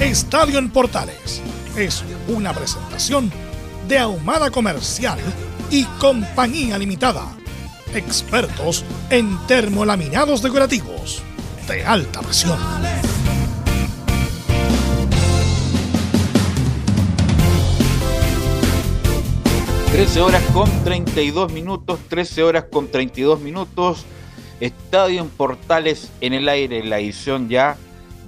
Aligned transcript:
Estadio 0.00 0.60
en 0.60 0.70
Portales 0.70 1.42
es 1.76 2.04
una 2.28 2.52
presentación 2.52 3.32
de 3.88 3.98
Ahumada 3.98 4.48
Comercial 4.48 5.18
y 5.72 5.82
Compañía 5.98 6.78
Limitada. 6.78 7.36
Expertos 7.92 8.84
en 9.10 9.36
termolaminados 9.48 10.40
decorativos 10.40 11.20
de 11.66 11.84
alta 11.84 12.20
presión. 12.20 12.60
Trece 19.90 20.20
horas 20.20 20.44
con 20.54 20.70
32 20.84 21.52
minutos, 21.52 21.98
13 22.08 22.44
horas 22.44 22.66
con 22.70 22.86
32 22.86 23.40
minutos. 23.40 24.06
Estadio 24.60 25.22
en 25.22 25.28
Portales 25.28 26.12
en 26.20 26.34
el 26.34 26.48
aire, 26.48 26.84
la 26.84 27.00
edición 27.00 27.48
ya 27.48 27.76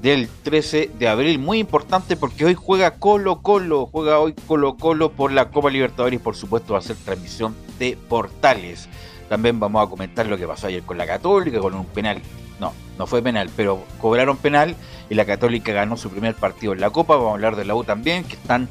del 0.00 0.28
13 0.42 0.90
de 0.98 1.08
abril. 1.08 1.38
Muy 1.38 1.58
importante 1.58 2.16
porque 2.16 2.44
hoy 2.44 2.54
juega 2.54 2.92
Colo 2.92 3.42
Colo, 3.42 3.86
juega 3.86 4.18
hoy 4.18 4.34
Colo 4.46 4.76
Colo 4.76 5.12
por 5.12 5.32
la 5.32 5.50
Copa 5.50 5.70
Libertadores 5.70 6.20
y 6.20 6.22
por 6.22 6.36
supuesto 6.36 6.72
va 6.72 6.78
a 6.78 6.82
ser 6.82 6.96
transmisión 6.96 7.54
de 7.78 7.96
portales. 8.08 8.88
También 9.28 9.60
vamos 9.60 9.86
a 9.86 9.90
comentar 9.90 10.26
lo 10.26 10.36
que 10.36 10.46
pasó 10.46 10.66
ayer 10.66 10.82
con 10.82 10.98
la 10.98 11.06
Católica, 11.06 11.60
con 11.60 11.74
un 11.74 11.86
penal. 11.86 12.20
No, 12.58 12.72
no 12.98 13.06
fue 13.06 13.22
penal, 13.22 13.50
pero 13.56 13.84
cobraron 14.00 14.36
penal 14.36 14.74
y 15.08 15.14
la 15.14 15.24
Católica 15.24 15.72
ganó 15.72 15.96
su 15.96 16.10
primer 16.10 16.34
partido 16.34 16.72
en 16.72 16.80
la 16.80 16.90
Copa. 16.90 17.16
Vamos 17.16 17.30
a 17.30 17.34
hablar 17.34 17.56
de 17.56 17.64
la 17.64 17.74
U 17.74 17.84
también, 17.84 18.24
que 18.24 18.34
están, 18.34 18.68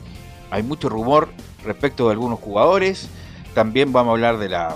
hay 0.52 0.64
mucho 0.64 0.90
rumor 0.90 1.30
respecto 1.64 2.08
de 2.08 2.14
algunos 2.14 2.40
jugadores. 2.40 3.10
También 3.54 3.94
vamos 3.94 4.12
a 4.12 4.14
hablar 4.14 4.38
de 4.38 4.50
la 4.50 4.76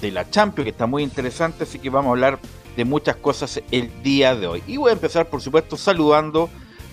de 0.00 0.10
la 0.10 0.28
Champions, 0.28 0.64
que 0.64 0.70
está 0.70 0.86
muy 0.86 1.02
interesante, 1.02 1.62
así 1.62 1.78
que 1.78 1.88
vamos 1.88 2.08
a 2.08 2.10
hablar 2.10 2.38
de 2.76 2.84
muchas 2.84 3.16
cosas 3.16 3.60
el 3.70 4.02
día 4.02 4.34
de 4.34 4.46
hoy. 4.46 4.62
Y 4.66 4.76
voy 4.76 4.90
a 4.90 4.92
empezar, 4.94 5.26
por 5.26 5.40
supuesto, 5.40 5.76
saludando 5.76 6.48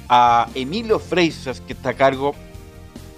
a 0.07 0.47
Emilio 0.55 0.99
Freisas, 0.99 1.61
que 1.61 1.73
está 1.73 1.89
a 1.89 1.93
cargo, 1.93 2.35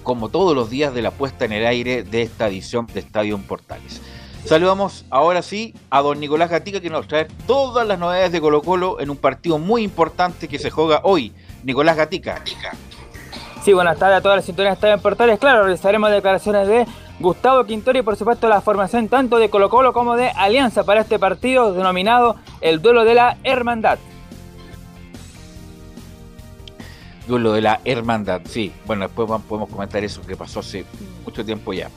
como 0.04 0.30
todos 0.30 0.56
los 0.56 0.70
días, 0.70 0.94
de 0.94 1.02
la 1.02 1.12
puesta 1.12 1.46
en 1.46 1.54
el 1.54 1.66
aire 1.66 2.04
de 2.04 2.22
esta 2.22 2.48
edición 2.48 2.88
de 2.88 3.00
Estadio 3.00 3.38
Portales. 3.40 4.02
Saludamos 4.46 5.06
ahora 5.10 5.42
sí 5.44 5.76
a 5.90 6.02
don 6.02 6.20
Nicolás 6.20 6.50
Gatica, 6.50 6.80
que 6.80 6.90
nos 6.90 7.08
trae 7.08 7.28
todas 7.46 7.88
las 7.88 8.00
novedades 8.00 8.32
de 8.32 8.42
Colo 8.42 8.62
Colo 8.62 9.00
en 9.00 9.10
un 9.10 9.18
partido 9.18 9.60
muy 9.60 9.84
importante 9.84 10.48
que 10.48 10.58
se 10.58 10.72
juega 10.72 11.02
hoy. 11.04 11.32
Nicolás 11.64 11.96
Gatica. 11.96 12.42
Sí, 13.64 13.74
buenas 13.74 14.00
tardes 14.00 14.18
a 14.18 14.22
todas 14.22 14.38
las 14.38 14.46
sintonías 14.46 14.72
de 14.72 14.76
Estadio 14.76 14.98
Portales. 14.98 15.40
Claro, 15.40 15.64
realizaremos 15.64 16.10
declaraciones 16.10 16.68
de 16.68 16.88
Gustavo 17.22 17.64
Quintori 17.66 18.00
y 18.00 18.02
por 18.02 18.16
supuesto 18.16 18.50
la 18.50 18.62
formación 18.62 19.08
tanto 19.08 19.38
de 19.38 19.50
Colo 19.50 19.70
Colo 19.70 19.94
como 19.94 20.16
de 20.16 20.30
Alianza 20.30 20.84
para 20.84 21.02
este 21.02 21.20
partido 21.20 21.74
denominado 21.74 22.38
el 22.62 22.82
duelo 22.82 23.06
de 23.06 23.14
la 23.14 23.38
hermandad. 23.44 24.00
Duelo 27.28 27.54
de 27.54 27.62
la 27.62 27.80
hermandad, 27.86 28.42
sí. 28.46 28.74
Bueno, 28.86 29.06
después 29.06 29.30
podemos 29.48 29.70
comentar 29.70 30.04
eso 30.04 30.22
que 30.24 30.36
pasó 30.36 30.62
hace 30.62 30.84
mucho 31.24 31.46
tiempo 31.46 31.72
ya. 31.74 31.90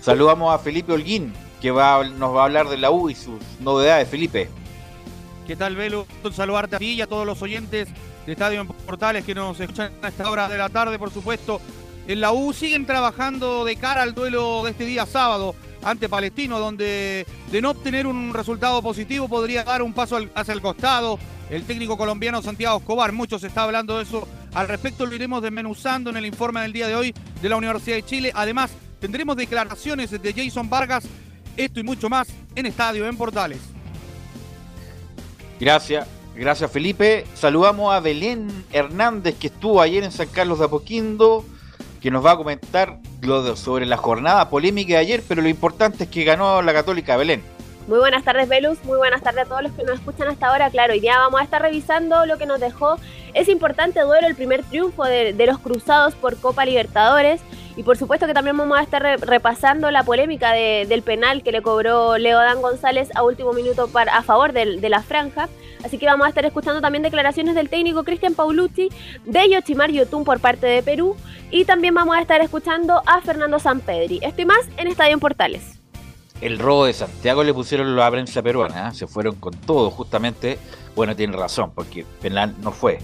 Saludamos 0.00 0.54
a 0.54 0.58
Felipe 0.58 0.92
Holguín, 0.92 1.32
que 1.60 1.70
va, 1.70 2.02
nos 2.04 2.34
va 2.34 2.42
a 2.42 2.44
hablar 2.44 2.68
de 2.68 2.78
la 2.78 2.90
U 2.90 3.10
y 3.10 3.14
sus 3.14 3.40
novedades. 3.60 4.08
Felipe. 4.08 4.48
¿Qué 5.46 5.54
tal, 5.54 5.76
Velo? 5.76 6.06
Saludarte 6.32 6.76
a 6.76 6.78
ti 6.78 6.92
y 6.92 7.00
a 7.02 7.06
todos 7.06 7.26
los 7.26 7.42
oyentes 7.42 7.88
de 8.26 8.32
Estadio 8.32 8.66
Portales 8.86 9.24
que 9.24 9.34
nos 9.34 9.60
escuchan 9.60 9.92
a 10.02 10.08
esta 10.08 10.30
hora 10.30 10.48
de 10.48 10.56
la 10.56 10.68
tarde, 10.68 10.98
por 10.98 11.10
supuesto 11.10 11.60
en 12.06 12.20
la 12.20 12.32
U 12.32 12.52
siguen 12.52 12.86
trabajando 12.86 13.64
de 13.64 13.76
cara 13.76 14.02
al 14.02 14.14
duelo 14.14 14.64
de 14.64 14.72
este 14.72 14.84
día 14.84 15.06
sábado 15.06 15.54
ante 15.82 16.08
Palestino, 16.08 16.58
donde 16.58 17.26
de 17.50 17.62
no 17.62 17.70
obtener 17.70 18.06
un 18.06 18.32
resultado 18.34 18.82
positivo 18.82 19.28
podría 19.28 19.64
dar 19.64 19.82
un 19.82 19.92
paso 19.92 20.18
hacia 20.34 20.54
el 20.54 20.60
costado. 20.60 21.18
El 21.50 21.64
técnico 21.64 21.98
colombiano 21.98 22.40
Santiago 22.40 22.78
Escobar, 22.78 23.12
mucho 23.12 23.38
se 23.38 23.48
está 23.48 23.64
hablando 23.64 23.98
de 23.98 24.04
eso. 24.04 24.26
Al 24.54 24.68
respecto 24.68 25.06
lo 25.06 25.14
iremos 25.14 25.42
desmenuzando 25.42 26.10
en 26.10 26.16
el 26.16 26.26
informe 26.26 26.60
del 26.62 26.72
día 26.72 26.88
de 26.88 26.96
hoy 26.96 27.14
de 27.40 27.48
la 27.48 27.56
Universidad 27.56 27.96
de 27.96 28.04
Chile. 28.04 28.32
Además, 28.34 28.70
tendremos 29.00 29.36
declaraciones 29.36 30.10
de 30.10 30.32
Jason 30.32 30.70
Vargas, 30.70 31.04
esto 31.56 31.80
y 31.80 31.82
mucho 31.82 32.08
más 32.08 32.28
en 32.54 32.66
Estadio, 32.66 33.06
en 33.06 33.16
Portales. 33.16 33.58
Gracias, 35.60 36.08
gracias 36.34 36.70
Felipe. 36.70 37.26
Saludamos 37.34 37.94
a 37.94 38.00
Belén 38.00 38.48
Hernández 38.72 39.36
que 39.38 39.48
estuvo 39.48 39.80
ayer 39.80 40.02
en 40.04 40.12
San 40.12 40.28
Carlos 40.28 40.58
de 40.58 40.64
Apoquindo 40.64 41.44
que 42.02 42.10
nos 42.10 42.24
va 42.24 42.32
a 42.32 42.36
comentar 42.36 42.98
sobre 43.54 43.86
la 43.86 43.96
jornada 43.96 44.50
polémica 44.50 44.94
de 44.94 44.98
ayer, 44.98 45.22
pero 45.28 45.40
lo 45.40 45.48
importante 45.48 46.04
es 46.04 46.10
que 46.10 46.24
ganó 46.24 46.60
la 46.60 46.72
Católica 46.72 47.16
Belén. 47.16 47.42
Muy 47.86 47.98
buenas 47.98 48.24
tardes, 48.24 48.48
Velus. 48.48 48.84
Muy 48.84 48.96
buenas 48.96 49.22
tardes 49.22 49.44
a 49.44 49.48
todos 49.48 49.62
los 49.62 49.72
que 49.72 49.84
nos 49.84 49.94
escuchan 49.94 50.28
hasta 50.28 50.48
ahora. 50.48 50.70
Claro, 50.70 50.92
hoy 50.92 51.00
día 51.00 51.18
vamos 51.18 51.40
a 51.40 51.44
estar 51.44 51.62
revisando 51.62 52.26
lo 52.26 52.38
que 52.38 52.46
nos 52.46 52.60
dejó 52.60 52.96
ese 53.34 53.52
importante 53.52 54.00
duelo, 54.00 54.26
el 54.26 54.34
primer 54.34 54.62
triunfo 54.64 55.04
de, 55.04 55.34
los 55.46 55.58
Cruzados 55.58 56.14
por 56.14 56.36
Copa 56.38 56.64
Libertadores. 56.64 57.40
Y 57.76 57.82
por 57.82 57.96
supuesto 57.96 58.26
que 58.26 58.34
también 58.34 58.56
vamos 58.56 58.78
a 58.78 58.82
estar 58.82 59.02
repasando 59.20 59.90
la 59.90 60.02
polémica 60.02 60.52
del 60.52 61.02
penal 61.02 61.42
que 61.42 61.52
le 61.52 61.62
cobró 61.62 62.18
Leo 62.18 62.38
Dan 62.38 62.60
González 62.60 63.08
a 63.14 63.22
último 63.22 63.52
minuto 63.52 63.88
a 63.94 64.22
favor 64.22 64.52
de, 64.52 64.88
la 64.88 65.02
franja. 65.02 65.48
Así 65.84 65.98
que 65.98 66.06
vamos 66.06 66.26
a 66.26 66.28
estar 66.28 66.44
escuchando 66.44 66.80
también 66.80 67.02
declaraciones 67.02 67.54
del 67.54 67.68
técnico 67.68 68.04
Cristian 68.04 68.34
Paulucci, 68.34 68.90
de 69.24 69.50
Yochimar 69.50 69.90
Yotun 69.90 70.24
por 70.24 70.38
parte 70.38 70.66
de 70.66 70.82
Perú. 70.82 71.16
Y 71.50 71.64
también 71.64 71.94
vamos 71.94 72.16
a 72.16 72.20
estar 72.20 72.40
escuchando 72.40 73.02
a 73.06 73.20
Fernando 73.20 73.58
Sampedri. 73.58 74.20
Esto 74.22 74.42
y 74.42 74.44
más 74.44 74.60
en 74.76 74.88
Estadio 74.88 75.14
en 75.14 75.20
Portales. 75.20 75.78
El 76.40 76.58
robo 76.58 76.86
de 76.86 76.92
Santiago 76.92 77.44
le 77.44 77.54
pusieron 77.54 77.94
la 77.94 78.10
prensa 78.10 78.42
peruana, 78.42 78.88
¿eh? 78.88 78.94
se 78.94 79.06
fueron 79.06 79.36
con 79.36 79.54
todo, 79.54 79.90
justamente. 79.90 80.58
Bueno, 80.96 81.14
tiene 81.14 81.36
razón, 81.36 81.70
porque 81.72 82.04
penal 82.20 82.54
no 82.60 82.72
fue. 82.72 82.98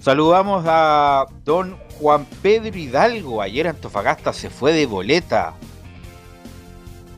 Saludamos 0.00 0.64
a 0.68 1.24
don 1.44 1.78
Juan 1.98 2.26
Pedro 2.42 2.76
Hidalgo. 2.76 3.40
Ayer 3.40 3.68
Antofagasta 3.68 4.32
se 4.32 4.50
fue 4.50 4.72
de 4.72 4.86
boleta. 4.86 5.54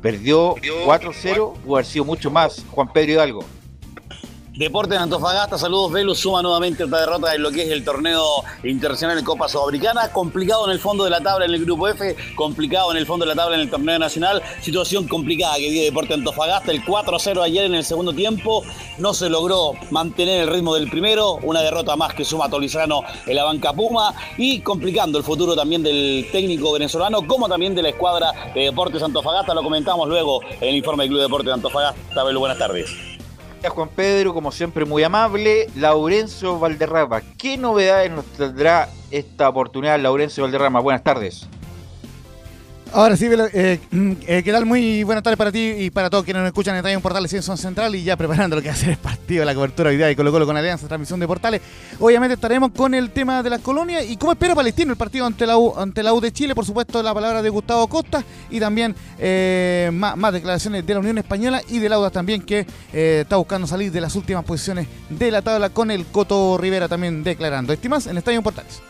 Perdió 0.02 0.54
4-0, 0.56 1.54
pudo 1.54 1.76
haber 1.76 1.86
sido 1.86 2.04
mucho 2.04 2.30
más. 2.30 2.64
Juan 2.70 2.92
Pedro 2.92 3.12
Hidalgo. 3.12 3.44
Deporte 4.56 4.96
Antofagasta, 4.96 5.58
saludos 5.58 5.92
Velus, 5.92 6.18
suma 6.18 6.40
nuevamente 6.40 6.82
otra 6.82 7.00
derrota 7.00 7.34
en 7.34 7.42
lo 7.42 7.50
que 7.50 7.64
es 7.64 7.70
el 7.70 7.84
torneo 7.84 8.24
internacional 8.64 9.18
de 9.18 9.22
Copa 9.22 9.50
Sudamericana, 9.50 10.10
complicado 10.10 10.64
en 10.64 10.72
el 10.72 10.80
fondo 10.80 11.04
de 11.04 11.10
la 11.10 11.20
tabla 11.20 11.44
en 11.44 11.52
el 11.52 11.62
grupo 11.62 11.86
F, 11.88 12.16
complicado 12.34 12.90
en 12.90 12.96
el 12.96 13.04
fondo 13.04 13.26
de 13.26 13.34
la 13.34 13.42
tabla 13.42 13.56
en 13.56 13.60
el 13.60 13.70
torneo 13.70 13.98
nacional, 13.98 14.40
situación 14.62 15.06
complicada 15.08 15.56
que 15.56 15.70
dio 15.70 15.82
Deporte 15.82 16.14
Antofagasta, 16.14 16.72
el 16.72 16.82
4-0 16.82 17.42
ayer 17.42 17.66
en 17.66 17.74
el 17.74 17.84
segundo 17.84 18.14
tiempo, 18.14 18.64
no 18.96 19.12
se 19.12 19.28
logró 19.28 19.72
mantener 19.90 20.44
el 20.44 20.48
ritmo 20.48 20.74
del 20.74 20.88
primero, 20.88 21.34
una 21.42 21.60
derrota 21.60 21.94
más 21.94 22.14
que 22.14 22.24
suma 22.24 22.48
Tolizano 22.48 23.02
en 23.26 23.36
la 23.36 23.44
banca 23.44 23.74
Puma. 23.74 24.14
Y 24.38 24.60
complicando 24.60 25.18
el 25.18 25.24
futuro 25.24 25.54
también 25.54 25.82
del 25.82 26.28
técnico 26.32 26.72
venezolano 26.72 27.26
como 27.26 27.46
también 27.46 27.74
de 27.74 27.82
la 27.82 27.90
escuadra 27.90 28.32
de 28.54 28.62
Deportes 28.62 29.02
Antofagasta, 29.02 29.52
lo 29.52 29.62
comentamos 29.62 30.08
luego 30.08 30.40
en 30.42 30.70
el 30.70 30.76
informe 30.76 31.04
del 31.04 31.10
Club 31.10 31.20
Deportes 31.20 31.52
Antofagasta, 31.52 32.24
Velus, 32.24 32.40
buenas 32.40 32.58
tardes. 32.58 33.15
Juan 33.68 33.88
Pedro, 33.88 34.32
como 34.32 34.52
siempre 34.52 34.84
muy 34.84 35.02
amable. 35.02 35.68
Laurencio 35.76 36.58
Valderrama, 36.58 37.22
¿qué 37.36 37.56
novedades 37.56 38.10
nos 38.10 38.24
tendrá 38.24 38.88
esta 39.10 39.48
oportunidad 39.48 39.98
Laurencio 39.98 40.44
Valderrama? 40.44 40.80
Buenas 40.80 41.02
tardes. 41.02 41.48
Ahora 42.96 43.14
sí, 43.14 43.26
eh, 43.26 43.78
eh, 44.26 44.42
¿qué 44.42 44.52
tal? 44.52 44.64
Muy 44.64 45.04
buenas 45.04 45.22
tardes 45.22 45.36
para 45.36 45.52
ti 45.52 45.58
y 45.58 45.90
para 45.90 46.08
todos 46.08 46.24
quienes 46.24 46.40
nos 46.40 46.46
escuchan 46.46 46.74
en 46.74 46.78
Estadio 46.78 46.98
Portales 47.02 47.30
en 47.30 47.42
Central 47.58 47.94
y 47.94 48.02
ya 48.02 48.16
preparando 48.16 48.56
lo 48.56 48.62
que 48.62 48.68
va 48.68 48.74
a 48.74 48.76
ser 48.78 48.88
el 48.88 48.96
partido, 48.96 49.44
la 49.44 49.54
cobertura 49.54 49.90
hoy 49.90 49.98
día 49.98 50.06
de 50.06 50.16
Colo 50.16 50.32
Colo 50.32 50.46
con 50.46 50.56
Alianza, 50.56 50.88
transmisión 50.88 51.20
de 51.20 51.26
Portales. 51.26 51.60
Obviamente 52.00 52.36
estaremos 52.36 52.70
con 52.70 52.94
el 52.94 53.10
tema 53.10 53.42
de 53.42 53.50
las 53.50 53.60
colonias 53.60 54.08
y 54.08 54.16
cómo 54.16 54.32
espera 54.32 54.54
Palestino 54.54 54.92
el 54.92 54.96
partido 54.96 55.26
ante 55.26 55.44
la 55.44 55.58
U, 55.58 55.74
ante 55.76 56.02
la 56.02 56.14
U 56.14 56.22
de 56.22 56.32
Chile, 56.32 56.54
por 56.54 56.64
supuesto 56.64 57.02
la 57.02 57.12
palabra 57.12 57.42
de 57.42 57.50
Gustavo 57.50 57.86
Costa 57.86 58.24
y 58.48 58.58
también 58.60 58.96
eh, 59.18 59.90
más, 59.92 60.32
declaraciones 60.32 60.86
de 60.86 60.94
la 60.94 61.00
Unión 61.00 61.18
Española 61.18 61.60
y 61.68 61.78
de 61.80 61.90
Lauda 61.90 62.08
también 62.08 62.40
que 62.40 62.66
eh, 62.94 63.18
está 63.24 63.36
buscando 63.36 63.66
salir 63.66 63.92
de 63.92 64.00
las 64.00 64.16
últimas 64.16 64.42
posiciones 64.42 64.88
de 65.10 65.30
la 65.30 65.42
tabla 65.42 65.68
con 65.68 65.90
el 65.90 66.06
Coto 66.06 66.56
Rivera 66.56 66.88
también 66.88 67.22
declarando. 67.22 67.74
Estimas 67.74 68.06
en 68.06 68.16
Estadio 68.16 68.40
Portales. 68.40 68.80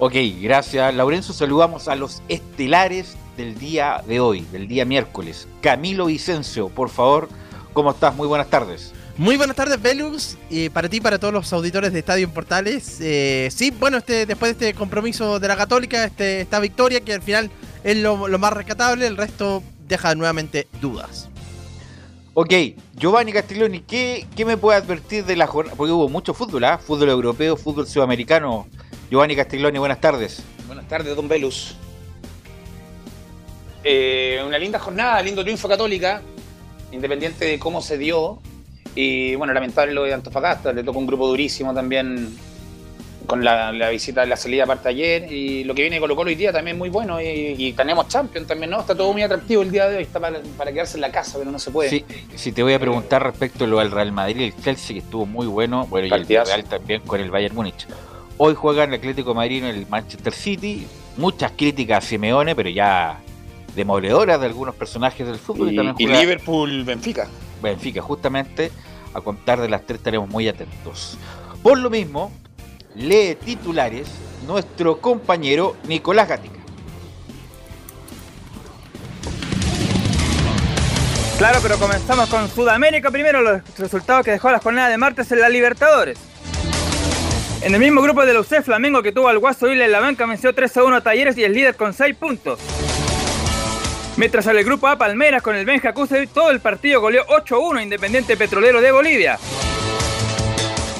Ok, 0.00 0.14
gracias 0.40 0.94
Laurenzo. 0.94 1.32
Saludamos 1.32 1.88
a 1.88 1.96
los 1.96 2.22
estelares 2.28 3.16
del 3.36 3.58
día 3.58 4.02
de 4.06 4.20
hoy, 4.20 4.42
del 4.52 4.68
día 4.68 4.84
miércoles. 4.84 5.48
Camilo 5.60 6.06
Vicencio, 6.06 6.68
por 6.68 6.88
favor, 6.88 7.28
¿cómo 7.72 7.90
estás? 7.90 8.14
Muy 8.14 8.28
buenas 8.28 8.48
tardes. 8.48 8.92
Muy 9.16 9.36
buenas 9.36 9.56
tardes, 9.56 9.82
Velus, 9.82 10.36
y 10.48 10.68
para 10.68 10.88
ti 10.88 10.98
y 10.98 11.00
para 11.00 11.18
todos 11.18 11.34
los 11.34 11.52
auditores 11.52 11.92
de 11.92 11.98
Estadio 11.98 12.24
en 12.24 12.30
Portales. 12.30 12.98
Eh, 13.00 13.48
sí, 13.50 13.72
bueno, 13.72 13.96
este, 13.96 14.24
después 14.24 14.56
de 14.56 14.68
este 14.68 14.78
compromiso 14.78 15.40
de 15.40 15.48
la 15.48 15.56
Católica, 15.56 16.04
este, 16.04 16.42
esta 16.42 16.60
victoria 16.60 17.00
que 17.00 17.14
al 17.14 17.22
final 17.22 17.50
es 17.82 17.96
lo, 17.96 18.16
más 18.16 18.52
rescatable, 18.52 19.04
el 19.04 19.16
resto 19.16 19.64
deja 19.88 20.14
nuevamente 20.14 20.68
dudas. 20.80 21.28
Ok, 22.34 22.54
Giovanni 22.94 23.32
Castiglioni, 23.32 23.80
¿qué, 23.80 24.28
¿qué, 24.36 24.44
me 24.44 24.56
puede 24.56 24.78
advertir 24.78 25.24
de 25.24 25.34
la 25.34 25.48
jornada? 25.48 25.76
Porque 25.76 25.92
hubo 25.92 26.08
mucho 26.08 26.34
fútbol, 26.34 26.62
¿ah? 26.62 26.78
Fútbol 26.78 27.08
europeo, 27.08 27.56
fútbol 27.56 27.88
sudamericano. 27.88 28.68
Giovanni 29.10 29.34
Castiglioni, 29.34 29.78
buenas 29.78 30.00
tardes. 30.00 30.42
Buenas 30.66 30.86
tardes, 30.86 31.16
don 31.16 31.28
Velus. 31.28 31.74
Eh, 33.82 34.42
una 34.46 34.58
linda 34.58 34.78
jornada, 34.78 35.22
lindo 35.22 35.42
triunfo 35.42 35.66
católica, 35.66 36.20
independiente 36.92 37.46
de 37.46 37.58
cómo 37.58 37.80
se 37.80 37.96
dio. 37.96 38.38
Y 38.94 39.34
bueno, 39.36 39.54
lamentable 39.54 39.94
lo 39.94 40.04
de 40.04 40.12
Antofagasta, 40.12 40.72
le 40.72 40.82
tocó 40.82 40.98
un 40.98 41.06
grupo 41.06 41.26
durísimo 41.26 41.72
también 41.72 42.36
con 43.26 43.44
la, 43.44 43.70
visita 43.90 44.22
de 44.22 44.26
la 44.26 44.36
salida 44.36 44.64
aparte 44.64 44.90
ayer. 44.90 45.32
Y 45.32 45.64
lo 45.64 45.74
que 45.74 45.82
viene 45.82 46.00
Colo 46.00 46.14
Colo 46.14 46.28
hoy 46.28 46.34
día 46.34 46.52
también 46.52 46.76
muy 46.76 46.90
bueno. 46.90 47.18
Y, 47.18 47.72
tenemos 47.72 48.08
Champions 48.08 48.46
también, 48.46 48.70
¿no? 48.70 48.80
Está 48.80 48.94
todo 48.94 49.10
muy 49.14 49.22
atractivo 49.22 49.62
el 49.62 49.70
día 49.70 49.88
de 49.88 49.96
hoy, 49.96 50.02
está 50.02 50.20
para, 50.20 50.42
quedarse 50.70 50.98
en 50.98 51.00
la 51.00 51.10
casa, 51.10 51.38
pero 51.38 51.50
no 51.50 51.58
se 51.58 51.70
puede. 51.70 52.04
Sí, 52.36 52.52
te 52.52 52.62
voy 52.62 52.74
a 52.74 52.78
preguntar 52.78 53.22
respecto 53.22 53.64
a 53.64 53.66
lo 53.68 53.78
del 53.78 53.90
Real 53.90 54.12
Madrid, 54.12 54.52
el 54.54 54.62
Chelsea 54.62 54.94
que 54.94 55.00
estuvo 55.00 55.24
muy 55.24 55.46
bueno, 55.46 55.86
bueno, 55.86 56.08
y 56.08 56.12
el 56.12 56.26
Real 56.26 56.64
también 56.64 57.00
con 57.02 57.20
el 57.20 57.30
Bayern 57.30 57.54
Múnich. 57.54 57.86
Hoy 58.40 58.54
juega 58.54 58.84
el 58.84 58.94
Atlético 58.94 59.34
Madrid 59.34 59.64
en 59.64 59.74
el 59.74 59.86
Manchester 59.88 60.32
City. 60.32 60.86
Muchas 61.16 61.50
críticas 61.56 62.04
a 62.04 62.06
Simeone, 62.06 62.54
pero 62.54 62.70
ya 62.70 63.18
demoledoras 63.74 64.38
de 64.38 64.46
algunos 64.46 64.76
personajes 64.76 65.26
del 65.26 65.38
fútbol. 65.38 65.72
Y, 65.98 66.06
Liverpool, 66.06 66.84
Benfica. 66.84 67.26
Benfica, 67.60 68.00
justamente. 68.00 68.70
A 69.12 69.20
contar 69.20 69.60
de 69.60 69.68
las 69.68 69.84
tres 69.84 69.98
estaremos 69.98 70.28
muy 70.28 70.46
atentos. 70.46 71.18
Por 71.64 71.78
lo 71.78 71.90
mismo, 71.90 72.30
lee 72.94 73.36
titulares 73.44 74.08
nuestro 74.46 75.00
compañero 75.00 75.74
Nicolás 75.88 76.28
Gatica. 76.28 76.60
Claro, 81.38 81.58
pero 81.60 81.76
comenzamos 81.78 82.28
con 82.28 82.48
Sudamérica 82.48 83.10
primero, 83.10 83.42
los 83.42 83.62
resultados 83.78 84.24
que 84.24 84.30
dejó 84.30 84.52
la 84.52 84.60
jornada 84.60 84.88
de 84.88 84.98
martes 84.98 85.30
en 85.32 85.40
la 85.40 85.48
Libertadores. 85.48 86.18
En 87.60 87.74
el 87.74 87.80
mismo 87.80 88.00
grupo 88.00 88.24
de 88.24 88.32
la 88.32 88.40
UCE, 88.40 88.62
Flamengo 88.62 89.02
que 89.02 89.10
tuvo 89.10 89.28
al 89.28 89.38
Guaso 89.38 89.66
Vila 89.66 89.84
en 89.84 89.92
la 89.92 90.00
banca 90.00 90.26
venció 90.26 90.54
3 90.54 90.76
a 90.76 90.84
1 90.84 90.96
a 90.96 91.00
Talleres 91.00 91.36
y 91.36 91.44
es 91.44 91.50
líder 91.50 91.74
con 91.74 91.92
6 91.92 92.14
puntos. 92.16 92.60
Mientras 94.16 94.46
en 94.46 94.56
el 94.56 94.64
grupo 94.64 94.86
A 94.86 94.96
Palmeras 94.96 95.42
con 95.42 95.56
el 95.56 95.66
Benja 95.66 95.92
Cuse, 95.92 96.28
todo 96.28 96.50
el 96.50 96.60
partido 96.60 97.00
goleó 97.00 97.24
8 97.28 97.56
a 97.56 97.58
1 97.58 97.80
Independiente 97.80 98.36
Petrolero 98.36 98.80
de 98.80 98.92
Bolivia. 98.92 99.38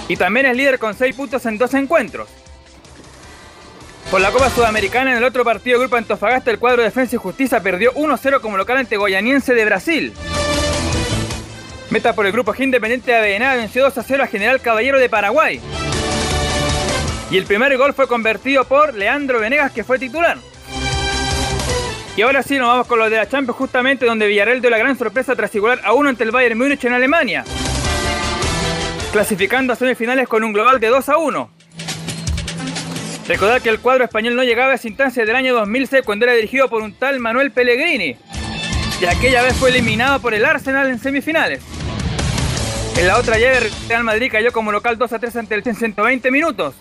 Y 0.09 0.17
también 0.17 0.47
es 0.47 0.57
líder 0.57 0.79
con 0.79 0.95
6 0.95 1.15
puntos 1.15 1.47
en 1.47 1.59
dos 1.59 1.75
encuentros. 1.75 2.29
Por 4.11 4.21
la 4.21 4.31
Copa 4.31 4.51
Sudamericana, 4.51 5.13
en 5.13 5.19
el 5.19 5.25
otro 5.25 5.45
partido 5.45 5.79
Grupo 5.79 5.97
Antofagasta, 5.97 6.51
el 6.51 6.59
cuadro 6.59 6.83
de 6.83 6.89
Defensa 6.89 7.15
y 7.15 7.19
Justicia 7.19 7.61
perdió 7.61 7.93
1-0 7.93 8.41
como 8.41 8.57
local 8.57 8.79
ante 8.79 8.97
Goyaniense 8.97 9.55
de 9.55 9.65
Brasil. 9.65 10.13
Meta 11.91 12.15
por 12.15 12.27
el 12.27 12.33
grupo 12.33 12.53
G 12.53 12.65
Independiente 12.65 13.11
de 13.11 13.19
Avellaneda 13.19 13.55
venció 13.55 13.87
2-0 13.87 14.23
a 14.23 14.27
General 14.27 14.61
Caballero 14.61 14.99
de 14.99 15.09
Paraguay. 15.09 15.61
Y 17.31 17.37
el 17.37 17.45
primer 17.45 17.77
gol 17.77 17.93
fue 17.93 18.09
convertido 18.09 18.65
por 18.65 18.95
Leandro 18.95 19.39
Venegas, 19.39 19.73
que 19.73 19.85
fue 19.85 19.99
titular. 19.99 20.39
Y 22.17 22.23
ahora 22.23 22.43
sí, 22.43 22.59
nos 22.59 22.69
vamos 22.69 22.87
con 22.87 22.99
los 22.99 23.11
de 23.11 23.17
la 23.17 23.29
Champions, 23.29 23.59
justamente 23.59 24.07
donde 24.07 24.27
Villarreal 24.27 24.63
dio 24.63 24.71
la 24.71 24.79
gran 24.79 24.97
sorpresa 24.97 25.37
tras 25.37 25.55
igualar 25.55 25.85
a 25.85 25.93
uno 25.93 26.09
ante 26.09 26.25
el 26.25 26.31
Bayern 26.31 26.59
Múnich 26.59 26.85
en 26.85 26.95
Alemania. 26.95 27.45
Clasificando 29.13 29.75
a 29.75 29.77
semifinales 29.77 30.27
con 30.27 30.43
un 30.43 30.53
global 30.53 30.81
de 30.81 30.89
2 30.89 31.09
a 31.09 31.17
1. 31.19 31.51
Recordar 33.29 33.61
que 33.61 33.69
el 33.69 33.79
cuadro 33.79 34.05
español 34.05 34.35
no 34.35 34.43
llegaba 34.43 34.73
a 34.73 34.77
esa 34.77 34.89
instancia 34.89 35.27
del 35.27 35.37
año 35.37 35.55
2006 35.55 36.03
cuando 36.07 36.25
era 36.25 36.35
dirigido 36.35 36.69
por 36.71 36.83
un 36.83 36.95
tal 36.95 37.21
Manuel 37.21 37.51
Pellegrini. 37.51 38.17
Y 39.01 39.05
aquella 39.05 39.43
vez 39.43 39.55
fue 39.55 39.69
eliminado 39.69 40.19
por 40.21 40.33
el 40.33 40.47
Arsenal 40.47 40.89
en 40.89 40.99
semifinales. 40.99 41.63
En 42.97 43.07
la 43.07 43.19
otra 43.19 43.39
llave, 43.39 43.71
Real 43.87 44.03
Madrid 44.03 44.33
cayó 44.33 44.51
como 44.51 44.73
local 44.73 44.97
2 44.97 45.13
a 45.13 45.19
3 45.19 45.37
ante 45.37 45.55
el 45.55 45.63
120 45.63 46.31
minutos 46.31 46.75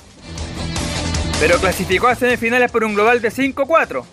pero 1.39 1.59
clasificó 1.59 2.07
a 2.07 2.15
semifinales 2.15 2.71
por 2.71 2.83
un 2.83 2.95
global 2.95 3.21
de 3.21 3.29
5-4. 3.29 4.03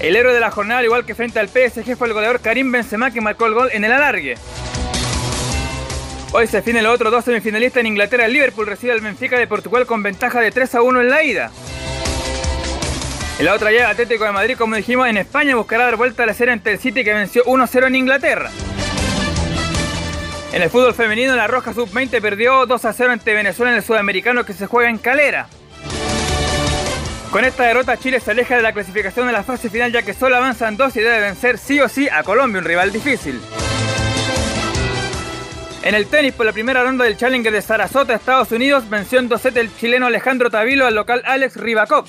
El 0.00 0.16
héroe 0.16 0.34
de 0.34 0.40
la 0.40 0.50
jornada, 0.50 0.80
al 0.80 0.84
igual 0.84 1.04
que 1.04 1.14
frente 1.14 1.40
al 1.40 1.48
PSG, 1.48 1.96
fue 1.96 2.08
el 2.08 2.14
goleador 2.14 2.40
Karim 2.40 2.70
Benzema 2.70 3.10
que 3.10 3.20
marcó 3.20 3.46
el 3.46 3.54
gol 3.54 3.70
en 3.72 3.84
el 3.84 3.92
alargue. 3.92 4.36
Hoy 6.32 6.46
se 6.46 6.58
define 6.58 6.82
los 6.82 6.94
otros 6.94 7.12
dos 7.12 7.24
semifinalistas 7.24 7.80
en 7.80 7.86
Inglaterra. 7.86 8.26
El 8.26 8.32
Liverpool 8.32 8.66
recibe 8.66 8.92
al 8.92 9.00
Benfica 9.00 9.38
de 9.38 9.46
Portugal 9.46 9.86
con 9.86 10.02
ventaja 10.02 10.40
de 10.40 10.50
3 10.50 10.74
a 10.74 10.82
1 10.82 11.00
en 11.00 11.08
la 11.08 11.22
ida. 11.22 11.50
En 13.38 13.46
la 13.46 13.54
otra 13.54 13.72
llave, 13.72 13.84
Atlético 13.84 14.24
de 14.24 14.32
Madrid, 14.32 14.56
como 14.56 14.76
dijimos, 14.76 15.08
en 15.08 15.16
España 15.16 15.56
buscará 15.56 15.84
dar 15.84 15.96
vuelta 15.96 16.22
a 16.22 16.26
la 16.26 16.34
serie 16.34 16.52
ante 16.52 16.72
el 16.72 16.78
City 16.78 17.02
que 17.02 17.14
venció 17.14 17.44
1-0 17.44 17.86
en 17.86 17.96
Inglaterra. 17.96 18.50
En 20.52 20.62
el 20.62 20.70
fútbol 20.70 20.94
femenino, 20.94 21.34
la 21.34 21.48
Roja 21.48 21.72
Sub-20 21.72 22.20
perdió 22.20 22.66
2 22.66 22.84
a 22.84 22.92
0 22.92 23.12
ante 23.12 23.34
Venezuela 23.34 23.72
en 23.72 23.78
el 23.78 23.82
Sudamericano 23.82 24.44
que 24.44 24.52
se 24.52 24.66
juega 24.66 24.88
en 24.88 24.98
Calera. 24.98 25.48
Con 27.34 27.44
esta 27.44 27.64
derrota 27.64 27.96
Chile 27.96 28.20
se 28.20 28.30
aleja 28.30 28.54
de 28.54 28.62
la 28.62 28.72
clasificación 28.72 29.26
de 29.26 29.32
la 29.32 29.42
fase 29.42 29.68
final 29.68 29.90
ya 29.90 30.02
que 30.02 30.14
solo 30.14 30.36
avanzan 30.36 30.76
dos 30.76 30.94
y 30.94 31.00
debe 31.00 31.18
vencer 31.18 31.58
sí 31.58 31.80
o 31.80 31.88
sí 31.88 32.08
a 32.08 32.22
Colombia, 32.22 32.60
un 32.60 32.64
rival 32.64 32.92
difícil. 32.92 33.40
En 35.82 35.96
el 35.96 36.06
tenis, 36.06 36.32
por 36.32 36.46
la 36.46 36.52
primera 36.52 36.84
ronda 36.84 37.04
del 37.04 37.16
Challenger 37.16 37.52
de 37.52 37.60
Sarasota, 37.60 38.14
Estados 38.14 38.52
Unidos, 38.52 38.88
venció 38.88 39.18
en 39.18 39.28
2 39.28 39.40
set 39.40 39.56
el 39.56 39.76
chileno 39.76 40.06
Alejandro 40.06 40.48
Tavilo 40.48 40.86
al 40.86 40.94
local 40.94 41.22
Alex 41.24 41.56
Ribakov. 41.56 42.06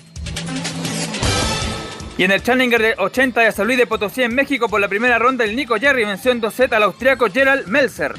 Y 2.20 2.24
en 2.24 2.30
el 2.30 2.44
Challenger 2.44 2.82
de 2.84 2.94
80 2.96 3.42
de 3.42 3.52
San 3.52 3.66
Luis 3.66 3.80
de 3.80 3.88
Potosí 3.88 4.22
en 4.22 4.36
México, 4.36 4.70
por 4.70 4.80
la 4.80 4.88
primera 4.88 5.18
ronda, 5.18 5.44
el 5.44 5.56
Nico 5.56 5.76
Jerry 5.80 6.06
venció 6.06 6.34
en 6.34 6.40
2 6.40 6.54
set 6.54 6.72
al 6.72 6.84
austriaco 6.84 7.32
Gerald 7.34 7.66
Melzer. 7.66 8.14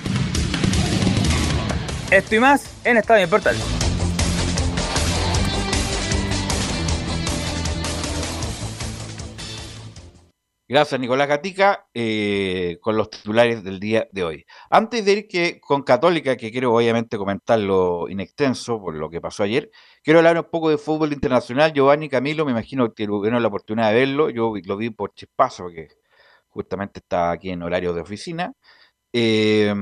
Esto 2.10 2.34
y 2.34 2.40
más 2.40 2.64
en 2.82 2.96
Estadio 2.96 3.28
Portal. 3.28 3.54
Gracias, 10.68 11.00
Nicolás 11.00 11.28
Gatica, 11.28 11.86
eh, 11.94 12.78
con 12.80 12.96
los 12.96 13.08
titulares 13.08 13.62
del 13.62 13.78
día 13.78 14.08
de 14.10 14.24
hoy. 14.24 14.46
Antes 14.68 15.04
de 15.04 15.12
ir 15.12 15.28
que 15.28 15.60
con 15.60 15.84
Católica, 15.84 16.36
que 16.36 16.50
quiero 16.50 16.74
obviamente 16.74 17.16
comentarlo 17.18 18.08
in 18.08 18.18
extenso 18.18 18.80
por 18.80 18.94
lo 18.96 19.08
que 19.08 19.20
pasó 19.20 19.44
ayer, 19.44 19.70
quiero 20.02 20.18
hablar 20.18 20.36
un 20.38 20.50
poco 20.50 20.68
de 20.70 20.76
fútbol 20.78 21.12
internacional. 21.12 21.72
Giovanni 21.72 22.08
Camilo, 22.08 22.44
me 22.44 22.50
imagino 22.50 22.92
que 22.92 23.06
tuvieron 23.06 23.42
la 23.42 23.48
oportunidad 23.48 23.90
de 23.90 23.94
verlo. 23.94 24.28
Yo 24.28 24.54
lo 24.64 24.76
vi 24.76 24.90
por 24.90 25.14
chispazo, 25.14 25.64
porque 25.64 25.88
justamente 26.48 26.98
está 27.00 27.30
aquí 27.30 27.50
en 27.50 27.62
horario 27.62 27.92
de 27.92 28.00
oficina. 28.00 28.52
Eh, 29.12 29.74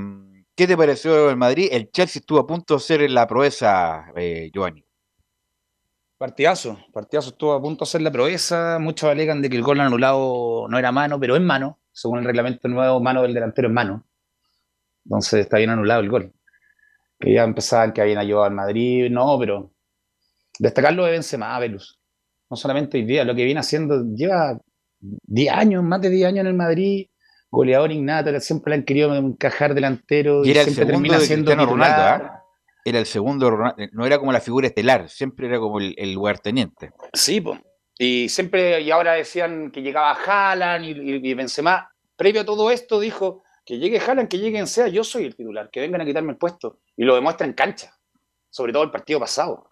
¿Qué 0.57 0.67
te 0.67 0.76
pareció 0.76 1.31
el 1.31 1.37
Madrid? 1.37 1.69
El 1.73 1.91
Chelsea 1.91 2.21
estuvo 2.21 2.41
a 2.41 2.47
punto 2.47 2.75
de 2.75 2.81
ser 2.81 3.11
la 3.11 3.26
proeza, 3.26 4.07
eh, 4.17 4.50
Giovanni. 4.53 4.84
Partidazo, 6.16 6.78
partidazo 6.92 7.30
estuvo 7.30 7.52
a 7.52 7.61
punto 7.61 7.85
de 7.85 7.88
hacer 7.88 8.02
la 8.02 8.11
proeza. 8.11 8.78
Muchos 8.78 9.11
alegan 9.11 9.42
de 9.42 9.50
que 9.50 9.56
el 9.56 9.62
gol 9.62 9.80
anulado 9.80 10.66
no 10.68 10.78
era 10.78 10.92
mano, 10.92 11.18
pero 11.18 11.35
es 11.35 11.42
mano. 11.42 11.80
Según 11.92 12.21
el 12.21 12.25
reglamento 12.25 12.68
nuevo, 12.68 13.00
mano 13.00 13.23
del 13.23 13.35
delantero 13.35 13.68
es 13.68 13.75
mano. 13.75 14.06
Entonces 15.04 15.40
está 15.40 15.59
bien 15.59 15.71
anulado 15.71 16.00
el 16.00 16.11
gol. 16.11 16.33
Que 17.18 17.35
ya 17.35 17.42
empezaban 17.42 17.92
que 17.92 18.00
habían 18.00 18.18
ayudado 18.18 18.44
al 18.44 18.54
Madrid, 18.54 19.11
no, 19.11 19.38
pero 19.38 19.73
destacarlo 20.59 21.04
de 21.04 21.12
Benzema, 21.12 21.59
Velus. 21.59 21.99
No 22.49 22.56
solamente 22.56 22.99
hoy 22.99 23.04
día, 23.04 23.25
lo 23.25 23.35
que 23.35 23.44
viene 23.44 23.61
haciendo, 23.61 24.04
lleva 24.14 24.59
10 25.00 25.52
años, 25.52 25.83
más 25.83 26.00
de 26.00 26.11
10 26.11 26.28
años 26.28 26.40
en 26.40 26.47
el 26.47 26.54
Madrid, 26.54 27.09
goleador 27.50 27.92
innato, 27.92 28.38
siempre 28.40 28.71
le 28.71 28.76
han 28.76 28.85
querido 28.85 29.14
encajar 29.14 29.75
delantero 29.75 30.44
y, 30.44 30.54
siempre 30.54 30.87
termina 30.87 31.18
siendo 31.21 31.54
Ronaldo, 31.54 32.25
¿eh? 32.25 32.28
Era 32.85 32.99
el 32.99 33.07
segundo, 33.07 33.50
no 33.93 34.07
era 34.07 34.19
como 34.19 34.31
la 34.33 34.41
figura 34.41 34.67
estelar, 34.67 35.09
siempre 35.09 35.47
era 35.47 35.59
como 35.59 35.81
el, 35.81 35.95
el 35.97 36.12
lugarteniente. 36.12 36.93
Sí, 37.12 37.41
pues. 37.41 37.61
Y 37.99 38.29
siempre, 38.29 38.81
y 38.83 38.91
ahora 38.91 39.12
decían 39.12 39.71
que 39.71 39.81
llegaba 39.81 40.12
Haaland 40.12 40.85
y, 40.85 40.91
y, 40.91 41.31
y 41.31 41.35
Benzema. 41.35 41.91
Previo 42.17 42.43
a 42.43 42.45
todo 42.45 42.71
esto 42.71 43.00
dijo 43.00 43.43
que 43.64 43.79
llegue 43.79 43.99
Haaland, 44.00 44.29
que 44.29 44.38
llegue 44.38 44.59
en 44.59 44.67
sea, 44.67 44.88
yo 44.88 45.03
soy 45.05 45.25
el 45.25 45.35
titular, 45.37 45.71
que 45.71 45.81
vengan 45.81 46.00
a 46.00 46.05
quitarme 46.05 46.33
el 46.33 46.38
puesto. 46.38 46.81
Y 46.97 47.05
lo 47.05 47.14
demuestra 47.14 47.47
en 47.47 47.55
cancha, 47.55 47.97
sobre 48.50 48.73
todo 48.73 48.83
el 48.83 48.91
partido 48.91 49.19
pasado. 49.21 49.71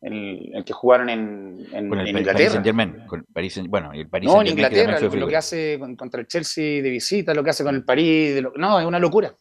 El, 0.00 0.50
el 0.54 0.64
que 0.64 0.72
jugaron 0.72 1.10
en, 1.10 1.66
en, 1.72 1.88
Con 1.90 2.00
el 2.00 2.08
en 2.08 2.24
Paris 2.24 2.54
Inglaterra. 2.54 3.06
Con 3.06 3.24
Paris 3.34 3.56
Saint- 3.58 3.68
bueno, 3.68 3.94
y 3.94 4.00
el 4.00 4.08
Paris 4.08 4.28
No, 4.30 4.38
en 4.40 4.44
que 4.46 4.50
Inglaterra, 4.52 4.96
fue 4.98 5.18
lo 5.18 5.28
que 5.28 5.36
hace 5.36 5.76
con- 5.78 5.94
contra 5.94 6.20
el 6.22 6.26
Chelsea 6.26 6.82
de 6.82 6.88
visita, 6.88 7.34
lo 7.34 7.44
que 7.44 7.50
hace 7.50 7.62
con 7.64 7.74
el 7.74 7.84
París. 7.84 8.40
lo- 8.40 8.52
no, 8.56 8.80
es 8.80 8.86
una 8.86 8.98
locura. 8.98 9.34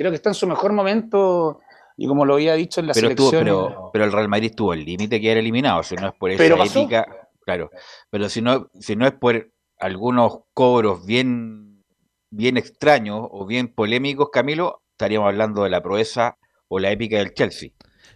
Creo 0.00 0.10
que 0.10 0.16
está 0.16 0.30
en 0.30 0.34
su 0.34 0.46
mejor 0.46 0.72
momento 0.72 1.60
y 1.94 2.06
como 2.06 2.24
lo 2.24 2.32
había 2.32 2.54
dicho 2.54 2.80
en 2.80 2.86
la 2.86 2.94
pero, 2.94 3.08
selección. 3.08 3.44
pero, 3.44 3.90
pero 3.92 4.06
el 4.06 4.12
Real 4.12 4.28
Madrid 4.28 4.54
tuvo 4.56 4.72
el 4.72 4.82
límite 4.82 5.16
que 5.16 5.20
quedar 5.20 5.36
eliminado, 5.36 5.82
si 5.82 5.94
no 5.94 6.08
es 6.08 6.14
por 6.14 6.30
esa 6.30 6.38
Pero 6.38 6.56
pasó. 6.56 6.80
épica, 6.80 7.28
claro, 7.44 7.70
pero 8.08 8.30
si 8.30 8.40
no, 8.40 8.70
si 8.80 8.96
no 8.96 9.06
es 9.06 9.12
por 9.12 9.50
algunos 9.78 10.38
cobros 10.54 11.04
bien, 11.04 11.84
bien 12.30 12.56
extraños 12.56 13.28
o 13.30 13.44
bien 13.44 13.74
polémicos, 13.74 14.30
Camilo, 14.30 14.80
estaríamos 14.92 15.28
hablando 15.28 15.64
de 15.64 15.68
la 15.68 15.82
proeza 15.82 16.38
o 16.68 16.78
la 16.78 16.90
épica 16.90 17.18
del 17.18 17.34
Chelsea. 17.34 17.72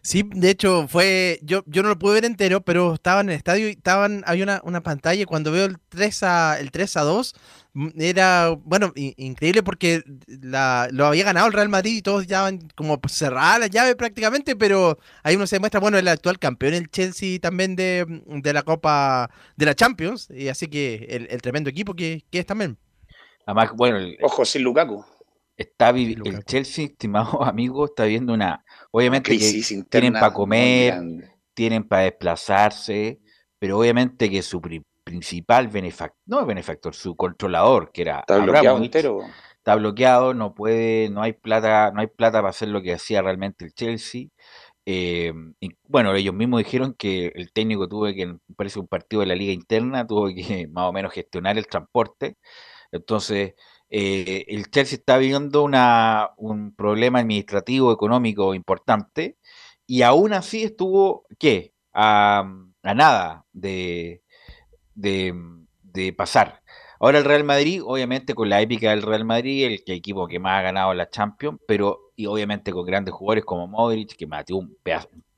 Sí, 0.07 0.23
de 0.35 0.51
hecho, 0.51 0.87
fue. 0.87 1.39
Yo, 1.43 1.63
yo 1.67 1.83
no 1.83 1.89
lo 1.89 1.99
pude 1.99 2.13
ver 2.13 2.27
entero, 2.27 2.61
pero 2.61 2.93
estaba 2.93 3.23
en 3.23 3.31
el 3.31 3.37
estadio 3.37 3.69
y 3.69 3.73
estaban, 3.73 4.23
había 4.27 4.45
una, 4.45 4.61
una 4.63 4.83
pantalla 4.83 5.23
y 5.23 5.25
cuando 5.25 5.51
veo 5.51 5.65
el 5.65 5.79
3 5.89 6.23
a, 6.23 6.61
el 6.61 6.71
3 6.71 6.99
a 6.99 7.03
2, 7.05 7.35
mm, 7.73 7.89
era, 7.99 8.51
bueno, 8.51 8.93
i- 8.97 9.15
increíble 9.17 9.63
porque 9.63 10.03
la, 10.27 10.89
lo 10.93 11.07
había 11.07 11.25
ganado 11.25 11.47
el 11.47 11.55
Real 11.55 11.71
Madrid 11.71 11.97
y 11.97 12.03
todos 12.03 12.27
ya 12.27 12.43
van 12.43 12.69
como 12.75 13.01
cerrada 13.09 13.59
la 13.61 13.67
llave 13.69 13.97
prácticamente, 13.97 14.57
pero 14.57 14.99
ahí 15.23 15.37
uno 15.37 15.47
se 15.47 15.57
demuestra, 15.57 15.81
bueno, 15.81 15.97
el 15.97 16.07
actual 16.09 16.39
campeón, 16.39 16.75
el 16.75 16.91
Chelsea 16.91 17.39
también 17.41 17.75
de, 17.75 18.05
de 18.27 18.53
la 18.53 18.63
Copa 18.63 19.31
de 19.57 19.65
la 19.65 19.75
Champions, 19.75 20.29
y 20.31 20.49
así 20.49 20.69
que 20.69 21.07
el, 21.09 21.29
el 21.31 21.41
tremendo 21.41 21.71
equipo 21.71 21.95
que, 21.95 22.25
que 22.31 22.41
es 22.41 22.47
también. 22.47 22.77
Además, 23.47 23.71
bueno, 23.75 23.97
el- 23.97 24.19
Ojo, 24.21 24.45
sin 24.45 24.63
Lukaku. 24.65 25.03
Está 25.57 25.93
vi- 25.93 26.17
el. 26.25 26.45
Chelsea, 26.45 26.85
estimado 26.91 27.43
amigo, 27.45 27.85
está 27.87 28.05
viendo 28.05 28.33
una, 28.35 28.65
obviamente 28.91 29.37
que 29.37 29.63
tienen 29.89 30.13
para 30.13 30.33
comer, 30.35 30.95
tienen 31.55 31.85
para 31.87 32.03
desplazarse, 32.03 33.21
pero 33.59 33.79
obviamente 33.79 34.31
que 34.31 34.43
su 34.43 34.61
pri- 34.61 34.85
principal 35.05 35.69
benefactor, 35.69 36.19
no 36.27 36.47
benefactor, 36.47 36.95
su 36.95 37.15
controlador, 37.17 37.93
que 37.93 38.03
era 38.03 38.21
Está 38.21 38.39
bloqueado 38.39 38.77
Abramovich, 38.77 38.97
entero. 38.97 39.21
está 39.59 39.75
bloqueado, 39.77 40.35
no 40.35 40.55
puede, 40.55 41.11
no 41.11 41.23
hay 41.23 41.33
plata, 41.35 41.91
no 41.93 42.01
hay 42.01 42.07
plata 42.09 42.39
para 42.39 42.51
hacer 42.51 42.69
lo 42.69 42.83
que 42.83 42.95
hacía 42.95 43.23
realmente 43.23 43.65
el 43.65 43.73
Chelsea. 43.75 44.29
Eh, 44.87 45.33
y, 45.61 45.71
bueno, 45.89 46.15
ellos 46.15 46.35
mismos 46.35 46.59
dijeron 46.59 46.95
que 46.95 47.33
el 47.35 47.53
técnico 47.53 47.89
tuvo 47.89 48.07
que, 48.07 48.37
parece 48.57 48.79
un 48.81 48.87
partido 48.89 49.21
de 49.21 49.27
la 49.27 49.35
liga 49.35 49.53
interna, 49.53 50.07
tuvo 50.07 50.29
que 50.29 50.69
más 50.73 50.85
o 50.89 50.93
menos 50.93 51.13
gestionar 51.13 51.57
el 51.59 51.67
transporte. 51.67 52.37
Entonces, 52.93 53.55
eh, 53.97 54.47
el 54.49 54.73
Chelsea 54.73 54.99
está 54.99 55.19
viviendo 55.19 55.63
una, 55.63 56.31
un 56.37 56.75
problema 56.75 57.21
administrativo, 57.21 57.93
económico 57.93 58.53
importante, 58.53 59.39
y 59.87 60.03
aún 60.03 60.33
así 60.33 60.65
estuvo, 60.65 61.25
¿qué? 61.39 61.75
A, 61.93 62.45
nada 62.83 63.45
de, 63.53 64.21
de, 64.97 66.13
pasar. 66.17 66.61
Ahora 66.99 67.19
el 67.19 67.25
Real 67.25 67.45
Madrid, 67.45 67.83
obviamente 67.85 68.35
con 68.35 68.49
la 68.49 68.61
épica 68.61 68.91
del 68.91 69.03
Real 69.03 69.25
Madrid, 69.25 69.65
el, 69.65 69.83
equipo 69.87 70.27
que 70.27 70.41
más 70.41 70.59
ha 70.59 70.63
ganado 70.63 70.93
la 70.93 71.09
Champions, 71.09 71.61
pero 71.69 72.01
y 72.17 72.27
obviamente 72.27 72.73
con 72.73 72.85
grandes 72.85 73.15
jugadores 73.15 73.45
como 73.45 73.69
Modric, 73.69 74.17
que 74.17 74.27
pedazo- 74.27 74.57
un 74.57 74.77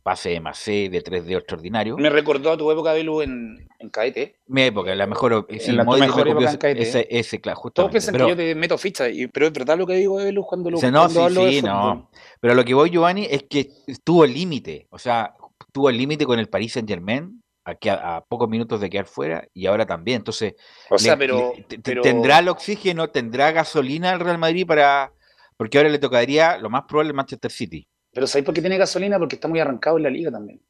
pase 0.02 0.30
de 0.30 0.40
Macé 0.40 0.88
de 0.88 1.02
3D 1.02 1.36
extraordinario. 1.36 1.98
Me 1.98 2.08
recordó 2.08 2.52
a 2.52 2.56
tu 2.56 2.70
época, 2.70 2.94
Belu, 2.94 3.20
en, 3.20 3.65
en 3.78 3.88
Cadete. 3.90 4.36
Mi 4.46 4.62
época, 4.62 4.94
la 4.94 5.06
mejor, 5.06 5.46
sí, 5.58 5.72
la 5.72 5.84
mejor 5.84 6.08
copió 6.08 6.32
época 6.32 6.50
en 6.50 6.56
Caete, 6.58 6.82
ese, 6.82 7.06
ese, 7.10 7.40
claro, 7.40 7.60
Todos 7.72 7.90
piensan 7.90 8.12
Pero- 8.12 8.26
que 8.26 8.30
yo 8.30 8.36
te 8.36 8.54
meto 8.54 8.76
ficha, 8.78 9.08
y- 9.08 9.26
pero 9.26 9.46
es 9.46 9.52
verdad 9.52 9.76
lo 9.78 9.86
que 9.86 9.94
digo, 9.94 10.16
Belu, 10.16 10.44
cuando, 10.44 10.70
lo, 10.70 10.76
Dice, 10.76 10.90
no, 10.90 11.08
sí, 11.08 11.18
hablo 11.18 11.44
de 11.44 11.50
sí, 11.52 11.62
no. 11.62 12.10
Pero 12.40 12.54
lo 12.54 12.64
que 12.64 12.74
voy, 12.74 12.90
Giovanni, 12.90 13.26
es 13.30 13.44
que 13.44 13.70
estuvo 13.86 14.22
al 14.22 14.32
límite. 14.32 14.86
O 14.90 14.98
sea, 14.98 15.34
estuvo 15.66 15.88
al 15.88 15.96
límite 15.96 16.24
con 16.26 16.38
el 16.38 16.48
Paris 16.48 16.72
Saint 16.74 16.88
Germain, 16.88 17.42
a, 17.64 17.74
que 17.74 17.90
a, 17.90 18.16
a 18.16 18.24
pocos 18.24 18.48
minutos 18.48 18.80
de 18.80 18.88
quedar 18.88 19.06
fuera, 19.06 19.46
y 19.52 19.66
ahora 19.66 19.84
también. 19.86 20.18
Entonces, 20.18 20.54
O 20.88 20.98
sea, 20.98 21.14
le- 21.14 21.18
pero, 21.18 21.52
le- 21.56 22.00
¿tendrá 22.02 22.38
el 22.38 22.48
oxígeno, 22.48 23.08
tendrá 23.10 23.50
gasolina 23.52 24.12
el 24.12 24.20
Real 24.20 24.38
Madrid 24.38 24.66
para...? 24.66 25.12
Porque 25.56 25.78
ahora 25.78 25.90
le 25.90 25.98
tocaría 25.98 26.58
lo 26.58 26.68
más 26.70 26.82
probable 26.86 27.10
al 27.10 27.16
Manchester 27.16 27.50
City. 27.50 27.86
Pero 28.12 28.26
¿sabéis 28.26 28.44
por 28.46 28.54
qué 28.54 28.60
tiene 28.60 28.76
gasolina? 28.78 29.18
Porque 29.18 29.36
está 29.36 29.48
muy 29.48 29.58
arrancado 29.58 29.96
en 29.96 30.02
la 30.04 30.10
liga 30.10 30.30
también. 30.30 30.60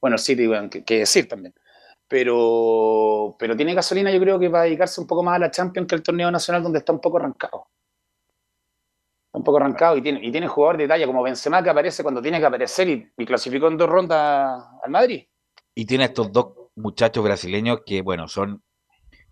Bueno, 0.00 0.16
el 0.16 0.20
City, 0.20 0.46
bueno, 0.48 0.68
que, 0.68 0.82
que 0.84 0.98
decir 0.98 1.28
también. 1.28 1.54
Pero, 2.12 3.34
pero 3.38 3.56
tiene 3.56 3.72
gasolina, 3.72 4.12
yo 4.12 4.20
creo 4.20 4.38
que 4.38 4.48
va 4.50 4.60
a 4.60 4.64
dedicarse 4.64 5.00
un 5.00 5.06
poco 5.06 5.22
más 5.22 5.36
a 5.36 5.38
la 5.38 5.50
Champions 5.50 5.88
que 5.88 5.94
al 5.94 6.02
torneo 6.02 6.30
nacional, 6.30 6.62
donde 6.62 6.80
está 6.80 6.92
un 6.92 7.00
poco 7.00 7.16
arrancado. 7.16 7.68
Está 9.28 9.38
un 9.38 9.42
poco 9.44 9.56
arrancado 9.56 9.96
y 9.96 10.02
tiene, 10.02 10.20
y 10.22 10.30
tiene 10.30 10.46
jugador 10.46 10.76
de 10.76 10.86
talla 10.86 11.06
como 11.06 11.22
Benzema 11.22 11.62
que 11.62 11.70
aparece 11.70 12.02
cuando 12.02 12.20
tiene 12.20 12.38
que 12.38 12.44
aparecer 12.44 12.86
y, 12.90 13.10
y 13.16 13.24
clasificó 13.24 13.68
en 13.68 13.78
dos 13.78 13.88
rondas 13.88 14.62
al 14.84 14.90
Madrid. 14.90 15.24
Y 15.74 15.86
tiene 15.86 16.04
a 16.04 16.08
estos 16.08 16.30
dos 16.30 16.48
muchachos 16.76 17.24
brasileños 17.24 17.80
que, 17.86 18.02
bueno, 18.02 18.28
son... 18.28 18.62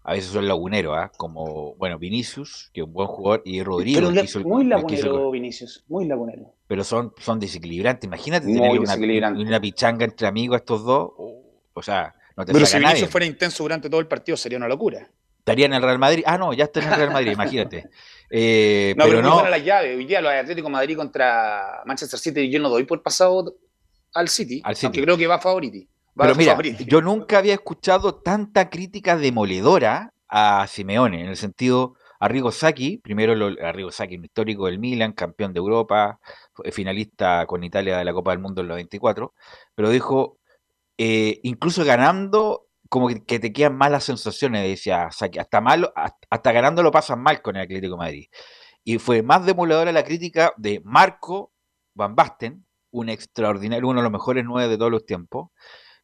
A 0.02 0.14
veces 0.14 0.30
son 0.30 0.48
laguneros, 0.48 0.96
¿ah? 0.96 1.12
Como, 1.18 1.74
bueno, 1.74 1.98
Vinicius, 1.98 2.70
que 2.72 2.80
es 2.80 2.86
un 2.86 2.94
buen 2.94 3.08
jugador, 3.08 3.42
y 3.44 3.62
Rodrigo, 3.62 4.00
Pero 4.00 4.12
que 4.14 4.24
hizo 4.24 4.38
el- 4.38 4.46
muy 4.46 4.62
hizo 4.62 4.62
el 4.62 4.68
lagunero, 4.70 5.30
Vinicius, 5.30 5.84
muy 5.86 6.06
lagunero. 6.06 6.54
pero 6.66 6.82
son, 6.82 7.12
son 7.18 7.38
desequilibrantes. 7.38 8.06
Imagínate 8.06 8.46
Muy 8.46 8.78
tener 8.78 8.80
una, 8.80 9.28
una 9.38 9.60
pichanga 9.60 10.06
entre 10.06 10.26
amigos 10.26 10.56
estos 10.60 10.82
dos. 10.82 11.10
O 11.74 11.82
sea, 11.82 12.14
no 12.40 12.46
te 12.46 12.52
Pero 12.52 12.66
saca 12.66 12.78
si 12.78 12.82
nadie. 12.82 12.94
Vinicius 12.94 13.10
fuera 13.10 13.26
intenso 13.26 13.62
durante 13.62 13.88
todo 13.88 14.00
el 14.00 14.06
partido 14.06 14.36
sería 14.36 14.58
una 14.58 14.68
locura. 14.68 15.08
Estaría 15.38 15.66
en 15.66 15.72
el 15.72 15.82
Real 15.82 15.98
Madrid. 15.98 16.22
Ah, 16.26 16.36
no, 16.36 16.52
ya 16.52 16.64
está 16.64 16.80
en 16.80 16.88
el 16.88 16.96
Real 16.96 17.12
Madrid, 17.12 17.32
imagínate. 17.32 17.88
Eh, 18.28 18.94
No, 18.96 19.04
pero, 19.04 19.22
no, 19.22 19.34
buena 19.34 19.50
la 19.50 19.58
llave. 19.58 19.96
Hoy 19.96 20.04
día 20.04 20.20
los 20.20 20.32
Atlético 20.32 20.68
de 20.68 20.72
Madrid 20.72 20.96
contra 20.96 21.82
Manchester 21.86 22.18
City, 22.18 22.50
yo 22.50 22.60
no 22.60 22.68
doy 22.68 22.84
por 22.84 23.02
pasado 23.02 23.54
al 24.14 24.28
City, 24.28 24.60
Al 24.64 24.74
City. 24.76 24.86
aunque 24.86 25.02
creo 25.02 25.16
que 25.16 25.26
va 25.26 25.38
favoriti. 25.38 25.88
Va 26.20 26.24
pero 26.24 26.34
mira, 26.34 26.52
favoriti. 26.52 26.84
yo 26.84 27.00
nunca 27.00 27.38
había 27.38 27.54
escuchado 27.54 28.16
tanta 28.16 28.68
crítica 28.68 29.16
demoledora 29.16 30.12
a 30.28 30.66
Simeone, 30.68 31.22
en 31.22 31.28
el 31.28 31.36
sentido, 31.36 31.94
Arrigo 32.18 32.52
Sacchi, 32.52 32.98
primero 32.98 33.34
lo, 33.34 33.46
Arrigo 33.64 33.90
Sacchi, 33.90 34.16
un 34.16 34.24
histórico 34.24 34.66
del 34.66 34.78
Milan, 34.78 35.12
campeón 35.12 35.52
de 35.52 35.58
Europa, 35.58 36.18
fue 36.52 36.70
finalista 36.70 37.46
con 37.46 37.64
Italia 37.64 37.96
de 37.98 38.04
la 38.04 38.12
Copa 38.12 38.32
del 38.32 38.40
Mundo 38.40 38.60
en 38.60 38.68
los 38.68 38.74
24, 38.74 39.32
pero 39.74 39.88
dijo, 39.90 40.36
eh, 41.02 41.40
incluso 41.44 41.82
ganando, 41.82 42.66
como 42.90 43.08
que, 43.08 43.24
que 43.24 43.38
te 43.38 43.52
quedan 43.54 43.74
malas 43.78 44.04
sensaciones, 44.04 44.62
decía 44.64 45.08
Sacchi, 45.10 45.38
hasta, 45.38 45.62
malo, 45.62 45.92
hasta, 45.96 46.18
hasta 46.28 46.52
ganando 46.52 46.82
lo 46.82 46.90
pasan 46.90 47.22
mal 47.22 47.40
con 47.40 47.56
el 47.56 47.62
Atlético 47.62 47.94
de 47.94 47.98
Madrid. 47.98 48.26
Y 48.84 48.98
fue 48.98 49.22
más 49.22 49.46
demoledora 49.46 49.92
la 49.92 50.04
crítica 50.04 50.52
de 50.58 50.82
Marco 50.84 51.52
Van 51.94 52.14
Basten, 52.14 52.66
un 52.90 53.08
extraordinario, 53.08 53.88
uno 53.88 54.00
de 54.00 54.04
los 54.04 54.12
mejores 54.12 54.44
nueve 54.46 54.68
de 54.68 54.76
todos 54.76 54.90
los 54.90 55.06
tiempos, 55.06 55.48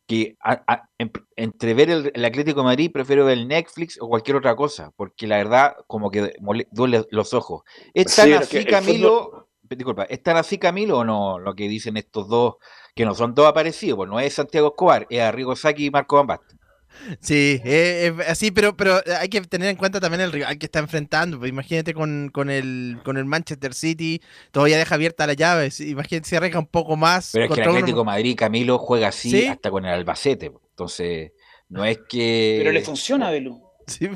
que 0.06 0.36
a- 0.40 0.62
a- 0.66 0.88
en- 0.98 1.12
entre 1.36 1.74
ver 1.74 1.90
el, 1.90 2.12
el 2.14 2.24
Atlético 2.24 2.60
de 2.60 2.64
Madrid 2.66 2.90
prefiero 2.92 3.24
ver 3.26 3.36
el 3.36 3.48
Netflix 3.48 3.98
o 4.00 4.08
cualquier 4.08 4.36
otra 4.38 4.56
cosa, 4.56 4.92
porque 4.96 5.26
la 5.26 5.36
verdad 5.36 5.74
como 5.88 6.10
que 6.10 6.32
duele 6.70 7.04
los 7.10 7.34
ojos. 7.34 7.62
¿Es 7.92 8.12
Sí, 8.12 8.20
tan 8.22 8.28
que 8.30 8.34
así, 8.36 8.64
Camilo? 8.66 9.45
Disculpa, 9.68 10.04
¿es 10.04 10.22
tan 10.22 10.36
así, 10.36 10.58
Camilo, 10.58 10.98
o 10.98 11.04
no 11.04 11.38
lo 11.38 11.54
que 11.54 11.68
dicen 11.68 11.96
estos 11.96 12.28
dos, 12.28 12.54
que 12.94 13.04
no 13.04 13.14
son 13.14 13.34
dos 13.34 13.46
aparecidos? 13.46 13.96
Pues 13.96 14.08
no 14.10 14.20
es 14.20 14.34
Santiago 14.34 14.68
Escobar, 14.68 15.06
es 15.10 15.20
Arrigo 15.20 15.56
Sacchi 15.56 15.86
y 15.86 15.90
Marco 15.90 16.16
Van 16.16 16.26
Basten. 16.26 16.58
Sí, 17.20 17.60
eh, 17.64 18.14
eh, 18.18 18.24
así, 18.26 18.50
pero, 18.50 18.74
pero 18.74 19.00
hay 19.20 19.28
que 19.28 19.42
tener 19.42 19.68
en 19.68 19.76
cuenta 19.76 20.00
también 20.00 20.22
el 20.22 20.32
rival 20.32 20.56
que 20.58 20.64
está 20.66 20.78
enfrentando. 20.78 21.38
pues 21.38 21.50
imagínate 21.50 21.92
con, 21.92 22.30
con, 22.32 22.48
el, 22.48 22.98
con 23.04 23.18
el 23.18 23.26
Manchester 23.26 23.74
City, 23.74 24.22
todavía 24.50 24.78
deja 24.78 24.94
abierta 24.94 25.26
la 25.26 25.34
llave. 25.34 25.68
Imagínate 25.80 26.26
si 26.28 26.36
arriesga 26.36 26.58
un 26.58 26.66
poco 26.68 26.96
más. 26.96 27.30
Pero 27.32 27.44
es 27.46 27.50
que 27.54 27.60
el 27.60 27.68
uno- 27.68 27.78
Atlético 27.78 28.04
Madrid, 28.04 28.34
Camilo, 28.36 28.78
juega 28.78 29.08
así 29.08 29.30
Sí. 29.30 29.46
hasta 29.46 29.70
con 29.70 29.84
el 29.84 29.92
Albacete. 29.92 30.50
pues. 30.50 30.64
Entonces, 30.70 31.32
no 31.68 31.84
es 31.84 31.98
que... 32.08 32.56
Pero 32.60 32.72
le 32.72 32.80
funciona, 32.82 33.30
Belu. 33.30 33.62
Sí, 33.86 34.08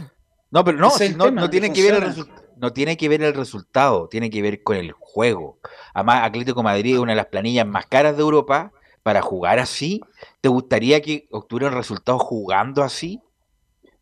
No, 0.51 0.65
pero 0.65 0.79
no, 0.79 0.91
no, 1.17 1.31
no 1.31 1.51
tiene 1.51 1.73
que 1.73 1.83
ver 1.83 1.95
el 1.95 2.03
funciona. 2.13 2.40
No 2.61 2.73
tiene 2.73 2.97
que 2.97 3.09
ver 3.09 3.23
el 3.23 3.35
resultado, 3.35 4.09
tiene 4.09 4.31
que 4.31 4.43
ver 4.43 4.63
con 4.63 4.77
el 4.77 4.93
juego. 4.93 5.59
Además, 5.95 6.23
Atlético 6.25 6.63
Madrid 6.63 6.95
es 6.95 7.01
una 7.01 7.13
de 7.13 7.17
las 7.17 7.27
planillas 7.27 7.67
más 7.67 7.87
caras 7.87 8.17
de 8.17 8.23
Europa. 8.23 8.73
Para 9.03 9.23
jugar 9.23 9.59
así, 9.59 10.03
¿te 10.43 10.51
gustaría 10.51 11.01
que 11.01 11.27
obtuvieran 11.31 11.73
resultados 11.75 12.21
jugando 12.23 12.83
así? 12.83 13.21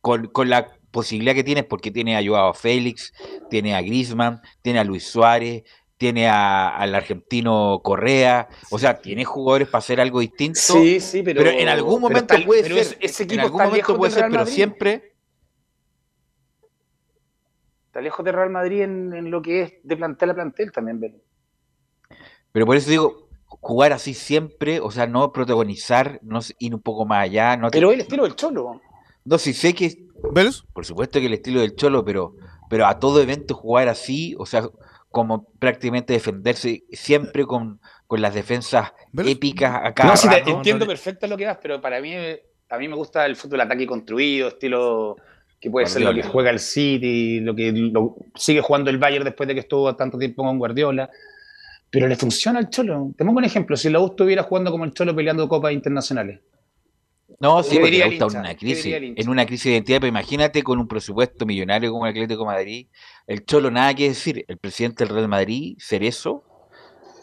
Con, 0.00 0.26
con 0.26 0.48
la 0.50 0.72
posibilidad 0.90 1.34
que 1.34 1.44
tienes, 1.44 1.64
porque 1.64 1.90
tiene 1.92 2.16
a 2.16 2.22
Joao 2.26 2.52
Félix, 2.52 3.12
tiene 3.48 3.76
a 3.76 3.80
Griezmann, 3.82 4.40
tiene 4.62 4.80
a 4.80 4.84
Luis 4.84 5.06
Suárez, 5.06 5.62
tiene 5.98 6.28
a- 6.28 6.68
al 6.68 6.94
argentino 6.96 7.80
Correa, 7.84 8.48
o 8.70 8.78
sea, 8.78 9.00
tiene 9.00 9.24
jugadores 9.24 9.68
para 9.68 9.78
hacer 9.78 10.00
algo 10.00 10.18
distinto. 10.20 10.58
Sí, 10.60 10.98
sí, 11.00 11.22
pero. 11.22 11.42
pero, 11.44 11.50
en 11.58 11.68
algún 11.68 12.00
momento 12.00 12.34
puede 12.44 12.62
ser, 12.64 12.78
ese- 12.78 12.96
ese 13.00 13.22
en 13.24 13.28
equipo 13.30 13.42
algún 13.42 13.62
momento 13.62 13.96
puede 13.96 14.12
ser, 14.12 14.28
pero 14.30 14.46
siempre 14.46 15.14
Está 17.88 18.00
lejos 18.02 18.24
de 18.24 18.32
Real 18.32 18.50
Madrid 18.50 18.82
en, 18.82 19.14
en 19.14 19.30
lo 19.30 19.40
que 19.42 19.62
es 19.62 19.72
de 19.82 19.96
plantel 19.96 20.30
a 20.30 20.34
plantel 20.34 20.70
también, 20.72 21.00
Belu. 21.00 21.20
Pero 22.52 22.66
por 22.66 22.76
eso 22.76 22.90
digo, 22.90 23.28
jugar 23.46 23.92
así 23.92 24.12
siempre, 24.14 24.80
o 24.80 24.90
sea, 24.90 25.06
no 25.06 25.32
protagonizar, 25.32 26.20
no 26.22 26.40
ir 26.58 26.74
un 26.74 26.82
poco 26.82 27.06
más 27.06 27.24
allá. 27.24 27.56
No 27.56 27.70
te- 27.70 27.78
Pero 27.78 27.92
el 27.92 28.00
estilo 28.00 28.24
del 28.24 28.36
Cholo. 28.36 28.80
No, 29.24 29.38
sí 29.38 29.52
sé 29.54 29.74
que, 29.74 30.06
por 30.72 30.84
supuesto 30.84 31.18
que 31.18 31.26
el 31.26 31.34
estilo 31.34 31.60
del 31.60 31.76
Cholo, 31.76 32.04
pero, 32.04 32.34
pero 32.68 32.86
a 32.86 32.98
todo 32.98 33.22
evento 33.22 33.54
jugar 33.54 33.88
así, 33.88 34.34
o 34.38 34.46
sea, 34.46 34.68
como 35.10 35.44
prácticamente 35.58 36.12
defenderse 36.12 36.84
siempre 36.92 37.46
con, 37.46 37.80
con 38.06 38.20
las 38.20 38.34
defensas 38.34 38.92
épicas 39.24 39.80
acá. 39.82 40.04
No, 40.04 40.16
sí, 40.16 40.28
entiendo 40.46 40.84
no 40.84 40.88
perfecto 40.90 41.26
lo 41.26 41.36
que 41.36 41.46
vas, 41.46 41.58
pero 41.62 41.80
para 41.80 42.00
mí, 42.00 42.14
a 42.14 42.78
mí 42.78 42.88
me 42.88 42.96
gusta 42.96 43.24
el 43.24 43.36
fútbol 43.36 43.62
ataque 43.62 43.86
construido, 43.86 44.48
estilo 44.48 45.16
que 45.60 45.70
puede 45.70 45.86
ser 45.86 46.02
lo 46.02 46.14
que 46.14 46.22
juega 46.22 46.50
el 46.50 46.58
City, 46.60 47.40
lo 47.40 47.54
que 47.54 47.72
lo- 47.72 48.16
sigue 48.34 48.60
jugando 48.60 48.90
el 48.90 48.98
Bayern 48.98 49.24
después 49.24 49.46
de 49.48 49.54
que 49.54 49.60
estuvo 49.60 49.94
tanto 49.96 50.18
tiempo 50.18 50.44
con 50.44 50.58
Guardiola. 50.58 51.10
Pero 51.90 52.06
le 52.06 52.16
funciona 52.16 52.58
al 52.58 52.68
Cholo. 52.70 53.12
Te 53.16 53.24
pongo 53.24 53.38
un 53.38 53.44
ejemplo. 53.44 53.76
Si 53.76 53.88
la 53.88 53.98
U 53.98 54.06
estuviera 54.08 54.42
jugando 54.42 54.70
como 54.70 54.84
el 54.84 54.92
Cholo 54.92 55.16
peleando 55.16 55.48
copas 55.48 55.72
internacionales. 55.72 56.40
No, 57.40 57.62
sí, 57.62 57.76
¿Qué 57.76 57.80
porque 57.80 58.04
gusta 58.04 58.24
hincha? 58.26 58.40
una 58.40 58.50
¿Qué 58.50 58.56
crisis, 58.56 58.94
en 58.94 59.28
una 59.28 59.46
crisis 59.46 59.64
de 59.64 59.70
identidad, 59.72 59.98
pero 60.00 60.08
imagínate 60.08 60.62
con 60.62 60.78
un 60.78 60.88
presupuesto 60.88 61.46
millonario 61.46 61.92
como 61.92 62.04
el 62.06 62.10
Atlético 62.10 62.40
de 62.40 62.46
Madrid, 62.46 62.86
el 63.26 63.44
Cholo 63.44 63.70
nada 63.70 63.94
que 63.94 64.08
decir, 64.08 64.44
el 64.48 64.58
presidente 64.58 65.04
del 65.04 65.14
Real 65.14 65.28
Madrid, 65.28 65.76
Cerezo, 65.78 66.42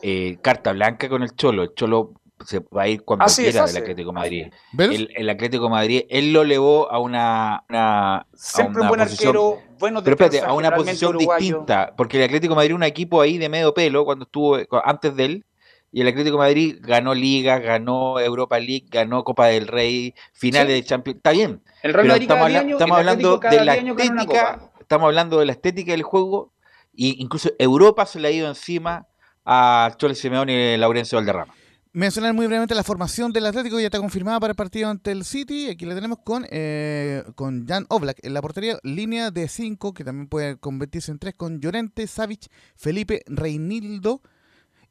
eh, 0.02 0.38
carta 0.42 0.72
blanca 0.74 1.10
con 1.10 1.22
el 1.24 1.36
Cholo, 1.36 1.64
el 1.64 1.74
Cholo 1.76 2.14
se 2.44 2.60
va 2.60 2.84
a 2.84 2.88
ir 2.88 3.04
cuando 3.04 3.26
Así 3.26 3.44
quiera 3.44 3.66
del. 3.66 3.78
Atlético 3.78 4.10
de 4.10 4.14
Madrid. 4.14 4.48
El, 4.78 5.10
el 5.16 5.30
Atlético 5.30 5.64
de 5.66 5.70
Madrid, 5.70 6.02
él 6.10 6.34
lo 6.34 6.42
elevó 6.42 6.92
a 6.92 7.00
una, 7.00 7.64
una- 7.70 8.16
a 8.18 8.26
Siempre 8.34 8.82
una 8.82 8.82
un 8.82 8.88
buen 8.90 9.02
posición- 9.02 9.30
arquero, 9.30 9.62
buenos 9.80 10.04
pero 10.04 10.14
espérate, 10.16 10.40
a 10.42 10.54
una 10.54 10.76
posición 10.76 11.18
distinta, 11.18 11.94
porque 11.96 12.18
el 12.18 12.24
Atlético 12.26 12.54
de 12.54 12.58
Madrid 12.58 12.76
un 12.76 12.84
equipo 12.84 13.22
ahí 13.22 13.38
de 13.38 13.48
medio 13.50 13.74
pelo 13.74 14.04
cuando 14.06 14.26
estuvo 14.26 14.58
antes 14.84 15.16
de 15.16 15.26
él, 15.26 15.46
y 15.92 16.02
el 16.02 16.10
Atlético 16.10 16.36
de 16.36 16.44
Madrid 16.44 16.78
ganó 16.82 17.14
Liga, 17.14 17.60
ganó 17.60 18.20
Europa 18.20 18.60
League, 18.60 18.86
ganó 18.90 19.24
Copa 19.24 19.48
del 19.48 19.68
Rey, 19.68 20.14
finales 20.34 20.76
Sí. 20.76 20.82
de 20.82 20.88
Champions, 20.88 21.18
está 21.18 21.32
bien, 21.32 21.62
El 21.84 21.94
Real 21.94 22.08
Madrid 22.08 22.22
estamos, 22.24 22.40
cada 22.42 22.50
10 22.50 22.60
habla- 22.60 22.60
años, 22.68 22.82
estamos 22.82 23.00
el 23.00 23.08
Atlético 23.08 23.30
hablando 23.30 23.40
cada 23.40 23.56
de 23.60 23.66
la 23.66 23.72
10 23.74 23.84
años 23.84 23.98
gana 23.98 24.12
una 24.12 24.22
estética, 24.22 24.72
estamos 24.82 25.06
hablando 25.06 25.40
de 25.40 25.46
la 25.46 25.52
estética 25.54 25.92
del 25.94 26.04
juego, 26.04 26.52
y 26.94 27.22
incluso 27.22 27.50
Europa 27.58 28.06
se 28.06 28.20
le 28.20 28.28
ha 28.28 28.32
ido 28.32 28.48
encima 28.50 29.08
a 29.46 29.94
Chole 29.98 30.16
Simeone 30.16 30.74
y 30.74 30.78
Laurencio 30.78 31.18
Valderrama. 31.18 31.54
Mencionar 31.96 32.34
muy 32.34 32.46
brevemente 32.46 32.76
la 32.76 32.84
formación 32.84 33.32
del 33.32 33.46
Atlético, 33.46 33.80
ya 33.80 33.86
está 33.86 34.00
confirmada 34.00 34.38
para 34.42 34.52
el 34.52 34.58
partido 34.58 34.90
ante 34.90 35.12
el 35.12 35.24
City. 35.24 35.70
Aquí 35.70 35.86
la 35.86 35.96
tenemos 35.96 36.18
con, 36.26 36.46
eh, 36.52 37.24
con 37.36 37.66
Jan 37.66 37.86
Oblak 37.88 38.20
en 38.22 38.34
la 38.34 38.42
portería, 38.42 38.78
línea 38.84 39.32
de 39.32 39.48
5, 39.48 39.94
que 39.94 40.04
también 40.04 40.28
puede 40.28 40.58
convertirse 40.58 41.14
en 41.14 41.20
3, 41.20 41.36
con 41.36 41.62
Llorente, 41.62 42.06
Savic, 42.06 42.52
Felipe, 42.76 43.22
Reinildo 43.28 44.22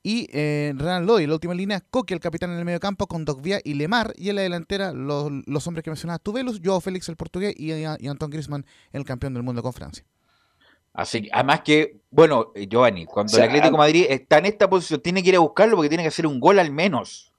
y 0.02 0.28
eh, 0.32 0.72
Renan 0.74 1.04
Lodi. 1.04 1.26
La 1.26 1.34
última 1.34 1.52
línea, 1.52 1.82
Coque, 1.82 2.14
el 2.14 2.20
capitán 2.20 2.52
en 2.52 2.58
el 2.58 2.64
medio 2.64 2.80
campo, 2.80 3.06
con 3.06 3.26
Dogbia 3.26 3.60
y 3.62 3.74
Lemar. 3.74 4.14
Y 4.16 4.30
en 4.30 4.36
la 4.36 4.42
delantera, 4.42 4.94
los, 4.94 5.30
los 5.44 5.66
hombres 5.66 5.84
que 5.84 5.90
mencionaba 5.90 6.18
Tubelus, 6.18 6.62
Joao 6.64 6.80
Félix, 6.80 7.10
el 7.10 7.16
portugués, 7.16 7.54
y, 7.54 7.72
y 7.72 7.84
Antoine 7.84 8.32
Griezmann, 8.32 8.64
el 8.92 9.04
campeón 9.04 9.34
del 9.34 9.42
mundo 9.42 9.62
con 9.62 9.74
Francia. 9.74 10.06
Así 10.94 11.22
que, 11.22 11.30
además 11.32 11.60
que, 11.62 11.96
bueno, 12.10 12.52
Giovanni, 12.54 13.04
cuando 13.04 13.32
O 13.32 13.34
sea, 13.34 13.44
el 13.44 13.50
Atlético 13.50 13.72
de 13.72 13.78
Madrid 13.78 14.06
está 14.08 14.38
en 14.38 14.46
esta 14.46 14.70
posición, 14.70 15.00
tiene 15.00 15.22
que 15.22 15.30
ir 15.30 15.36
a 15.36 15.40
buscarlo 15.40 15.74
porque 15.76 15.88
tiene 15.88 16.04
que 16.04 16.08
hacer 16.08 16.26
un 16.26 16.38
gol 16.38 16.58
al 16.60 16.70
menos. 16.70 17.32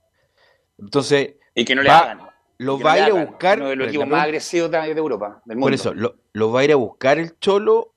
Entonces, 0.78 1.34
Y 1.54 1.64
que 1.64 1.74
no 1.74 1.82
le 1.82 1.88
Va- 1.88 1.98
hagan. 2.00 2.20
lo 2.58 2.78
va 2.78 2.96
no 2.96 3.02
a 3.04 3.08
ir 3.08 3.12
a 3.18 3.24
buscar. 3.24 3.58
Uno 3.58 3.68
de 3.70 3.76
los 3.76 3.88
equipos 3.88 4.06
más 4.08 4.24
agresivos 4.24 4.70
de, 4.70 4.78
de 4.78 4.90
Europa, 5.00 5.40
del 5.46 5.56
mundo. 5.56 5.64
por 5.66 5.72
eso, 5.74 5.94
lo, 5.94 6.16
lo 6.34 6.52
va 6.52 6.60
a 6.60 6.64
ir 6.64 6.72
a 6.72 6.76
buscar 6.76 7.18
el 7.18 7.38
Cholo 7.38 7.94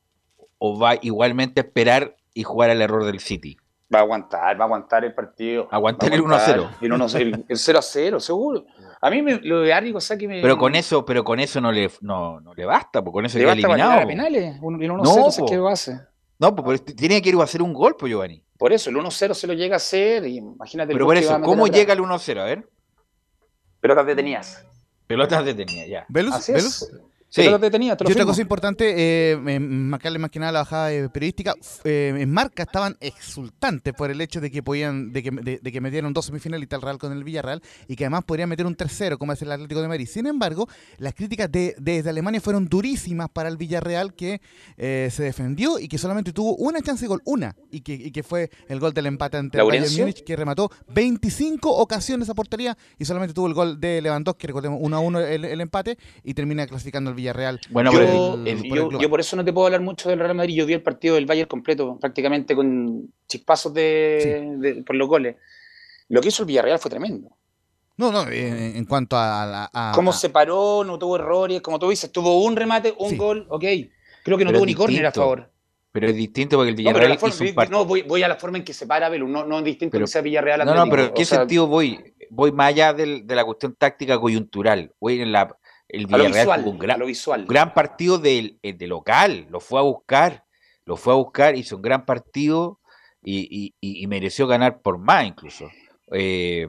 o 0.60 0.80
va 0.80 0.96
igualmente 1.02 1.60
a 1.60 1.64
esperar 1.64 2.16
y 2.34 2.44
jugar 2.44 2.70
al 2.70 2.82
error 2.82 3.04
del 3.06 3.20
City. 3.20 3.58
Va 3.94 4.00
a 4.00 4.02
aguantar, 4.04 4.58
va 4.58 4.64
a 4.64 4.68
aguantar 4.68 5.04
el 5.04 5.14
partido. 5.14 5.68
Aguantar 5.72 6.10
Va 6.10 6.14
a 6.14 6.16
el 6.16 6.22
1 6.22 6.36
a 6.36 6.40
0. 6.40 6.70
El, 6.80 6.94
1 6.94 7.04
a 7.06 7.10
0, 7.10 7.38
el 7.50 7.58
0 7.58 7.80
a 7.80 7.82
0, 7.82 8.20
seguro. 8.22 8.66
A 9.02 9.10
mí 9.10 9.22
me, 9.22 9.40
lo 9.42 9.62
de 9.62 9.72
Arrigo 9.74 10.02
Saki 10.02 10.28
me. 10.28 10.42
Pero 10.42 10.58
con 10.58 10.76
eso, 10.76 11.06
pero 11.06 11.24
con 11.24 11.40
eso 11.40 11.62
no 11.62 11.72
le, 11.72 11.90
no, 12.02 12.40
no 12.42 12.54
le 12.54 12.66
basta, 12.66 13.02
porque 13.02 13.14
con 13.16 13.26
eso 13.26 13.38
¿Le 13.38 13.46
queda 13.46 13.54
basta 13.54 13.68
para 13.68 13.78
llegar 13.78 13.98
eliminado. 14.04 14.30
a 14.30 14.32
penales? 14.32 14.60
Un- 14.62 14.84
El 14.84 14.92
1 14.92 15.02
a 15.02 15.06
No, 15.06 15.12
0, 15.14 15.24
¿sabes 15.32 15.38
po. 15.40 15.46
qué 15.46 15.56
lo 15.58 15.68
hace? 15.70 16.00
No, 16.38 16.56
pues 16.56 16.84
tiene 16.84 17.22
que 17.22 17.30
ir 17.30 17.36
a 17.36 17.44
hacer 17.44 17.62
un 17.62 17.74
gol, 17.74 17.96
pues 17.98 18.10
Giovanni. 18.10 18.44
Por 18.58 18.74
eso, 18.74 18.90
el 18.90 18.98
1 18.98 19.08
a 19.08 19.12
0 19.12 19.34
se 19.34 19.48
lo 19.48 19.54
llega 19.54 19.76
a 19.76 19.78
hacer 19.78 20.26
y 20.28 20.38
imagínate 20.38 20.92
el 20.92 20.98
Pero 20.98 21.06
por 21.06 21.16
eso, 21.18 21.40
¿cómo 21.42 21.66
atrás. 21.66 21.80
llega 21.80 21.94
el 21.94 22.02
1 22.02 22.14
a 22.14 22.20
0? 22.20 22.42
A 22.42 22.46
ver, 22.46 22.68
Pelotas 23.80 24.06
detenidas. 24.06 24.66
pelotas 25.08 25.46
detenidas, 25.46 25.88
ya. 25.88 26.06
¿Velus? 26.10 26.36
Así 26.36 26.52
¿Velus? 26.52 26.92
Sí. 27.30 27.44
Te 27.44 27.52
lo 27.52 27.60
Y 27.80 27.92
otra 27.92 28.26
cosa 28.26 28.42
importante, 28.42 28.94
eh, 28.98 29.60
marcarle 29.60 30.18
más 30.18 30.32
que 30.32 30.40
nada 30.40 30.52
la 30.52 30.60
bajada 30.60 30.92
eh, 30.92 31.10
periodística, 31.10 31.54
eh, 31.84 32.16
en 32.18 32.32
marca 32.32 32.64
estaban 32.64 32.98
exultantes 33.00 33.94
por 33.94 34.10
el 34.10 34.20
hecho 34.20 34.42
de 34.42 34.50
que 34.50 34.64
podían, 34.64 35.14
de 35.14 35.22
que, 35.22 35.30
de, 35.30 35.60
de 35.62 35.72
que 35.72 35.80
metieron 35.80 36.12
dos 36.12 36.26
semifinalistas 36.26 36.78
al 36.78 36.82
Real 36.82 36.98
con 36.98 37.12
el 37.12 37.24
Villarreal 37.24 37.62
y 37.88 37.96
que 37.96 38.06
además 38.06 38.24
podrían 38.24 38.50
meter 38.50 38.66
un 38.66 38.74
tercero, 38.74 39.20
como 39.20 39.34
es 39.34 39.42
el 39.44 39.52
Atlético 39.52 39.80
de 39.80 39.88
Madrid. 39.88 40.08
Sin 40.08 40.26
embargo, 40.26 40.68
las 40.98 41.14
críticas 41.14 41.52
de, 41.52 41.76
desde 41.78 42.10
Alemania 42.10 42.42
fueron 42.42 42.68
durísimas 42.68 43.30
para 43.30 43.48
el 43.48 43.58
Villarreal 43.58 44.16
que 44.16 44.42
eh, 44.78 45.10
se 45.12 45.22
defendió 45.22 45.78
y 45.78 45.88
que 45.88 46.00
solamente 46.00 46.34
tuvo 46.34 46.56
una 46.56 46.82
chance 46.82 47.04
de 47.04 47.10
gol, 47.10 47.22
una, 47.26 47.56
y 47.70 47.82
que, 47.82 47.94
y 47.94 48.12
que 48.12 48.24
fue 48.24 48.50
el 48.68 48.80
gol 48.80 48.94
del 48.94 49.06
empate 49.06 49.38
ante 49.38 49.60
el 49.60 49.66
Bayern. 49.66 50.00
Múnich, 50.00 50.24
que 50.24 50.36
remató 50.36 50.72
25 50.88 51.70
ocasiones 51.70 52.28
a 52.30 52.34
portería 52.34 52.76
y 52.98 53.06
solamente 53.06 53.36
tuvo 53.36 53.46
el 53.46 53.54
gol 53.54 53.80
de 53.80 54.02
Lewandowski, 54.02 54.48
recordemos 54.48 54.80
1 54.82 54.98
a 54.98 55.00
1 55.00 55.20
el, 55.20 55.46
el 55.46 55.62
empate, 55.62 56.00
y 56.24 56.34
termina 56.34 56.66
clasificando 56.66 57.12
el 57.12 57.19
Villarreal. 57.20 57.60
Bueno, 57.70 57.92
yo, 57.92 58.00
pero 58.00 58.34
el- 58.36 58.48
el- 58.48 58.58
por 58.58 58.66
el 58.66 58.70
yo, 58.70 58.88
global. 58.90 59.00
yo 59.04 59.10
por 59.10 59.20
eso 59.20 59.36
no 59.36 59.46
te 59.46 59.54
puedo 59.54 59.68
hablar 59.68 59.82
mucho 59.82 60.10
del 60.10 60.20
Real 60.20 60.36
Madrid. 60.36 60.56
Yo 60.56 60.66
vi 60.66 60.74
el 60.74 60.82
partido 60.84 61.16
del 61.16 61.26
Bayern 61.26 61.48
completo, 61.48 61.98
prácticamente 62.00 62.56
con 62.56 63.14
chispazos 63.28 63.74
de, 63.74 64.56
de- 64.58 64.84
por 64.84 64.96
los 64.96 65.08
goles. 65.08 65.36
Lo 66.08 66.22
que 66.22 66.30
hizo 66.30 66.44
el 66.44 66.48
Villarreal 66.48 66.80
fue 66.80 66.90
tremendo. 66.90 67.30
No, 67.98 68.12
no, 68.12 68.24
en, 68.30 68.78
en 68.78 68.86
cuanto 68.86 69.18
a 69.18 69.46
la. 69.46 69.70
a- 69.74 69.92
Cómo 69.94 70.12
a- 70.12 70.14
se 70.14 70.30
paró, 70.30 70.84
no 70.86 70.98
tuvo 70.98 71.18
errores. 71.18 71.62
Como 71.62 71.78
tú 71.80 71.90
dices, 71.90 72.12
tuvo 72.12 72.44
un 72.44 72.56
remate, 72.56 72.94
un 72.98 73.10
Sí. 73.12 73.18
gol, 73.18 73.46
ok. 73.50 73.64
Creo 74.24 74.38
que 74.38 74.44
no 74.46 74.50
Pero 74.50 74.60
tuvo 74.60 74.66
ni 74.66 74.74
córner 74.74 75.06
a 75.06 75.12
favor. 75.12 75.52
pero 75.92 76.08
es 76.08 76.16
distinto 76.16 76.56
porque 76.56 76.70
el 76.70 76.76
No, 76.76 76.78
Villarreal 76.78 77.10
la 77.12 77.18
forma- 77.18 77.36
hizo 77.36 77.62
un 77.62 77.70
no, 77.72 77.86
voy, 77.86 78.04
voy 78.04 78.24
a 78.24 78.28
la 78.28 78.36
forma 78.36 78.58
en 78.60 78.64
que 78.64 78.74
se 78.74 78.86
para 78.88 79.10
Velu, 79.10 79.28
no, 79.28 79.46
no 79.46 79.58
es 79.60 79.64
distinto 79.66 79.94
Pero- 79.94 80.06
que 80.06 80.12
sea 80.12 80.22
Villarreal 80.22 80.64
No, 80.66 80.74
no, 80.76 80.90
pero 80.90 81.06
¿en 81.06 81.14
qué 81.14 81.26
sea, 81.26 81.40
sentido 81.40 81.68
voy? 81.68 82.00
Voy 82.32 82.52
más 82.52 82.68
allá 82.70 82.94
del- 82.94 83.26
de 83.26 83.36
la 83.36 83.44
cuestión 83.44 83.76
táctica 83.76 84.20
coyuntural. 84.20 84.94
Voy 85.00 85.20
en 85.22 85.32
la. 85.32 85.56
El 85.90 86.06
A 86.06 86.18
lo 86.18 86.18
Villarreal 86.24 86.34
visual, 86.48 86.68
un 86.68 86.76
a 86.76 86.80
gran, 86.80 87.00
lo 87.00 87.06
visual. 87.08 87.42
un 87.42 87.48
gran 87.48 87.74
partido 87.74 88.18
del- 88.20 88.60
eh, 88.64 88.74
de, 88.74 88.88
local. 88.88 89.48
Lo 89.50 89.60
fue 89.60 89.80
a 89.80 89.84
buscar. 89.84 90.46
Lo 90.86 90.96
fue 90.96 91.14
a 91.14 91.18
buscar, 91.18 91.56
hizo 91.56 91.76
un 91.76 91.82
gran 91.82 92.06
partido 92.06 92.80
y, 93.22 93.40
y- 93.42 93.76
y- 93.82 94.04
y 94.04 94.08
mereció 94.08 94.48
ganar 94.48 94.82
por 94.82 94.98
más 94.98 95.26
incluso. 95.26 95.66
Eh, 96.12 96.68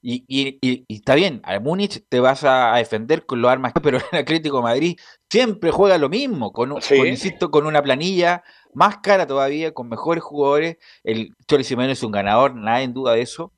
y, 0.00 0.84
está 0.88 1.14
bien, 1.16 1.40
a 1.44 1.58
Múnich 1.58 2.04
te 2.08 2.20
vas 2.20 2.44
a, 2.44 2.74
defender 2.76 3.26
con 3.26 3.40
los 3.40 3.50
armas, 3.50 3.72
pero 3.82 3.98
el 4.12 4.18
Atlético 4.18 4.58
de 4.58 4.62
Madrid 4.62 4.96
siempre 5.30 5.70
juega 5.70 5.98
lo 5.98 6.08
mismo, 6.08 6.52
con, 6.52 6.72
un- 6.72 6.82
Sí. 6.82 6.96
con, 6.98 7.06
insisto, 7.06 7.50
con 7.50 7.66
una 7.66 7.82
planilla 7.82 8.42
más 8.74 8.98
cara 8.98 9.26
todavía, 9.26 9.72
con 9.72 9.88
mejores 9.88 10.22
jugadores. 10.22 10.76
El 11.02 11.34
Cholo 11.48 11.64
Simeone 11.64 11.92
es 11.92 12.02
un 12.02 12.12
ganador, 12.12 12.54
nadie 12.54 12.84
en 12.84 12.92
duda 12.94 13.14
de 13.14 13.22
eso. 13.22 13.52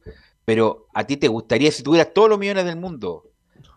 Pero 0.44 0.86
a 0.94 1.04
ti 1.04 1.16
te 1.16 1.28
gustaría, 1.28 1.70
si 1.70 1.82
tuvieras 1.82 2.12
todos 2.14 2.28
los 2.28 2.38
millones 2.38 2.64
del 2.64 2.76
mundo, 2.76 3.24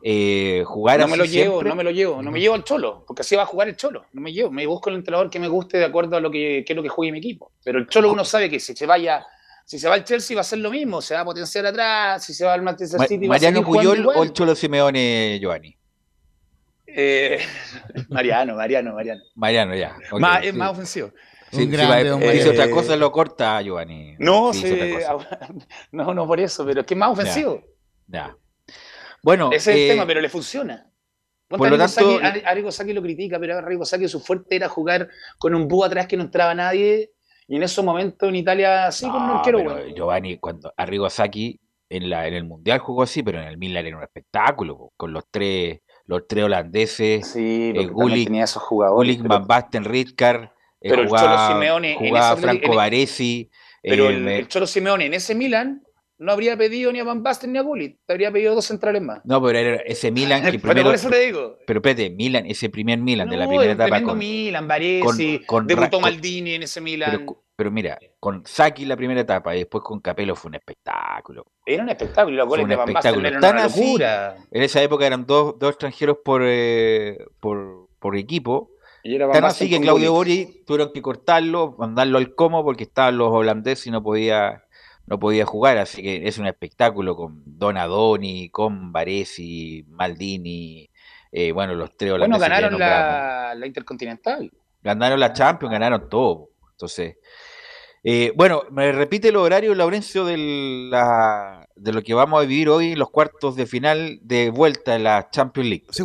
eh, 0.05 0.63
jugar 0.65 0.99
No 0.99 1.05
así 1.05 1.11
me 1.11 1.17
lo 1.17 1.23
llevo, 1.25 1.51
siempre? 1.53 1.69
no 1.69 1.75
me 1.75 1.83
lo 1.85 1.91
llevo, 1.91 2.21
no 2.21 2.29
me 2.29 2.39
llevo 2.41 2.55
al 2.55 2.65
cholo, 2.65 3.05
porque 3.07 3.21
así 3.21 3.37
va 3.37 3.43
a 3.43 3.45
jugar 3.45 3.69
el 3.69 3.77
cholo. 3.77 4.05
No 4.11 4.19
me 4.21 4.33
llevo, 4.33 4.51
me 4.51 4.65
busco 4.67 4.89
el 4.89 4.97
entrenador 4.97 5.29
que 5.29 5.39
me 5.39 5.47
guste 5.47 5.77
de 5.77 5.85
acuerdo 5.85 6.17
a 6.17 6.19
lo 6.19 6.29
que 6.29 6.63
quiero 6.67 6.83
que 6.83 6.89
juegue 6.89 7.11
mi 7.13 7.19
equipo. 7.19 7.53
Pero 7.63 7.79
el 7.79 7.87
cholo 7.87 8.11
uno 8.11 8.25
sabe 8.25 8.49
que 8.49 8.59
si 8.59 8.75
se 8.75 8.85
vaya, 8.85 9.25
si 9.65 9.79
se 9.79 9.87
va 9.87 9.95
al 9.95 10.03
Chelsea 10.03 10.35
va 10.35 10.41
a 10.41 10.43
ser 10.43 10.59
lo 10.59 10.71
mismo, 10.71 11.01
se 11.01 11.13
va 11.13 11.21
a 11.21 11.25
potenciar 11.25 11.65
atrás, 11.65 12.23
si 12.25 12.33
se 12.33 12.43
va 12.43 12.53
al 12.53 12.61
Manchester 12.61 12.99
Ma- 12.99 13.07
City 13.07 13.27
va 13.27 13.35
a 13.35 13.37
¿Mariano 13.37 13.63
jugando 13.63 13.89
Puyol 13.91 13.99
igual. 14.01 14.17
o 14.17 14.23
el 14.23 14.33
Cholo 14.33 14.55
Simeone, 14.55 15.37
Giovanni? 15.39 15.77
Eh, 16.85 17.39
Mariano, 18.09 18.55
Mariano, 18.55 18.93
Mariano. 18.93 19.21
Mariano, 19.35 19.73
ya. 19.75 19.95
ok, 20.11 20.19
Más- 20.19 20.41
sí. 20.41 20.47
es 20.49 20.53
más 20.53 20.71
ofensivo. 20.71 21.11
Sí, 21.51 21.65
va- 21.67 21.87
Mariano. 21.87 22.19
otra 22.51 22.69
cosa, 22.69 22.95
lo 22.97 23.11
corta, 23.11 23.61
Giovanni. 23.61 24.15
No, 24.19 24.51
Sí, 24.53 24.65
no, 25.91 26.13
no 26.13 26.27
por 26.27 26.39
eso, 26.39 26.65
pero 26.65 26.81
es 26.81 26.85
que 26.85 26.93
es 26.93 26.97
más 26.97 27.09
ofensivo. 27.11 27.63
Ya. 28.07 28.35
Bueno, 29.23 29.49
Ese 29.51 29.71
es 29.71 29.77
el 29.77 29.83
eh, 29.83 29.87
tema, 29.93 30.05
pero 30.05 30.21
le 30.21 30.29
funciona. 30.29 30.89
por 31.47 31.69
lo 31.69 31.77
tanto- 31.77 32.19
Arrigo 32.45 32.71
Sacchi 32.71 32.93
lo 32.93 33.01
critica, 33.01 33.39
pero 33.39 33.57
Arrigo 33.57 33.85
Sacchi 33.85 34.07
su 34.07 34.19
fuerte 34.19 34.55
era 34.55 34.67
jugar 34.69 35.09
con 35.37 35.55
un 35.55 35.67
búho 35.67 35.85
atrás 35.85 36.07
que 36.07 36.17
no 36.17 36.23
entraba 36.23 36.53
nadie. 36.53 37.11
Y 37.47 37.55
en 37.57 37.63
esos 37.63 37.83
momentos 37.83 38.27
en 38.29 38.35
Italia, 38.35 38.91
sí, 38.91 39.05
con 39.05 39.21
un 39.21 39.27
no, 39.27 39.35
arquero 39.37 39.61
bueno. 39.63 39.95
Giovanni, 39.95 40.37
cuando 40.37 40.73
Arrigo 40.77 41.09
Sacchi 41.09 41.59
en, 41.89 42.09
la, 42.09 42.27
en 42.27 42.33
el 42.33 42.43
Mundial 42.45 42.79
jugó 42.79 43.03
así, 43.03 43.21
pero 43.21 43.39
en 43.41 43.47
el 43.47 43.57
Milan 43.57 43.85
era 43.85 43.97
un 43.97 44.03
espectáculo, 44.03 44.91
con 44.97 45.13
los 45.13 45.25
tres, 45.29 45.81
los 46.05 46.25
tres 46.27 46.45
holandeses, 46.45 47.27
Sí, 47.27 47.71
eh, 47.75 47.87
Gullit- 47.87 48.25
tenía 48.25 48.45
esos 48.45 48.63
jugadores. 48.63 49.17
Gullit, 49.17 49.27
Van 49.29 49.45
Basten, 49.45 49.83
Ridkar, 49.83 50.53
eh, 50.81 50.89
pero 50.89 51.01
el 51.03 51.07
Cholo 51.09 51.19
jugaba, 51.19 51.47
Simeone 51.53 51.95
jugaba 51.99 52.37
Franco 52.37 52.75
Baresi, 52.75 53.49
pero 53.81 54.09
eh, 54.09 54.39
el 54.39 54.47
Cholo 54.47 54.65
Simeone 54.65 55.05
en 55.05 55.13
ese 55.13 55.35
Milan 55.35 55.83
no 56.23 56.31
habría 56.31 56.55
pedido 56.57 56.91
ni 56.91 56.99
a 56.99 57.03
Van 57.03 57.21
Basten 57.23 57.51
ni 57.51 57.59
a 57.59 57.61
Gullit. 57.61 57.97
Te 58.05 58.13
habría 58.13 58.31
pedido 58.31 58.55
dos 58.55 58.65
centrales 58.65 59.01
más. 59.01 59.21
no, 59.25 59.41
pero 59.43 59.57
era 59.59 59.75
ese 59.83 60.11
Milan 60.11 60.41
que 60.43 60.51
pero 60.51 60.61
primero, 60.61 60.83
por 60.85 60.95
eso 60.95 61.09
te 61.09 61.19
digo. 61.19 61.57
pero 61.67 61.79
espérate, 61.79 62.09
Milan, 62.09 62.45
ese 62.45 62.69
primer 62.69 62.99
Milan 62.99 63.29
de 63.29 63.37
la 63.37 63.47
primera 63.47 63.71
el 63.71 63.79
etapa 63.79 64.01
con, 64.01 64.17
Milan, 64.17 64.67
Baresi, 64.67 65.39
con- 65.39 65.45
con 65.45 65.67
debutó 65.67 65.99
Maldini 65.99 66.53
en 66.55 66.63
ese 66.63 66.81
Milan. 66.81 67.25
pero 67.55 67.69
mira, 67.71 67.99
con 68.19 68.43
Saki 68.45 68.85
la 68.85 68.95
primera 68.97 69.21
etapa 69.21 69.55
y 69.55 69.59
después 69.59 69.83
con 69.83 69.99
Capelo 69.99 70.35
fue 70.35 70.49
un 70.49 70.55
espectáculo. 70.55 71.45
Era 71.65 71.83
un 71.83 71.89
espectáculo, 71.89 72.35
los 72.37 72.47
goles 72.47 72.63
un 72.63 72.69
de 72.69 72.75
Van 72.75 72.93
Basten 72.93 73.25
eran 73.25 73.37
una 73.37 73.63
así, 73.65 73.79
locura. 73.85 74.35
En 74.51 74.63
esa 74.63 74.81
época 74.81 75.05
eran 75.05 75.25
dos, 75.25 75.57
dos 75.59 75.69
extranjeros 75.69 76.17
por, 76.23 76.41
eh, 76.45 77.17
por, 77.39 77.87
por 77.99 78.15
equipo. 78.17 78.71
Y 79.03 79.15
era 79.15 79.25
Van 79.27 79.33
Tan 79.33 79.45
así 79.45 79.69
que 79.69 79.81
Claudio. 79.81 80.13
Bori 80.13 80.63
tuvieron 80.65 80.91
que 80.93 81.01
cortarlo, 81.01 81.75
mandarlo 81.77 82.17
al 82.17 82.33
como 82.35 82.63
porque 82.63 82.83
estaban 82.83 83.17
los 83.17 83.29
holandeses 83.31 83.87
y 83.87 83.91
no 83.91 84.01
podía, 84.01 84.63
no 85.05 85.19
podía 85.19 85.45
jugar. 85.45 85.77
Así 85.77 86.01
que 86.01 86.27
es 86.27 86.37
un 86.37 86.47
espectáculo 86.47 87.15
con 87.15 87.43
Donadoni, 87.45 88.49
con 88.49 88.91
Baresi, 88.91 89.85
Maldini, 89.87 90.89
eh, 91.31 91.51
bueno, 91.51 91.73
los 91.73 91.97
tres 91.97 92.11
Bueno, 92.11 92.35
holandeses 92.35 92.49
ganaron 92.49 92.79
la, 92.79 93.55
la 93.55 93.65
Intercontinental. 93.65 94.51
Ganaron 94.81 95.19
la 95.19 95.33
Champions, 95.33 95.71
ganaron 95.71 96.09
todo. 96.09 96.49
Entonces, 96.71 97.17
eh, 98.03 98.33
bueno, 98.35 98.63
me 98.71 98.91
repite 98.91 99.29
el 99.29 99.35
horario, 99.37 99.73
Laurencio, 99.75 100.25
de, 100.25 100.37
la, 100.89 101.67
de 101.75 101.93
lo 101.93 102.01
que 102.01 102.13
vamos 102.13 102.39
a 102.41 102.45
vivir 102.45 102.67
hoy, 102.69 102.95
los 102.95 103.09
cuartos 103.09 103.55
de 103.55 103.65
final 103.65 104.19
de 104.21 104.49
vuelta 104.49 104.95
en 104.95 105.03
la 105.03 105.29
Champions 105.31 105.69
League. 105.69 105.85
Sí, 105.89 106.03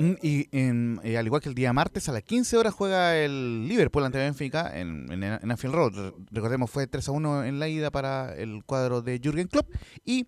mm, 0.00 0.12
y 0.22 0.48
en- 0.58 1.00
eh, 1.04 1.16
al 1.16 1.26
igual 1.26 1.40
que 1.40 1.48
el 1.48 1.54
día 1.54 1.72
martes, 1.72 2.08
a 2.08 2.12
las 2.12 2.22
15 2.22 2.56
horas 2.56 2.74
juega 2.74 3.16
el 3.16 3.68
Liverpool 3.68 4.04
ante 4.04 4.18
Benfica 4.18 4.76
en, 4.78 5.10
en, 5.12 5.22
en 5.22 5.50
Anfield 5.50 5.74
Road. 5.74 5.92
Re- 5.94 6.12
Recordemos, 6.32 6.70
fue 6.70 6.86
3 6.86 7.08
a 7.08 7.12
1 7.12 7.44
en 7.44 7.58
la 7.60 7.68
ida 7.68 7.90
para 7.90 8.34
el 8.34 8.64
cuadro 8.64 9.02
de 9.02 9.20
Jürgen 9.22 9.46
Klopp. 9.46 9.68
Y 10.04 10.26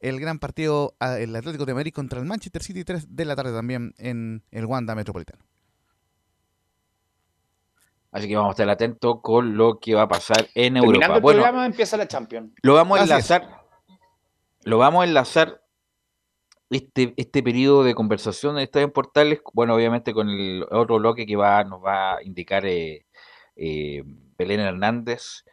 el 0.00 0.18
gran 0.20 0.38
partido, 0.38 0.94
ah, 1.00 1.18
el 1.18 1.34
Atlético 1.36 1.64
de 1.66 1.74
Madrid 1.74 1.92
contra 1.92 2.18
el 2.20 2.26
Manchester 2.26 2.62
City, 2.62 2.84
3 2.84 3.06
de 3.14 3.24
la 3.24 3.36
tarde 3.36 3.52
también 3.52 3.94
en 3.98 4.42
el 4.50 4.64
Wanda 4.66 4.94
Metropolitano. 4.94 5.42
Así 8.14 8.28
que 8.28 8.36
vamos 8.36 8.50
a 8.50 8.52
estar 8.52 8.70
atentos 8.70 9.16
con 9.22 9.56
lo 9.56 9.80
que 9.80 9.96
va 9.96 10.02
a 10.02 10.08
pasar 10.08 10.46
en 10.54 10.74
Terminando 10.74 10.84
Europa. 10.92 11.14
el 11.16 11.20
Bueno, 11.20 11.42
programa 11.42 11.66
empieza 11.66 11.96
la 11.96 12.06
Champions. 12.06 12.52
lo 12.62 12.74
vamos 12.74 13.00
a 13.00 13.02
Así 13.02 13.10
es. 13.12 13.30
enlazar. 13.30 13.62
Lo 14.62 14.78
vamos 14.78 15.02
a 15.02 15.06
enlazar 15.08 15.62
este, 16.70 17.12
este 17.16 17.42
periodo 17.42 17.82
de 17.82 17.96
conversación 17.96 18.56
en 18.56 18.62
Estadio 18.62 18.86
en 18.86 18.92
Portales, 18.92 19.40
bueno, 19.52 19.74
obviamente 19.74 20.14
con 20.14 20.28
el 20.30 20.64
otro 20.70 20.98
bloque 20.98 21.26
que 21.26 21.34
va, 21.34 21.64
nos 21.64 21.84
va 21.84 22.16
a 22.18 22.22
indicar 22.22 22.64
eh, 22.66 23.04
eh, 23.56 24.04
Belén 24.38 24.60
Hernández, 24.60 25.44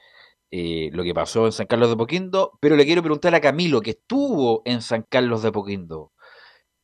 eh, 0.52 0.91
lo 0.93 1.02
que 1.04 1.15
pasó 1.15 1.47
en 1.47 1.52
San 1.54 1.65
Carlos 1.65 1.89
de 1.89 1.97
Poquindo, 1.97 2.60
pero 2.60 2.76
le 2.76 2.86
quiero 2.86 3.02
preguntar 3.02 3.34
a 3.34 3.41
Camilo, 3.41 3.82
que 3.82 3.91
estuvo 3.91 4.62
en 4.65 4.84
San 4.84 5.02
Carlos 5.10 5.41
de 5.41 5.52
Poquindo. 5.52 6.12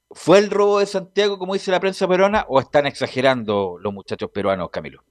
¿Fue 0.09 0.39
el 0.39 0.49
robo 0.49 0.79
de 0.79 0.87
Santiago, 0.87 1.37
como 1.37 1.53
dice 1.53 1.69
la 1.69 1.79
prensa 1.79 2.07
peruana, 2.07 2.45
o 2.49 2.59
están 2.59 2.87
exagerando 2.87 3.77
los 3.79 3.93
muchachos 3.93 4.31
peruanos, 4.31 4.69
Camilo? 4.71 5.03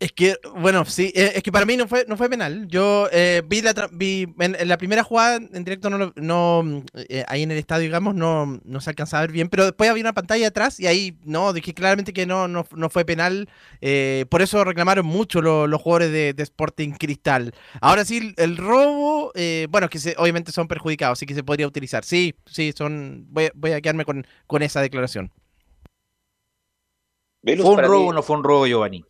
Es 0.00 0.12
que, 0.12 0.36
bueno, 0.56 0.84
sí, 0.84 1.12
eh, 1.14 1.32
es 1.36 1.42
que 1.42 1.52
para 1.52 1.64
mí 1.64 1.76
no 1.76 1.86
fue, 1.88 2.04
no 2.08 2.16
fue 2.16 2.28
penal. 2.28 2.66
Yo 2.68 3.08
eh, 3.12 3.42
vi, 3.46 3.62
la, 3.62 3.72
tra- 3.74 3.88
vi 3.92 4.26
en, 4.40 4.54
en 4.58 4.68
la 4.68 4.76
primera 4.76 5.02
jugada 5.04 5.36
en 5.36 5.64
directo, 5.64 5.88
no, 5.88 6.12
no 6.16 6.82
eh, 6.94 7.24
ahí 7.28 7.42
en 7.44 7.52
el 7.52 7.58
estadio, 7.58 7.84
digamos, 7.84 8.14
no, 8.14 8.60
no 8.64 8.80
se 8.80 8.90
alcanzaba 8.90 9.20
a 9.22 9.26
ver 9.26 9.32
bien, 9.32 9.48
pero 9.48 9.64
después 9.64 9.88
había 9.88 10.02
una 10.02 10.12
pantalla 10.12 10.48
atrás 10.48 10.78
y 10.80 10.88
ahí, 10.88 11.16
no, 11.24 11.52
dije 11.52 11.72
claramente 11.74 12.12
que 12.12 12.26
no, 12.26 12.48
no, 12.48 12.66
no 12.76 12.90
fue 12.90 13.04
penal. 13.04 13.48
eh, 13.80 14.26
por 14.30 14.42
eso 14.42 14.62
reclamaron 14.64 15.06
mucho 15.06 15.40
lo- 15.40 15.66
los 15.68 15.80
jugadores 15.80 16.10
de, 16.12 16.34
de 16.34 16.42
Sporting 16.42 16.90
Cristal. 16.98 17.54
Ahora 17.80 18.04
sí, 18.04 18.34
el, 18.36 18.56
robo, 18.58 19.30
eh, 19.34 19.68
bueno, 19.70 19.88
que 19.88 20.00
se, 20.00 20.16
obviamente 20.18 20.52
son 20.52 20.68
perjudicados, 20.68 21.18
así 21.18 21.24
que 21.24 21.34
se 21.34 21.44
podría 21.44 21.66
utilizar. 21.68 22.04
Sí, 22.04 22.34
sí, 22.46 22.72
son, 22.76 23.26
voy, 23.30 23.46
a- 23.46 23.52
voy 23.54 23.72
a 23.72 23.80
quedarme 23.80 24.04
con, 24.04 24.26
con 24.48 24.62
esa 24.62 24.82
declaración. 24.82 25.30
¿Fue 27.62 27.70
un 27.70 27.76
robo 27.88 28.08
o 28.08 28.12
no 28.12 28.22
fue 28.22 28.36
un 28.36 28.44
robo, 28.44 28.66
Giovanni? 28.66 29.04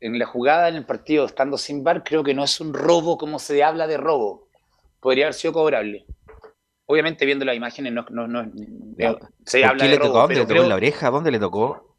En 0.00 0.18
la 0.18 0.26
jugada, 0.26 0.68
en 0.68 0.76
el 0.76 0.84
partido, 0.84 1.24
estando 1.24 1.56
sin 1.56 1.82
bar, 1.82 2.04
creo 2.04 2.22
que 2.22 2.34
no 2.34 2.44
es 2.44 2.60
un 2.60 2.74
robo 2.74 3.16
como 3.16 3.38
se 3.38 3.62
habla 3.64 3.86
de 3.86 3.96
robo. 3.96 4.48
Podría 5.00 5.24
haber 5.26 5.34
sido 5.34 5.52
cobrable. 5.54 6.06
Obviamente, 6.86 7.24
viendo 7.26 7.44
las 7.44 7.56
imágenes, 7.56 7.92
no, 7.92 8.04
no, 8.10 8.26
no- 8.28 8.44
no- 8.44 9.18
se 9.44 9.60
¿Por 9.60 9.70
habla 9.70 9.84
de 9.84 9.90
le 9.90 9.96
tocó? 9.96 10.08
robo. 10.08 10.18
¿Dónde 10.20 10.34
Pero 10.34 10.40
le 10.40 10.46
tocó? 10.46 10.52
¿En 10.52 10.58
creo- 10.58 10.68
la 10.68 10.74
oreja? 10.76 11.10
¿Dónde 11.10 11.30
le 11.30 11.38
tocó? 11.38 11.96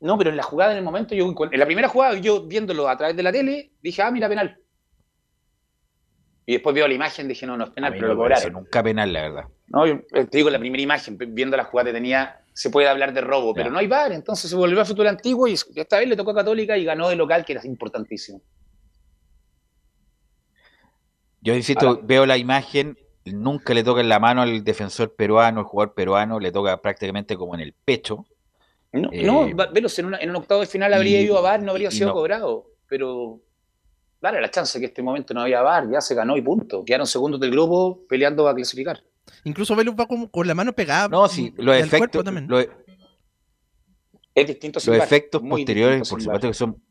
No, 0.00 0.16
pero 0.16 0.30
en 0.30 0.36
la 0.36 0.42
jugada, 0.42 0.72
en 0.72 0.78
el 0.78 0.84
momento, 0.84 1.14
yo 1.14 1.26
en 1.52 1.60
la 1.60 1.66
primera 1.66 1.88
jugada, 1.88 2.14
yo 2.18 2.46
viéndolo 2.46 2.88
a 2.88 2.96
través 2.96 3.14
de 3.16 3.22
la 3.22 3.30
tele, 3.32 3.72
dije, 3.82 4.00
ah, 4.02 4.10
mira, 4.10 4.28
penal. 4.28 4.56
Y 6.46 6.54
después 6.54 6.74
veo 6.74 6.88
la 6.88 6.94
imagen, 6.94 7.28
dije, 7.28 7.46
no, 7.46 7.56
no 7.56 7.64
es 7.64 7.70
penal, 7.70 7.92
pero 7.92 8.08
no 8.08 8.14
lo 8.14 8.20
cobraron. 8.20 8.52
nunca 8.54 8.82
penal, 8.82 9.12
la 9.12 9.20
verdad. 9.22 9.44
No, 9.68 9.86
yo, 9.86 9.94
eh, 10.14 10.24
te 10.24 10.38
digo, 10.38 10.48
la 10.50 10.58
primera 10.58 10.82
imagen, 10.82 11.18
viendo 11.18 11.56
la 11.56 11.64
jugada 11.64 11.92
tenía, 11.92 12.39
se 12.52 12.70
puede 12.70 12.88
hablar 12.88 13.12
de 13.14 13.20
robo, 13.20 13.54
pero 13.54 13.70
no 13.70 13.78
hay 13.78 13.86
VAR, 13.86 14.12
entonces 14.12 14.50
se 14.50 14.56
volvió 14.56 14.80
a 14.80 14.84
fútbol 14.84 15.06
antiguo 15.08 15.46
y 15.48 15.54
esta 15.54 15.98
vez 15.98 16.08
le 16.08 16.16
tocó 16.16 16.32
a 16.32 16.34
Católica 16.34 16.76
y 16.76 16.84
ganó 16.84 17.08
de 17.08 17.16
local, 17.16 17.44
que 17.44 17.52
era 17.52 17.64
importantísimo. 17.64 18.40
Yo 21.40 21.54
insisto, 21.54 21.86
Ahora- 21.88 22.00
veo 22.04 22.26
la 22.26 22.36
imagen, 22.36 22.98
nunca 23.24 23.72
le 23.72 23.82
toca 23.82 24.00
en 24.00 24.08
la 24.08 24.18
mano 24.18 24.42
al 24.42 24.62
defensor 24.62 25.14
peruano, 25.14 25.60
al 25.60 25.66
jugador 25.66 25.94
peruano, 25.94 26.38
le 26.38 26.52
toca 26.52 26.76
prácticamente 26.82 27.36
como 27.36 27.54
en 27.54 27.60
el 27.60 27.72
pecho. 27.72 28.26
No, 28.92 29.08
Eh, 29.12 29.22
no 29.24 29.48
Velos, 29.72 29.98
en, 29.98 30.06
una- 30.06 30.18
en 30.18 30.30
un 30.30 30.36
octavo 30.36 30.60
de 30.60 30.66
final 30.66 30.92
habría 30.92 31.20
y- 31.20 31.24
ido 31.24 31.38
a 31.38 31.40
VAR, 31.40 31.62
no 31.62 31.70
habría 31.72 31.90
sido 31.90 32.08
no. 32.08 32.14
cobrado, 32.14 32.66
pero 32.88 33.40
dale 34.20 34.40
la 34.40 34.50
chance 34.50 34.78
que 34.80 34.86
este 34.86 35.02
momento 35.02 35.32
no 35.32 35.40
había 35.42 35.62
VAR, 35.62 35.88
ya 35.90 36.00
se 36.00 36.14
ganó 36.14 36.36
y 36.36 36.42
punto. 36.42 36.84
Quedaron 36.84 37.06
segundos 37.06 37.40
del 37.40 37.52
grupo 37.52 38.00
peleando 38.08 38.46
a 38.48 38.54
clasificar. 38.54 39.02
Incluso 39.44 39.74
Velus 39.76 39.94
va 39.98 40.06
con, 40.06 40.26
con 40.28 40.46
la 40.46 40.54
mano 40.54 40.72
pegada. 40.72 41.08
No, 41.08 41.28
sí, 41.28 41.54
los 41.56 41.76
efectos, 41.76 42.24
también. 42.24 42.46
los, 42.48 42.66
Es 44.34 44.46
distinto 44.46 44.80
los 44.84 44.96
efectos 44.96 45.42
posteriores, 45.42 46.08
por 46.08 46.22
supuesto 46.22 46.48
que 46.48 46.54
son, 46.54 46.82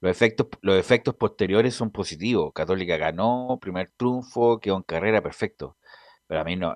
los 0.00 0.10
efectos, 0.10 0.46
los 0.60 0.78
efectos 0.78 1.14
posteriores 1.14 1.74
son 1.74 1.90
positivos. 1.90 2.52
Católica 2.52 2.96
ganó, 2.96 3.58
primer 3.60 3.90
triunfo, 3.96 4.60
quedó 4.60 4.76
en 4.76 4.82
carrera, 4.82 5.22
perfecto. 5.22 5.76
Pero 6.26 6.40
a 6.40 6.44
mí 6.44 6.56
no, 6.56 6.74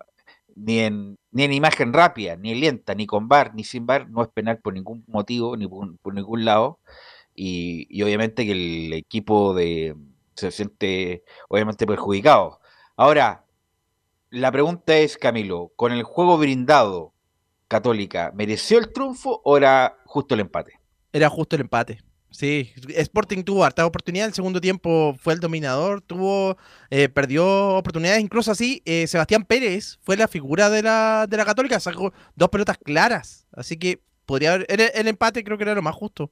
ni 0.55 0.81
en, 0.81 1.19
ni 1.31 1.45
en 1.45 1.53
imagen 1.53 1.93
rápida, 1.93 2.37
ni 2.37 2.55
lenta, 2.55 2.95
ni 2.95 3.07
con 3.07 3.29
bar, 3.29 3.55
ni 3.55 3.65
sin 3.65 3.87
bar, 3.87 4.09
no 4.09 4.23
es 4.23 4.29
penal 4.29 4.59
por 4.59 4.75
ningún 4.75 5.05
motivo, 5.07 5.57
ni 5.57 5.67
por, 5.67 5.97
por 5.99 6.15
ningún 6.15 6.45
lado. 6.45 6.79
Y, 7.35 7.87
y 7.89 8.03
obviamente 8.03 8.45
que 8.45 8.53
el 8.53 8.93
equipo 8.93 9.55
de 9.55 9.97
se 10.35 10.51
siente 10.51 11.25
obviamente 11.49 11.87
perjudicado. 11.87 12.61
Ahora, 12.97 13.45
la 14.31 14.53
pregunta 14.53 14.97
es, 14.97 15.19
Camilo, 15.19 15.73
con 15.77 15.93
el 15.93 16.03
juego 16.03 16.39
brindado, 16.39 17.13
Católica, 17.69 18.33
¿mereció 18.35 18.79
el 18.79 18.93
triunfo 18.93 19.41
o 19.45 19.57
era 19.57 19.99
justo 20.05 20.35
el 20.35 20.41
empate? 20.41 20.81
Era 21.13 21.29
justo 21.29 21.57
el 21.57 21.63
empate. 21.63 22.03
Sí, 22.31 22.73
Sporting 22.89 23.43
tuvo 23.43 23.65
harta 23.65 23.85
oportunidad, 23.85 24.29
el 24.29 24.35
segundo 24.35 24.61
tiempo 24.61 25.17
fue 25.19 25.35
el 25.35 25.41
dominador, 25.41 26.01
tuvo, 26.01 26.57
eh, 26.91 27.09
perdió 27.09 27.77
oportunidades, 27.77 28.21
incluso 28.21 28.53
así, 28.53 28.83
eh, 28.85 29.09
Sebastián 29.09 29.45
Pérez 29.45 29.99
fue 30.03 30.17
la 30.17 30.29
figura 30.29 30.71
de 30.71 30.83
la, 30.83 31.27
de 31.29 31.37
la 31.37 31.45
Católica, 31.45 31.81
sacó 31.81 32.13
dos 32.37 32.49
pelotas 32.49 32.79
claras, 32.79 33.49
así 33.53 33.77
que 33.77 34.01
podría 34.27 34.55
haber, 34.55 34.67
el, 34.69 34.81
el 34.95 35.09
empate 35.09 35.43
creo 35.43 35.59
que 35.59 35.65
era 35.65 35.75
lo 35.75 35.83
más 35.83 35.95
justo. 35.97 36.31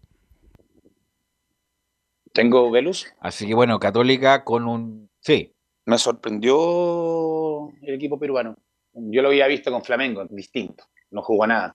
Tengo 2.33 2.71
Velus. 2.71 3.13
Así 3.19 3.49
que 3.49 3.55
bueno, 3.55 3.81
Católica 3.81 4.45
con 4.45 4.69
un... 4.69 5.11
Sí, 5.19 5.53
Me 5.89 5.97
sorprendió 5.97 7.71
el 7.81 7.95
equipo 7.95 8.19
peruano. 8.19 8.55
Yo 8.93 9.23
lo 9.23 9.29
había 9.29 9.47
visto 9.47 9.73
con 9.73 9.83
Flamengo, 9.83 10.27
distinto, 10.29 10.85
no 11.11 11.23
jugó 11.23 11.47
nada. 11.47 11.75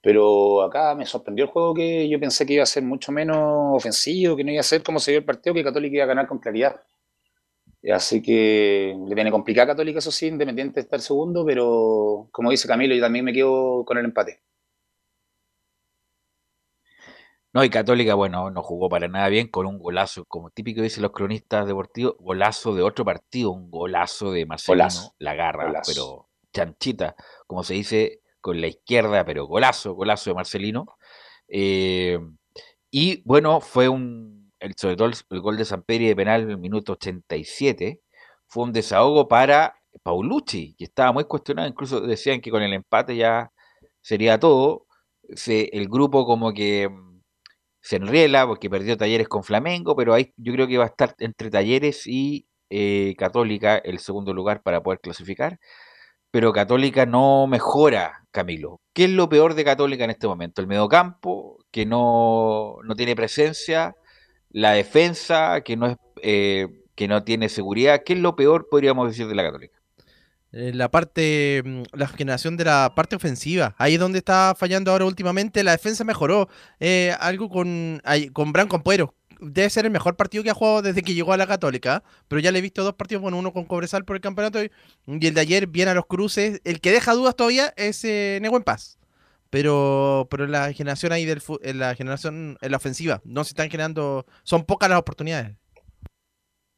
Pero 0.00 0.62
acá 0.62 0.94
me 0.94 1.04
sorprendió 1.04 1.46
el 1.46 1.50
juego 1.50 1.74
que 1.74 2.08
yo 2.08 2.20
pensé 2.20 2.46
que 2.46 2.52
iba 2.52 2.62
a 2.62 2.66
ser 2.66 2.84
mucho 2.84 3.10
menos 3.10 3.74
ofensivo, 3.74 4.36
que 4.36 4.44
no 4.44 4.52
iba 4.52 4.60
a 4.60 4.62
ser 4.62 4.84
como 4.84 5.00
se 5.00 5.10
vio 5.10 5.18
el 5.18 5.24
partido, 5.24 5.52
que 5.52 5.64
Católica 5.64 5.96
iba 5.96 6.04
a 6.04 6.06
ganar 6.06 6.28
con 6.28 6.38
claridad. 6.38 6.80
Así 7.92 8.22
que 8.22 8.96
le 9.04 9.14
viene 9.16 9.32
complicada 9.32 9.66
Católica, 9.66 9.98
eso 9.98 10.12
sí, 10.12 10.28
independiente 10.28 10.74
de 10.74 10.82
estar 10.82 11.00
segundo, 11.00 11.44
pero 11.44 12.28
como 12.30 12.52
dice 12.52 12.68
Camilo, 12.68 12.94
yo 12.94 13.02
también 13.02 13.24
me 13.24 13.32
quedo 13.32 13.84
con 13.84 13.98
el 13.98 14.04
empate. 14.04 14.42
No, 17.52 17.64
y 17.64 17.70
Católica, 17.70 18.14
bueno, 18.14 18.50
no 18.50 18.62
jugó 18.62 18.88
para 18.88 19.08
nada 19.08 19.28
bien 19.28 19.48
con 19.48 19.66
un 19.66 19.78
golazo, 19.78 20.24
como 20.26 20.50
típico 20.50 20.82
dicen 20.82 21.02
los 21.02 21.12
cronistas 21.12 21.66
deportivos, 21.66 22.14
golazo 22.20 22.74
de 22.74 22.82
otro 22.82 23.04
partido, 23.04 23.50
un 23.50 23.70
golazo 23.70 24.30
de 24.30 24.46
Marcelino, 24.46 24.84
Golazo, 24.84 25.14
la 25.18 25.34
garra, 25.34 25.66
golazo. 25.66 25.92
pero 25.92 26.28
chanchita, 26.52 27.16
como 27.46 27.64
se 27.64 27.74
dice 27.74 28.20
con 28.40 28.60
la 28.60 28.68
izquierda, 28.68 29.24
pero 29.24 29.46
golazo, 29.46 29.94
golazo 29.94 30.30
de 30.30 30.34
Marcelino. 30.34 30.86
Eh, 31.48 32.20
y 32.90 33.22
bueno, 33.24 33.60
fue 33.60 33.88
un, 33.88 34.52
el, 34.60 34.74
sobre 34.76 34.96
todo 34.96 35.08
el, 35.08 35.14
el 35.30 35.40
gol 35.40 35.56
de 35.56 35.64
Samperi 35.64 36.06
de 36.06 36.16
penal 36.16 36.42
en 36.42 36.50
el 36.50 36.58
minuto 36.58 36.92
87, 36.92 38.00
fue 38.46 38.64
un 38.64 38.72
desahogo 38.72 39.26
para 39.26 39.76
Paulucci, 40.02 40.74
que 40.78 40.84
estaba 40.84 41.12
muy 41.12 41.24
cuestionado, 41.24 41.68
incluso 41.68 42.00
decían 42.00 42.40
que 42.40 42.50
con 42.50 42.62
el 42.62 42.72
empate 42.72 43.16
ya 43.16 43.52
sería 44.00 44.38
todo. 44.38 44.86
Se, 45.34 45.64
el 45.72 45.88
grupo 45.88 46.24
como 46.24 46.52
que 46.52 46.88
se 47.80 47.96
enriela 47.96 48.46
porque 48.46 48.70
perdió 48.70 48.96
talleres 48.96 49.28
con 49.28 49.44
Flamengo, 49.44 49.96
pero 49.96 50.14
ahí 50.14 50.32
yo 50.36 50.52
creo 50.52 50.66
que 50.66 50.78
va 50.78 50.84
a 50.84 50.88
estar 50.88 51.14
entre 51.18 51.50
talleres 51.50 52.06
y 52.06 52.46
eh, 52.70 53.14
Católica 53.18 53.78
el 53.78 53.98
segundo 53.98 54.34
lugar 54.34 54.62
para 54.62 54.82
poder 54.82 55.00
clasificar. 55.00 55.58
Pero 56.30 56.52
Católica 56.52 57.06
no 57.06 57.46
mejora, 57.48 58.24
Camilo. 58.30 58.80
¿Qué 58.94 59.04
es 59.04 59.10
lo 59.10 59.28
peor 59.28 59.54
de 59.54 59.64
Católica 59.64 60.04
en 60.04 60.10
este 60.10 60.28
momento? 60.28 60.60
El 60.60 60.68
mediocampo, 60.68 61.58
que 61.72 61.86
no, 61.86 62.76
no 62.84 62.96
tiene 62.96 63.16
presencia, 63.16 63.96
la 64.50 64.72
defensa, 64.72 65.62
que 65.62 65.76
no 65.76 65.86
es 65.88 65.96
eh, 66.22 66.68
que 66.94 67.08
no 67.08 67.24
tiene 67.24 67.48
seguridad. 67.48 68.02
¿Qué 68.04 68.12
es 68.14 68.20
lo 68.20 68.36
peor, 68.36 68.68
podríamos 68.70 69.08
decir, 69.08 69.26
de 69.26 69.34
la 69.34 69.44
Católica? 69.44 69.79
Eh, 70.52 70.72
la 70.74 70.90
parte, 70.90 71.62
mm, 71.64 71.82
la 71.92 72.08
generación 72.08 72.56
de 72.56 72.64
la 72.64 72.92
parte 72.94 73.16
ofensiva. 73.16 73.74
Ahí 73.78 73.94
es 73.94 74.00
donde 74.00 74.18
está 74.18 74.54
fallando 74.56 74.90
ahora 74.90 75.04
últimamente. 75.04 75.62
La 75.62 75.72
defensa 75.72 76.04
mejoró. 76.04 76.48
Eh, 76.80 77.14
algo 77.20 77.48
con, 77.48 78.02
con 78.32 78.52
Branco 78.52 78.76
Ampuero. 78.76 79.14
Debe 79.40 79.70
ser 79.70 79.86
el 79.86 79.90
mejor 79.90 80.16
partido 80.16 80.44
que 80.44 80.50
ha 80.50 80.54
jugado 80.54 80.82
desde 80.82 81.02
que 81.02 81.14
llegó 81.14 81.32
a 81.32 81.36
la 81.36 81.46
Católica. 81.46 82.02
Pero 82.28 82.40
ya 82.40 82.52
le 82.52 82.58
he 82.58 82.62
visto 82.62 82.82
dos 82.82 82.94
partidos, 82.94 83.22
bueno, 83.22 83.38
uno 83.38 83.52
con 83.52 83.64
Cobresal 83.64 84.04
por 84.04 84.16
el 84.16 84.22
campeonato 84.22 84.62
y, 84.62 84.70
y 85.06 85.26
el 85.26 85.34
de 85.34 85.40
ayer 85.40 85.66
viene 85.66 85.92
a 85.92 85.94
los 85.94 86.06
cruces. 86.06 86.60
El 86.64 86.80
que 86.80 86.92
deja 86.92 87.14
dudas 87.14 87.36
todavía 87.36 87.72
es 87.76 88.04
eh, 88.04 88.38
Nehuen 88.42 88.62
Paz. 88.62 88.98
Pero, 89.50 90.28
pero 90.30 90.44
en 90.44 90.52
la 90.52 90.72
generación 90.72 91.12
ahí 91.12 91.24
del 91.24 91.42
en 91.62 91.80
la 91.80 91.96
generación 91.96 92.56
en 92.60 92.70
la 92.70 92.76
ofensiva 92.76 93.20
no 93.24 93.42
se 93.42 93.50
están 93.50 93.68
generando, 93.68 94.24
son 94.44 94.64
pocas 94.64 94.88
las 94.88 95.00
oportunidades. 95.00 95.56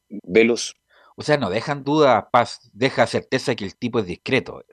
Velus. 0.09 0.75
O 1.17 1.23
sea, 1.23 1.37
no 1.37 1.51
dejan 1.51 1.85
duda, 1.85 2.31
Paz, 2.31 2.71
deja 2.73 3.07
certeza 3.07 3.55
que 3.55 3.65
el 3.65 3.77
tipo 3.77 3.99
es 3.99 4.07
discreto. 4.07 4.65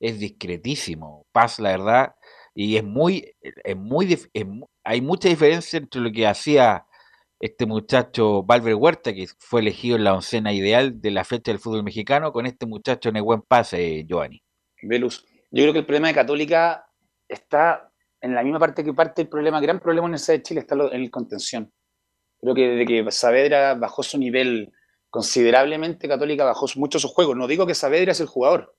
Es 0.00 0.18
discretísimo, 0.18 1.26
Paz, 1.32 1.58
la 1.58 1.70
verdad. 1.70 2.16
Y 2.54 2.76
es 2.76 2.84
muy, 2.84 3.34
es 3.40 3.76
muy, 3.76 4.18
hay 4.84 5.00
mucha 5.00 5.28
diferencia 5.28 5.78
entre 5.78 6.00
lo 6.00 6.10
que 6.12 6.26
hacía 6.26 6.86
este 7.40 7.66
muchacho 7.66 8.42
Valver 8.42 8.74
Huerta, 8.74 9.12
que 9.12 9.26
fue 9.38 9.60
elegido 9.60 9.96
en 9.96 10.04
la 10.04 10.14
oncena 10.14 10.52
ideal 10.52 11.00
de 11.00 11.10
la 11.10 11.24
fecha 11.24 11.52
del 11.52 11.58
fútbol 11.58 11.82
mexicano, 11.82 12.32
con 12.32 12.46
este 12.46 12.66
muchacho 12.66 13.12
Nehuen 13.12 13.42
Paz, 13.42 13.74
eh, 13.74 14.04
Giovanni. 14.06 14.42
Velus. 14.82 15.24
Yo 15.50 15.62
creo 15.62 15.72
que 15.72 15.80
el 15.80 15.86
problema 15.86 16.08
de 16.08 16.14
Católica 16.14 16.86
está 17.28 17.90
en 18.20 18.34
la 18.34 18.42
misma 18.42 18.58
parte 18.58 18.84
que 18.84 18.92
parte 18.92 19.22
el 19.22 19.28
problema, 19.28 19.60
gran 19.60 19.80
problema 19.80 20.08
en 20.08 20.14
el 20.14 20.20
de 20.20 20.42
Chile 20.42 20.60
está 20.60 20.74
en 20.74 21.02
el 21.02 21.10
contención. 21.10 21.72
Creo 22.40 22.54
que 22.54 22.68
desde 22.68 22.86
que 22.86 23.10
Saavedra 23.10 23.74
bajó 23.74 24.02
su 24.02 24.18
nivel 24.18 24.72
considerablemente, 25.16 26.08
Católica 26.08 26.44
bajó 26.44 26.66
mucho 26.76 26.98
su 26.98 27.08
juego. 27.08 27.34
No 27.34 27.46
digo 27.46 27.66
que 27.66 27.74
Saavedra 27.74 28.12
es 28.12 28.20
el 28.20 28.26
jugador, 28.26 28.76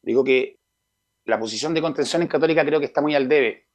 digo 0.00 0.24
que 0.24 0.58
la 1.26 1.38
posición 1.38 1.74
de 1.74 1.82
contención 1.82 2.22
en 2.22 2.28
Católica 2.28 2.64
creo 2.64 2.80
que 2.80 2.86
está 2.86 3.02
muy 3.02 3.14
al 3.14 3.28
debe. 3.28 3.66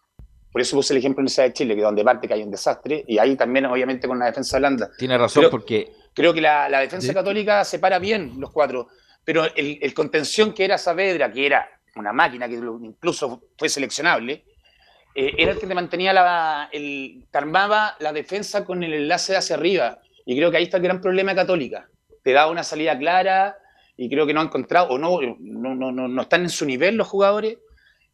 Por 0.52 0.60
eso 0.60 0.76
puse 0.76 0.94
el 0.94 0.98
ejemplo 0.98 1.22
en 1.24 1.28
el 1.28 1.50
de 1.50 1.54
Chile, 1.54 1.76
que 1.76 1.82
donde 1.84 2.04
parte 2.04 2.28
que 2.28 2.34
hay 2.34 2.42
un 2.42 2.50
desastre, 2.50 3.06
y 3.08 3.20
ahí 3.20 3.36
también 3.36 3.68
obviamente 3.68 4.08
con 4.08 4.18
la 4.18 4.26
defensa 4.26 4.58
blanda. 4.58 4.90
Tiene 4.98 5.20
razón 5.20 5.46
porque 5.52 5.94
Creo 6.16 6.34
que 6.34 6.42
la, 6.42 6.68
la 6.68 6.80
defensa 6.80 7.14
católica 7.14 7.64
separa 7.64 8.00
bien 8.00 8.40
los 8.40 8.50
cuatro, 8.52 8.88
pero 9.24 9.46
el, 9.56 9.78
el 9.80 9.94
contención 9.94 10.52
que 10.52 10.66
era 10.66 10.80
Saavedra, 10.80 11.32
que 11.32 11.46
era 11.46 11.70
una 11.96 12.12
máquina 12.12 12.50
que 12.50 12.56
incluso 12.56 13.44
fue 13.56 13.70
seleccionable, 13.70 14.44
eh, 15.14 15.36
era 15.38 15.52
el 15.52 15.60
que 15.60 15.68
te 15.68 15.76
mantenía 15.76 16.14
la, 16.14 16.70
el, 16.72 17.28
te 17.30 17.38
armaba 17.38 17.96
la 18.00 18.14
defensa 18.14 18.66
con 18.66 18.82
el 18.84 18.94
enlace 18.94 19.38
hacia 19.38 19.58
arriba. 19.58 20.02
Y 20.30 20.36
creo 20.36 20.52
que 20.52 20.58
ahí 20.58 20.64
está 20.64 20.76
el 20.76 20.84
gran 20.84 21.00
problema 21.00 21.32
de 21.32 21.38
Católica. 21.38 21.90
Te 22.22 22.34
da 22.34 22.52
una 22.52 22.62
salida 22.62 23.00
clara 23.00 23.56
y 23.96 24.10
creo 24.10 24.28
que 24.28 24.34
no 24.34 24.42
ha 24.42 24.44
encontrado, 24.44 24.90
o 24.90 24.98
no, 24.98 25.20
no, 25.40 25.74
no, 25.74 25.92
no, 25.92 26.08
no 26.10 26.22
están 26.22 26.42
en 26.42 26.50
su 26.50 26.66
nivel 26.66 26.96
los 26.98 27.08
jugadores. 27.08 27.58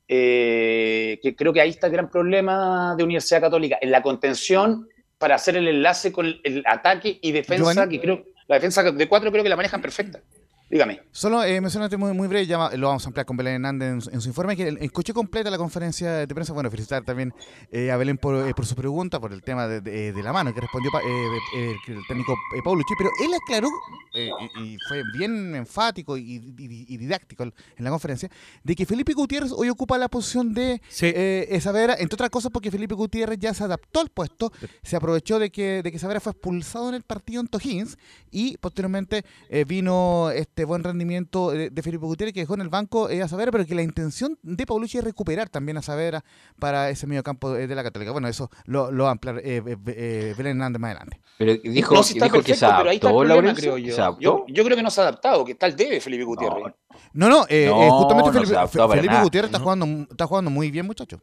eh, 0.07 1.19
que 1.23 1.35
creo 1.35 1.51
que 1.53 1.61
ahí 1.61 1.71
está 1.71 1.87
el 1.87 1.93
gran 1.93 2.09
problema 2.11 2.93
de 2.95 3.03
Universidad 3.03 3.41
Católica, 3.41 3.77
en 3.81 3.89
la 3.89 4.01
contención 4.03 4.87
para 5.17 5.35
hacer 5.35 5.55
el 5.57 5.67
enlace 5.67 6.11
con 6.11 6.25
el, 6.27 6.39
el 6.43 6.63
ataque 6.67 7.17
y 7.21 7.31
defensa, 7.31 7.73
Giovanni. 7.73 7.97
que 7.97 8.01
creo, 8.01 8.25
la 8.47 8.55
defensa 8.55 8.83
de 8.83 9.07
cuatro 9.09 9.31
creo 9.31 9.43
que 9.43 9.49
la 9.49 9.55
manejan 9.55 9.81
perfecta. 9.81 10.21
Dígame. 10.73 11.01
Solo 11.11 11.43
eh, 11.43 11.61
mencionarte 11.61 11.97
muy, 11.97 12.13
muy 12.13 12.27
breve, 12.27 12.47
ya 12.47 12.71
lo 12.75 12.87
vamos 12.87 13.05
a 13.05 13.07
ampliar 13.07 13.27
con 13.27 13.37
Belén 13.37 13.53
Hernández 13.53 13.89
en, 13.93 14.01
su- 14.01 14.09
en 14.09 14.21
su 14.21 14.27
informe, 14.29 14.55
que 14.55 14.69
el- 14.69 14.77
escuché 14.79 15.13
completa 15.13 15.51
la 15.51 15.59
conferencia 15.59 16.11
de 16.13 16.27
prensa. 16.33 16.51
Bueno, 16.51 16.71
felicitar 16.71 17.03
también 17.03 17.31
eh, 17.71 17.91
a 17.91 17.97
Belén 17.97 18.17
por, 18.17 18.47
eh, 18.47 18.55
por 18.55 18.65
su 18.65 18.73
pregunta, 18.73 19.19
por 19.19 19.31
el 19.33 19.43
tema 19.43 19.67
de, 19.67 19.81
de- 19.81 20.11
de 20.11 20.23
la 20.23 20.33
mano 20.33 20.51
que 20.51 20.59
respondió 20.61 20.89
pa- 20.91 21.01
eh, 21.03 21.27
eh, 21.57 21.75
el 21.89 21.99
técnico 22.07 22.33
eh, 22.57 22.61
Paulucci, 22.63 22.95
pero 22.97 23.11
él 23.23 23.31
aclaró, 23.35 23.67
eh, 24.15 24.31
y, 24.57 24.61
y 24.73 24.77
fue 24.87 25.03
bien 25.15 25.53
enfático 25.53 26.17
y, 26.17 26.23
y- 26.57 26.85
y 26.87 26.97
didáctico 26.97 27.43
en 27.43 27.53
la 27.77 27.91
conferencia, 27.91 28.31
de 28.63 28.75
que 28.75 28.87
Felipe 28.87 29.13
Gutiérrez 29.13 29.51
hoy 29.51 29.69
ocupa 29.69 29.99
la 29.99 30.09
posición 30.09 30.55
de 30.55 30.81
Sí. 30.89 31.05
eh, 31.13 31.55
Saavedra, 31.61 31.97
entre 31.99 32.15
otras 32.15 32.31
cosas 32.31 32.51
porque 32.51 32.71
Felipe 32.71 32.95
Gutiérrez 32.95 33.37
ya 33.37 33.53
se 33.53 33.63
adaptó 33.63 33.99
al 33.99 34.09
puesto, 34.09 34.51
se 34.81 34.95
aprovechó 34.95 35.37
de 35.37 35.51
que, 35.51 35.83
de 35.83 35.91
que 35.91 35.99
Saavedra 35.99 36.19
fue 36.19 36.31
expulsado 36.31 36.89
en 36.89 36.95
el 36.95 37.03
partido 37.03 37.41
en 37.41 37.49
O'Higgins 37.53 37.95
y 38.31 38.57
posteriormente 38.57 39.23
eh, 39.49 39.65
vino 39.65 40.31
este 40.31 40.62
buen 40.65 40.83
rendimiento 40.83 41.51
de, 41.51 41.69
de 41.69 41.81
Felipe 41.81 42.05
Gutiérrez 42.05 42.33
que 42.33 42.39
dejó 42.41 42.53
en 42.55 42.61
el 42.61 42.69
banco 42.69 43.09
eh, 43.09 43.21
a 43.21 43.27
Saavedra, 43.27 43.51
pero 43.51 43.65
que 43.65 43.75
la 43.75 43.81
intención 43.81 44.37
de 44.41 44.65
Paulucci 44.65 44.97
es 44.97 45.03
recuperar 45.03 45.49
también 45.49 45.77
a 45.77 45.81
Saavedra 45.81 46.23
para 46.59 46.89
ese 46.89 47.07
medio 47.07 47.23
campo 47.23 47.51
de, 47.53 47.67
de 47.67 47.75
la 47.75 47.83
Católica. 47.83 48.11
Bueno, 48.11 48.27
eso 48.27 48.49
lo, 48.65 48.91
lo 48.91 49.03
va 49.03 49.09
a 49.09 49.11
ampliar 49.13 49.39
eh, 49.39 49.63
eh, 49.65 49.77
eh, 49.87 50.33
Belén 50.37 50.57
Hernández 50.57 50.79
más 50.79 50.91
adelante. 50.91 51.21
pero 51.37 51.53
dijo, 51.63 51.93
No, 51.95 52.03
sí 52.03 52.13
está 52.13 52.25
dijo 52.25 52.37
que 52.41 52.53
se 52.55 52.59
perfecto, 52.61 52.77
pero 52.79 52.89
ahí 52.89 52.95
está 52.97 53.07
el 53.07 53.13
adaptó, 53.13 53.19
problema, 53.19 53.35
Laurencio, 53.35 53.61
creo 53.73 53.77
yo. 53.77 53.95
¿Se 53.95 54.01
adaptó? 54.01 54.21
yo. 54.21 54.45
yo 54.47 54.63
creo 54.63 54.77
que 54.77 54.83
no 54.83 54.91
se 54.91 55.01
ha 55.01 55.03
adaptado, 55.03 55.45
que 55.45 55.51
está 55.53 55.65
el 55.67 55.75
debe 55.75 55.99
Felipe 56.01 56.23
Gutiérrez. 56.23 56.63
No, 56.63 56.73
No, 57.13 57.29
no, 57.29 57.45
eh, 57.49 57.65
No, 57.67 57.83
eh, 57.83 57.89
justamente 57.89 58.31
no 58.31 58.33
Felipe, 58.33 58.55
adaptó. 58.55 59.23
Gutiérrez 59.23 59.49
está 59.49 59.57
No. 59.59 59.63
jugando, 59.63 59.85
está 60.11 60.27
jugando 60.27 60.51
muy 60.51 60.71
bien, 60.71 60.85
muchachos. 60.85 61.19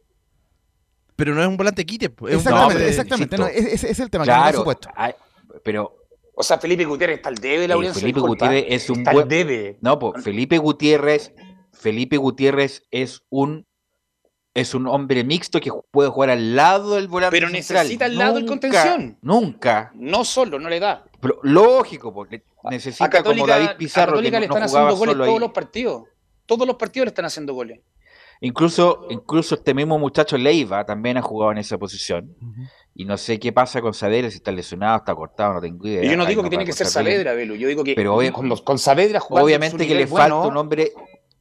Pero 1.15 1.35
no 1.35 1.41
es 1.41 1.47
un 1.47 1.57
volante 1.57 1.85
quite, 1.85 2.05
es 2.05 2.11
un 2.21 2.29
Exactamente, 2.29 2.89
exactamente. 2.89 3.37
no, 3.37 3.45
es 3.47 3.99
el 3.99 4.09
tema, 4.09 4.23
que 4.23 4.31
no 4.31 4.35
Claro, 4.37 4.57
su 4.59 4.63
puesto. 4.63 4.89
hay- 4.95 5.13
pero 5.63 5.95
O 6.41 6.43
sea, 6.43 6.57
Felipe 6.57 6.85
Gutiérrez 6.85 7.17
está 7.17 7.29
el 7.29 7.35
debe, 7.35 7.67
Laurencio. 7.67 8.01
Felipe 8.01 8.19
disculpa. 8.19 8.45
Gutiérrez 8.47 8.65
es 8.73 8.89
un 8.89 8.97
está 8.97 9.13
buen- 9.13 9.27
debe. 9.27 9.77
No, 9.81 9.99
pues 9.99 10.23
Felipe 10.23 10.57
Gutiérrez, 10.57 11.33
Felipe 11.71 12.17
Gutiérrez 12.17 12.83
es 12.89 13.21
un 13.29 13.67
es 14.53 14.73
un 14.75 14.85
hombre 14.87 15.23
mixto 15.23 15.61
que 15.61 15.71
puede 15.91 16.09
jugar 16.09 16.31
al 16.31 16.55
lado 16.57 16.95
del 16.95 17.07
volante 17.07 17.37
Pero 17.37 17.47
central. 17.49 17.83
necesita 17.85 18.05
al 18.05 18.17
lado 18.17 18.37
el 18.37 18.45
Nunca, 18.45 18.51
contención. 18.51 19.17
Nunca. 19.21 19.91
No 19.95 20.25
solo, 20.25 20.59
no 20.59 20.67
le 20.67 20.79
da. 20.79 21.05
Pero 21.21 21.39
lógico, 21.43 22.11
porque 22.13 22.43
A 22.63 22.69
necesita 22.71 23.09
Católica, 23.09 23.43
como 23.43 23.47
David 23.47 23.67
a 23.69 23.77
Pizarro 23.77 24.11
Católica 24.13 24.37
que 24.37 24.41
le 24.41 24.47
no, 24.47 24.53
están 24.55 24.63
no 24.63 24.67
jugaba 24.69 24.87
haciendo 24.89 24.99
goles 24.99 25.13
solo 25.13 25.23
todos 25.25 25.35
ahí. 25.35 25.39
los 25.39 25.51
partidos. 25.51 26.03
Todos 26.47 26.67
los 26.67 26.75
partidos 26.75 27.05
le 27.05 27.09
están 27.09 27.25
haciendo 27.25 27.53
goles. 27.53 27.79
Incluso, 28.41 29.05
incluso 29.11 29.55
este 29.55 29.73
mismo 29.73 29.99
muchacho 29.99 30.35
Leiva 30.37 30.83
también 30.83 31.15
ha 31.17 31.21
jugado 31.21 31.51
en 31.51 31.59
esa 31.59 31.77
posición. 31.77 32.35
Y 32.93 33.05
no 33.05 33.17
sé 33.17 33.39
qué 33.39 33.53
pasa 33.53 33.81
con 33.81 33.93
Saavedra, 33.93 34.29
si 34.29 34.37
está 34.37 34.51
lesionado, 34.51 34.97
está 34.97 35.15
cortado, 35.15 35.53
no 35.55 35.61
tengo 35.61 35.87
idea. 35.87 36.03
Y 36.03 36.09
yo 36.09 36.17
no 36.17 36.25
digo 36.25 36.43
que 36.43 36.49
tiene 36.49 36.65
que 36.65 36.73
ser. 36.73 36.87
Saavedra, 36.87 37.33
Velo. 37.33 37.55
Yo 37.55 37.67
digo 37.69 37.83
que 37.83 37.95
Pero 37.95 38.15
obvia- 38.15 38.31
con, 38.33 38.49
los, 38.49 38.61
con 38.61 38.77
Saavedra 38.77 39.19
jugando 39.19 39.45
Obviamente 39.45 39.87
que 39.87 39.95
le 39.95 40.07
falta 40.07 40.35
un 40.47 40.57
hombre, 40.57 40.91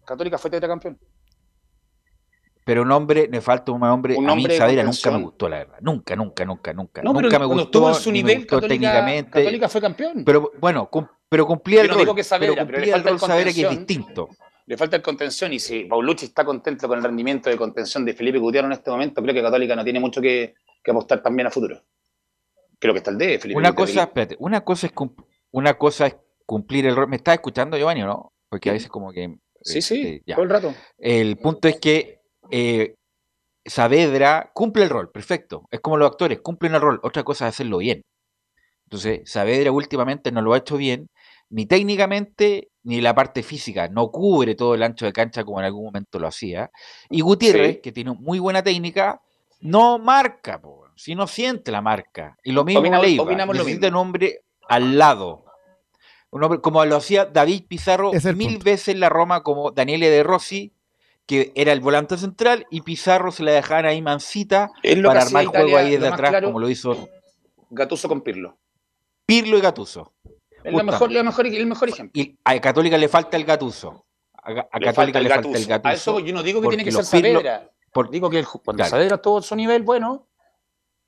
Católica 0.04 0.38
fue 0.38 0.50
tetracampeón. 0.50 0.98
pero 2.64 2.82
un 2.82 2.92
hombre, 2.92 3.28
le 3.30 3.40
falta 3.40 3.72
un 3.72 3.82
hombre. 3.82 4.14
Un 4.16 4.30
a 4.30 4.34
mí 4.36 4.46
Saavedra 4.48 4.84
nunca 4.84 5.10
me 5.10 5.18
gustó, 5.24 5.48
la 5.48 5.58
verdad. 5.58 5.78
Nunca, 5.80 6.14
nunca, 6.14 6.44
nunca, 6.44 6.72
nunca. 6.72 7.02
No, 7.02 7.12
nunca 7.12 7.28
pero 7.28 7.40
me 7.40 7.46
cuando 7.46 7.64
gustó, 7.64 7.88
en 7.88 7.94
su 7.96 8.12
nivel, 8.12 8.46
Católica, 8.46 8.68
técnicamente. 8.68 9.30
Católica 9.30 9.68
fue 9.68 9.80
campeón. 9.80 10.22
Pero 10.24 10.52
bueno, 10.60 10.88
pero 11.28 11.46
cumplía 11.46 11.78
Yo 11.78 11.82
el 11.82 11.88
no 11.88 11.94
rol. 11.94 12.02
digo 12.02 12.14
que 12.14 12.22
Saavedra, 12.22 12.54
pero 12.54 12.66
pero 12.66 12.78
le 12.78 12.92
cumplía 12.92 12.94
el 12.94 13.02
falta 13.02 13.08
rol 13.10 13.14
el 13.16 13.20
Saavedra 13.20 13.52
que 13.52 13.62
es 13.62 13.70
distinto. 13.86 14.28
Le 14.66 14.76
falta 14.76 14.94
el 14.96 15.02
contención 15.02 15.52
y 15.52 15.58
si 15.58 15.84
Paulucci 15.84 16.26
está 16.26 16.44
contento 16.44 16.86
con 16.86 16.98
el 16.98 17.02
rendimiento 17.04 17.50
de 17.50 17.56
contención 17.56 18.04
de 18.04 18.14
Felipe 18.14 18.38
Gutiérrez 18.38 18.66
en 18.68 18.72
este 18.72 18.88
momento, 18.92 19.20
creo 19.20 19.34
que 19.34 19.42
Católica 19.42 19.74
no 19.74 19.82
tiene 19.82 19.98
mucho 19.98 20.20
que, 20.20 20.54
que 20.82 20.90
apostar 20.90 21.22
también 21.22 21.46
a 21.46 21.50
futuro. 21.50 21.82
Creo 22.78 22.94
que 22.94 22.98
está 22.98 23.10
el 23.10 23.18
de 23.18 23.38
Felipe 23.38 23.58
Una 23.58 23.74
cosa, 23.74 24.04
espérate, 24.04 24.36
una 24.38 24.64
cosa 24.64 24.86
es 24.86 24.92
una 25.52 25.74
cosa 25.74 26.06
es 26.06 26.16
cumplir 26.46 26.86
el 26.86 26.96
rol. 26.96 27.08
¿Me 27.08 27.16
estás 27.16 27.34
escuchando, 27.34 27.76
Giovanni, 27.76 28.02
o 28.02 28.06
no? 28.06 28.32
Porque 28.48 28.70
a 28.70 28.72
veces 28.72 28.88
como 28.88 29.12
que. 29.12 29.36
Sí, 29.62 29.82
sí, 29.82 30.00
este, 30.00 30.22
ya. 30.26 30.36
todo 30.36 30.44
el 30.44 30.50
rato. 30.50 30.74
El 30.98 31.36
punto 31.36 31.68
es 31.68 31.78
que 31.78 32.20
eh, 32.50 32.94
Saavedra 33.64 34.50
cumple 34.54 34.84
el 34.84 34.90
rol, 34.90 35.10
perfecto. 35.10 35.66
Es 35.70 35.80
como 35.80 35.96
los 35.96 36.10
actores, 36.10 36.40
cumplen 36.40 36.74
el 36.74 36.80
rol. 36.80 37.00
Otra 37.02 37.22
cosa 37.22 37.46
es 37.46 37.54
hacerlo 37.54 37.78
bien. 37.78 38.02
Entonces, 38.84 39.20
Saavedra 39.30 39.70
últimamente 39.70 40.32
no 40.32 40.42
lo 40.42 40.54
ha 40.54 40.58
hecho 40.58 40.76
bien, 40.76 41.06
ni 41.50 41.66
técnicamente, 41.66 42.70
ni 42.82 43.00
la 43.00 43.14
parte 43.14 43.42
física. 43.42 43.88
No 43.88 44.10
cubre 44.10 44.54
todo 44.54 44.74
el 44.74 44.82
ancho 44.82 45.04
de 45.06 45.12
cancha 45.12 45.44
como 45.44 45.60
en 45.60 45.66
algún 45.66 45.84
momento 45.84 46.18
lo 46.18 46.26
hacía. 46.26 46.70
Y 47.08 47.20
Gutiérrez, 47.20 47.76
Sí. 47.76 47.80
que 47.82 47.92
tiene 47.92 48.12
muy 48.12 48.38
buena 48.38 48.62
técnica, 48.62 49.20
no 49.60 49.98
marca, 49.98 50.60
po, 50.60 50.86
si 50.96 51.14
no 51.14 51.26
siente 51.26 51.70
la 51.72 51.80
marca. 51.82 52.36
Y 52.44 52.52
lo 52.52 52.64
mismo 52.64 52.80
Opinamos- 52.80 53.06
Leiva, 53.06 53.24
opinamos 53.24 53.56
lo 53.56 53.62
necesita 53.64 53.86
mismo. 53.86 54.00
un 54.00 54.06
hombre 54.06 54.42
al 54.68 54.98
lado. 54.98 55.44
Un 56.30 56.44
hombre 56.44 56.60
como 56.60 56.84
lo 56.84 56.96
hacía 56.96 57.24
David 57.24 57.64
Pizarro 57.68 58.12
el 58.12 58.36
mil 58.36 58.50
punto. 58.50 58.64
veces 58.64 58.88
en 58.88 59.00
la 59.00 59.08
Roma, 59.08 59.42
como 59.42 59.70
Daniele 59.72 60.08
De 60.10 60.22
Rossi, 60.22 60.72
que 61.26 61.52
era 61.54 61.72
el 61.72 61.80
volante 61.80 62.16
central, 62.16 62.66
y 62.70 62.82
Pizarro 62.82 63.32
se 63.32 63.42
la 63.42 63.52
dejaban 63.52 63.86
ahí 63.86 64.00
mansita 64.02 64.70
para 65.04 65.22
armar 65.22 65.46
juego 65.46 65.68
Italia, 65.68 65.78
ahí 65.78 65.90
desde 65.92 66.08
atrás, 66.08 66.30
claro, 66.30 66.46
como 66.48 66.60
lo 66.60 66.68
hizo 66.68 67.08
Gattuso 67.70 68.08
con 68.08 68.20
Pirlo. 68.20 68.58
Pirlo 69.26 69.56
y 69.58 69.60
Gatuso. 69.60 70.12
Justa. 70.64 70.82
mejor, 70.82 71.12
la 71.12 71.22
mejor, 71.22 71.46
el 71.46 71.66
mejor 71.66 71.88
ejemplo. 71.88 72.20
Y 72.20 72.36
a 72.44 72.60
Católica 72.60 72.98
le 72.98 73.08
falta 73.08 73.36
el 73.36 73.44
Gatuso. 73.44 74.04
A, 74.42 74.50
Ga- 74.52 74.68
a 74.70 74.78
Le 74.78 74.84
Católica 74.86 74.92
falta 74.92 75.18
el 75.18 75.24
le 75.24 75.30
falta 75.30 75.48
el 75.48 75.54
Gattuso. 75.54 75.68
Gatuso. 75.68 75.88
A 75.88 75.92
eso 75.94 76.20
yo 76.20 76.34
no 76.34 76.42
digo 76.42 76.60
que 76.60 76.68
tiene 76.68 76.84
que 76.84 76.90
ser 76.92 77.04
Pirlo- 77.22 77.40
Saavedra. 77.42 77.70
Por- 77.92 78.10
Digo 78.10 78.30
que 78.30 78.38
el, 78.40 78.46
cuando 78.46 78.74
Claro. 78.76 78.90
Saavedra 78.90 79.16
estuvo 79.16 79.38
en 79.38 79.42
su 79.42 79.56
nivel, 79.56 79.82
bueno, 79.82 80.28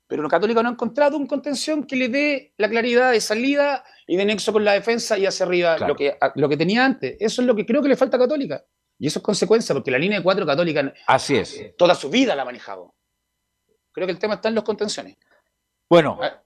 pero 0.07 0.27
Católica 0.29 0.61
no 0.61 0.69
ha 0.69 0.73
encontrado 0.73 1.17
un 1.17 1.25
contención 1.25 1.83
que 1.85 1.95
le 1.95 2.09
dé 2.09 2.53
la 2.57 2.69
claridad 2.69 3.11
de 3.11 3.21
salida 3.21 3.83
y 4.05 4.15
de 4.17 4.25
nexo 4.25 4.51
con 4.53 4.63
la 4.63 4.73
defensa 4.73 5.17
y 5.17 5.25
hacia 5.25 5.45
arriba 5.45 5.75
Claro. 5.77 5.93
lo, 5.93 5.97
que, 5.97 6.17
lo 6.35 6.49
que 6.49 6.57
tenía 6.57 6.85
antes. 6.85 7.15
Eso 7.19 7.41
es 7.41 7.47
lo 7.47 7.55
que 7.55 7.65
creo 7.65 7.81
que 7.81 7.89
le 7.89 7.95
falta 7.95 8.17
a 8.17 8.19
Católica. 8.19 8.63
Y 8.99 9.07
eso 9.07 9.19
es 9.19 9.23
consecuencia, 9.23 9.73
porque 9.73 9.89
la 9.91 9.97
línea 9.97 10.19
de 10.19 10.23
cuatro 10.23 10.45
Católica 10.45 10.93
Así 11.07 11.35
es. 11.35 11.75
toda 11.77 11.95
su 11.95 12.09
vida 12.09 12.35
la 12.35 12.43
ha 12.43 12.45
manejado. 12.45 12.93
Creo 13.91 14.05
que 14.07 14.11
el 14.13 14.19
tema 14.19 14.35
está 14.35 14.49
en 14.49 14.55
los 14.55 14.63
contenciones. 14.63 15.17
Bueno, 15.89 16.19
Ah. 16.21 16.39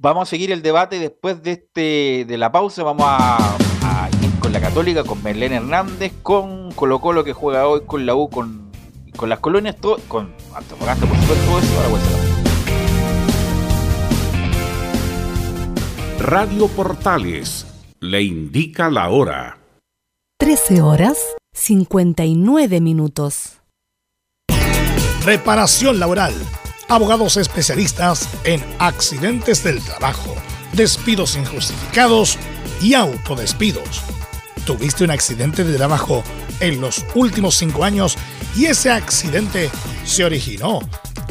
Vamos 0.00 0.28
a 0.28 0.30
seguir 0.30 0.50
el 0.50 0.60
debate 0.60 0.98
después 0.98 1.40
de 1.42 1.52
este 1.52 2.24
de 2.26 2.36
la 2.36 2.50
pausa. 2.50 2.82
Vamos 2.82 3.06
a, 3.08 3.36
a 3.56 4.10
ir 4.22 4.38
con 4.40 4.52
la 4.52 4.60
Católica, 4.60 5.04
con 5.04 5.22
Merlén 5.22 5.52
Hernández, 5.52 6.12
con 6.22 6.72
Colo 6.72 7.00
Colo 7.00 7.22
que 7.24 7.32
juega 7.32 7.68
hoy, 7.68 7.82
con 7.86 8.04
la 8.04 8.14
U, 8.16 8.28
con, 8.28 8.63
con 9.16 9.28
las 9.28 9.38
colonias, 9.38 9.76
todo, 9.80 9.98
con 10.08 10.34
Antofagasta, 10.54 11.06
por 11.06 11.16
supuesto, 11.18 11.44
todo 11.46 11.58
eso. 11.58 11.76
Ahora 11.76 11.88
vuelta 11.88 12.10
la 12.10 12.34
Radio 16.18 16.68
Portales 16.68 17.66
le 18.00 18.22
indica 18.22 18.90
la 18.90 19.10
hora. 19.10 19.58
13 20.38 20.80
horas 20.82 21.18
59 21.52 22.80
minutos. 22.80 23.60
Reparación 25.24 26.00
laboral. 26.00 26.34
Abogados 26.88 27.36
especialistas 27.36 28.28
en 28.44 28.62
accidentes 28.78 29.64
del 29.64 29.82
trabajo, 29.82 30.34
despidos 30.74 31.36
injustificados 31.36 32.38
y 32.82 32.94
autodespidos. 32.94 34.02
¿Tuviste 34.64 35.04
un 35.04 35.10
accidente 35.10 35.62
de 35.62 35.76
trabajo 35.76 36.24
en 36.60 36.80
los 36.80 37.04
últimos 37.14 37.56
cinco 37.56 37.84
años 37.84 38.16
y 38.56 38.64
ese 38.64 38.90
accidente 38.90 39.70
se 40.06 40.24
originó 40.24 40.80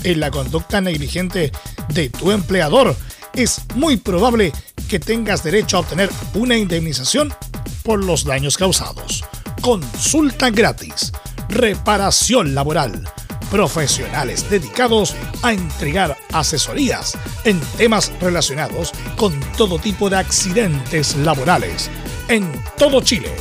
en 0.04 0.20
la 0.20 0.30
conducta 0.30 0.82
negligente 0.82 1.52
de 1.90 2.10
tu 2.10 2.32
empleador? 2.32 2.96
Es 3.34 3.62
muy 3.74 3.98
probable 3.98 4.54
que 4.88 5.00
tengas 5.00 5.44
derecho 5.44 5.78
a 5.78 5.80
obtener 5.80 6.12
una 6.36 6.56
indemnización 6.56 7.34
por 7.82 8.04
los 8.04 8.24
daños 8.24 8.56
causados. 8.56 9.26
Consulta 9.62 10.52
gratis. 10.52 11.12
Reparación 11.50 12.54
laboral. 12.54 13.10
Profesionales 13.50 14.48
dedicados 14.50 15.16
a 15.42 15.54
entregar 15.54 16.18
asesorías 16.32 17.18
en 17.46 17.60
temas 17.78 18.12
relacionados 18.22 18.92
con 19.18 19.40
todo 19.58 19.80
tipo 19.80 20.10
de 20.10 20.18
accidentes 20.18 21.16
laborales. 21.16 21.90
En 22.28 22.52
todo 22.78 23.02
Chile. 23.02 23.32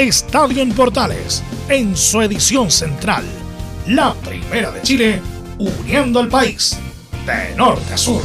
Estadio 0.00 0.62
en 0.62 0.72
Portales 0.72 1.42
en 1.68 1.94
su 1.94 2.22
edición 2.22 2.70
central. 2.70 3.22
La 3.86 4.14
primera 4.14 4.70
de 4.70 4.80
Chile, 4.80 5.20
uniendo 5.58 6.20
al 6.20 6.28
país 6.28 6.78
de 7.26 7.54
norte 7.54 7.92
a 7.92 7.98
sur. 7.98 8.22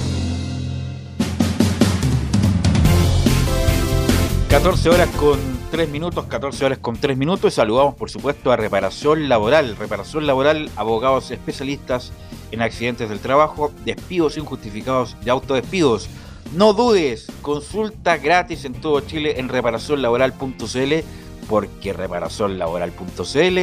14 4.50 4.90
horas 4.90 5.10
con 5.18 5.38
3 5.70 5.90
minutos, 5.90 6.24
14 6.28 6.64
horas 6.66 6.78
con 6.78 6.96
3 6.96 7.18
minutos. 7.18 7.52
Y 7.52 7.56
saludamos, 7.58 7.96
por 7.96 8.10
supuesto, 8.10 8.54
a 8.54 8.56
Reparación 8.56 9.28
Laboral. 9.28 9.76
Reparación 9.76 10.26
Laboral, 10.26 10.70
abogados 10.78 11.30
especialistas 11.32 12.14
en 12.52 12.62
accidentes 12.62 13.10
del 13.10 13.20
trabajo, 13.20 13.74
despidos 13.84 14.38
injustificados 14.38 15.18
y 15.26 15.30
autodespidos. 15.30 16.08
No 16.54 16.72
dudes, 16.72 17.28
consulta 17.42 18.16
gratis 18.16 18.64
en 18.64 18.76
todo 18.76 19.02
Chile 19.02 19.42
en 19.42 19.50
reparacionlaboral.cl 19.50 21.25
porque 21.48 21.94
reparacionlaboral.cl 21.94 23.58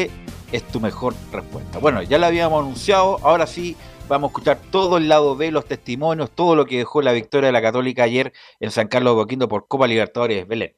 es 0.53 0.68
tu 0.71 0.81
mejor 0.81 1.14
respuesta. 1.33 1.79
Bueno, 1.79 2.03
ya 2.03 2.18
lo 2.18 2.27
habíamos 2.27 2.62
anunciado, 2.62 3.18
ahora 3.23 3.47
sí 3.47 3.77
vamos 4.09 4.29
a 4.29 4.33
escuchar 4.33 4.59
todo 4.71 4.99
el 4.99 5.09
lado 5.09 5.37
B, 5.37 5.51
los 5.51 5.64
testimonios, 5.64 6.31
todo 6.31 6.55
lo 6.55 6.66
que 6.66 6.79
dejó 6.79 7.03
la 7.03 7.12
victoria 7.12 7.47
de 7.47 7.53
la 7.53 7.62
Católica 7.62 8.05
ayer 8.05 8.33
en 8.61 8.71
San 8.71 8.88
Carlos 8.88 9.12
de 9.12 9.16
Boquindo 9.16 9.49
por 9.49 9.66
Copa 9.66 9.87
Libertadores 9.87 10.47
Belén. 10.47 10.77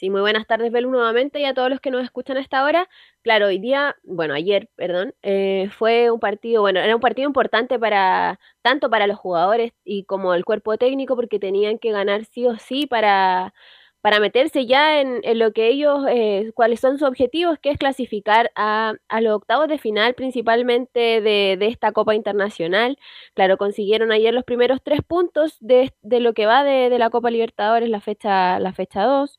Sí, 0.00 0.08
muy 0.08 0.22
buenas 0.22 0.46
tardes, 0.46 0.72
Belu, 0.72 0.90
nuevamente 0.90 1.40
y 1.40 1.44
a 1.44 1.52
todos 1.52 1.68
los 1.68 1.78
que 1.78 1.90
nos 1.90 2.02
escuchan 2.02 2.38
a 2.38 2.40
esta 2.40 2.64
hora. 2.64 2.88
Claro, 3.20 3.48
hoy 3.48 3.58
día, 3.58 3.96
bueno, 4.02 4.32
ayer, 4.32 4.70
perdón, 4.74 5.14
eh, 5.20 5.68
fue 5.76 6.10
un 6.10 6.18
partido, 6.18 6.62
bueno, 6.62 6.80
era 6.80 6.94
un 6.94 7.02
partido 7.02 7.28
importante 7.28 7.78
para, 7.78 8.40
tanto 8.62 8.88
para 8.88 9.06
los 9.06 9.18
jugadores 9.18 9.72
y 9.84 10.04
como 10.04 10.32
el 10.32 10.46
cuerpo 10.46 10.78
técnico, 10.78 11.16
porque 11.16 11.38
tenían 11.38 11.78
que 11.78 11.92
ganar 11.92 12.24
sí 12.24 12.46
o 12.46 12.56
sí 12.56 12.86
para, 12.86 13.52
para 14.00 14.20
meterse 14.20 14.66
ya 14.66 15.00
en, 15.00 15.20
en 15.24 15.38
lo 15.38 15.52
que 15.52 15.68
ellos, 15.68 16.04
eh, 16.08 16.52
cuáles 16.54 16.80
son 16.80 16.98
sus 16.98 17.08
objetivos, 17.08 17.58
que 17.58 17.70
es 17.70 17.78
clasificar 17.78 18.50
a, 18.56 18.94
a 19.08 19.20
los 19.20 19.34
octavos 19.34 19.68
de 19.68 19.78
final, 19.78 20.14
principalmente 20.14 21.20
de, 21.20 21.56
de, 21.58 21.66
esta 21.66 21.92
Copa 21.92 22.14
Internacional. 22.14 22.98
Claro, 23.34 23.58
consiguieron 23.58 24.12
ayer 24.12 24.32
los 24.34 24.44
primeros 24.44 24.80
tres 24.82 25.00
puntos 25.06 25.56
de, 25.60 25.92
de 26.02 26.20
lo 26.20 26.34
que 26.34 26.46
va 26.46 26.64
de, 26.64 26.90
de, 26.90 26.98
la 26.98 27.10
Copa 27.10 27.30
Libertadores, 27.30 27.88
la 27.90 28.00
fecha, 28.00 28.58
la 28.58 28.72
fecha 28.72 29.02
2. 29.04 29.38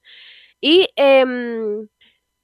Y 0.62 0.90
eh, 0.96 1.26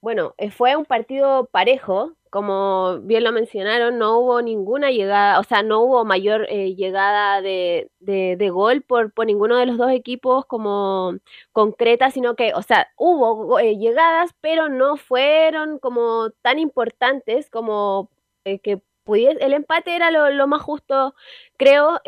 bueno, 0.00 0.34
fue 0.52 0.76
un 0.76 0.84
partido 0.84 1.46
parejo, 1.46 2.14
como 2.30 3.00
bien 3.00 3.24
lo 3.24 3.32
mencionaron, 3.32 3.98
no 3.98 4.18
hubo 4.18 4.42
ninguna 4.42 4.90
llegada, 4.90 5.40
o 5.40 5.44
sea, 5.44 5.62
no 5.62 5.80
hubo 5.80 6.04
mayor 6.04 6.46
eh, 6.50 6.74
llegada 6.76 7.40
de, 7.42 7.90
de, 8.00 8.50
gol 8.50 8.82
por, 8.82 9.12
por 9.12 9.26
ninguno 9.26 9.56
de 9.56 9.66
los 9.66 9.78
dos 9.78 9.90
equipos 9.90 10.44
como 10.46 11.14
concreta, 11.52 12.10
sino 12.10 12.36
que, 12.36 12.52
o 12.54 12.62
sea, 12.62 12.88
hubo 12.96 13.58
eh, 13.58 13.76
llegadas, 13.76 14.34
pero 14.40 14.68
no 14.68 14.96
fueron 14.96 15.78
como 15.78 16.30
tan 16.42 16.58
importantes 16.58 17.50
como 17.50 18.10
eh, 18.44 18.60
que 18.60 18.80
pudiese, 19.04 19.42
el 19.44 19.52
empate 19.54 19.96
era 19.96 20.10
lo, 20.10 20.30
lo 20.30 20.46
más 20.46 20.62
justo, 20.62 21.14
creo. 21.56 22.00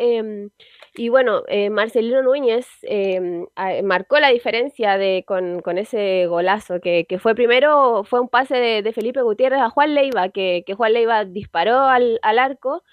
Y 0.93 1.07
bueno, 1.07 1.43
eh, 1.47 1.69
Marcelino 1.69 2.21
Núñez 2.21 2.67
eh, 2.83 3.45
marcó 3.83 4.19
la 4.19 4.29
diferencia 4.29 4.97
de, 4.97 5.23
con, 5.25 5.61
con 5.61 5.77
ese 5.77 6.27
golazo, 6.27 6.81
que, 6.81 7.05
que, 7.07 7.17
fue 7.17 7.33
primero, 7.33 8.03
fue 8.03 8.19
un 8.19 8.27
pase 8.27 8.55
de, 8.55 8.81
de, 8.81 8.91
Felipe 8.91 9.21
Gutiérrez 9.21 9.61
a 9.61 9.69
Juan 9.69 9.93
Leiva, 9.93 10.29
que, 10.29 10.63
que 10.65 10.73
Juan 10.73 10.93
Leiva 10.93 11.23
disparó 11.23 11.79
al, 11.79 12.19
al 12.23 12.39
arco 12.39 12.83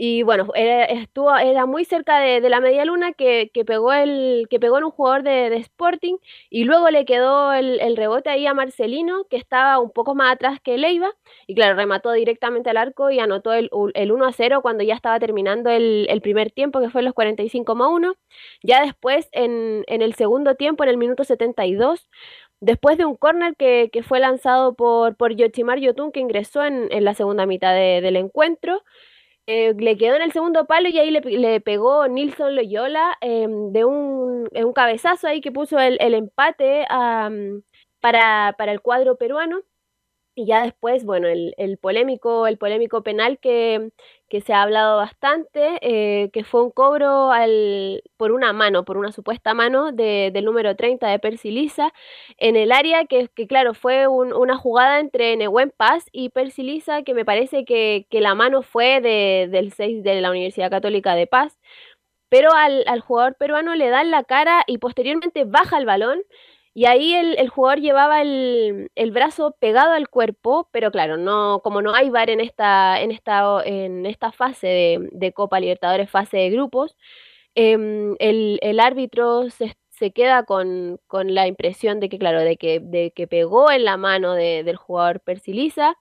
y 0.00 0.22
bueno, 0.22 0.46
era, 0.54 0.84
estuvo, 0.84 1.36
era 1.36 1.66
muy 1.66 1.84
cerca 1.84 2.20
de, 2.20 2.40
la 2.48 2.60
media 2.60 2.84
luna 2.84 3.12
que, 3.14 3.50
que, 3.52 3.64
pegó 3.64 3.92
el, 3.92 4.46
que 4.48 4.60
pegó 4.60 4.78
en 4.78 4.84
un 4.84 4.92
jugador 4.92 5.24
de, 5.24 5.56
Sporting 5.56 6.18
y 6.50 6.62
luego 6.62 6.88
le 6.90 7.04
quedó 7.04 7.52
el, 7.52 7.80
el, 7.80 7.96
rebote 7.96 8.30
ahí 8.30 8.46
a 8.46 8.54
Marcelino, 8.54 9.24
que 9.28 9.36
estaba 9.36 9.80
un 9.80 9.90
poco 9.90 10.14
más 10.14 10.32
atrás 10.32 10.60
que 10.62 10.78
Leiva, 10.78 11.10
y 11.48 11.56
claro, 11.56 11.74
remató 11.74 12.12
directamente 12.12 12.70
al 12.70 12.76
arco 12.76 13.10
y 13.10 13.18
anotó 13.18 13.52
el, 13.52 13.70
el 13.94 14.12
1 14.12 14.24
a 14.24 14.32
0 14.32 14.62
cuando 14.62 14.84
ya 14.84 14.94
estaba 14.94 15.18
terminando 15.18 15.68
el, 15.68 16.06
el 16.08 16.20
primer 16.20 16.52
tiempo, 16.52 16.80
que 16.80 16.90
fue 16.90 17.02
los 17.02 17.12
45 17.12 17.74
más 17.74 17.88
1. 17.90 18.14
Ya 18.62 18.82
después, 18.84 19.28
en, 19.32 19.82
en 19.88 20.02
el 20.02 20.14
segundo 20.14 20.54
tiempo, 20.54 20.84
en 20.84 20.90
el 20.90 20.96
minuto 20.96 21.24
72, 21.24 22.08
después 22.60 22.98
de 22.98 23.04
un 23.04 23.16
córner 23.16 23.56
que, 23.56 23.90
que, 23.92 24.04
fue 24.04 24.20
lanzado 24.20 24.74
por, 24.74 25.16
por 25.16 25.34
Yoshimar 25.34 25.80
Yotun, 25.80 26.12
que 26.12 26.20
ingresó 26.20 26.64
en, 26.64 26.86
en 26.92 27.04
la 27.04 27.14
segunda 27.14 27.46
mitad 27.46 27.74
de, 27.74 28.00
del 28.00 28.14
encuentro. 28.14 28.84
Eh, 29.50 29.72
le 29.78 29.96
quedó 29.96 30.14
en 30.14 30.20
el 30.20 30.32
segundo 30.32 30.66
palo 30.66 30.90
y 30.90 30.98
ahí 30.98 31.10
le, 31.10 31.22
le 31.22 31.60
pegó 31.62 32.06
Nilson 32.06 32.54
Loyola 32.54 33.16
eh, 33.22 33.46
de 33.48 33.84
un, 33.86 34.46
un, 34.52 34.72
cabezazo 34.74 35.26
ahí 35.26 35.40
que 35.40 35.50
puso 35.50 35.78
el, 35.78 35.96
el 36.02 36.12
empate 36.12 36.84
para, 38.00 38.54
para 38.58 38.72
el 38.72 38.82
cuadro 38.82 39.16
peruano. 39.16 39.62
Y 40.34 40.46
ya 40.46 40.64
después, 40.64 41.04
bueno, 41.04 41.28
el, 41.28 41.54
el, 41.58 41.78
polémico, 41.78 42.46
el 42.46 42.58
polémico 42.58 43.02
penal 43.02 43.38
que, 43.40 43.90
que 44.28 44.40
se 44.40 44.52
ha 44.52 44.62
hablado 44.62 44.96
bastante, 44.98 45.78
eh, 45.80 46.30
que 46.32 46.44
fue 46.44 46.62
un 46.62 46.70
cobro 46.70 47.32
al, 47.32 48.02
por 48.16 48.32
una 48.32 48.52
mano, 48.52 48.84
por 48.84 48.96
una 48.96 49.12
supuesta 49.12 49.54
mano 49.54 49.92
de, 49.92 50.30
del 50.32 50.44
número 50.44 50.76
30 50.76 51.08
de 51.08 51.18
Percy 51.18 51.50
Lisa, 51.50 51.92
en 52.36 52.56
el 52.56 52.72
área 52.72 53.06
que, 53.06 53.28
que 53.28 53.46
claro, 53.46 53.74
fue 53.74 54.06
un, 54.06 54.32
una 54.32 54.56
jugada 54.56 55.00
entre 55.00 55.36
Nehuen 55.36 55.72
Paz 55.76 56.06
y 56.12 56.30
Percy 56.30 56.62
Lisa, 56.62 57.02
que 57.02 57.14
me 57.14 57.24
parece 57.24 57.64
que, 57.64 58.06
que 58.10 58.20
la 58.20 58.34
mano 58.34 58.62
fue 58.62 59.00
de, 59.00 59.48
del 59.50 59.72
6 59.72 60.02
de 60.02 60.20
la 60.20 60.30
Universidad 60.30 60.70
Católica 60.70 61.14
de 61.14 61.26
Paz, 61.26 61.58
pero 62.28 62.52
al, 62.52 62.84
al 62.86 63.00
jugador 63.00 63.36
peruano 63.36 63.74
le 63.74 63.88
dan 63.88 64.10
la 64.10 64.24
cara 64.24 64.62
y 64.66 64.78
posteriormente 64.78 65.44
baja 65.44 65.78
el 65.78 65.86
balón 65.86 66.20
y 66.78 66.86
ahí 66.86 67.12
el, 67.12 67.48
jugador 67.48 67.80
llevaba 67.80 68.22
el, 68.22 68.88
brazo 69.10 69.56
pegado 69.58 69.94
al 69.94 70.08
cuerpo, 70.08 70.68
pero 70.70 70.92
claro, 70.92 71.16
no, 71.16 71.60
como 71.64 71.82
no 71.82 71.92
hay 71.92 72.08
VAR 72.08 72.30
en 72.30 72.38
esta, 72.40 73.02
en 73.02 73.10
esta, 73.10 73.64
en 73.64 74.06
esta 74.06 74.30
fase 74.30 75.00
de, 75.10 75.32
Copa 75.32 75.58
Libertadores, 75.58 76.08
fase 76.08 76.36
de 76.36 76.50
grupos, 76.50 76.96
eh, 77.56 77.76
el, 78.20 78.78
árbitro 78.78 79.50
se, 79.50 79.76
se 79.90 80.12
queda 80.12 80.44
con, 80.44 81.00
con, 81.08 81.34
la 81.34 81.48
impresión 81.48 81.98
de 81.98 82.08
que, 82.08 82.16
claro, 82.16 82.42
de 82.42 82.56
que, 82.56 82.78
de 82.78 83.10
que 83.10 83.26
pegó 83.26 83.72
en 83.72 83.84
la 83.84 83.96
mano 83.96 84.34
de, 84.34 84.62
del 84.62 84.76
jugador 84.76 85.18
Persiliza. 85.18 85.96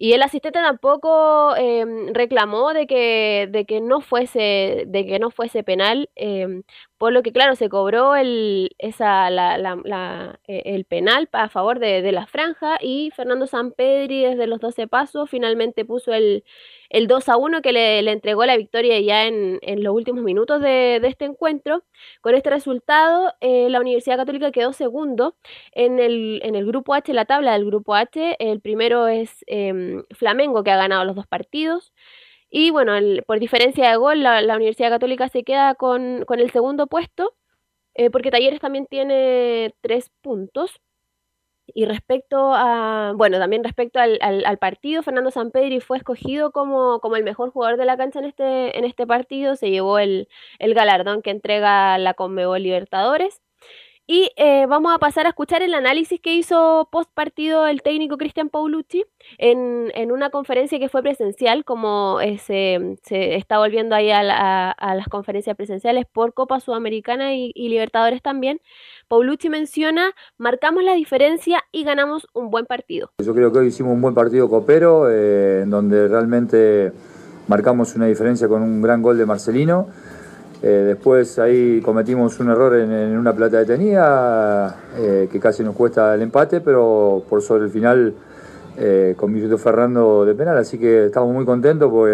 Y 0.00 0.12
el 0.12 0.22
asistente 0.22 0.60
tampoco 0.60 1.56
eh, 1.56 1.84
reclamó 2.12 2.72
de 2.72 2.86
que, 2.86 3.48
de 3.50 3.64
que 3.66 3.80
no 3.80 4.00
fuese, 4.00 4.84
de 4.86 5.06
que 5.06 5.18
no 5.18 5.30
fuese 5.30 5.64
penal, 5.64 6.08
eh, 6.14 6.62
por 6.98 7.12
lo 7.12 7.22
que 7.22 7.32
claro, 7.32 7.54
se 7.56 7.68
cobró 7.68 8.14
el, 8.16 8.74
esa, 8.78 9.30
la, 9.30 9.58
la, 9.58 9.76
la, 9.84 10.40
el 10.46 10.84
penal 10.84 11.28
a 11.32 11.48
favor 11.48 11.78
de, 11.80 12.02
de, 12.02 12.12
la 12.12 12.26
franja 12.26 12.78
y 12.80 13.10
Fernando 13.14 13.46
Sampedri 13.46 14.24
desde 14.24 14.46
los 14.46 14.60
12 14.60 14.88
pasos 14.88 15.30
finalmente 15.30 15.84
puso 15.84 16.12
el, 16.12 16.44
el 16.90 17.06
2 17.06 17.28
a 17.28 17.36
1 17.36 17.62
que 17.62 17.72
le, 17.72 18.02
le 18.02 18.12
entregó 18.12 18.44
la 18.46 18.56
victoria 18.56 18.98
ya 19.00 19.26
en, 19.26 19.58
en 19.62 19.82
los 19.82 19.94
últimos 19.94 20.24
minutos 20.24 20.60
de, 20.60 20.98
de, 21.00 21.08
este 21.08 21.24
encuentro. 21.26 21.84
Con 22.20 22.34
este 22.34 22.50
resultado, 22.50 23.32
eh, 23.40 23.68
la 23.70 23.80
Universidad 23.80 24.16
Católica 24.16 24.50
quedó 24.52 24.72
segundo 24.72 25.36
en 25.72 25.98
el, 25.98 26.40
en 26.44 26.54
el 26.54 26.66
grupo 26.66 26.94
H, 26.94 27.12
la 27.12 27.26
tabla 27.26 27.52
del 27.52 27.66
grupo 27.66 27.94
H. 27.94 28.36
El 28.38 28.60
primero 28.60 29.08
es 29.08 29.44
eh, 29.88 30.02
Flamengo, 30.14 30.64
que 30.64 30.70
ha 30.70 30.76
ganado 30.76 31.04
los 31.04 31.16
dos 31.16 31.26
partidos. 31.26 31.92
Y 32.50 32.70
bueno, 32.70 32.94
el, 32.96 33.24
por 33.26 33.40
diferencia 33.40 33.90
de 33.90 33.96
gol, 33.96 34.22
la, 34.22 34.56
Universidad 34.56 34.90
Católica 34.90 35.28
se 35.28 35.44
queda 35.44 35.74
con, 35.74 36.24
con 36.26 36.40
el 36.40 36.50
segundo 36.50 36.86
puesto, 36.86 37.34
eh, 37.94 38.10
porque 38.10 38.30
Talleres 38.30 38.60
también 38.60 38.86
tiene 38.86 39.74
tres 39.82 40.10
puntos. 40.22 40.80
Y 41.74 41.84
respecto 41.84 42.54
a, 42.54 43.12
bueno, 43.16 43.38
también 43.38 43.62
respecto 43.62 44.00
al, 44.00 44.18
al, 44.22 44.44
al, 44.46 44.58
partido, 44.58 45.02
Fernando 45.02 45.30
Sampedri 45.30 45.80
fue 45.80 45.98
escogido 45.98 46.50
como, 46.50 47.00
como 47.00 47.16
el 47.16 47.24
mejor 47.24 47.50
jugador 47.50 47.78
de 47.78 47.84
la 47.84 47.98
cancha 47.98 48.20
en 48.20 48.24
este, 48.24 48.78
en 48.78 48.84
este 48.86 49.06
partido, 49.06 49.54
se 49.54 49.70
llevó 49.70 49.98
el, 49.98 50.28
el 50.58 50.74
galardón 50.74 51.20
que 51.20 51.30
entrega 51.30 51.98
la 51.98 52.14
Conmebol 52.14 52.62
Libertadores. 52.62 53.42
Y 54.10 54.30
eh, 54.36 54.64
vamos 54.66 54.94
a 54.94 54.98
pasar 54.98 55.26
a 55.26 55.28
escuchar 55.28 55.60
el 55.60 55.74
análisis 55.74 56.18
que 56.18 56.32
hizo 56.34 56.88
post 56.90 57.10
partido 57.12 57.66
el 57.66 57.82
técnico 57.82 58.16
Cristian 58.16 58.48
Paulucci 58.48 59.04
en, 59.36 59.92
en, 59.94 60.12
una 60.12 60.30
conferencia 60.30 60.78
que 60.78 60.88
fue 60.88 61.02
presencial, 61.02 61.62
como 61.66 62.18
eh, 62.22 62.38
se, 62.38 62.96
se, 63.02 63.36
está 63.36 63.58
volviendo 63.58 63.94
ahí 63.94 64.10
a, 64.10 64.22
la, 64.22 64.70
a, 64.70 64.94
las 64.94 65.08
conferencias 65.08 65.54
presenciales 65.56 66.06
por 66.10 66.32
Copa 66.32 66.58
Sudamericana 66.58 67.34
y, 67.34 67.52
y, 67.54 67.68
Libertadores 67.68 68.22
también. 68.22 68.62
Paulucci 69.08 69.50
menciona, 69.50 70.12
marcamos 70.38 70.82
la 70.84 70.94
diferencia 70.94 71.62
y 71.70 71.84
ganamos 71.84 72.26
un 72.32 72.48
buen 72.48 72.64
partido. 72.64 73.10
Yo 73.22 73.34
creo 73.34 73.52
que 73.52 73.58
hoy 73.58 73.66
hicimos 73.66 73.92
un 73.92 74.00
buen 74.00 74.14
partido 74.14 74.48
copero, 74.48 75.10
eh, 75.10 75.60
en 75.64 75.70
donde 75.70 76.08
realmente 76.08 76.94
marcamos 77.46 77.94
una 77.94 78.06
diferencia 78.06 78.48
con 78.48 78.62
un 78.62 78.80
gran 78.80 79.02
gol 79.02 79.18
de 79.18 79.26
Marcelino. 79.26 79.88
Eh, 80.60 80.66
después 80.66 81.38
ahí 81.38 81.80
cometimos 81.80 82.40
un 82.40 82.50
error 82.50 82.74
en, 82.76 83.16
una 83.16 83.32
plata 83.32 83.58
detenida 83.58 84.76
eh, 84.96 85.28
que 85.30 85.38
casi 85.38 85.62
nos 85.62 85.76
cuesta 85.76 86.14
el 86.14 86.22
empate, 86.22 86.60
pero 86.60 87.22
por 87.28 87.42
sobre 87.42 87.64
el 87.64 87.70
final 87.70 88.12
eh, 88.76 89.14
convirtió 89.16 89.56
Fernando 89.56 90.24
de 90.24 90.34
penal, 90.34 90.58
así 90.58 90.78
que 90.78 91.06
estamos 91.06 91.32
muy 91.32 91.44
contentos 91.44 91.88
por, 91.90 92.10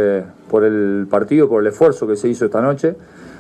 por, 0.51 0.65
el 0.65 1.07
partido, 1.09 1.49
por 1.49 1.63
el 1.63 1.69
esfuerzo 1.69 2.07
que 2.07 2.17
se 2.17 2.29
hizo 2.29 2.45
esta 2.45 2.61
noche. 2.61 2.95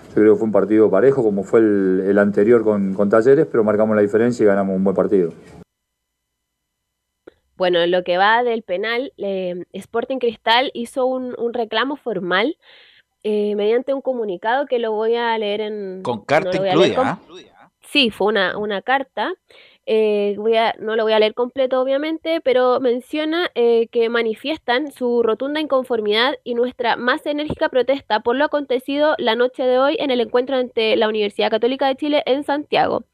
Yo 0.09 0.15
creo 0.15 0.35
que 0.35 0.39
fue 0.39 0.47
un 0.47 0.53
partido 0.53 0.91
parejo 0.91 1.23
como 1.23 1.43
fue 1.43 1.61
el, 1.61 2.19
anterior 2.19 2.63
con, 2.63 2.95
con, 2.95 3.11
Talleres, 3.11 3.47
pero 3.51 3.63
marcamos 3.63 3.97
la 3.97 4.03
diferencia 4.03 4.45
y 4.45 4.47
ganamos 4.47 4.75
un 4.75 4.85
buen 4.85 4.97
partido. 4.97 5.33
Bueno, 7.57 7.81
en 7.81 7.91
lo 7.91 8.05
que 8.05 8.17
va 8.17 8.43
del 8.43 8.63
penal, 8.63 9.13
eh, 9.19 9.65
Sporting 9.73 10.19
Cristal 10.19 10.71
hizo 10.73 11.07
un 11.07 11.53
reclamo 11.53 11.97
formal 11.97 12.57
eh, 13.25 13.55
mediante 13.57 13.93
un 13.93 14.03
comunicado 14.03 14.67
que 14.67 14.79
lo 14.79 14.93
voy 14.93 15.17
a 15.17 15.37
leer 15.39 15.63
en... 15.63 16.03
Con 16.03 16.25
carta 16.25 16.59
no 16.59 16.67
incluida. 16.67 16.95
Con... 16.95 17.45
Sí, 17.81 18.11
fue 18.11 18.29
una, 18.29 18.57
una 18.59 18.83
carta. 18.83 19.33
Eh, 19.87 20.35
voy 20.39 20.57
a, 20.57 20.75
no 20.79 20.97
lo 20.97 21.03
voy 21.03 21.13
a 21.13 21.19
leer 21.19 21.35
completo, 21.35 21.81
obviamente, 21.81 22.41
pero 22.41 22.81
menciona 22.81 23.51
eh, 23.55 23.89
que 23.89 24.09
manifiestan 24.09 24.91
su 24.93 25.23
rotunda 25.23 25.61
inconformidad 25.61 26.35
y 26.43 26.55
nuestra 26.55 26.97
más 26.97 27.27
enérgica 27.27 27.69
protesta 27.69 28.21
por 28.21 28.37
lo 28.37 28.47
acontecido 28.47 29.15
la 29.19 29.35
noche 29.35 29.63
de 29.65 29.79
hoy 29.79 29.97
en 29.99 30.11
el 30.11 30.21
encuentro 30.21 30.57
ante 30.57 30.97
la 30.97 31.09
Universidad 31.09 31.51
Católica 31.51 31.87
de 31.87 31.97
Chile 31.97 32.23
en 32.25 32.45
Santiago. 32.45 33.05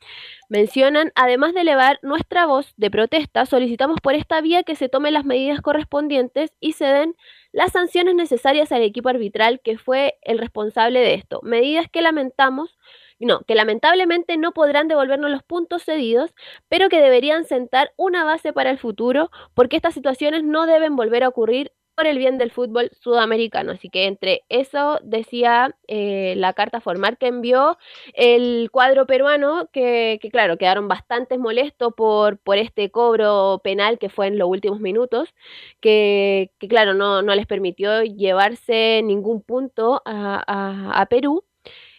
Mencionan, 0.49 1.13
además 1.17 1.55
de 1.55 1.63
elevar 1.63 1.99
nuestra 2.03 2.47
voz 2.47 2.73
de 2.77 2.91
protesta, 2.91 3.47
solicitamos 3.47 4.01
por 4.01 4.15
esta 4.15 4.41
vía 4.41 4.63
que 4.63 4.77
se 4.77 4.89
tomen 4.89 5.15
las 5.15 5.25
medidas 5.25 5.61
correspondientes 5.61 6.53
y 6.61 6.73
se 6.73 6.87
den 6.87 7.17
las 7.53 7.73
sanciones 7.73 8.15
necesarias 8.15 8.73
al 8.73 8.83
equipo 8.83 9.09
arbitral 9.09 9.61
que 9.61 9.79
fue 9.79 10.19
el 10.23 10.39
responsable 10.39 11.01
de 11.01 11.15
esto. 11.15 11.41
Medidas 11.43 11.87
que 11.91 12.03
lamentamos, 12.03 12.79
no, 13.19 13.41
que 13.43 13.55
lamentablemente 13.55 14.37
no 14.37 14.53
podrán 14.53 14.89
devolvernos 14.89 15.31
los 15.31 15.43
puntos 15.43 15.85
cedidos, 15.85 16.35
pero 16.69 16.89
que 16.89 17.01
deberían 17.01 17.45
sentar 17.45 17.93
una 17.97 18.25
base 18.25 18.53
para 18.53 18.71
el 18.71 18.79
futuro, 18.79 19.31
porque 19.55 19.77
estas 19.77 19.95
situaciones 19.95 20.45
no 20.45 20.67
deben 20.67 20.97
volver 20.97 21.25
a 21.25 21.29
ocurrir 21.29 21.73
por 22.01 22.07
el 22.07 22.17
bien 22.17 22.39
del 22.39 22.51
fútbol 22.51 22.91
sudamericano. 23.03 23.73
Así 23.73 23.91
que 23.91 24.07
entre 24.07 24.43
eso 24.49 24.99
decía 25.03 25.77
eh, 25.87 26.33
la 26.39 26.55
carta 26.55 26.81
formal 26.81 27.19
que 27.19 27.27
envió 27.27 27.77
el 28.15 28.71
cuadro 28.73 29.07
peruano, 29.07 29.69
que, 29.71 30.19
que, 30.23 30.31
claro, 30.31 30.57
quedaron 30.57 30.89
bastante 30.89 31.37
molestos 31.37 31.93
por, 31.95 32.39
por 32.39 32.57
este 32.57 32.91
cobro 32.91 33.61
penal 33.63 33.99
que 33.99 34.09
fue 34.09 34.29
en 34.29 34.39
los 34.39 34.49
últimos 34.49 34.81
minutos, 34.81 35.35
que, 35.81 36.51
que 36.59 36.69
claro, 36.69 36.95
no, 36.95 37.21
no, 37.21 37.35
les 37.35 37.47
permitió 37.47 38.03
llevarse 38.03 39.03
ningún 39.05 39.43
punto 39.43 40.01
a, 40.07 40.43
a, 40.47 41.03
a 41.03 41.07
Perú. 41.07 41.45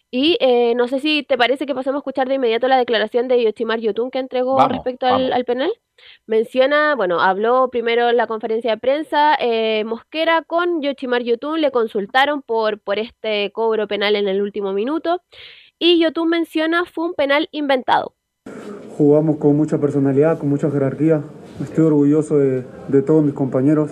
Y 0.09 0.37
eh, 0.41 0.73
no 0.75 0.87
sé 0.87 0.99
si 0.99 1.21
te 1.21 1.37
parece 1.37 1.67
que 1.67 1.75
pasemos 1.75 1.99
a 1.99 2.01
escuchar 2.01 2.27
de 2.27 2.35
inmediato 2.35 2.67
la 2.67 2.77
declaración 2.79 3.27
de 3.27 3.43
Yoshimar 3.43 3.79
Yotun 3.79 4.09
que 4.09 4.17
entregó 4.17 4.55
vamos, 4.55 4.71
respecto 4.71 5.05
al, 5.05 5.31
al, 5.31 5.45
penal. 5.45 5.71
Menciona, 6.25 6.95
bueno, 6.95 7.19
habló 7.21 7.69
primero 7.69 8.09
en 8.09 8.17
la 8.17 8.27
conferencia 8.27 8.71
de 8.71 8.77
prensa 8.77 9.35
eh, 9.39 9.83
Mosquera 9.85 10.43
con 10.45 10.81
Yoshimar 10.81 11.23
Yotun, 11.23 11.61
le 11.61 11.71
consultaron 11.71 12.41
por, 12.41 12.79
por 12.79 12.99
este 12.99 13.51
cobro 13.51 13.87
penal 13.87 14.15
en 14.15 14.27
el 14.27 14.41
último 14.41 14.73
minuto. 14.73 15.21
Y 15.79 15.99
Yotun 15.99 16.29
menciona 16.29 16.85
fue 16.85 17.05
un 17.05 17.13
penal 17.13 17.49
inventado. 17.51 18.13
Jugamos 18.97 19.37
con 19.37 19.55
mucha 19.55 19.79
personalidad, 19.79 20.37
con 20.37 20.49
mucha 20.49 20.69
jerarquía. 20.69 21.21
Estoy 21.61 21.85
orgulloso 21.85 22.37
de, 22.37 22.65
de 22.87 23.01
todos 23.01 23.23
mis 23.23 23.33
compañeros. 23.33 23.91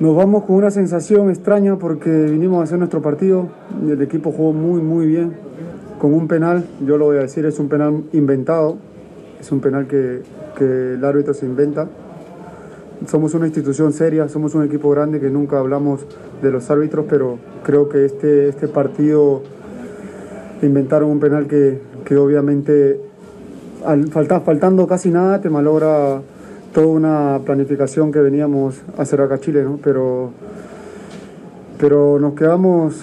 Nos 0.00 0.16
vamos 0.16 0.44
con 0.44 0.56
una 0.56 0.70
sensación 0.70 1.30
extraña 1.30 1.78
porque 1.78 2.10
vinimos 2.10 2.60
a 2.60 2.64
hacer 2.64 2.78
nuestro 2.78 3.00
partido 3.00 3.48
el 3.82 4.02
equipo 4.02 4.32
jugó 4.32 4.52
muy 4.52 4.80
muy 4.80 5.06
bien 5.06 5.34
con 5.98 6.12
un 6.12 6.28
penal, 6.28 6.64
yo 6.84 6.98
lo 6.98 7.06
voy 7.06 7.16
a 7.18 7.20
decir, 7.20 7.46
es 7.46 7.58
un 7.58 7.68
penal 7.68 8.04
inventado, 8.12 8.76
es 9.44 9.52
un 9.52 9.60
penal 9.60 9.86
que, 9.86 10.22
el 10.58 11.04
árbitro 11.04 11.34
se 11.34 11.44
inventa. 11.44 11.86
Somos 13.06 13.34
una 13.34 13.44
institución 13.44 13.92
seria, 13.92 14.26
somos 14.28 14.54
un 14.54 14.64
equipo 14.64 14.88
grande 14.88 15.20
que 15.20 15.28
nunca 15.28 15.58
hablamos 15.58 16.00
de 16.40 16.50
los 16.50 16.70
árbitros, 16.70 17.04
pero 17.10 17.38
creo 17.62 17.90
que 17.90 18.06
este, 18.06 18.48
este 18.48 18.68
partido 18.68 19.42
inventaron 20.62 21.10
un 21.10 21.20
penal 21.20 21.46
que, 21.46 22.16
obviamente 22.16 22.98
al, 23.84 24.08
falta, 24.08 24.40
faltando 24.40 24.86
casi 24.86 25.10
nada 25.10 25.42
te 25.42 25.50
malogra 25.50 26.22
toda 26.72 26.86
una 26.86 27.40
planificación 27.44 28.12
que 28.12 28.20
veníamos 28.20 28.80
a 28.96 29.02
hacer 29.02 29.20
acá 29.20 29.38
Chile, 29.40 29.62
¿no? 29.62 29.78
Pero, 29.84 30.30
pero 31.78 32.18
nos 32.18 32.32
quedamos 32.32 32.94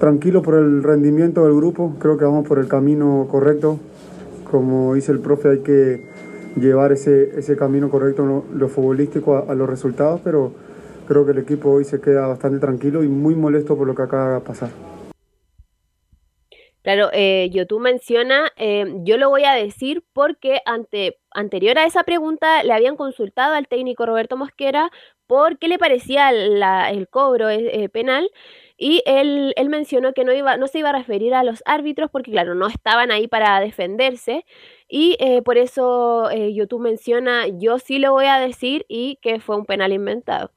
tranquilos 0.00 0.42
por 0.42 0.54
el 0.54 0.82
rendimiento 0.82 1.44
del 1.44 1.54
grupo, 1.54 1.94
creo 2.00 2.18
que 2.18 2.24
vamos 2.24 2.44
por 2.48 2.58
el 2.58 2.66
camino 2.66 3.28
correcto. 3.30 3.78
Como 4.50 4.94
dice 4.94 5.12
el 5.12 5.20
profe, 5.20 5.50
hay 5.50 5.58
que 5.60 6.02
llevar 6.56 6.92
ese, 6.92 7.38
ese 7.38 7.56
camino 7.56 7.90
correcto 7.90 8.24
lo, 8.26 8.44
lo 8.52 8.68
futbolístico 8.68 9.44
a, 9.48 9.54
los 9.54 9.68
resultados, 9.68 10.20
pero 10.24 10.52
creo 11.06 11.24
que 11.24 11.32
el 11.32 11.38
equipo 11.38 11.70
hoy 11.70 11.84
se 11.84 12.00
queda 12.00 12.26
bastante 12.26 12.58
tranquilo 12.58 13.02
y 13.02 13.08
muy 13.08 13.34
molesto 13.34 13.76
por 13.76 13.86
lo 13.86 13.94
que 13.94 14.02
acaba 14.02 14.34
de 14.34 14.40
pasar. 14.40 14.70
Claro, 16.82 17.10
eh, 17.12 17.50
tú 17.68 17.80
menciona, 17.80 18.50
eh, 18.56 18.86
yo 19.02 19.18
lo 19.18 19.28
voy 19.28 19.44
a 19.44 19.52
decir 19.52 20.04
porque 20.12 20.60
ante, 20.64 21.18
anterior 21.32 21.76
a 21.78 21.84
esa 21.84 22.04
pregunta 22.04 22.62
le 22.62 22.72
habían 22.72 22.96
consultado 22.96 23.54
al 23.54 23.68
técnico 23.68 24.06
Roberto 24.06 24.36
Mosquera 24.36 24.90
por 25.26 25.58
qué 25.58 25.68
le 25.68 25.78
parecía 25.78 26.32
la- 26.32 26.90
el 26.90 27.08
cobro 27.08 27.50
eh, 27.50 27.84
eh, 27.84 27.88
penal 27.90 28.30
y 28.80 29.02
él, 29.06 29.52
él 29.56 29.68
mencionó 29.68 30.14
que 30.14 30.24
no, 30.24 30.32
iba, 30.32 30.56
no 30.56 30.68
se 30.68 30.78
iba 30.78 30.90
a 30.90 30.92
referir 30.92 31.34
a 31.34 31.42
los 31.42 31.62
árbitros 31.66 32.10
porque, 32.12 32.30
claro, 32.30 32.54
no 32.54 32.68
estaban 32.68 33.10
ahí 33.10 33.26
para 33.26 33.58
defenderse 33.58 34.46
y 34.88 35.16
eh, 35.18 35.42
por 35.42 35.58
eso 35.58 36.30
eh, 36.30 36.54
YouTube 36.54 36.80
menciona, 36.80 37.48
yo 37.48 37.80
sí 37.80 37.98
lo 37.98 38.12
voy 38.12 38.26
a 38.26 38.38
decir 38.38 38.86
y 38.88 39.18
que 39.20 39.40
fue 39.40 39.56
un 39.56 39.66
penal 39.66 39.92
inventado. 39.92 40.52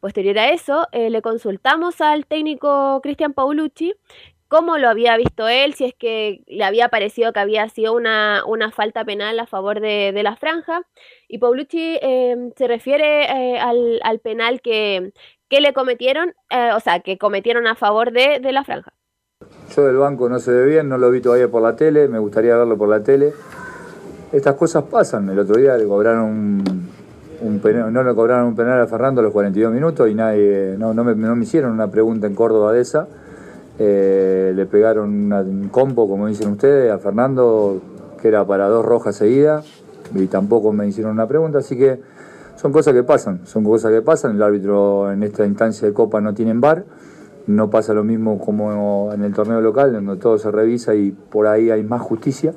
Posterior 0.00 0.38
a 0.38 0.50
eso, 0.50 0.88
eh, 0.92 1.10
le 1.10 1.20
consultamos 1.20 2.00
al 2.00 2.24
técnico 2.26 3.00
Cristian 3.02 3.34
Paulucci 3.34 3.94
cómo 4.48 4.78
lo 4.78 4.88
había 4.88 5.16
visto 5.16 5.48
él, 5.48 5.74
si 5.74 5.84
es 5.86 5.94
que 5.94 6.44
le 6.46 6.62
había 6.62 6.88
parecido 6.88 7.32
que 7.32 7.40
había 7.40 7.68
sido 7.68 7.94
una, 7.94 8.44
una 8.46 8.70
falta 8.70 9.04
penal 9.04 9.40
a 9.40 9.46
favor 9.46 9.80
de, 9.80 10.12
de 10.12 10.22
la 10.22 10.36
franja. 10.36 10.82
Y 11.28 11.38
Paulucci 11.38 11.98
eh, 12.00 12.36
se 12.56 12.68
refiere 12.68 13.58
al, 13.58 13.98
al 14.04 14.20
penal 14.20 14.60
que, 14.60 15.10
que 15.48 15.60
le 15.60 15.72
cometieron, 15.72 16.34
eh, 16.50 16.70
o 16.76 16.80
sea, 16.80 17.00
que 17.00 17.18
cometieron 17.18 17.66
a 17.66 17.74
favor 17.74 18.12
de, 18.12 18.40
de 18.40 18.52
la 18.52 18.64
franja. 18.64 18.92
Yo 19.74 19.84
del 19.84 19.96
banco 19.96 20.28
no 20.28 20.38
se 20.38 20.50
ve 20.50 20.64
bien, 20.66 20.88
no 20.88 20.98
lo 20.98 21.10
vi 21.10 21.20
todavía 21.20 21.48
por 21.48 21.62
la 21.62 21.76
tele, 21.76 22.08
me 22.08 22.18
gustaría 22.18 22.56
verlo 22.56 22.76
por 22.76 22.88
la 22.88 23.02
tele. 23.02 23.32
Estas 24.32 24.54
cosas 24.54 24.84
pasan. 24.84 25.28
El 25.28 25.38
otro 25.38 25.56
día 25.56 25.76
le 25.76 25.86
cobraron 25.86 26.64
un, 27.40 27.58
penal, 27.60 27.92
no 27.92 28.02
le 28.02 28.14
cobraron 28.14 28.46
un 28.48 28.56
penal 28.56 28.80
a 28.80 28.86
Fernando 28.86 29.20
a 29.20 29.24
los 29.24 29.32
42 29.32 29.72
minutos 29.72 30.08
y 30.08 30.14
nadie, 30.14 30.74
no, 30.78 30.94
no, 30.94 31.04
me, 31.04 31.14
no 31.14 31.36
me 31.36 31.44
hicieron 31.44 31.72
una 31.72 31.88
pregunta 31.88 32.26
en 32.26 32.34
Córdoba 32.34 32.72
de 32.72 32.80
esa. 32.80 33.06
Eh, 33.78 34.52
le 34.54 34.66
pegaron 34.66 35.10
una- 35.26 35.40
un 35.42 35.68
combo, 35.68 36.08
como 36.08 36.26
dicen 36.28 36.50
ustedes, 36.50 36.90
a 36.90 36.98
Fernando, 36.98 37.80
que 38.20 38.28
era 38.28 38.44
para 38.46 38.68
dos 38.68 38.84
rojas 38.84 39.16
seguidas, 39.16 39.66
y 40.14 40.26
tampoco 40.28 40.72
me 40.72 40.86
hicieron 40.86 41.12
una 41.12 41.26
pregunta, 41.28 41.58
así 41.58 41.76
que 41.76 42.00
son 42.66 42.72
cosas 42.72 42.94
que 42.94 43.04
pasan, 43.04 43.46
son 43.46 43.62
cosas 43.62 43.92
que 43.92 44.02
pasan. 44.02 44.34
El 44.34 44.42
árbitro 44.42 45.12
en 45.12 45.22
esta 45.22 45.46
instancia 45.46 45.86
de 45.86 45.94
Copa 45.94 46.20
no 46.20 46.34
tiene 46.34 46.52
bar, 46.54 46.84
no 47.46 47.70
pasa 47.70 47.94
lo 47.94 48.02
mismo 48.02 48.40
como 48.40 49.12
en 49.12 49.22
el 49.22 49.32
torneo 49.32 49.60
local, 49.60 49.92
donde 49.92 50.16
todo 50.16 50.36
se 50.36 50.50
revisa 50.50 50.92
y 50.96 51.12
por 51.12 51.46
ahí 51.46 51.70
hay 51.70 51.84
más 51.84 52.02
justicia. 52.02 52.52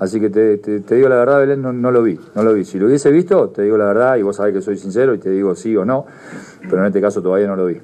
Así 0.00 0.20
que 0.20 0.28
te, 0.28 0.58
te- 0.58 0.80
te 0.80 0.96
digo 0.96 1.08
la 1.08 1.16
verdad, 1.16 1.38
Belén, 1.38 1.62
no, 1.62 1.72
no 1.72 1.90
lo 1.90 2.02
vi, 2.02 2.20
no 2.34 2.42
lo 2.42 2.52
vi. 2.52 2.66
Si 2.66 2.78
lo 2.78 2.88
hubiese 2.88 3.10
visto, 3.10 3.48
te 3.48 3.62
digo 3.62 3.78
la 3.78 3.86
verdad 3.86 4.16
y 4.16 4.22
vos 4.22 4.36
sabés 4.36 4.52
que 4.52 4.60
soy 4.60 4.76
sincero 4.76 5.14
y 5.14 5.18
te 5.18 5.30
digo 5.30 5.54
sí 5.54 5.74
o 5.74 5.86
no, 5.86 6.04
pero 6.68 6.80
en 6.82 6.88
este 6.88 7.00
caso 7.00 7.22
todavía 7.22 7.46
no 7.46 7.56
lo 7.56 7.64
vi. 7.64 7.80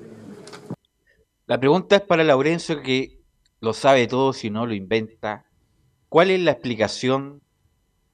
La 1.46 1.58
pregunta 1.58 1.96
es 1.96 2.02
para 2.02 2.24
Laurencio 2.24 2.82
que 2.82 3.20
lo 3.60 3.72
sabe 3.72 4.06
todo 4.06 4.34
si 4.34 4.50
no 4.50 4.66
lo 4.66 4.74
inventa. 4.74 5.46
¿Cuál 6.10 6.30
es 6.30 6.40
la 6.40 6.50
explicación 6.50 7.40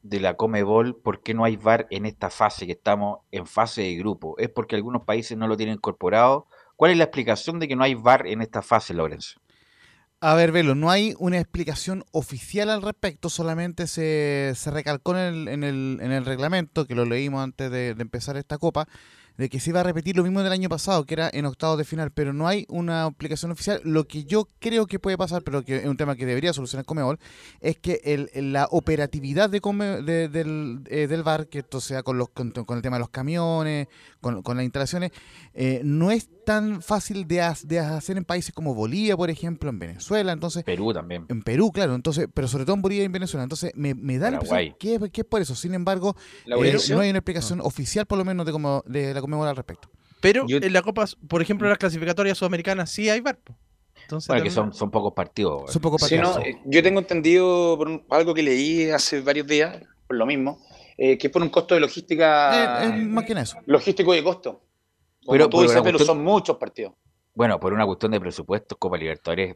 de 0.03 0.21
la 0.21 0.35
Comebol 0.35 0.97
por 0.97 1.23
qué 1.23 1.35
no 1.35 1.45
hay 1.45 1.57
VAR 1.57 1.87
en 1.91 2.07
esta 2.07 2.31
fase 2.31 2.67
que 2.67 2.73
estamos 2.73 3.21
en 3.31 3.47
fase 3.47 3.83
de 3.83 3.97
grupo? 3.97 4.37
¿Es 4.39 4.49
porque 4.49 4.77
algunos 4.77 5.05
países 5.05 5.37
no 5.37 5.49
lo 5.49 5.57
tienen 5.57 5.77
incorporado? 5.77 6.47
¿Cuál 6.77 6.93
es 6.93 6.99
la 6.99 7.05
explicación 7.05 7.59
de 7.59 7.69
que 7.69 7.77
no 7.77 7.85
hay 7.85 7.95
VAR 7.95 8.27
en 8.27 8.43
esta 8.43 8.63
fase, 8.63 8.95
Laurencio? 8.95 9.41
A 10.23 10.35
ver, 10.35 10.53
Velo, 10.53 10.75
no 10.75 10.91
hay 10.91 11.15
una 11.19 11.39
explicación 11.39 12.05
oficial 12.13 12.69
al 12.69 12.83
respecto, 12.83 13.31
solamente 13.31 13.87
se, 13.87 14.53
se 14.55 14.71
recalcó 14.71 15.13
en 15.13 15.19
el, 15.19 15.49
en, 15.49 15.65
el, 15.65 15.99
en 16.03 16.13
el 16.13 16.27
reglamento, 16.27 16.87
que 16.87 16.95
lo 16.95 17.07
leímos 17.07 17.43
antes 17.43 17.71
de 17.71 17.91
empezar 17.99 18.37
esta 18.37 18.59
copa, 18.59 18.87
de 19.39 19.49
que 19.49 19.61
se 19.61 19.71
iba 19.71 19.81
a 19.81 19.83
repetir 19.85 20.17
lo 20.17 20.23
mismo 20.23 20.43
del 20.43 20.53
año 20.53 20.69
pasado, 20.69 21.05
que 21.07 21.15
era 21.15 21.31
en 21.33 21.47
octavos 21.47 21.79
de 21.79 21.85
final, 21.85 22.11
pero 22.11 22.33
no 22.33 22.47
hay 22.47 22.67
una 22.69 23.05
aplicación 23.05 23.51
oficial. 23.51 23.81
Lo 23.85 24.07
que 24.07 24.25
yo 24.25 24.47
creo 24.59 24.87
que 24.87 24.99
puede 24.99 25.17
pasar, 25.17 25.43
pero 25.43 25.63
que 25.65 25.77
es 25.77 25.87
un 25.87 25.97
tema 25.97 26.17
que 26.17 26.27
debería 26.27 26.53
solucionar 26.53 26.85
Comebol, 26.85 27.19
es 27.61 27.79
que 27.79 28.01
el, 28.05 28.53
la 28.53 28.69
operatividad 28.71 29.49
de 29.51 29.61
Come- 29.61 30.03
de- 30.03 30.29
del, 30.29 30.83
eh, 30.91 31.07
VAR, 31.25 31.47
que 31.49 31.61
esto 31.61 31.81
sea 31.81 32.03
con, 32.03 32.19
los, 32.19 32.29
con, 32.31 32.51
con 32.51 32.77
el 32.77 32.83
tema 32.83 32.97
de 32.97 33.01
los 33.01 33.11
camiones, 33.11 33.89
con, 34.21 34.43
con 34.43 34.57
las 34.57 34.65
instalaciones, 34.65 35.11
eh, 35.55 35.81
no 35.85 36.11
es 36.11 36.29
tan 36.51 36.83
fácil 36.83 37.29
de, 37.29 37.43
ha- 37.43 37.55
de 37.63 37.79
hacer 37.79 38.17
en 38.17 38.25
países 38.25 38.53
como 38.53 38.75
Bolivia, 38.75 39.17
por 39.17 39.31
ejemplo, 39.31 39.71
en 39.71 39.79
Venezuela, 39.79 40.33
entonces... 40.33 40.65
Perú 40.65 40.93
también. 40.93 41.27
En 41.29 41.43
Perú, 41.43 41.71
claro, 41.71 41.95
entonces, 41.95 42.27
pero 42.35 42.49
sobre 42.49 42.65
todo 42.65 42.75
en 42.75 42.83
Bolivia 42.83 43.03
y 43.03 43.07
en 43.07 43.13
Venezuela. 43.13 43.45
Entonces, 43.45 43.71
me, 43.77 43.95
me 43.95 44.19
da 44.19 44.31
la 44.31 44.39
impresión 44.39 44.75
que, 44.81 44.95
es- 44.97 45.11
que 45.13 45.21
es 45.21 45.27
por 45.27 45.41
eso. 45.41 45.55
Sin 45.55 45.75
embargo, 45.75 46.17
eh, 46.47 46.77
no 46.91 47.01
hay 47.01 47.11
una 47.11 47.19
explicación 47.21 47.61
oficial, 47.61 48.07
por 48.07 48.19
lo 48.19 48.25
menos, 48.25 48.45
de, 48.47 48.53
cómo, 48.53 48.83
de 48.87 49.15
la 49.15 49.21
Conmebol 49.21 49.47
al 49.47 49.55
respecto. 49.57 49.89
Pero 50.21 50.45
en 50.49 50.73
la 50.73 50.83
Copa, 50.83 51.05
por 51.29 51.41
ejemplo, 51.41 51.67
en 51.69 51.71
la 51.71 51.77
clasificatoria 51.77 52.35
sudamericana 52.35 52.85
sí 52.87 53.09
hay 53.09 53.21
VAR. 53.21 53.39
po. 53.39 53.57
Entonces, 54.03 54.27
Bueno, 54.29 54.43
que 54.43 54.51
son, 54.51 54.73
son 54.75 54.91
pocos 54.91 55.13
partidos. 55.15 55.71
Son 55.73 55.81
pocos 55.81 56.03
Sí, 56.03 56.17
no, 56.19 56.37
eh, 56.41 56.59
yo 56.67 56.83
tengo 56.83 56.99
entendido 56.99 57.77
por 57.79 57.87
un- 57.89 58.03
algo 58.11 58.35
que 58.35 58.43
leí 58.43 58.91
hace 58.91 59.21
varios 59.21 59.47
días, 59.47 59.83
por 60.09 60.17
lo 60.17 60.27
mismo, 60.27 60.59
eh, 60.99 61.17
que 61.17 61.29
es 61.29 61.33
por 61.33 61.43
un 61.43 61.49
costo 61.49 61.75
de 61.75 61.81
logística. 61.81 62.85
Eh, 62.85 62.97
es 62.99 63.07
más 63.07 63.25
que 63.25 63.35
eso. 63.35 63.57
Logístico 63.67 64.15
y 64.17 64.23
costo. 64.25 64.63
Como 65.31 65.39
Pero 65.39 65.49
tú 65.49 65.63
dices, 65.63 65.81
pero 65.83 65.97
cuestión- 65.97 66.17
son 66.17 66.25
muchos 66.25 66.57
partidos. 66.57 66.95
Bueno, 67.35 67.61
por 67.61 67.73
una 67.73 67.87
cuestión 67.87 68.11
de 68.11 68.19
presupuesto, 68.21 68.77
Copa 68.77 68.97
Libertadores, 68.97 69.55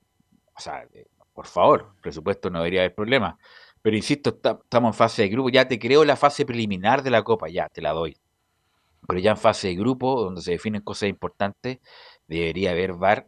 o 0.56 0.60
sea, 0.60 0.84
eh, 0.94 1.06
por 1.32 1.46
favor, 1.46 1.94
presupuesto 2.00 2.48
no 2.48 2.58
debería 2.60 2.82
haber 2.82 2.94
problema. 2.94 3.36
Pero 3.82 3.96
insisto, 3.96 4.30
está- 4.30 4.60
estamos 4.62 4.90
en 4.90 4.94
fase 4.94 5.22
de 5.22 5.28
grupo, 5.30 5.48
ya 5.50 5.66
te 5.66 5.78
creo 5.80 6.04
la 6.04 6.14
fase 6.14 6.46
preliminar 6.46 7.02
de 7.02 7.10
la 7.10 7.22
Copa, 7.24 7.48
ya 7.48 7.68
te 7.68 7.82
la 7.82 7.90
doy. 7.90 8.16
Pero 9.08 9.18
ya 9.18 9.32
en 9.32 9.36
fase 9.36 9.66
de 9.68 9.74
grupo, 9.74 10.22
donde 10.22 10.42
se 10.42 10.52
definen 10.52 10.80
cosas 10.82 11.08
importantes, 11.08 11.78
debería 12.28 12.70
haber 12.70 12.92
VAR. 12.92 13.26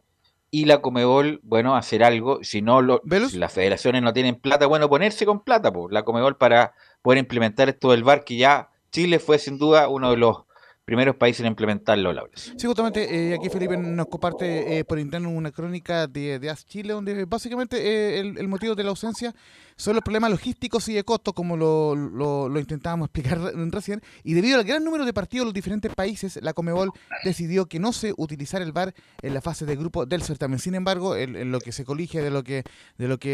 Y 0.49 0.63
la 0.63 0.81
Comebol, 0.81 1.41
bueno, 1.43 1.75
hacer 1.75 2.01
algo, 2.01 2.39
si 2.43 2.61
no 2.61 2.81
lo, 2.81 3.01
si 3.29 3.37
las 3.37 3.51
federaciones 3.51 4.01
no 4.01 4.13
tienen 4.13 4.35
plata, 4.35 4.65
bueno, 4.67 4.87
ponerse 4.87 5.25
con 5.25 5.41
plata, 5.43 5.73
pues, 5.73 5.91
la 5.91 6.03
Comebol 6.03 6.37
para 6.37 6.73
poder 7.01 7.19
implementar 7.19 7.67
esto 7.67 7.91
del 7.91 8.05
VAR, 8.05 8.23
que 8.23 8.37
ya 8.37 8.69
Chile 8.89 9.19
fue 9.19 9.37
sin 9.37 9.59
duda 9.59 9.89
uno 9.89 10.09
de 10.11 10.17
los 10.17 10.46
primeros 10.87 11.17
países 11.17 11.41
en 11.41 11.47
implementarlo, 11.47 12.13
Laura. 12.13 12.31
Sí, 12.33 12.65
justamente 12.65 13.03
eh, 13.13 13.35
aquí 13.35 13.49
Felipe 13.49 13.75
nos 13.75 14.07
comparte 14.07 14.79
eh, 14.79 14.85
por 14.85 14.97
interno 14.97 15.29
una 15.29 15.51
crónica 15.51 16.07
de, 16.07 16.39
de 16.39 16.49
AS 16.49 16.65
Chile, 16.65 16.93
donde 16.93 17.25
básicamente 17.25 17.75
eh, 17.77 18.21
el, 18.21 18.37
el 18.37 18.47
motivo 18.47 18.73
de 18.73 18.85
la 18.85 18.91
ausencia 18.91 19.35
son 19.77 19.93
los 19.95 20.03
problemas 20.03 20.31
logísticos 20.31 20.89
y 20.89 20.93
de 20.93 21.03
costos, 21.03 21.33
como 21.33 21.55
lo, 21.55 21.95
lo- 21.95 22.49
lo 22.49 22.59
intentábamos 22.59 23.05
explicar 23.07 23.39
re- 23.39 23.51
recién. 23.69 24.01
Y 24.23 24.33
debido 24.33 24.57
al 24.57 24.63
gran 24.65 24.83
número 24.83 25.05
de 25.05 25.13
partidos 25.13 25.43
de 25.43 25.45
los 25.45 25.53
diferentes 25.53 25.93
países, 25.95 26.39
la 26.41 26.53
Comebol 26.53 26.91
decidió 27.23 27.67
que 27.67 27.79
no 27.79 27.93
se 27.93 28.13
utilizara 28.17 28.65
el 28.65 28.71
VAR 28.73 28.93
en 29.21 29.33
la 29.33 29.41
fase 29.41 29.65
de 29.65 29.75
grupo 29.75 30.05
del 30.05 30.21
certamen. 30.23 30.59
Sin 30.59 30.75
embargo, 30.75 31.15
en, 31.15 31.35
en 31.35 31.51
lo 31.51 31.59
que 31.59 31.71
se 31.71 31.85
colige 31.85 32.21
de 32.21 32.31
lo 32.31 32.43
que 32.43 32.63
de 32.97 33.07
lo 33.07 33.19
que 33.19 33.29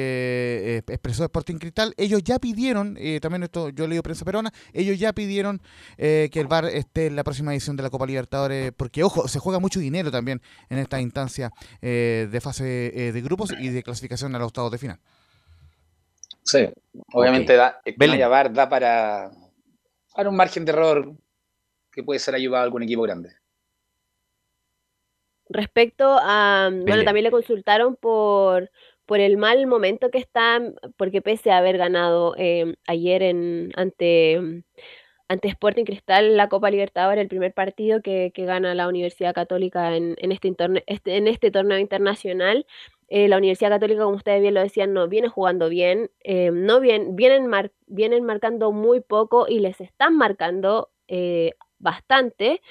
eh, 0.87 0.91
expresó 0.93 1.23
Sporting 1.23 1.55
Cristal, 1.55 1.93
ellos 1.97 2.21
ya 2.23 2.39
pidieron, 2.39 2.97
eh, 2.99 3.19
también 3.21 3.43
esto 3.43 3.69
yo 3.69 3.87
leído 3.87 4.03
prensa 4.03 4.25
peruana, 4.25 4.51
ellos 4.73 4.99
ya 4.99 5.13
pidieron 5.13 5.61
eh, 5.97 6.29
que 6.31 6.39
el 6.41 6.47
VAR 6.47 6.65
esté 6.65 7.07
en 7.07 7.15
la 7.15 7.23
próxima 7.23 7.53
edición 7.53 7.77
de 7.77 7.83
la 7.83 7.89
Copa 7.89 8.05
Libertadores, 8.05 8.73
porque 8.75 9.03
ojo, 9.03 9.27
se 9.29 9.39
juega 9.39 9.59
mucho 9.59 9.79
dinero 9.79 10.11
también 10.11 10.41
en 10.69 10.77
esta 10.77 10.99
instancia 10.99 11.51
eh, 11.81 12.27
de 12.29 12.41
fase 12.41 12.91
eh, 13.07 13.11
de 13.13 13.21
grupos 13.21 13.53
y 13.57 13.69
de 13.69 13.81
clasificación 13.81 14.35
a 14.35 14.39
los 14.39 14.47
octavos 14.47 14.71
de 14.71 14.77
final. 14.77 14.99
Sí, 16.43 16.67
obviamente 17.13 17.55
da, 17.55 17.81
da 18.51 18.69
para, 18.69 19.31
para 20.15 20.29
un 20.29 20.35
margen 20.35 20.65
de 20.65 20.71
error 20.71 21.13
que 21.91 22.03
puede 22.03 22.19
ser 22.19 22.35
ayudado 22.35 22.61
a 22.61 22.65
algún 22.65 22.83
equipo 22.83 23.03
grande. 23.03 23.31
Respecto 25.49 26.17
a, 26.19 26.69
bueno, 26.71 27.03
también 27.03 27.25
le 27.25 27.31
consultaron 27.31 27.95
por, 27.95 28.71
por 29.05 29.19
el 29.19 29.37
mal 29.37 29.67
momento 29.67 30.09
que 30.09 30.17
está, 30.17 30.61
porque 30.97 31.21
pese 31.21 31.51
a 31.51 31.57
haber 31.57 31.77
ganado 31.77 32.33
eh, 32.37 32.75
ayer 32.87 33.21
en, 33.23 33.71
ante, 33.75 34.63
ante 35.27 35.47
Sporting 35.49 35.83
Cristal 35.83 36.37
la 36.37 36.49
Copa 36.49 36.71
Libertadores, 36.71 37.21
el 37.21 37.27
primer 37.27 37.53
partido 37.53 38.01
que, 38.01 38.31
que 38.33 38.45
gana 38.45 38.73
la 38.73 38.87
Universidad 38.87 39.33
Católica 39.33 39.95
en, 39.95 40.15
en 40.17 40.31
este, 40.31 40.47
interne- 40.47 40.83
este- 40.87 41.17
en 41.17 41.27
este 41.27 41.51
torneo 41.51 41.77
internacional, 41.77 42.65
eh, 43.09 43.27
la 43.27 43.37
Universidad 43.37 43.69
Católica, 43.71 44.03
como 44.03 44.15
ustedes 44.17 44.41
bien 44.41 44.53
lo 44.53 44.61
decían, 44.61 44.93
no 44.93 45.07
viene 45.07 45.27
jugando 45.29 45.69
bien, 45.69 46.11
eh, 46.23 46.51
no 46.53 46.79
bien, 46.79 47.15
vienen, 47.15 47.47
mar- 47.47 47.71
vienen 47.87 48.23
marcando 48.25 48.71
muy 48.71 49.01
poco 49.01 49.47
y 49.47 49.59
les 49.59 49.81
están 49.81 50.17
marcando 50.17 50.89
eh, 51.07 51.51
bastante. 51.79 52.61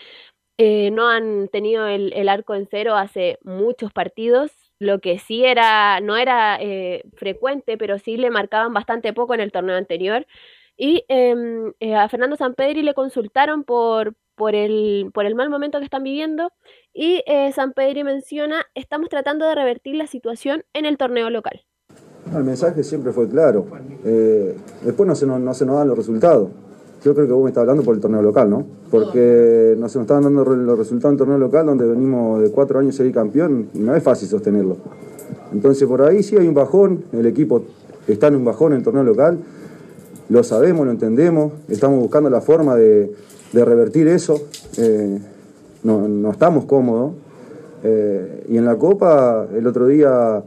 No 0.93 1.09
han 1.09 1.49
tenido 1.49 1.87
el, 1.87 2.13
el 2.13 2.29
arco 2.29 2.55
en 2.55 2.67
cero 2.71 2.95
hace 2.97 3.39
muchos 3.43 3.93
partidos, 3.93 4.53
lo 4.79 5.01
que 5.01 5.19
sí 5.19 5.45
era, 5.45 6.01
no 6.01 6.17
era 6.17 6.59
frecuente, 7.17 7.77
pero 7.77 7.99
sí 7.99 8.17
le 8.17 8.31
marcaban 8.31 8.73
bastante 8.73 9.13
poco 9.13 9.35
en 9.35 9.41
el 9.41 9.53
torneo 9.53 9.77
anterior. 9.77 10.27
Y 10.77 11.05
em, 11.09 11.73
a 11.97 12.09
Fernando 12.09 12.37
Sampedri 12.37 12.83
le 12.83 12.95
consultaron 12.95 13.65
por, 13.65 14.15
por, 14.35 14.55
el, 14.55 15.11
por 15.13 15.27
el 15.27 15.35
mal 15.35 15.51
momento 15.51 15.79
que 15.79 15.85
están 15.85 16.03
viviendo 16.03 16.53
y 16.93 17.23
eh, 17.27 17.53
Sampedri 17.53 18.05
menciona, 18.05 18.65
estamos 18.75 19.09
tratando 19.09 19.47
de 19.47 19.55
revertir 19.55 19.97
la 19.97 20.07
situación 20.07 20.65
en 20.75 20.85
el 20.85 20.97
torneo 20.97 21.31
local. 21.31 21.63
El 22.35 22.45
mensaje 22.45 22.83
siempre 22.83 23.13
fue 23.13 23.29
claro. 23.29 23.67
Eh, 24.05 24.57
después 24.85 25.07
no 25.07 25.15
se, 25.15 25.27
nos, 25.27 25.41
no 25.41 25.55
se 25.55 25.67
nos 25.67 25.77
dan 25.77 25.89
los 25.89 25.97
resultados. 25.97 26.51
Yo 27.05 27.15
creo 27.15 27.27
que 27.27 27.33
vos 27.33 27.43
me 27.43 27.51
estás 27.51 27.63
hablando 27.63 27.83
por 27.83 27.97
el 27.97 28.01
torneo 28.01 28.23
local, 28.23 28.49
¿no? 28.49 28.65
Porque 28.91 29.75
no 29.77 29.89
se 29.89 29.99
nos 29.99 30.05
estaban 30.05 30.23
dando 30.23 30.45
los 30.45 30.79
resultados 30.79 31.11
en 31.11 31.15
el 31.15 31.19
torneo 31.19 31.39
local 31.39 31.67
donde 31.67 31.85
venimos 31.85 32.41
de 32.41 32.51
cuatro 32.51 32.79
años 32.79 32.95
ser 32.95 33.11
campeón 33.13 33.71
no 33.75 33.95
es 33.97 34.03
fácil 34.03 34.29
sostenerlo. 34.29 34.77
Entonces 35.53 35.87
por 35.89 36.03
ahí 36.03 36.23
sí 36.23 36.37
hay 36.37 36.47
un 36.47 36.55
bajón, 36.55 37.05
el 37.13 37.27
equipo 37.27 37.65
está 38.07 38.29
en 38.29 38.37
un 38.37 38.45
bajón 38.45 38.73
en 38.73 38.79
el 38.79 38.85
torneo 38.85 39.03
local, 39.03 39.39
lo 40.29 40.45
sabemos, 40.45 40.87
lo 40.87 40.93
entendemos, 40.93 41.53
estamos 41.69 41.99
buscando 41.99 42.31
la 42.31 42.41
forma 42.41 42.77
de, 42.77 43.13
de 43.53 43.65
revertir 43.65 44.09
eso, 44.09 44.41
eh, 44.79 45.19
no, 45.83 46.09
no, 46.09 46.31
estamos 46.31 46.65
cómodos. 46.65 47.13
Eh, 47.85 48.47
y 48.49 48.57
en 48.57 48.65
la 48.65 48.77
Copa, 48.77 49.47
el 49.55 49.67
otro 49.67 49.87
día, 49.87 50.43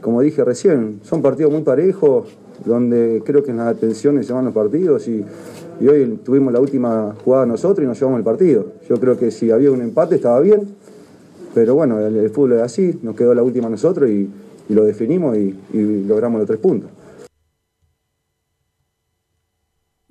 como 0.00 0.20
dije 0.20 0.44
recién, 0.44 1.00
son 1.02 1.22
partidos 1.22 1.52
muy 1.52 1.62
parejos, 1.62 2.26
donde 2.64 3.22
creo 3.24 3.42
que 3.42 3.50
en 3.50 3.58
las 3.58 3.68
atenciones 3.68 4.26
se 4.26 4.32
van 4.32 4.44
los 4.44 4.54
partidos 4.54 5.06
y, 5.08 5.24
hoy 5.80 6.18
tuvimos 6.24 6.52
la 6.54 6.60
última 6.60 7.14
jugada 7.22 7.44
nosotros 7.44 7.84
y 7.84 7.86
nos 7.86 7.98
llevamos 7.98 8.18
el 8.18 8.24
partido. 8.24 8.66
Yo 8.88 8.98
creo 8.98 9.18
que 9.18 9.30
si 9.30 9.50
había 9.50 9.70
un 9.70 9.82
empate 9.82 10.14
estaba 10.14 10.40
bien, 10.40 10.62
pero 11.54 11.74
bueno, 11.74 12.00
el, 12.00 12.30
fútbol 12.30 12.54
es 12.54 12.62
así, 12.62 12.98
nos 13.02 13.14
quedó 13.14 13.34
la 13.34 13.42
última 13.42 13.68
nosotros 13.68 14.08
y, 14.08 14.28
y 14.68 14.74
lo 14.74 14.84
definimos 14.84 15.36
y, 15.36 15.54
y 15.72 16.04
logramos 16.04 16.38
los 16.38 16.46
tres 16.46 16.60
puntos. 16.60 16.90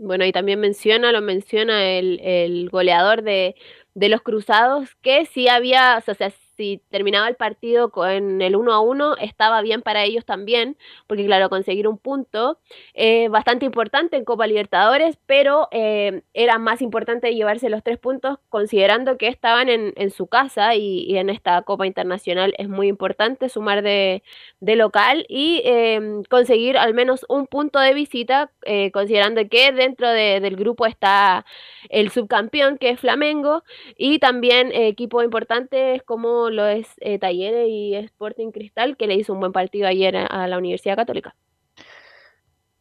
Bueno, 0.05 0.23
y 0.25 0.31
también 0.31 0.59
menciona, 0.59 1.11
lo 1.11 1.19
menciona 1.21 1.83
el, 1.89 2.19
el 2.21 2.69
goleador 2.69 3.23
de, 3.23 3.55
de 3.95 4.09
los 4.09 4.21
cruzados, 4.21 4.93
que 5.01 5.25
sí 5.25 5.47
había, 5.47 5.97
o 6.07 6.13
sea, 6.13 6.31
si 6.55 6.81
terminaba 6.89 7.27
el 7.27 7.35
partido 7.35 7.89
con 7.91 8.41
el 8.41 8.55
1 8.55 8.73
a 8.73 8.79
1, 8.79 9.17
estaba 9.17 9.61
bien 9.61 9.81
para 9.81 10.03
ellos 10.03 10.25
también, 10.25 10.77
porque 11.07 11.25
claro, 11.25 11.49
conseguir 11.49 11.87
un 11.87 11.97
punto 11.97 12.59
eh, 12.93 13.27
bastante 13.29 13.65
importante 13.65 14.17
en 14.17 14.25
Copa 14.25 14.47
Libertadores, 14.47 15.17
pero 15.25 15.67
eh, 15.71 16.21
era 16.33 16.57
más 16.57 16.81
importante 16.81 17.33
llevarse 17.33 17.69
los 17.69 17.83
tres 17.83 17.97
puntos 17.97 18.39
considerando 18.49 19.17
que 19.17 19.27
estaban 19.27 19.69
en, 19.69 19.93
en 19.95 20.11
su 20.11 20.27
casa 20.27 20.75
y, 20.75 21.15
en 21.17 21.29
esta 21.29 21.61
Copa 21.61 21.87
Internacional 21.87 22.53
es 22.57 22.67
muy 22.67 22.87
importante 22.87 23.47
sumar 23.49 23.81
de, 23.81 24.23
de 24.59 24.75
local 24.75 25.25
y 25.29 25.61
eh, 25.65 26.21
conseguir 26.29 26.77
al 26.77 26.93
menos 26.93 27.25
un 27.29 27.47
punto 27.47 27.79
de 27.79 27.93
visita, 27.93 28.51
eh, 28.63 28.91
considerando 28.91 29.47
que 29.49 29.71
dentro 29.71 30.09
de, 30.09 30.39
del 30.39 30.55
grupo 30.55 30.85
está 30.85 31.45
el 31.89 32.11
subcampeón 32.11 32.77
que 32.77 32.89
es 32.89 32.99
Flamengo 32.99 33.63
y 33.97 34.19
también 34.19 34.71
equipos 34.73 35.23
importantes 35.23 36.03
como 36.03 36.44
lo 36.49 36.65
es 36.67 36.87
eh, 36.97 37.19
Talleres 37.19 37.67
y 37.69 37.95
Sporting 37.95 38.51
Cristal, 38.51 38.97
que 38.97 39.07
le 39.07 39.15
hizo 39.15 39.33
un 39.33 39.39
buen 39.39 39.51
partido 39.51 39.87
ayer 39.87 40.15
a, 40.17 40.47
la 40.47 40.57
Universidad 40.57 40.95
Católica. 40.95 41.35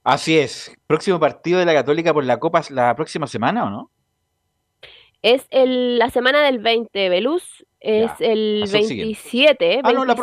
Así 0.02 0.38
es. 0.38 0.72
Próximo 0.86 1.18
partido 1.18 1.58
de 1.58 1.64
la 1.64 1.74
Católica 1.74 2.12
por 2.12 2.24
la 2.24 2.38
Copa 2.38 2.62
la 2.70 2.94
próxima 2.94 3.26
semana, 3.26 3.64
¿o 3.64 3.70
no? 3.70 3.90
Es 5.22 5.46
el, 5.50 5.98
la 5.98 6.10
semana 6.10 6.42
del 6.42 6.58
20, 6.58 7.08
Belus. 7.08 7.64
Es 7.80 8.10
el 8.20 8.64
27. 8.70 9.80
Ah, 9.82 9.92
no, 9.92 10.04
la, 10.04 10.16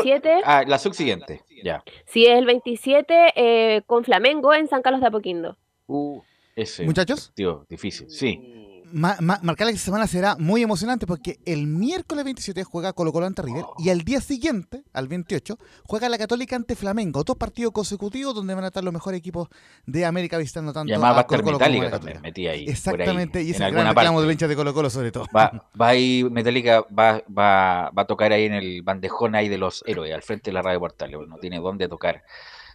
ah, 0.46 0.64
la 0.68 0.80
subsiguiente. 0.80 1.44
Ya. 1.64 1.84
Sí, 2.06 2.26
es 2.26 2.38
el 2.38 2.46
27 2.46 3.34
eh, 3.36 3.82
con 3.86 4.04
Flamengo 4.04 4.54
en 4.54 4.68
San 4.68 4.82
Carlos 4.82 5.02
de 5.02 5.08
Apoquindo. 5.08 5.58
Uh, 5.88 6.22
ese. 6.56 6.86
Muchachos. 6.86 7.32
Tío, 7.36 7.66
difícil, 7.70 8.10
sí 8.10 8.62
ma, 8.94 9.18
ma, 9.20 9.40
marcar 9.42 9.68
la 9.68 9.76
semana 9.78 10.08
será 10.08 10.36
muy 10.38 10.62
emocionante 10.62 11.08
porque 11.08 11.40
el 11.46 11.68
miércoles 11.68 12.24
27 12.26 12.64
juega 12.64 12.94
Colo 12.94 13.12
Colo 13.12 13.26
ante 13.26 13.42
River 13.42 13.66
y 13.78 13.90
al 13.90 14.02
día 14.02 14.22
siguiente, 14.22 14.84
al 14.94 15.08
28, 15.08 15.58
juega 15.84 16.10
la 16.10 16.18
Católica 16.18 16.56
ante 16.56 16.76
Flamengo. 16.76 17.24
Dos 17.24 17.38
partidos 17.38 17.72
consecutivos 17.72 18.36
donde 18.36 18.54
van 18.54 18.64
a 18.64 18.68
estar 18.68 18.84
los 18.84 18.94
mejores 18.94 19.20
equipos 19.20 19.50
de 19.86 20.06
América 20.06 20.38
visitando 20.38 20.74
tanto 20.74 20.90
y 20.90 20.94
además 20.94 21.12
a 21.12 21.14
va 21.14 21.20
a 21.20 21.22
estar 21.22 21.44
Metallica 21.44 21.90
también 21.92 22.22
metida 22.22 22.52
ahí. 22.52 22.66
Exactamente, 22.68 23.42
y 23.44 23.52
es 23.52 23.60
el 23.60 23.72
gran 23.72 23.88
reclamo 23.88 24.22
de 24.22 24.32
hinchas 24.32 24.50
de 24.50 24.56
Colo 24.56 24.74
Colo 24.74 24.90
sobre 24.90 25.12
todo. 25.12 25.26
Va, 25.36 25.70
va 25.80 25.88
ahí, 25.88 26.24
Metallica 26.30 26.86
va, 26.98 27.22
va, 27.28 27.90
va 27.90 28.02
a 28.02 28.06
tocar 28.06 28.32
ahí 28.32 28.46
en 28.46 28.54
el 28.54 28.82
bandejón 28.82 29.36
ahí 29.36 29.50
de 29.50 29.58
los 29.58 29.84
héroes, 29.86 30.14
al 30.14 30.22
frente 30.22 30.52
de 30.52 30.54
la 30.54 30.62
radio 30.62 30.80
portal, 30.80 31.12
no 31.28 31.38
tiene 31.38 31.60
dónde 31.60 31.88
tocar 31.88 32.24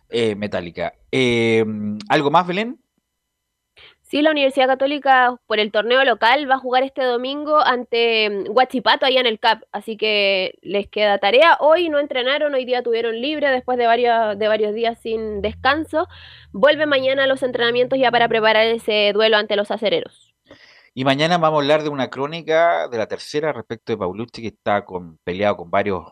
eh, 0.08 0.34
Metallica. 0.34 0.94
Eh, 1.10 1.64
¿Algo 2.08 2.30
más, 2.30 2.46
Belén? 2.46 2.78
Sí, 4.08 4.22
la 4.22 4.30
Universidad 4.30 4.68
Católica 4.68 5.36
por 5.48 5.58
el 5.58 5.72
torneo 5.72 6.04
local 6.04 6.48
va 6.48 6.54
a 6.54 6.58
jugar 6.60 6.84
este 6.84 7.02
domingo 7.02 7.58
ante 7.58 8.30
mm, 8.30 8.56
Huachipato 8.56 9.04
allá 9.04 9.18
en 9.18 9.26
el 9.26 9.40
CAP, 9.40 9.64
así 9.72 9.96
que 9.96 10.56
les 10.62 10.86
queda 10.86 11.18
tarea. 11.18 11.56
Hoy 11.58 11.88
no 11.88 11.98
entrenaron, 11.98 12.54
hoy 12.54 12.64
día 12.64 12.84
tuvieron 12.84 13.20
libre 13.20 13.50
después 13.50 13.76
de 13.78 13.86
varios, 13.86 14.38
de 14.38 14.46
varios 14.46 14.74
días 14.74 14.96
sin 15.00 15.42
descanso. 15.42 16.06
Vuelve 16.52 16.86
mañana 16.86 17.24
a 17.24 17.26
los 17.26 17.42
entrenamientos 17.42 17.98
ya 17.98 18.12
para 18.12 18.28
preparar 18.28 18.68
ese 18.68 19.10
duelo 19.12 19.38
ante 19.38 19.56
los 19.56 19.72
acereros. 19.72 20.32
Y 20.94 21.04
mañana 21.04 21.36
vamos 21.38 21.58
a 21.58 21.62
hablar 21.62 21.82
de 21.82 21.88
una 21.88 22.08
crónica 22.08 22.86
de 22.86 22.98
la 22.98 23.08
tercera 23.08 23.52
respecto 23.52 23.92
de 23.92 23.98
Paulucci, 23.98 24.40
que 24.40 24.48
está 24.48 24.84
con, 24.84 25.18
peleado 25.24 25.56
con 25.56 25.68
varios 25.68 26.04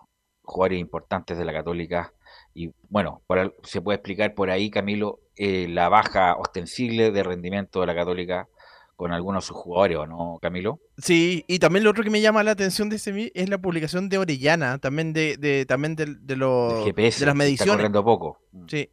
jugadores 0.42 0.80
importantes 0.80 1.38
de 1.38 1.44
la 1.44 1.52
Católica. 1.52 2.12
Y 2.54 2.72
bueno, 2.88 3.20
se 3.64 3.82
puede 3.82 3.96
explicar 3.96 4.34
por 4.34 4.48
ahí, 4.48 4.70
Camilo, 4.70 5.20
eh, 5.36 5.66
la 5.68 5.88
baja 5.88 6.36
ostensible 6.36 7.10
de 7.10 7.22
rendimiento 7.24 7.80
de 7.80 7.86
la 7.86 7.94
Católica 7.94 8.48
con 8.96 9.12
algunos 9.12 9.42
de 9.42 9.48
sus 9.48 9.56
jugadores, 9.56 9.98
no, 10.08 10.38
Camilo? 10.40 10.78
Sí, 10.98 11.44
y 11.48 11.58
también 11.58 11.82
lo 11.82 11.90
otro 11.90 12.04
que 12.04 12.10
me 12.10 12.20
llama 12.20 12.44
la 12.44 12.52
atención 12.52 12.88
de 12.88 12.96
ese 12.96 13.32
es 13.34 13.48
la 13.48 13.58
publicación 13.58 14.08
de 14.08 14.18
Orellana, 14.18 14.78
también 14.78 15.12
de, 15.12 15.36
de 15.36 15.66
también 15.66 15.96
de, 15.96 16.14
de 16.20 16.36
los 16.36 16.84
de 16.84 17.26
las 17.26 17.34
mediciones. 17.34 17.60
Está 17.60 17.72
corriendo 17.72 18.04
poco. 18.04 18.38
Mm. 18.52 18.66
Sí, 18.68 18.90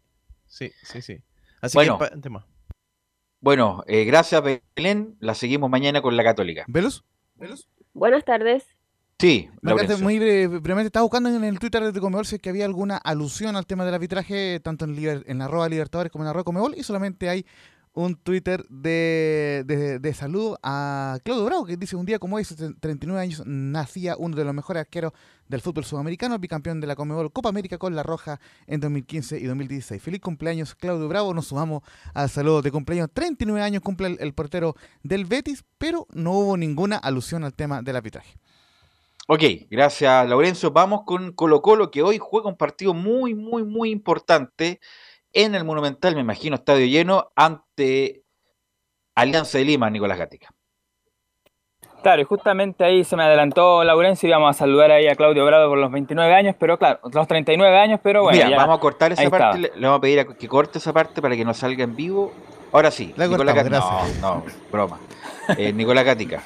sí, 0.48 0.72
sí, 0.84 1.02
sí. 1.04 1.18
Así 1.62 1.78
bueno, 1.78 2.00
que 2.00 2.18
tema. 2.18 2.48
Bueno, 3.40 3.84
eh, 3.88 4.06
gracias 4.06 4.42
Belén, 4.42 5.16
la 5.20 5.36
seguimos 5.36 5.70
mañana 5.70 6.02
con 6.02 6.18
la 6.18 6.24
Católica. 6.24 6.66
¿Velos? 6.68 7.06
Buenas 7.94 8.26
tardes. 8.26 8.66
Sí, 9.22 9.48
muy 10.02 10.18
brevemente, 10.18 10.88
estaba 10.88 11.04
buscando 11.04 11.30
en 11.30 11.44
el 11.44 11.60
Twitter 11.60 11.94
de 11.94 12.00
Comebol 12.00 12.26
si 12.26 12.38
es 12.38 12.42
que 12.42 12.50
había 12.50 12.66
alguna 12.66 12.98
alusión 12.98 13.56
al 13.56 13.68
tema 13.68 13.86
del 13.86 13.94
arbitraje, 13.94 14.60
tanto 14.62 14.84
en, 14.84 14.96
Liber, 14.96 15.24
en 15.28 15.44
arroba 15.44 15.70
Libertadores 15.70 16.12
como 16.12 16.24
en 16.24 16.30
arroba 16.30 16.44
Comebol, 16.44 16.74
y 16.76 16.82
solamente 16.82 17.30
hay 17.30 17.46
un 17.94 18.16
Twitter 18.16 18.66
de, 18.68 19.64
de, 19.68 20.00
de, 20.00 20.14
saludo 20.16 20.58
a 20.64 21.20
Claudio 21.24 21.46
Bravo, 21.46 21.66
que 21.68 21.78
dice, 21.78 21.96
un 21.96 22.08
día 22.08 22.18
como 22.18 22.38
hoy, 22.38 22.46
39 22.46 23.22
años, 23.22 23.44
nacía 23.46 24.16
uno 24.18 24.36
de 24.36 24.44
los 24.44 24.56
mejores 24.56 24.82
arqueros 24.82 25.14
del 25.48 25.62
fútbol 25.62 25.86
sudamericano, 25.86 26.40
bicampeón 26.40 26.82
de 26.82 26.88
la 26.88 26.96
Comebol 26.96 27.32
Copa 27.32 27.50
América 27.50 27.78
con 27.78 27.96
La 27.96 28.02
Roja 28.02 28.40
en 28.66 28.80
2015 28.80 29.38
y 29.38 29.44
2016. 29.44 30.02
Feliz 30.02 30.22
cumpleaños, 30.22 30.74
Claudio 30.74 31.08
Bravo. 31.08 31.32
Nos 31.36 31.46
sumamos 31.46 31.84
al 32.16 32.32
saludo 32.32 32.64
de 32.64 32.72
cumpleaños. 32.72 33.10
39 33.14 33.62
años 33.62 33.84
cumple 33.84 34.08
el, 34.08 34.18
el 34.20 34.34
portero 34.34 34.76
del 35.04 35.26
Betis, 35.26 35.64
pero 35.78 36.08
no 36.12 36.32
hubo 36.32 36.58
ninguna 36.58 36.98
alusión 36.98 37.44
al 37.44 37.54
tema 37.54 37.84
del 37.84 37.98
arbitraje. 37.98 38.40
Ok, 39.34 39.44
gracias 39.70 40.28
Lorenzo. 40.28 40.72
Vamos 40.72 41.04
con 41.06 41.32
Colo 41.32 41.62
Colo 41.62 41.90
que 41.90 42.04
hoy 42.04 42.18
juega 42.18 42.50
un 42.50 42.58
partido 42.58 42.94
muy, 42.94 43.34
muy, 43.34 43.64
muy 43.64 43.90
importante 43.90 44.82
en 45.32 45.56
el 45.56 45.64
Monumental, 45.64 46.16
me 46.16 46.20
imagino, 46.20 46.58
estadio 46.58 46.86
lleno, 46.86 47.32
ante 47.34 48.26
Alianza 49.16 49.58
de 49.58 49.64
Lima, 49.64 49.90
Nicolás 49.90 50.20
Gatica. 50.20 50.50
Claro, 52.04 52.22
y 52.22 52.26
justamente 52.26 52.84
ahí 52.84 53.06
se 53.06 53.16
me 53.16 53.24
adelantó 53.24 53.86
Laurencio 53.86 54.28
y 54.28 54.34
vamos 54.34 54.54
a 54.54 54.60
saludar 54.60 54.92
ahí 54.92 55.08
a 55.08 55.16
Claudio 55.16 55.46
Bravo 55.46 55.70
por 55.70 55.78
los 55.78 55.94
29 55.94 56.36
años, 56.36 56.58
pero 56.60 56.78
claro, 56.78 57.00
los 57.14 57.26
39 57.26 57.78
años, 57.78 58.02
pero 58.04 58.24
bueno. 58.24 58.46
Mira, 58.46 58.58
vamos 58.58 58.80
a 58.80 58.82
cortar 58.82 59.14
esa 59.14 59.30
parte, 59.30 59.60
le, 59.60 59.70
vamos 59.80 60.00
a 60.00 60.02
pedir 60.02 60.20
a 60.20 60.26
que 60.26 60.48
corte 60.50 60.80
esa 60.80 60.92
parte 60.92 61.22
para 61.22 61.38
que 61.38 61.46
no 61.46 61.54
salga 61.54 61.86
en 61.86 61.96
vivo. 61.96 62.34
Ahora 62.74 62.92
sí, 62.92 63.14
Nicolás 63.16 63.56
Gatica. 63.56 63.80
No, 63.80 64.02
no, 64.20 64.44
broma. 64.70 65.00
Eh, 65.58 65.72
Nicolás 65.72 66.04
Gatica. 66.04 66.44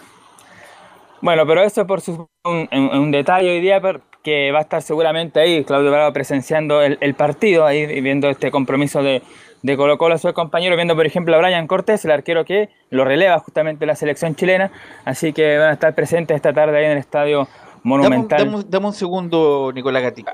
Bueno, 1.26 1.48
pero 1.48 1.64
eso 1.64 1.82
es 1.82 1.88
por 1.88 2.02
su, 2.02 2.30
un, 2.44 3.10
detalle 3.10 3.50
hoy 3.50 3.60
día 3.60 3.82
que 4.22 4.52
va 4.52 4.60
a 4.60 4.62
estar 4.62 4.84
seguramente 4.84 5.40
ahí 5.40 5.64
Claudio 5.64 5.90
Bravo 5.90 6.14
presenciando 6.14 6.84
el, 6.84 7.16
partido, 7.16 7.66
ahí 7.66 8.00
viendo 8.00 8.30
este 8.30 8.52
compromiso 8.52 9.02
de, 9.02 9.24
de 9.64 9.76
Colo 9.76 9.98
Colo 9.98 10.14
a 10.14 10.18
su 10.20 10.32
compañero, 10.34 10.76
viendo 10.76 10.96
por 10.96 11.08
ejemplo 11.08 11.36
a 11.36 11.40
Brian 11.40 11.66
Cortés, 11.66 12.06
el 12.06 12.12
arquero 12.12 12.46
que 12.46 12.70
lo 12.92 13.06
releva 13.06 13.40
justamente 13.40 13.88
la 13.88 13.96
selección 13.96 14.36
chilena, 14.36 14.72
así 15.04 15.34
que 15.34 15.58
van 15.58 15.70
a 15.70 15.74
estar 15.74 15.96
presentes 15.96 16.36
esta 16.36 16.54
tarde 16.54 16.78
ahí 16.78 16.86
en 16.86 16.92
el 16.92 17.00
estadio 17.00 17.48
Monumental. 17.82 18.64
Dame, 18.70 18.86
un 18.86 18.94
segundo, 18.94 19.72
Nicolás 19.74 20.04
Gatica. 20.04 20.34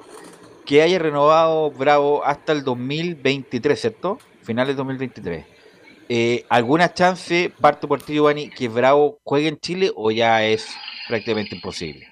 Que 0.65 0.81
haya 0.81 0.99
renovado 0.99 1.71
Bravo 1.71 2.25
hasta 2.25 2.51
el 2.51 2.65
2023, 2.65 3.79
¿cierto? 3.79 4.19
Finales 4.41 4.75
de 4.75 4.77
2023. 4.77 5.60
Eh, 6.13 6.43
¿Alguna 6.49 6.93
chance, 6.93 7.53
parto 7.61 7.87
por 7.87 8.01
ti, 8.01 8.15
Giovanni, 8.15 8.49
que 8.49 8.67
Bravo 8.67 9.21
juegue 9.23 9.47
en 9.47 9.57
Chile 9.61 9.89
o 9.95 10.11
ya 10.11 10.43
es 10.43 10.67
prácticamente 11.07 11.55
imposible? 11.55 12.05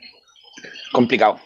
Complicado. 0.93 1.37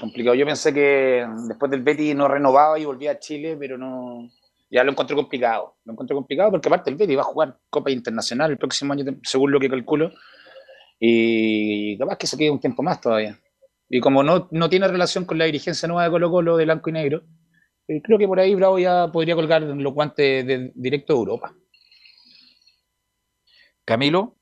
Complicado. 0.00 0.34
Yo 0.36 0.46
pensé 0.46 0.72
que 0.72 1.26
después 1.46 1.70
del 1.70 1.82
Betty 1.82 2.14
no 2.14 2.28
renovaba 2.28 2.78
y 2.78 2.86
volvía 2.86 3.10
a 3.10 3.18
Chile, 3.18 3.58
pero 3.60 3.76
no. 3.76 4.26
Ya 4.70 4.84
lo 4.84 4.92
encontré 4.92 5.14
complicado. 5.14 5.76
Lo 5.84 5.92
encontré 5.92 6.14
complicado 6.14 6.50
porque 6.50 6.66
aparte 6.66 6.88
el 6.88 6.96
Betty 6.96 7.14
va 7.14 7.20
a 7.20 7.26
jugar 7.26 7.58
Copa 7.68 7.90
Internacional 7.90 8.52
el 8.52 8.56
próximo 8.56 8.94
año, 8.94 9.04
según 9.22 9.52
lo 9.52 9.60
que 9.60 9.68
calculo. 9.68 10.12
Y 10.98 11.98
capaz 11.98 12.16
que 12.16 12.26
se 12.26 12.38
quede 12.38 12.50
un 12.50 12.60
tiempo 12.60 12.82
más 12.82 13.02
todavía. 13.02 13.38
Y 13.90 14.00
como 14.00 14.22
no, 14.22 14.48
no 14.50 14.70
tiene 14.70 14.88
relación 14.88 15.26
con 15.26 15.36
la 15.36 15.44
dirigencia 15.44 15.86
nueva 15.86 16.04
de 16.04 16.10
Colo 16.10 16.30
Colo 16.30 16.56
de 16.56 16.64
blanco 16.64 16.88
y 16.88 16.94
negro, 16.94 17.22
eh, 17.86 18.00
creo 18.02 18.18
que 18.18 18.26
por 18.26 18.40
ahí 18.40 18.54
Bravo 18.54 18.78
ya 18.78 19.12
podría 19.12 19.34
colgar 19.34 19.60
los 19.60 19.92
guantes 19.92 20.46
de, 20.46 20.72
directo 20.74 21.12
de 21.12 21.18
Europa. 21.18 21.54
Camilo. 23.86 24.34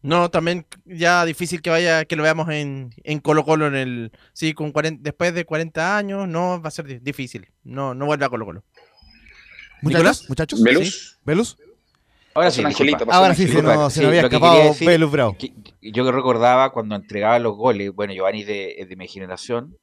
No, 0.00 0.30
también 0.30 0.64
ya 0.84 1.24
difícil 1.24 1.60
que 1.60 1.70
vaya, 1.70 2.04
que 2.04 2.14
lo 2.14 2.22
veamos 2.22 2.48
en, 2.50 2.94
en 3.02 3.18
Colo 3.18 3.44
Colo 3.44 3.66
en 3.66 3.74
el, 3.74 4.12
sí, 4.32 4.54
con 4.54 4.70
40, 4.70 5.02
después 5.02 5.34
de 5.34 5.44
40 5.44 5.96
años, 5.96 6.28
no 6.28 6.62
va 6.62 6.68
a 6.68 6.70
ser 6.70 7.02
difícil, 7.02 7.48
no, 7.64 7.94
no 7.94 8.06
vuelve 8.06 8.24
a 8.24 8.28
Colo 8.28 8.46
Colo. 8.46 8.62
Muchachos, 9.82 10.28
muchachos, 10.28 10.62
¿Velus? 10.62 11.18
¿Velus? 11.24 11.58
Ahora 12.34 12.52
sí, 12.52 12.62
Angelito, 12.62 13.04
Ahora 13.10 13.34
sí, 13.34 13.48
se 13.48 13.60
nos, 13.60 13.92
se 13.92 14.00
nos 14.00 14.08
había 14.08 14.20
escapado 14.20 14.72
Velus 14.80 15.10
Bravo. 15.10 15.36
Que, 15.36 15.52
yo 15.82 16.04
que 16.04 16.12
recordaba 16.12 16.70
cuando 16.70 16.94
entregaba 16.94 17.40
los 17.40 17.56
goles, 17.56 17.92
bueno, 17.92 18.12
Giovanni 18.12 18.44
de, 18.44 18.86
de 18.88 18.96
mi 18.96 19.08
generación, 19.08 19.76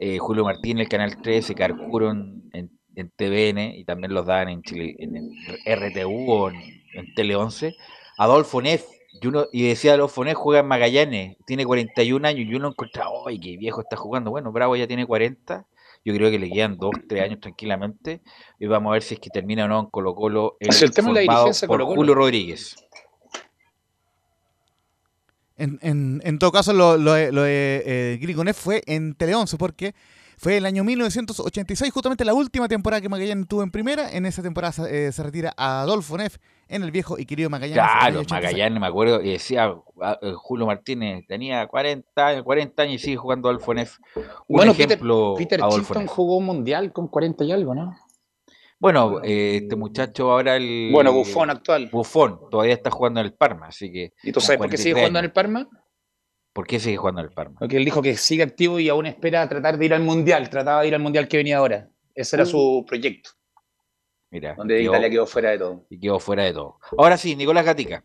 eh, 0.00 0.18
Julio 0.18 0.42
Martín, 0.42 0.80
el 0.80 0.88
Canal 0.88 1.16
13, 1.22 1.54
Carcuro 1.54 2.10
en, 2.10 2.42
en, 2.52 2.70
en, 2.96 3.10
TVN 3.10 3.78
y 3.78 3.84
también 3.84 4.12
los 4.12 4.26
daban 4.26 4.48
en, 4.48 4.62
Chile, 4.62 4.96
en, 4.98 5.30
RTU 5.64 6.28
o 6.28 6.50
en, 6.50 7.14
Tele 7.14 7.36
11. 7.36 7.76
Adolfo 8.18 8.62
Neff, 8.62 8.84
y, 9.20 9.26
uno, 9.26 9.46
y 9.52 9.68
decía 9.68 9.94
Adolfo 9.94 10.24
Neff 10.24 10.36
juega 10.36 10.60
en 10.60 10.66
Magallanes, 10.66 11.36
tiene 11.46 11.64
41 11.64 12.26
años 12.26 12.48
y 12.48 12.54
uno 12.54 12.68
encontraba, 12.68 13.10
¡ay, 13.26 13.38
qué 13.38 13.56
viejo 13.56 13.80
está 13.80 13.96
jugando! 13.96 14.30
Bueno, 14.30 14.52
Bravo 14.52 14.76
ya 14.76 14.86
tiene 14.86 15.06
40. 15.06 15.66
Yo 16.04 16.14
creo 16.14 16.30
que 16.30 16.38
le 16.38 16.50
quedan 16.50 16.78
2, 16.78 16.90
3 17.08 17.22
años 17.22 17.40
tranquilamente. 17.40 18.22
Y 18.58 18.66
vamos 18.66 18.90
a 18.90 18.94
ver 18.94 19.02
si 19.02 19.14
es 19.14 19.20
que 19.20 19.30
termina 19.30 19.66
o 19.66 19.68
no 19.68 19.80
en 19.80 19.86
Colo 19.86 20.14
Colo. 20.14 20.56
El, 20.58 20.70
el 20.74 20.90
tema 20.90 21.08
de 21.08 21.14
la 21.14 21.20
dirigencia 21.20 21.68
por 21.68 21.78
Colo 21.78 21.90
-Colo. 21.90 21.96
Julio 21.96 22.14
Rodríguez. 22.14 22.76
En, 25.56 25.78
en, 25.82 26.20
en, 26.24 26.38
todo 26.40 26.50
caso, 26.50 26.72
lo, 26.72 26.96
lo, 26.96 27.30
lo 27.30 27.42
de 27.42 27.82
eh, 27.86 28.18
Grigonet 28.20 28.56
fue 28.56 28.82
en 28.86 29.14
Tele 29.14 29.36
11 29.36 29.56
porque 29.58 29.94
fue 30.36 30.56
el 30.56 30.66
año 30.66 30.84
1986, 30.84 31.92
justamente 31.92 32.24
la 32.24 32.34
última 32.34 32.68
temporada 32.68 33.00
que 33.00 33.08
Magallanes 33.08 33.48
tuvo 33.48 33.62
en 33.62 33.70
primera. 33.70 34.10
En 34.12 34.26
esa 34.26 34.42
temporada 34.42 34.88
eh, 34.88 35.12
se 35.12 35.22
retira 35.22 35.52
Adolfo 35.56 36.16
Neff 36.16 36.36
en 36.68 36.82
el 36.82 36.90
viejo 36.90 37.18
y 37.18 37.26
querido 37.26 37.50
Magallanes. 37.50 37.84
Claro, 37.84 38.22
Magallanes, 38.28 38.80
me 38.80 38.86
acuerdo, 38.86 39.22
y 39.22 39.30
decía 39.30 39.70
uh, 39.70 39.82
Julio 40.36 40.66
Martínez, 40.66 41.24
tenía 41.26 41.66
40, 41.66 42.42
40 42.42 42.82
años 42.82 42.94
y 42.94 42.98
sigue 42.98 43.16
jugando 43.16 43.48
Adolfo 43.48 43.74
Neff. 43.74 43.98
Un 44.16 44.24
bueno, 44.48 44.72
ejemplo, 44.72 45.34
Peter, 45.36 45.60
Peter 45.60 45.70
Chilton 45.70 46.06
jugó 46.06 46.38
un 46.38 46.46
mundial 46.46 46.92
con 46.92 47.08
40 47.08 47.44
y 47.44 47.52
algo, 47.52 47.74
¿no? 47.74 47.94
Bueno, 48.82 49.20
eh, 49.22 49.60
este 49.62 49.76
muchacho 49.76 50.32
ahora 50.32 50.56
el. 50.56 50.90
Bueno, 50.90 51.12
Bufón 51.12 51.50
actual. 51.50 51.88
Bufón, 51.92 52.40
todavía 52.50 52.74
está 52.74 52.90
jugando 52.90 53.20
en 53.20 53.26
el 53.26 53.32
Parma, 53.32 53.68
así 53.68 53.92
que. 53.92 54.12
¿Y 54.24 54.32
tú 54.32 54.40
sabes 54.40 54.58
por 54.58 54.68
qué 54.68 54.76
sigue 54.76 54.94
jugando 54.94 55.20
en 55.20 55.26
el 55.26 55.32
Parma? 55.32 55.68
¿Por 56.52 56.66
qué 56.66 56.78
sigue 56.78 56.96
jugando 56.96 57.20
en 57.20 57.28
el 57.28 57.32
Parma? 57.32 57.58
Porque 57.58 57.78
él 57.78 57.84
dijo 57.84 58.02
que 58.02 58.16
sigue 58.16 58.42
activo 58.42 58.78
y 58.78 58.88
aún 58.88 59.06
espera 59.06 59.48
tratar 59.48 59.78
de 59.78 59.86
ir 59.86 59.94
al 59.94 60.02
mundial. 60.02 60.50
Trataba 60.50 60.82
de 60.82 60.88
ir 60.88 60.94
al 60.94 61.00
mundial 61.00 61.28
que 61.28 61.38
venía 61.38 61.56
ahora. 61.58 61.88
Ese 62.14 62.36
era 62.36 62.44
uh. 62.44 62.46
su 62.46 62.84
proyecto. 62.86 63.30
Mira. 64.30 64.54
Donde 64.54 64.78
quedó, 64.78 64.92
Italia 64.92 65.10
quedó 65.10 65.26
fuera 65.26 65.50
de 65.50 65.58
todo. 65.58 65.86
Y 65.88 65.98
quedó 65.98 66.18
fuera 66.18 66.44
de 66.44 66.52
todo. 66.52 66.78
Ahora 66.98 67.16
sí, 67.16 67.36
Nicolás 67.36 67.64
Gatica. 67.64 68.04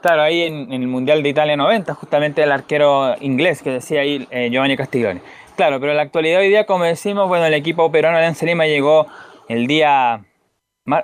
Claro, 0.00 0.22
ahí 0.22 0.42
en, 0.42 0.72
en, 0.72 0.82
el 0.82 0.88
Mundial 0.88 1.22
de 1.22 1.30
Italia 1.30 1.56
90, 1.56 1.94
justamente 1.94 2.42
el 2.42 2.52
arquero 2.52 3.16
inglés 3.20 3.62
que 3.62 3.70
decía 3.70 4.00
ahí 4.00 4.26
eh, 4.30 4.48
Giovanni 4.50 4.76
Castiglione. 4.76 5.20
Claro, 5.56 5.80
pero 5.80 5.92
en 5.92 5.96
la 5.96 6.02
actualidad 6.02 6.40
hoy 6.40 6.48
día, 6.48 6.66
como 6.66 6.84
decimos, 6.84 7.28
bueno, 7.28 7.46
el 7.46 7.54
equipo 7.54 7.90
peruano 7.90 8.18
de 8.18 8.46
Lima 8.46 8.66
llegó 8.66 9.06
el 9.48 9.66
día 9.66 10.24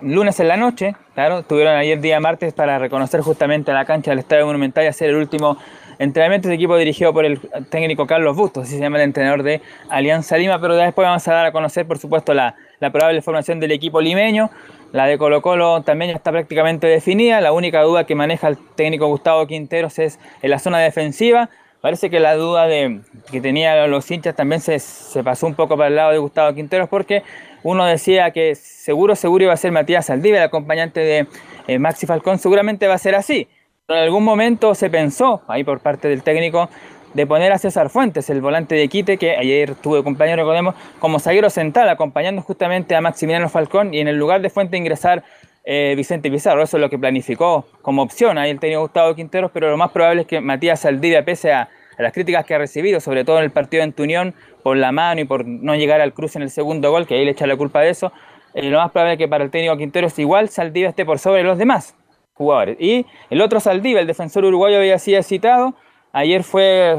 lunes 0.03 0.39
en 0.39 0.49
la 0.49 0.57
noche, 0.57 0.95
claro, 1.15 1.41
estuvieron 1.41 1.75
ayer 1.75 2.01
día 2.01 2.21
martes 2.21 2.53
para 2.53 2.79
reconocer 2.79 3.21
justamente 3.23 3.73
la 3.73 3.85
cancha 3.85 4.13
del 4.13 4.21
Estadio 4.21 4.47
Monumental 4.47 4.85
y 4.85 4.89
hacer 4.89 5.09
el 5.09 5.17
último 5.17 5.57
entrenamiento. 5.99 6.49
Este 6.49 6.55
equipo 6.55 6.77
dirigido 6.77 7.13
por 7.13 7.25
el 7.25 7.41
técnico 7.71 8.07
Carlos 8.07 8.37
Bustos, 8.37 8.65
así 8.65 8.77
se 8.77 8.81
llama 8.81 8.99
el 8.99 9.05
entrenador 9.05 9.43
de 9.43 9.61
Alianza 9.89 10.37
Lima, 10.37 10.61
pero 10.61 10.77
después 10.77 11.07
vamos 11.07 11.27
a 11.29 11.33
dar 11.33 11.47
a 11.47 11.53
conocer, 11.53 11.87
por 11.87 11.99
supuesto, 11.99 12.35
la, 12.35 12.55
la 12.81 12.91
probable 12.91 13.23
formación 13.23 13.61
del 13.61 13.73
equipo 13.73 14.01
limeño. 14.01 14.51
La 14.93 15.07
de 15.07 15.17
Colo 15.17 15.41
Colo 15.41 15.83
también 15.83 16.11
está 16.11 16.31
prácticamente 16.33 16.87
definida. 16.87 17.41
La 17.41 17.53
única 17.53 17.81
duda 17.83 18.05
que 18.05 18.15
maneja 18.15 18.49
el 18.49 18.59
técnico 18.75 19.07
Gustavo 19.07 19.47
Quinteros 19.47 19.99
es 19.99 20.19
en 20.43 20.51
la 20.51 20.59
zona 20.59 20.81
defensiva. 20.81 21.49
Parece 21.81 22.11
que 22.11 22.21
la 22.21 22.35
duda 22.35 22.67
de, 22.69 23.01
que 23.31 23.41
tenían 23.41 23.91
los 23.91 24.09
hinchas 24.11 24.37
también 24.37 24.61
se, 24.61 24.79
se, 24.79 25.25
pasó 25.25 25.49
un 25.49 25.55
poco 25.55 25.77
para 25.77 25.89
el 25.89 25.97
lado 25.97 26.13
de 26.13 26.19
Gustavo 26.19 26.55
Quinteros 26.55 26.89
porque 26.89 27.25
uno 27.65 27.85
decía 27.87 28.31
que 28.31 28.55
seguro, 28.55 29.17
seguro 29.17 29.45
iba 29.45 29.53
a 29.53 29.57
ser 29.57 29.73
Matías 29.73 30.09
Aldive, 30.09 30.37
el 30.37 30.45
acompañante 30.45 31.01
de 31.01 31.27
eh, 31.67 31.79
Maxi 31.79 32.07
Falcón, 32.07 32.39
seguramente 32.39 32.87
va 32.87 32.95
a 32.95 32.99
ser 32.99 33.17
así. 33.17 33.49
En 33.89 33.99
algún 33.99 34.23
momento 34.25 34.77
se 34.77 34.89
pensó, 34.89 35.43
ahí 35.49 35.65
por 35.65 35.81
parte 35.81 36.07
del 36.09 36.23
técnico, 36.23 36.71
de 37.15 37.27
poner 37.27 37.53
a 37.53 37.59
César 37.59 37.91
Fuentes, 37.91 38.31
el 38.31 38.41
volante 38.41 38.77
de 38.77 38.89
Quite, 38.89 39.19
que 39.19 39.37
ayer 39.37 39.75
tuve 39.75 40.05
compañero, 40.05 40.37
recordemos, 40.37 40.77
como 41.01 41.19
zaguero 41.19 41.51
central, 41.51 41.89
acompañando 41.89 42.43
justamente 42.43 42.95
a 42.95 43.01
Maximiliano 43.01 43.49
Falcón 43.49 43.93
y 43.93 43.99
en 43.99 44.07
el 44.07 44.17
lugar 44.17 44.41
de 44.41 44.51
Fuentes 44.51 44.79
ingresar 44.79 45.25
eh, 45.65 45.95
Vicente 45.97 46.31
Pizarro. 46.31 46.63
Eso 46.63 46.77
es 46.77 46.81
lo 46.81 46.89
que 46.89 46.99
planificó 46.99 47.67
como 47.83 48.03
opción 48.03 48.39
ahí 48.39 48.51
el 48.51 48.61
técnico 48.61 48.83
Gustavo 48.83 49.17
Quinteros, 49.17 49.51
pero 49.53 49.69
lo 49.69 49.77
más 49.77 49.91
probable 49.91 50.23
es 50.23 50.27
que 50.29 50.41
Matías 50.41 50.87
Aldivia, 50.87 51.25
pese 51.25 51.53
a, 51.53 51.69
a, 51.99 52.03
las 52.03 52.13
críticas 52.13 52.47
que 52.47 52.55
ha 52.55 52.59
recibido, 52.59 53.01
sobre 53.01 53.25
todo 53.25 53.39
en 53.39 53.45
el 53.45 53.51
partido 53.51 53.83
en 53.83 53.93
Tunión, 53.93 54.33
por 54.63 54.77
la 54.77 54.93
mano 54.93 55.21
y 55.21 55.25
por 55.25 55.45
no 55.45 55.75
llegar 55.75 56.01
al 56.01 56.15
cruce 56.15 56.39
en 56.39 56.45
el 56.45 56.51
segundo 56.51 56.93
gol, 56.93 57.07
que 57.07 57.17
ahí 57.17 57.25
le 57.25 57.33
echa 57.33 57.49
la 57.49 57.57
culpa 57.57 57.81
de 57.81 57.91
eso, 57.91 58.13
eh, 58.55 58.71
lo 58.71 58.79
más 58.79 58.93
probable 58.93 59.15
es 59.15 59.19
que 59.19 59.29
para 59.29 59.43
el 59.43 59.51
técnico 59.51 59.77
Quinteros 59.77 60.19
igual 60.21 60.49
Saldivia 60.49 60.89
esté 60.89 61.05
por 61.05 61.19
sobre 61.19 61.43
los 61.43 61.59
demás 61.59 61.97
jugadores. 62.43 62.77
Y 62.81 63.07
el 63.31 63.41
otro 63.41 63.61
Saldivia, 63.61 64.01
el 64.01 64.07
defensor 64.07 64.45
uruguayo, 64.45 64.79
había 64.79 64.99
sido 64.99 65.23
citado. 65.23 65.75
Ayer 66.13 66.43
fue 66.43 66.97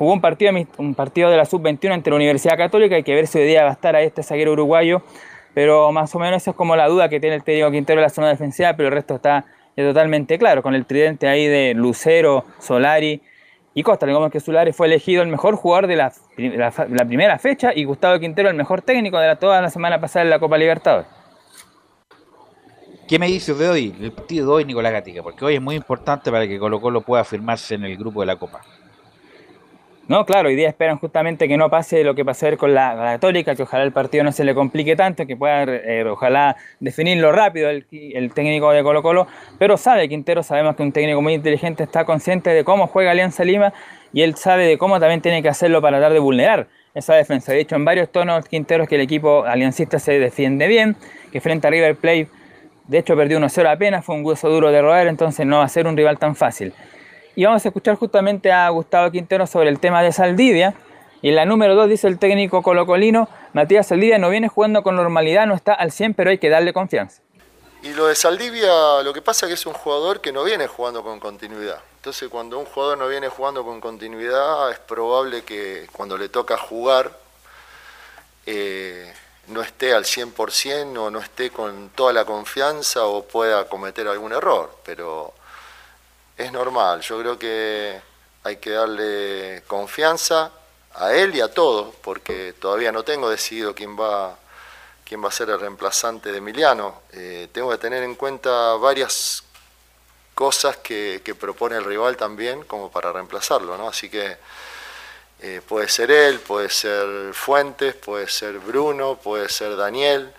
jugó 0.00 0.14
un 0.14 0.20
partido, 0.22 0.52
un 0.78 0.94
partido 0.94 1.30
de 1.30 1.36
la 1.36 1.44
sub-21 1.44 1.92
entre 1.92 2.10
la 2.10 2.16
Universidad 2.16 2.56
Católica. 2.56 2.96
Hay 2.96 3.02
que 3.02 3.14
ver 3.14 3.26
si 3.26 3.38
hoy 3.38 3.44
día 3.44 3.64
va 3.64 3.70
a 3.70 3.72
estar 3.74 3.94
a 3.94 4.00
este 4.00 4.22
zaguero 4.22 4.52
uruguayo. 4.52 5.02
Pero 5.52 5.92
más 5.92 6.14
o 6.14 6.18
menos 6.18 6.40
esa 6.40 6.52
es 6.52 6.56
como 6.56 6.74
la 6.74 6.88
duda 6.88 7.10
que 7.10 7.20
tiene 7.20 7.36
el 7.36 7.42
técnico 7.42 7.70
Quintero 7.70 8.00
en 8.00 8.04
la 8.04 8.08
zona 8.08 8.28
defensiva. 8.28 8.72
Pero 8.74 8.88
el 8.88 8.94
resto 8.94 9.16
está 9.16 9.44
totalmente 9.76 10.38
claro. 10.38 10.62
Con 10.62 10.74
el 10.74 10.86
tridente 10.86 11.28
ahí 11.28 11.46
de 11.46 11.74
Lucero, 11.74 12.46
Solari 12.60 13.20
y 13.74 13.82
Costa. 13.82 14.06
Digamos 14.06 14.30
que 14.30 14.40
Solari 14.40 14.72
fue 14.72 14.86
elegido 14.86 15.22
el 15.22 15.28
mejor 15.28 15.56
jugador 15.56 15.86
de 15.86 15.96
la, 15.96 16.12
la, 16.38 16.72
la 16.88 17.04
primera 17.04 17.38
fecha. 17.38 17.72
Y 17.74 17.84
Gustavo 17.84 18.18
Quintero 18.18 18.48
el 18.48 18.56
mejor 18.56 18.80
técnico 18.80 19.18
de 19.18 19.26
la, 19.26 19.36
toda 19.36 19.60
la 19.60 19.68
semana 19.68 20.00
pasada 20.00 20.24
en 20.24 20.30
la 20.30 20.38
Copa 20.38 20.56
Libertadores. 20.56 21.19
¿Qué 23.10 23.18
me 23.18 23.26
dices 23.26 23.58
de 23.58 23.68
hoy? 23.68 23.92
El 24.00 24.12
partido 24.12 24.46
de 24.46 24.52
hoy, 24.52 24.64
Nicolás 24.64 24.92
Gatica, 24.92 25.20
porque 25.20 25.44
hoy 25.44 25.56
es 25.56 25.60
muy 25.60 25.74
importante 25.74 26.30
para 26.30 26.46
que 26.46 26.60
Colo 26.60 26.80
Colo 26.80 27.00
pueda 27.00 27.24
firmarse 27.24 27.74
en 27.74 27.82
el 27.82 27.96
grupo 27.96 28.20
de 28.20 28.26
la 28.26 28.36
Copa. 28.36 28.60
No, 30.06 30.24
claro, 30.24 30.48
hoy 30.48 30.54
día 30.54 30.68
esperan 30.68 30.96
justamente 30.96 31.48
que 31.48 31.56
no 31.56 31.68
pase 31.68 32.04
lo 32.04 32.14
que 32.14 32.24
pasó 32.24 32.56
con 32.56 32.72
la, 32.72 33.18
la, 33.18 33.18
que 33.18 33.62
ojalá 33.64 33.82
el 33.82 33.90
partido 33.90 34.22
no 34.22 34.30
se 34.30 34.44
le 34.44 34.54
complique 34.54 34.94
tanto, 34.94 35.26
que 35.26 35.36
pueda, 35.36 35.64
eh, 35.64 36.04
ojalá, 36.04 36.54
definirlo 36.78 37.32
rápido 37.32 37.68
el, 37.68 37.84
el, 37.90 38.32
técnico 38.32 38.70
de 38.70 38.84
Colo 38.84 39.02
Colo, 39.02 39.26
pero 39.58 39.76
sabe 39.76 40.08
Quintero, 40.08 40.44
sabemos 40.44 40.76
que 40.76 40.84
un 40.84 40.92
técnico 40.92 41.20
muy 41.20 41.34
inteligente 41.34 41.82
está 41.82 42.04
consciente 42.04 42.50
de 42.50 42.62
cómo 42.62 42.86
juega 42.86 43.10
Alianza 43.10 43.42
Lima 43.42 43.72
y 44.12 44.22
él 44.22 44.36
sabe 44.36 44.66
de 44.68 44.78
cómo 44.78 45.00
también 45.00 45.20
tiene 45.20 45.42
que 45.42 45.48
hacerlo 45.48 45.82
para 45.82 45.98
tratar 45.98 46.12
de 46.12 46.20
vulnerar 46.20 46.68
esa 46.94 47.14
defensa. 47.16 47.50
De 47.50 47.58
hecho, 47.58 47.74
en 47.74 47.84
varios 47.84 48.12
tonos 48.12 48.46
Quinteros 48.46 48.86
que 48.86 48.94
el 48.94 49.00
equipo 49.00 49.42
aliancista 49.44 49.98
se 49.98 50.20
defiende 50.20 50.68
bien, 50.68 50.94
que 51.32 51.40
frente 51.40 51.66
a 51.66 51.70
River 51.70 51.96
Plate 51.96 52.28
de 52.90 52.98
hecho, 52.98 53.14
perdió 53.14 53.38
1-0 53.38 53.72
apenas, 53.72 54.04
fue 54.04 54.16
un 54.16 54.24
hueso 54.24 54.48
duro 54.48 54.72
de 54.72 54.82
roer, 54.82 55.06
entonces 55.06 55.46
no 55.46 55.58
va 55.58 55.64
a 55.64 55.68
ser 55.68 55.86
un 55.86 55.96
rival 55.96 56.18
tan 56.18 56.34
fácil. 56.34 56.74
Y 57.36 57.44
vamos 57.44 57.64
a 57.64 57.68
escuchar 57.68 57.94
justamente 57.94 58.50
a 58.50 58.68
Gustavo 58.70 59.12
Quintero 59.12 59.46
sobre 59.46 59.68
el 59.68 59.78
tema 59.78 60.02
de 60.02 60.10
Saldivia. 60.10 60.74
Y 61.22 61.28
en 61.28 61.36
la 61.36 61.44
número 61.44 61.76
2 61.76 61.88
dice 61.88 62.08
el 62.08 62.18
técnico 62.18 62.62
colocolino, 62.62 63.28
Matías 63.52 63.86
Saldivia 63.86 64.18
no 64.18 64.28
viene 64.28 64.48
jugando 64.48 64.82
con 64.82 64.96
normalidad, 64.96 65.46
no 65.46 65.54
está 65.54 65.72
al 65.72 65.92
100, 65.92 66.14
pero 66.14 66.30
hay 66.30 66.38
que 66.38 66.48
darle 66.48 66.72
confianza. 66.72 67.22
Y 67.84 67.90
lo 67.90 68.08
de 68.08 68.16
Saldivia, 68.16 69.02
lo 69.04 69.12
que 69.12 69.22
pasa 69.22 69.46
es 69.46 69.50
que 69.50 69.54
es 69.54 69.66
un 69.66 69.74
jugador 69.74 70.20
que 70.20 70.32
no 70.32 70.42
viene 70.42 70.66
jugando 70.66 71.04
con 71.04 71.20
continuidad. 71.20 71.78
Entonces, 71.94 72.28
cuando 72.28 72.58
un 72.58 72.64
jugador 72.64 72.98
no 72.98 73.06
viene 73.06 73.28
jugando 73.28 73.64
con 73.64 73.80
continuidad, 73.80 74.68
es 74.72 74.80
probable 74.80 75.44
que 75.44 75.86
cuando 75.92 76.18
le 76.18 76.28
toca 76.28 76.56
jugar, 76.56 77.12
eh, 78.46 79.12
no 79.50 79.62
esté 79.62 79.92
al 79.92 80.04
100% 80.04 80.96
o 80.98 81.10
no 81.10 81.18
esté 81.18 81.50
con 81.50 81.90
toda 81.90 82.12
la 82.12 82.24
confianza 82.24 83.04
o 83.04 83.26
pueda 83.26 83.68
cometer 83.68 84.08
algún 84.08 84.32
error, 84.32 84.78
pero 84.84 85.34
es 86.36 86.50
normal, 86.52 87.00
yo 87.02 87.18
creo 87.20 87.38
que 87.38 88.00
hay 88.44 88.56
que 88.56 88.70
darle 88.70 89.62
confianza 89.66 90.50
a 90.94 91.12
él 91.12 91.34
y 91.34 91.40
a 91.40 91.52
todos, 91.52 91.94
porque 92.02 92.54
todavía 92.54 92.92
no 92.92 93.02
tengo 93.04 93.28
decidido 93.28 93.74
quién 93.74 93.98
va, 93.98 94.36
quién 95.04 95.22
va 95.22 95.28
a 95.28 95.32
ser 95.32 95.50
el 95.50 95.60
reemplazante 95.60 96.32
de 96.32 96.38
Emiliano. 96.38 97.02
Eh, 97.12 97.48
tengo 97.52 97.70
que 97.70 97.78
tener 97.78 98.02
en 98.02 98.14
cuenta 98.14 98.74
varias 98.74 99.44
cosas 100.34 100.78
que, 100.78 101.20
que, 101.24 101.34
propone 101.34 101.76
el 101.76 101.84
rival 101.84 102.16
también 102.16 102.64
como 102.64 102.90
para 102.90 103.12
reemplazarlo, 103.12 103.76
¿no? 103.76 103.88
Así 103.88 104.08
que 104.08 104.38
eh, 105.42 105.62
puede 105.66 105.88
ser 105.88 106.10
él, 106.10 106.38
puede 106.40 106.68
ser 106.68 107.32
Fuentes, 107.32 107.94
puede 107.94 108.28
ser 108.28 108.58
Bruno, 108.58 109.16
puede 109.16 109.48
ser 109.48 109.74
Daniel, 109.74 110.32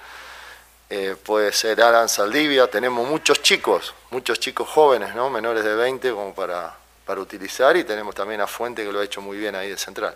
eh, 0.89 1.15
puede 1.23 1.51
ser 1.51 1.81
Alan 1.81 2.07
Saldivia. 2.07 2.69
Tenemos 2.69 3.07
muchos 3.09 3.41
chicos, 3.41 3.95
muchos 4.11 4.39
chicos 4.39 4.69
jóvenes, 4.69 5.15
¿no? 5.15 5.29
menores 5.29 5.63
de 5.63 5.75
20 5.75 6.11
como 6.11 6.35
para, 6.35 6.77
para 7.05 7.19
utilizar 7.19 7.75
y 7.77 7.83
tenemos 7.83 8.13
también 8.13 8.41
a 8.41 8.47
Fuente 8.47 8.83
que 8.83 8.91
lo 8.91 8.99
ha 8.99 9.03
hecho 9.03 9.21
muy 9.21 9.37
bien 9.37 9.55
ahí 9.55 9.69
de 9.69 9.77
central. 9.77 10.15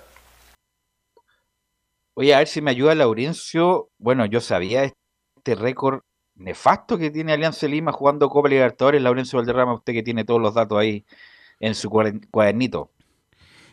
Oye, 2.14 2.34
a 2.34 2.38
ver 2.38 2.48
si 2.48 2.62
me 2.62 2.72
ayuda 2.72 2.94
Laurencio. 2.96 3.90
Bueno, 3.98 4.26
yo 4.26 4.40
sabía 4.40 4.84
este 4.84 5.56
récord 5.56 6.02
nefasto 6.36 6.98
que 6.98 7.10
tiene 7.10 7.34
Alianza 7.34 7.68
Lima 7.68 7.92
jugando 7.92 8.30
Copa 8.30 8.50
Libertadores. 8.50 9.02
Laurencio 9.02 9.40
Valderrama, 9.40 9.74
usted 9.74 9.94
que 9.94 10.04
tiene 10.04 10.26
todos 10.26 10.42
los 10.42 10.54
datos 10.54 10.78
ahí 10.78 11.06
en 11.60 11.74
su 11.76 11.90
cuadernito. 11.90 12.92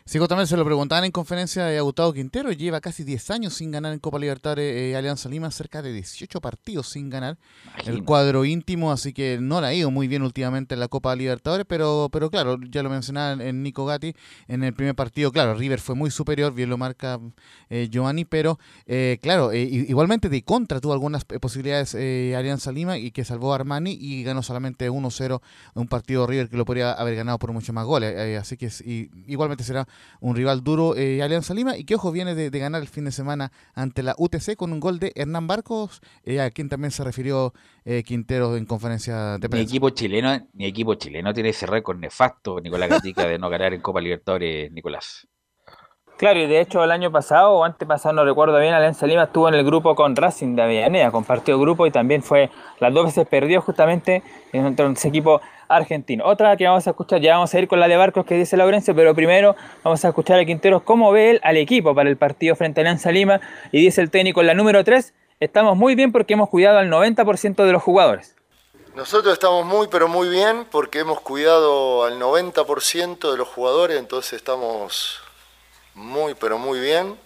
Sí, 0.05 0.19
justamente 0.19 0.49
se 0.49 0.57
lo 0.57 0.65
preguntaban 0.65 1.05
en 1.05 1.11
conferencia 1.13 1.63
de 1.63 1.79
Gustavo 1.79 2.11
Quintero, 2.11 2.51
lleva 2.51 2.81
casi 2.81 3.05
10 3.05 3.31
años 3.31 3.53
sin 3.53 3.71
ganar 3.71 3.93
en 3.93 3.99
Copa 3.99 4.19
Libertadores 4.19 4.75
eh, 4.75 4.97
Alianza 4.97 5.29
Lima, 5.29 5.49
cerca 5.49 5.81
de 5.81 5.93
18 5.93 6.41
partidos 6.41 6.89
sin 6.89 7.09
ganar 7.09 7.37
el 7.85 8.03
cuadro 8.03 8.43
íntimo, 8.43 8.91
así 8.91 9.13
que 9.13 9.37
no 9.39 9.61
la 9.61 9.67
ha 9.67 9.73
ido 9.73 9.91
muy 9.91 10.09
bien 10.09 10.21
últimamente 10.21 10.73
en 10.73 10.81
la 10.81 10.89
Copa 10.89 11.15
Libertadores, 11.15 11.65
pero, 11.69 12.09
pero 12.11 12.29
claro, 12.29 12.59
ya 12.69 12.83
lo 12.83 12.89
mencionaba 12.89 13.41
en 13.41 13.63
Nico 13.63 13.85
Gatti, 13.85 14.13
en 14.49 14.65
el 14.65 14.73
primer 14.73 14.93
partido, 14.93 15.31
claro, 15.31 15.53
River 15.53 15.79
fue 15.79 15.95
muy 15.95 16.11
superior, 16.11 16.53
bien 16.53 16.69
lo 16.69 16.77
marca 16.77 17.21
eh, 17.69 17.87
Giovanni, 17.89 18.25
pero 18.25 18.59
eh, 18.85 19.19
claro, 19.21 19.53
igualmente 19.53 20.27
de 20.27 20.43
contra 20.43 20.81
tuvo 20.81 20.91
algunas 20.91 21.23
posibilidades 21.23 21.95
Alianza 22.35 22.73
Lima 22.73 22.97
y 22.97 23.11
que 23.11 23.23
salvó 23.23 23.53
a 23.53 23.55
Armani 23.55 23.97
y 23.97 24.23
ganó 24.23 24.43
solamente 24.43 24.91
1-0 24.91 25.41
un 25.75 25.87
partido 25.87 26.27
River 26.27 26.49
que 26.49 26.57
lo 26.57 26.65
podría 26.65 26.91
haber 26.91 27.15
ganado 27.15 27.39
por 27.39 27.53
mucho 27.53 27.71
más 27.71 27.85
goles, 27.85 28.37
así 28.37 28.57
que 28.57 28.69
igualmente 29.27 29.63
será 29.63 29.87
un 30.19 30.35
rival 30.35 30.63
duro 30.63 30.95
eh, 30.95 31.21
Alianza 31.21 31.53
Lima 31.53 31.77
y 31.77 31.83
que 31.83 31.95
ojo 31.95 32.11
viene 32.11 32.35
de, 32.35 32.49
ganar 32.49 32.81
el 32.81 32.87
fin 32.87 33.05
de 33.05 33.11
semana 33.11 33.51
ante 33.73 34.03
la 34.03 34.15
UTC 34.17 34.55
con 34.55 34.71
un 34.71 34.79
gol 34.79 34.99
de 34.99 35.11
Hernán 35.15 35.47
Barcos, 35.47 36.01
eh, 36.23 36.39
a 36.39 36.49
quien 36.51 36.69
también 36.69 36.91
se 36.91 37.03
refirió 37.03 37.53
eh, 37.85 38.03
Quintero 38.03 38.55
en 38.55 38.65
conferencia 38.65 39.37
de 39.37 39.49
prensa. 39.49 39.57
Mi 39.57 39.69
equipo 39.69 39.89
chileno, 39.89 40.47
mi 40.53 40.65
equipo 40.65 40.95
chileno 40.95 41.33
tiene 41.33 41.49
ese 41.49 41.65
récord 41.65 41.99
nefasto, 41.99 42.59
Nicolás 42.61 42.89
Gatica, 42.89 43.27
de 43.27 43.37
no 43.37 43.49
ganar 43.49 43.73
en 43.73 43.81
Copa 43.81 43.99
Libertadores, 43.99 44.71
Nicolás. 44.71 45.27
Claro, 46.23 46.39
y 46.39 46.47
de 46.47 46.61
hecho 46.61 46.81
el 46.81 46.91
año 46.91 47.11
pasado 47.11 47.51
o 47.51 47.65
antepasado, 47.65 48.13
no 48.13 48.23
recuerdo 48.23 48.57
bien, 48.57 48.73
Alianza 48.73 49.05
Lima 49.05 49.23
estuvo 49.23 49.49
en 49.49 49.55
el 49.55 49.65
grupo 49.65 49.93
con 49.93 50.15
Racing 50.15 50.55
de 50.55 50.61
Avellaneda, 50.61 51.11
compartió 51.11 51.59
grupo 51.59 51.85
y 51.85 51.91
también 51.91 52.23
fue, 52.23 52.49
las 52.79 52.93
dos 52.93 53.07
veces 53.07 53.27
perdió 53.27 53.61
justamente 53.61 54.23
en 54.53 54.73
ese 54.93 55.09
equipo 55.09 55.41
argentino. 55.67 56.25
Otra 56.25 56.55
que 56.55 56.65
vamos 56.65 56.87
a 56.87 56.91
escuchar, 56.91 57.19
ya 57.19 57.33
vamos 57.33 57.53
a 57.53 57.59
ir 57.59 57.67
con 57.67 57.77
la 57.81 57.89
de 57.89 57.97
Barcos 57.97 58.25
que 58.25 58.35
dice 58.35 58.55
Laurencio, 58.55 58.95
pero 58.95 59.13
primero 59.13 59.57
vamos 59.83 60.05
a 60.05 60.07
escuchar 60.07 60.39
a 60.39 60.45
Quinteros 60.45 60.83
cómo 60.83 61.11
ve 61.11 61.31
él 61.31 61.41
al 61.43 61.57
equipo 61.57 61.93
para 61.93 62.09
el 62.09 62.15
partido 62.15 62.55
frente 62.55 62.79
a 62.79 62.83
Alianza 62.83 63.11
Lima 63.11 63.41
y 63.73 63.81
dice 63.81 63.99
el 63.99 64.09
técnico 64.09 64.39
en 64.39 64.47
la 64.47 64.53
número 64.53 64.81
3, 64.85 65.13
estamos 65.41 65.75
muy 65.75 65.93
bien 65.95 66.13
porque 66.13 66.35
hemos 66.35 66.47
cuidado 66.47 66.77
al 66.77 66.89
90% 66.89 67.65
de 67.65 67.71
los 67.73 67.83
jugadores. 67.83 68.37
Nosotros 68.95 69.33
estamos 69.33 69.65
muy 69.65 69.89
pero 69.89 70.07
muy 70.07 70.29
bien 70.29 70.67
porque 70.71 70.99
hemos 70.99 71.19
cuidado 71.19 72.05
al 72.05 72.17
90% 72.17 73.29
de 73.29 73.37
los 73.37 73.49
jugadores, 73.49 73.99
entonces 73.99 74.31
estamos 74.31 75.22
muy 75.93 76.33
pero 76.35 76.57
muy 76.57 76.79
bien 76.79 77.17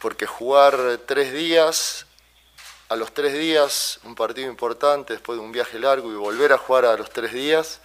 porque 0.00 0.26
jugar 0.26 1.00
tres 1.06 1.32
días 1.32 2.06
a 2.90 2.96
los 2.96 3.14
tres 3.14 3.32
días, 3.34 4.00
un 4.02 4.16
partido 4.16 4.50
importante 4.50 5.12
después 5.12 5.38
de 5.38 5.44
un 5.44 5.52
viaje 5.52 5.78
largo 5.78 6.10
y 6.10 6.16
volver 6.16 6.52
a 6.52 6.58
jugar 6.58 6.84
a 6.86 6.96
los 6.96 7.08
tres 7.10 7.32
días, 7.32 7.80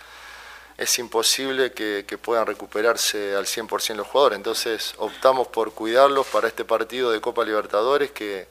es 0.78 0.98
imposible 0.98 1.74
que, 1.74 2.04
puedan 2.18 2.48
recuperarse 2.48 3.36
al 3.36 3.46
100% 3.46 3.96
los 3.96 4.08
jugadores. 4.08 4.38
Entonces 4.38 4.96
optamos 4.98 5.48
por 5.48 5.74
cuidarlos 5.74 6.26
para 6.28 6.48
este 6.48 6.66
partido 6.66 7.12
de 7.12 7.22
Copa 7.22 7.46
Libertadores 7.46 8.12
que, 8.12 8.48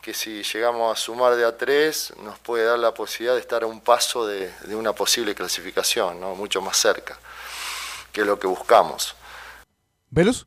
que 0.00 0.14
si 0.14 0.42
llegamos 0.42 0.96
a 0.96 0.98
sumar 0.98 1.36
de 1.36 1.44
a 1.44 1.56
tres 1.56 2.14
nos 2.22 2.38
puede 2.38 2.64
dar 2.64 2.78
la 2.78 2.94
posibilidad 2.94 3.34
de 3.34 3.40
estar 3.40 3.62
a 3.62 3.66
un 3.66 3.82
paso 3.82 4.26
de, 4.26 4.50
una 4.70 4.94
posible 4.94 5.34
clasificación, 5.34 6.18
¿no? 6.18 6.34
mucho 6.34 6.62
más 6.62 6.78
cerca, 6.78 7.18
que 8.10 8.22
es 8.22 8.26
lo 8.26 8.38
que 8.38 8.46
buscamos. 8.46 9.14
¿Velus? 10.16 10.46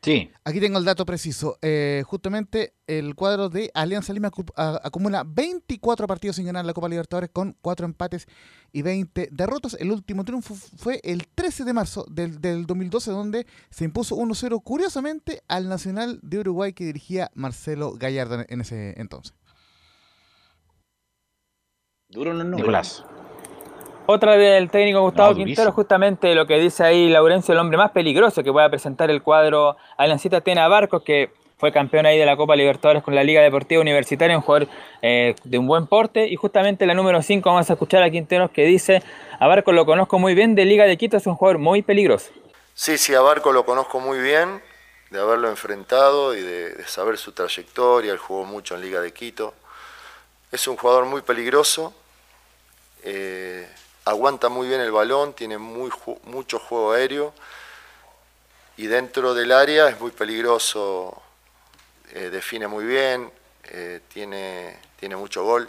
Sí. 0.00 0.30
Aquí 0.44 0.60
tengo 0.60 0.78
el 0.78 0.84
dato 0.84 1.04
preciso. 1.04 1.58
Eh, 1.60 2.04
justamente 2.06 2.74
el 2.86 3.16
cuadro 3.16 3.48
de 3.48 3.68
Alianza 3.74 4.12
Lima 4.12 4.30
acumula 4.56 5.24
24 5.26 6.06
partidos 6.06 6.36
sin 6.36 6.46
ganar 6.46 6.64
la 6.64 6.72
Copa 6.72 6.88
Libertadores 6.88 7.30
con 7.32 7.56
4 7.60 7.84
empates 7.84 8.28
y 8.70 8.82
20 8.82 9.30
derrotas. 9.32 9.76
El 9.80 9.90
último 9.90 10.24
triunfo 10.24 10.54
fue 10.54 11.00
el 11.02 11.26
13 11.26 11.64
de 11.64 11.72
marzo 11.72 12.06
del, 12.08 12.64
2012, 12.64 13.10
donde 13.10 13.46
se 13.70 13.86
impuso 13.86 14.14
1-0, 14.14 14.62
curiosamente, 14.62 15.42
al 15.48 15.68
Nacional 15.68 16.20
de 16.22 16.38
Uruguay 16.38 16.72
que 16.72 16.84
dirigía 16.84 17.32
Marcelo 17.34 17.94
Gallardo 17.94 18.44
en 18.48 18.60
ese 18.60 18.94
entonces. 19.00 19.34
Duro 22.08 22.32
no 22.34 22.44
Nicolás. 22.44 23.04
Otra 24.08 24.36
del 24.36 24.70
técnico 24.70 25.00
Gustavo 25.00 25.34
Quintero, 25.34 25.72
justamente 25.72 26.32
lo 26.36 26.46
que 26.46 26.60
dice 26.60 26.84
ahí 26.84 27.08
Laurencio, 27.08 27.52
el 27.52 27.58
hombre 27.58 27.76
más 27.76 27.90
peligroso 27.90 28.44
que 28.44 28.52
pueda 28.52 28.70
presentar 28.70 29.10
el 29.10 29.20
cuadro 29.20 29.76
Alancita 29.96 30.40
Tena 30.40 30.68
Barcos, 30.68 31.02
que 31.02 31.30
fue 31.58 31.72
campeón 31.72 32.06
ahí 32.06 32.16
de 32.16 32.24
la 32.24 32.36
Copa 32.36 32.54
Libertadores 32.54 33.02
con 33.02 33.16
la 33.16 33.24
Liga 33.24 33.42
Deportiva 33.42 33.80
Universitaria, 33.80 34.36
un 34.36 34.42
jugador 34.42 34.68
eh, 35.02 35.34
de 35.42 35.58
un 35.58 35.66
buen 35.66 35.88
porte. 35.88 36.28
Y 36.28 36.36
justamente 36.36 36.86
la 36.86 36.94
número 36.94 37.20
5 37.20 37.48
vamos 37.48 37.68
a 37.68 37.72
escuchar 37.72 38.04
a 38.04 38.10
Quinteros 38.10 38.52
que 38.52 38.64
dice, 38.64 39.02
a 39.40 39.48
Barcos 39.48 39.74
lo 39.74 39.84
conozco 39.84 40.20
muy 40.20 40.34
bien, 40.34 40.54
de 40.54 40.66
Liga 40.66 40.84
de 40.84 40.96
Quito 40.96 41.16
es 41.16 41.26
un 41.26 41.34
jugador 41.34 41.58
muy 41.58 41.82
peligroso. 41.82 42.30
Sí, 42.74 42.98
sí, 42.98 43.12
a 43.12 43.22
Barco 43.22 43.52
lo 43.52 43.64
conozco 43.64 43.98
muy 43.98 44.20
bien, 44.20 44.62
de 45.10 45.20
haberlo 45.20 45.48
enfrentado 45.48 46.36
y 46.36 46.42
de, 46.42 46.84
saber 46.86 47.18
su 47.18 47.32
trayectoria, 47.32 48.12
él 48.12 48.18
jugó 48.18 48.44
mucho 48.44 48.76
en 48.76 48.82
Liga 48.82 49.00
de 49.00 49.12
Quito. 49.12 49.54
Es 50.52 50.68
un 50.68 50.76
jugador 50.76 51.06
muy 51.06 51.22
peligroso. 51.22 51.92
Eh, 53.02 53.66
aguanta 54.06 54.48
muy 54.48 54.68
bien 54.68 54.80
el 54.80 54.92
balón, 54.92 55.34
tiene 55.34 55.58
mucho 55.58 56.58
juego 56.60 56.92
aéreo 56.92 57.34
y 58.76 58.86
dentro 58.86 59.34
del 59.34 59.50
área 59.52 59.88
es 59.88 60.00
muy 60.00 60.12
peligroso, 60.12 61.22
eh, 62.12 62.30
define 62.30 62.68
muy 62.68 62.84
bien, 62.84 63.32
eh, 63.64 64.00
tiene, 64.08 64.78
mucho 65.16 65.42
gol, 65.42 65.68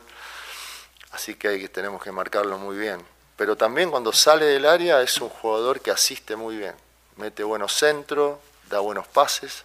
así 1.11 1.35
que, 1.35 1.67
tenemos 1.69 2.01
que 2.01 2.11
marcarlo 2.11 2.57
muy 2.57 2.77
bien. 2.77 3.03
Pero 3.35 3.55
también 3.55 3.91
cuando 3.91 4.11
sale 4.13 4.45
del 4.45 4.65
área 4.65 5.01
es 5.01 5.19
un 5.19 5.29
jugador 5.29 5.81
que 5.81 5.91
asiste 5.91 6.35
muy 6.35 6.57
bien, 6.57 6.75
mete 7.15 7.43
buenos 7.43 7.73
centros, 7.73 8.37
da 8.69 8.79
buenos 8.79 9.07
pases, 9.07 9.63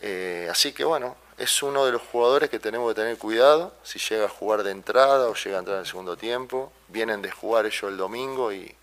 eh, 0.00 0.48
así 0.50 0.72
que 0.72 0.84
bueno, 0.84 1.16
es 1.40 1.62
uno 1.62 1.86
de 1.86 1.92
los 1.92 2.02
jugadores 2.02 2.50
que 2.50 2.58
tenemos 2.58 2.90
que 2.90 3.00
tener 3.00 3.16
cuidado 3.16 3.72
si 3.82 3.98
llega 3.98 4.26
a 4.26 4.28
jugar 4.28 4.62
de 4.62 4.72
entrada 4.72 5.26
o 5.26 5.34
llega 5.34 5.56
a 5.56 5.60
entrar 5.60 5.76
en 5.76 5.80
el 5.80 5.86
segundo 5.86 6.14
tiempo. 6.14 6.70
Vienen 6.88 7.22
de 7.22 7.30
jugar 7.30 7.64
ellos 7.64 7.82
el 7.84 7.96
domingo 7.96 8.52
y, 8.52 8.76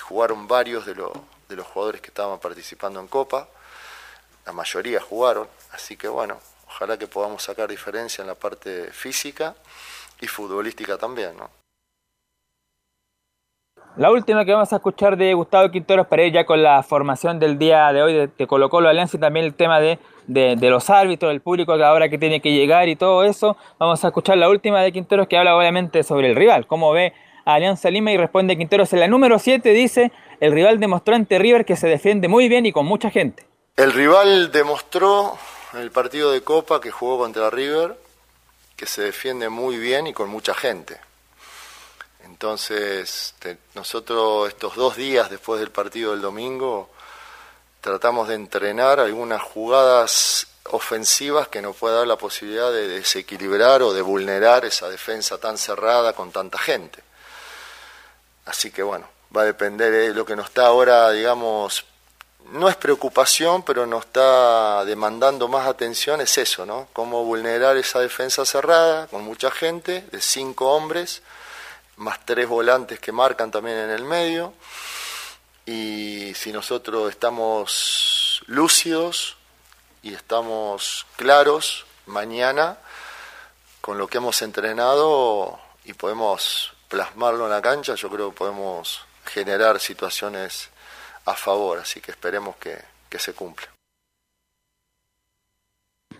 jugaron 0.00 0.46
varios 0.46 0.84
de, 0.84 0.92
de, 0.92 1.56
los 1.56 1.66
jugadores 1.68 2.02
que 2.02 2.08
estaban 2.08 2.38
participando 2.38 3.00
en 3.00 3.06
Copa. 3.06 3.48
La 4.44 4.52
mayoría 4.52 5.00
jugaron, 5.00 5.48
así 5.72 5.96
que 5.96 6.06
bueno, 6.06 6.38
ojalá 6.66 6.98
que 6.98 7.06
podamos 7.06 7.42
sacar 7.42 7.70
diferencia 7.70 8.20
en 8.20 8.28
la 8.28 8.34
parte 8.34 8.90
física 8.92 9.54
y 10.20 10.26
futbolística 10.26 10.98
también, 10.98 11.36
¿no? 11.38 11.48
La 13.96 14.10
última 14.10 14.44
que 14.44 14.52
vamos 14.52 14.70
a 14.74 14.76
escuchar 14.76 15.16
de 15.16 15.32
Gustavo 15.32 15.70
Quinteros 15.70 16.06
ya 16.30 16.44
con 16.44 16.62
la 16.62 16.82
formación 16.82 17.38
del 17.38 17.56
día 17.56 17.90
de 17.94 18.02
hoy 18.02 18.12
de, 18.12 18.26
de 18.26 18.46
Colo 18.46 18.68
Colo 18.68 18.90
Alianza 18.90 19.16
y 19.16 19.20
también 19.20 19.46
el 19.46 19.54
tema 19.54 19.80
de 19.80 19.98
de, 20.26 20.56
los 20.56 20.90
árbitros, 20.90 21.30
del 21.30 21.40
público 21.40 21.76
que 21.76 21.84
ahora 21.84 22.08
que 22.08 22.18
tiene 22.18 22.40
que 22.40 22.52
llegar 22.52 22.88
y 22.88 22.96
todo 22.96 23.24
eso. 23.24 23.56
Vamos 23.78 24.04
a 24.04 24.08
escuchar 24.08 24.38
la 24.38 24.48
última 24.48 24.82
de 24.82 24.92
Quinteros 24.92 25.28
que 25.28 25.36
habla 25.36 25.56
obviamente 25.56 26.02
sobre 26.02 26.28
el 26.28 26.36
rival, 26.36 26.66
cómo 26.66 26.92
ve 26.92 27.12
a 27.44 27.54
Alianza 27.54 27.90
Lima 27.90 28.12
y 28.12 28.16
responde 28.16 28.56
Quinteros 28.56 28.92
en 28.92 29.00
la 29.00 29.08
número 29.08 29.38
7, 29.38 29.72
dice, 29.72 30.12
el 30.40 30.52
rival 30.52 30.80
demostró 30.80 31.14
ante 31.14 31.38
River 31.38 31.64
que 31.64 31.76
se 31.76 31.86
defiende 31.86 32.28
muy 32.28 32.48
bien 32.48 32.66
y 32.66 32.72
con 32.72 32.86
mucha 32.86 33.10
gente. 33.10 33.44
El 33.76 33.92
rival 33.92 34.50
demostró 34.50 35.36
en 35.72 35.80
el 35.80 35.90
partido 35.90 36.32
de 36.32 36.42
Copa 36.42 36.80
que 36.80 36.90
jugó 36.90 37.18
contra 37.18 37.50
River 37.50 37.96
que 38.76 38.86
se 38.86 39.02
defiende 39.02 39.48
muy 39.48 39.78
bien 39.78 40.06
y 40.06 40.12
con 40.12 40.28
mucha 40.28 40.54
gente. 40.54 40.98
Entonces, 42.24 43.34
nosotros 43.74 44.48
estos 44.48 44.76
dos 44.76 44.96
días 44.96 45.30
después 45.30 45.60
del 45.60 45.70
partido 45.70 46.10
del 46.10 46.20
domingo 46.20 46.90
tratamos 47.86 48.26
de 48.26 48.34
entrenar 48.34 48.98
algunas 48.98 49.40
jugadas 49.40 50.48
ofensivas 50.72 51.46
que 51.46 51.62
nos 51.62 51.76
pueda 51.76 51.98
dar 51.98 52.06
la 52.08 52.18
posibilidad 52.18 52.72
de 52.72 52.88
desequilibrar 52.88 53.80
o 53.80 53.92
de 53.92 54.02
vulnerar 54.02 54.64
esa 54.64 54.88
defensa 54.88 55.38
tan 55.38 55.56
cerrada 55.56 56.12
con 56.12 56.32
tanta 56.32 56.58
gente. 56.58 57.00
Así 58.44 58.72
que 58.72 58.82
bueno, 58.82 59.08
va 59.34 59.42
a 59.42 59.44
depender 59.44 59.92
de 59.92 60.12
lo 60.12 60.26
que 60.26 60.34
nos 60.34 60.46
está 60.46 60.66
ahora, 60.66 61.12
digamos, 61.12 61.84
no 62.50 62.68
es 62.68 62.74
preocupación, 62.74 63.62
pero 63.62 63.86
nos 63.86 64.06
está 64.06 64.84
demandando 64.84 65.46
más 65.46 65.68
atención, 65.68 66.20
es 66.20 66.36
eso, 66.38 66.66
¿no? 66.66 66.88
Cómo 66.92 67.22
vulnerar 67.22 67.76
esa 67.76 68.00
defensa 68.00 68.44
cerrada 68.44 69.06
con 69.06 69.22
mucha 69.22 69.52
gente, 69.52 70.00
de 70.10 70.20
cinco 70.20 70.72
hombres, 70.72 71.22
más 71.98 72.18
tres 72.26 72.48
volantes 72.48 72.98
que 72.98 73.12
marcan 73.12 73.52
también 73.52 73.76
en 73.76 73.90
el 73.90 74.02
medio 74.02 74.54
y 75.66 76.32
si 76.34 76.52
nosotros 76.52 77.10
estamos 77.10 78.42
lúcidos 78.46 79.36
y 80.02 80.14
estamos 80.14 81.04
claros 81.16 81.84
mañana 82.06 82.78
con 83.80 83.98
lo 83.98 84.06
que 84.06 84.18
hemos 84.18 84.40
entrenado 84.42 85.58
y 85.84 85.92
podemos 85.92 86.72
plasmarlo 86.88 87.44
en 87.44 87.50
la 87.50 87.60
cancha, 87.60 87.96
yo 87.96 88.08
creo 88.08 88.30
que 88.30 88.36
podemos 88.36 89.04
generar 89.24 89.80
situaciones 89.80 90.70
a 91.24 91.34
favor, 91.34 91.78
así 91.78 92.00
que 92.00 92.12
esperemos 92.12 92.56
que, 92.56 92.78
se 93.18 93.32
cumpla. 93.32 93.66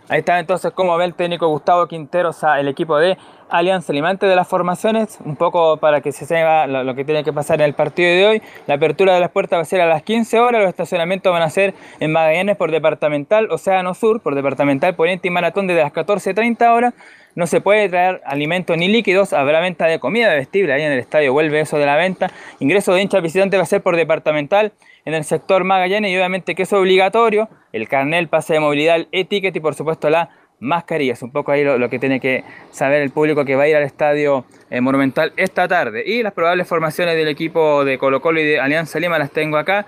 Ahí 0.09 0.21
está 0.21 0.39
entonces 0.39 0.73
cómo 0.73 0.97
ve 0.97 1.05
el 1.05 1.13
técnico 1.13 1.47
Gustavo 1.47 1.87
Quinteros 1.87 2.41
el 2.57 2.67
equipo 2.69 2.97
de 2.97 3.19
Alianza 3.49 3.93
Limante 3.93 4.25
de 4.25 4.35
las 4.35 4.47
formaciones, 4.47 5.19
un 5.23 5.35
poco 5.35 5.77
para 5.77 6.01
que 6.01 6.11
se 6.11 6.25
sepa 6.25 6.67
lo, 6.67 6.95
que 6.95 7.05
tiene 7.05 7.23
que 7.23 7.31
pasar 7.31 7.61
en 7.61 7.67
el 7.67 7.73
partido 7.73 8.09
de 8.09 8.25
hoy. 8.25 8.41
La 8.65 8.75
apertura 8.75 9.13
de 9.13 9.19
las 9.19 9.31
puertas 9.31 9.57
va 9.57 9.61
a 9.61 9.65
ser 9.65 9.81
a 9.81 9.85
las 9.85 10.03
15 10.03 10.39
horas, 10.39 10.61
los 10.61 10.69
estacionamientos 10.69 11.31
van 11.31 11.41
a 11.41 11.49
ser 11.49 11.73
en 11.99 12.11
Magallanes 12.11 12.57
por 12.57 12.71
departamental, 12.71 13.49
Océano 13.51 13.93
Sur, 13.93 14.21
por 14.21 14.35
departamental, 14.35 14.95
Poniente 14.95 15.27
y 15.27 15.31
Maratón 15.31 15.67
desde 15.67 15.81
las 15.81 15.93
14.30 15.93 16.69
horas. 16.73 16.93
No 17.35 17.45
se 17.45 17.61
puede 17.61 17.87
traer 17.87 18.21
alimentos 18.25 18.75
ni 18.77 18.87
líquidos, 18.87 19.31
habrá 19.31 19.59
venta 19.59 19.85
de 19.85 19.99
comida 19.99 20.33
vestible, 20.33 20.73
ahí 20.73 20.81
en 20.81 20.91
el 20.91 20.99
estadio 20.99 21.33
vuelve 21.33 21.59
eso 21.59 21.77
de 21.77 21.85
la 21.85 21.95
venta. 21.95 22.31
Ingreso 22.59 22.93
de 22.93 23.03
hinchas 23.03 23.21
visitantes 23.21 23.59
va 23.59 23.63
a 23.63 23.67
ser 23.67 23.81
por 23.81 23.95
departamental 23.95 24.73
en 25.05 25.13
el 25.13 25.23
sector 25.23 25.63
Magallanes 25.63 26.11
y 26.11 26.15
obviamente 26.17 26.55
que 26.55 26.63
es 26.63 26.73
obligatorio, 26.73 27.47
el 27.71 27.87
carnet, 27.87 28.27
pase 28.27 28.53
de 28.53 28.59
movilidad, 28.59 28.95
el 28.95 29.07
etiquet 29.11 29.55
y 29.55 29.59
por 29.59 29.75
supuesto 29.75 30.09
la 30.09 30.31
mascarilla. 30.59 31.13
Es 31.13 31.21
un 31.21 31.31
poco 31.31 31.51
ahí 31.51 31.63
lo, 31.63 31.77
lo, 31.77 31.89
que 31.89 31.99
tiene 31.99 32.19
que 32.19 32.43
saber 32.71 33.01
el 33.01 33.11
público 33.11 33.45
que 33.45 33.55
va 33.55 33.63
a 33.63 33.67
ir 33.67 33.75
al 33.75 33.83
estadio 33.83 34.45
eh, 34.69 34.81
Monumental 34.81 35.33
esta 35.37 35.67
tarde. 35.67 36.03
Y 36.05 36.23
las 36.23 36.33
probables 36.33 36.67
formaciones 36.67 37.15
del 37.15 37.27
equipo 37.27 37.85
de 37.85 37.97
Colo 37.97 38.21
Colo 38.21 38.39
y 38.39 38.45
de 38.45 38.59
Alianza 38.59 38.99
Lima 38.99 39.19
las 39.19 39.31
tengo 39.31 39.57
acá. 39.57 39.85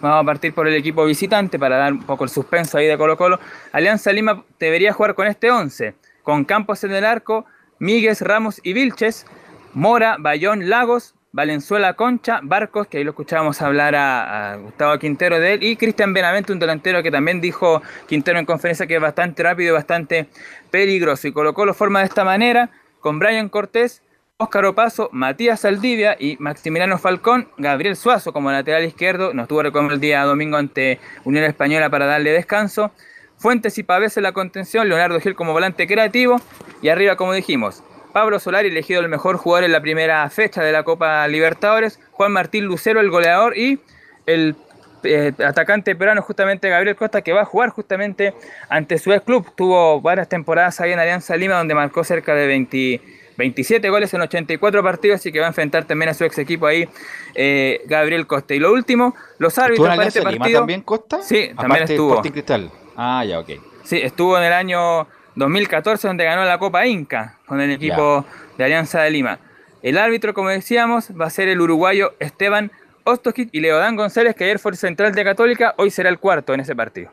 Vamos 0.00 0.22
a 0.22 0.24
partir 0.24 0.52
por 0.52 0.68
el 0.68 0.74
equipo 0.74 1.04
visitante 1.04 1.58
para 1.58 1.78
dar 1.78 1.92
un 1.92 2.02
poco 2.02 2.24
el 2.24 2.30
suspenso 2.30 2.78
ahí 2.78 2.86
de 2.86 2.98
Colo 2.98 3.16
Colo. 3.16 3.40
Alianza 3.72 4.12
Lima 4.12 4.44
debería 4.58 4.92
jugar 4.92 5.14
con 5.14 5.26
este 5.26 5.50
11 5.50 5.94
con 6.28 6.44
Campos 6.44 6.84
en 6.84 6.92
el 6.92 7.06
arco, 7.06 7.46
Míguez, 7.78 8.20
Ramos 8.20 8.60
y 8.62 8.74
Vilches, 8.74 9.24
Mora, 9.72 10.16
Bayón, 10.18 10.68
Lagos, 10.68 11.14
Valenzuela, 11.30 11.92
Concha, 11.92 12.40
Barcos, 12.42 12.86
que 12.86 12.98
ahí 12.98 13.04
lo 13.04 13.10
escuchábamos 13.10 13.60
hablar 13.60 13.94
a, 13.94 14.56
Gustavo 14.56 14.98
Quintero 14.98 15.38
de 15.38 15.54
él, 15.54 15.62
y 15.62 15.76
Cristian 15.76 16.14
Benavente, 16.14 16.52
un 16.52 16.58
delantero 16.58 17.02
que 17.02 17.10
también 17.10 17.40
dijo 17.40 17.82
Quintero 18.06 18.38
en 18.38 18.46
conferencia 18.46 18.86
que 18.86 18.94
es 18.94 19.00
bastante 19.00 19.42
rápido 19.42 19.70
y 19.70 19.72
bastante 19.74 20.28
peligroso. 20.70 21.28
Y 21.28 21.32
colocó 21.32 21.66
la 21.66 21.74
forma 21.74 22.00
de 22.00 22.06
esta 22.06 22.24
manera, 22.24 22.70
con 23.00 23.18
Brian 23.18 23.50
Cortés, 23.50 24.02
Óscar 24.38 24.64
Opaso, 24.64 25.10
Matías 25.12 25.60
Saldivia 25.60 26.16
y 26.18 26.36
Maximiliano 26.38 26.96
Falcón, 26.96 27.48
Gabriel 27.58 27.96
Suazo 27.96 28.32
como 28.32 28.50
lateral 28.50 28.84
izquierdo, 28.84 29.34
nos 29.34 29.48
tuvo 29.48 29.62
recomiendo 29.62 29.94
el 29.94 30.00
día 30.00 30.22
domingo 30.22 30.56
ante 30.56 30.98
Unión 31.24 31.44
Española 31.44 31.90
para 31.90 32.06
darle 32.06 32.32
descanso. 32.32 32.92
Fuentes 33.36 33.78
y 33.78 33.82
Pavés 33.82 34.16
en 34.16 34.22
la 34.22 34.32
contención, 34.32 34.88
Leonardo 34.88 35.20
Gil 35.20 35.34
como 35.34 35.52
volante 35.52 35.86
creativo 35.86 36.40
y 36.82 36.88
arriba, 36.88 37.16
como 37.16 37.32
dijimos, 37.32 37.82
Pablo 38.18 38.40
Solari 38.40 38.66
elegido 38.66 39.00
el 39.00 39.08
mejor 39.08 39.36
jugador 39.36 39.62
en 39.62 39.70
la 39.70 39.80
primera 39.80 40.28
fecha 40.28 40.60
de 40.60 40.72
la 40.72 40.82
Copa 40.82 41.28
Libertadores, 41.28 42.00
Juan 42.10 42.32
Martín 42.32 42.64
Lucero 42.64 42.98
el 42.98 43.10
goleador 43.10 43.56
y 43.56 43.78
el 44.26 44.56
eh, 45.04 45.32
atacante 45.46 45.94
peruano 45.94 46.20
justamente 46.22 46.68
Gabriel 46.68 46.96
Costa 46.96 47.22
que 47.22 47.32
va 47.32 47.42
a 47.42 47.44
jugar 47.44 47.70
justamente 47.70 48.34
ante 48.68 48.98
su 48.98 49.12
ex 49.12 49.22
club. 49.22 49.46
Tuvo 49.54 50.00
varias 50.00 50.28
temporadas 50.28 50.80
ahí 50.80 50.90
en 50.90 50.98
Alianza 50.98 51.36
Lima 51.36 51.58
donde 51.58 51.76
marcó 51.76 52.02
cerca 52.02 52.34
de 52.34 52.48
20, 52.48 53.00
27 53.36 53.88
goles 53.88 54.12
en 54.12 54.22
84 54.22 54.82
partidos 54.82 55.24
y 55.24 55.30
que 55.30 55.38
va 55.38 55.46
a 55.46 55.50
enfrentar 55.50 55.84
también 55.84 56.08
a 56.08 56.14
su 56.14 56.24
ex 56.24 56.38
equipo 56.38 56.66
ahí 56.66 56.88
eh, 57.36 57.82
Gabriel 57.86 58.26
Costa. 58.26 58.52
Y 58.52 58.58
lo 58.58 58.72
último, 58.72 59.14
los 59.38 59.56
árbitros 59.60 59.86
para 59.86 60.08
este 60.08 60.22
partido... 60.22 60.44
Lima 60.44 60.58
también 60.58 60.82
Costa? 60.82 61.22
Sí, 61.22 61.52
también 61.56 61.84
estuvo. 61.84 62.20
Cristal. 62.20 62.68
Ah, 62.96 63.24
ya, 63.24 63.38
ok. 63.38 63.50
Sí, 63.84 64.00
estuvo 64.02 64.36
en 64.36 64.42
el 64.42 64.52
año 64.52 65.06
2014 65.38 66.08
donde 66.08 66.24
ganó 66.24 66.44
la 66.44 66.58
Copa 66.58 66.86
Inca 66.86 67.38
con 67.46 67.60
el 67.60 67.70
equipo 67.70 68.24
ya. 68.24 68.56
de 68.58 68.64
Alianza 68.64 69.02
de 69.02 69.10
Lima. 69.10 69.38
El 69.82 69.96
árbitro, 69.96 70.34
como 70.34 70.48
decíamos, 70.48 71.10
va 71.18 71.26
a 71.26 71.30
ser 71.30 71.48
el 71.48 71.60
uruguayo 71.60 72.14
Esteban 72.18 72.72
Ostojic 73.04 73.48
y 73.52 73.60
Leodán 73.60 73.96
González, 73.96 74.34
que 74.34 74.44
ayer 74.44 74.58
fue 74.58 74.72
el 74.72 74.76
central 74.76 75.14
de 75.14 75.24
Católica, 75.24 75.74
hoy 75.78 75.90
será 75.90 76.10
el 76.10 76.18
cuarto 76.18 76.52
en 76.52 76.60
ese 76.60 76.74
partido. 76.76 77.10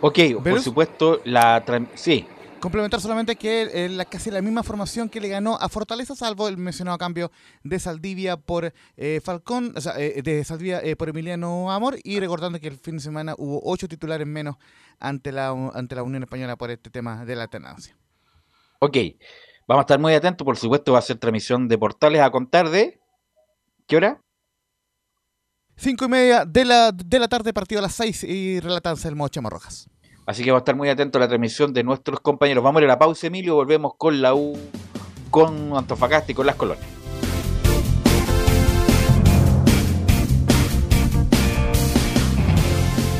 Ok, 0.00 0.18
por 0.44 0.60
supuesto, 0.60 1.20
la... 1.24 1.64
Sí, 1.94 2.26
Complementar 2.60 3.00
solamente 3.00 3.36
que 3.36 3.62
eh, 3.62 3.88
la, 3.88 4.04
casi 4.04 4.32
la 4.32 4.42
misma 4.42 4.64
formación 4.64 5.08
que 5.08 5.20
le 5.20 5.28
ganó 5.28 5.56
a 5.60 5.68
Fortaleza, 5.68 6.16
salvo 6.16 6.48
el 6.48 6.56
mencionado 6.56 6.98
cambio 6.98 7.30
de 7.62 7.78
Saldivia 7.78 8.36
por 8.36 8.72
eh, 8.96 9.20
Falcón, 9.22 9.72
o 9.76 9.80
sea, 9.80 9.94
eh, 9.96 10.22
de 10.22 10.44
Saldivia 10.44 10.82
por 10.96 11.08
Emiliano 11.08 11.70
Amor, 11.70 11.98
y 12.02 12.18
recordando 12.18 12.58
que 12.58 12.66
el 12.66 12.78
fin 12.78 12.96
de 12.96 13.02
semana 13.02 13.34
hubo 13.38 13.60
ocho 13.62 13.86
titulares 13.86 14.26
menos 14.26 14.56
ante 14.98 15.30
la, 15.30 15.50
ante 15.50 15.94
la 15.94 16.02
Unión 16.02 16.24
Española 16.24 16.56
por 16.56 16.72
este 16.72 16.90
tema 16.90 17.24
de 17.24 17.36
la 17.36 17.44
alternancia. 17.44 17.96
Ok, 18.80 18.96
vamos 19.68 19.82
a 19.82 19.84
estar 19.84 20.00
muy 20.00 20.14
atentos, 20.14 20.44
por 20.44 20.56
supuesto 20.56 20.92
va 20.92 20.98
a 20.98 21.02
ser 21.02 21.18
transmisión 21.18 21.68
de 21.68 21.78
portales 21.78 22.20
a 22.20 22.30
contar 22.30 22.70
de... 22.70 23.00
¿Qué 23.86 23.96
hora? 23.96 24.20
Cinco 25.76 26.06
y 26.06 26.08
media 26.08 26.44
de 26.44 26.64
la, 26.64 26.90
de 26.90 27.18
la 27.20 27.28
tarde, 27.28 27.54
partido 27.54 27.78
a 27.78 27.82
las 27.82 27.94
seis 27.94 28.24
y 28.24 28.58
relatanza 28.58 29.08
el 29.08 29.14
Mocho 29.14 29.40
Rojas. 29.42 29.88
Así 30.28 30.44
que 30.44 30.50
vamos 30.50 30.60
a 30.60 30.64
estar 30.64 30.76
muy 30.76 30.90
atentos 30.90 31.18
a 31.18 31.24
la 31.24 31.28
transmisión 31.28 31.72
de 31.72 31.82
nuestros 31.82 32.20
compañeros. 32.20 32.62
Vamos 32.62 32.80
a 32.80 32.82
ir 32.82 32.90
a 32.90 32.92
la 32.92 32.98
pausa, 32.98 33.28
Emilio, 33.28 33.54
volvemos 33.54 33.92
con 33.96 34.20
la 34.20 34.34
U, 34.34 34.58
con 35.30 35.74
Antofagasta 35.74 36.32
y 36.32 36.34
con 36.34 36.44
las 36.44 36.54
colonias. 36.54 36.86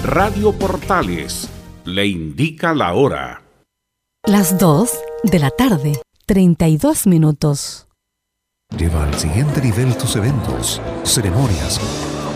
Radio 0.05 0.53
Portales 0.53 1.49
le 1.87 2.07
indica 2.07 2.75
la 2.75 2.93
hora. 2.93 3.43
Las 4.27 4.59
2 4.59 4.91
de 5.23 5.39
la 5.39 5.49
tarde, 5.49 6.03
32 6.27 7.07
minutos. 7.07 7.89
Lleva 8.77 9.05
al 9.05 9.15
siguiente 9.15 9.63
nivel 9.63 9.97
tus 9.97 10.15
eventos, 10.17 10.83
ceremonias, 11.05 11.81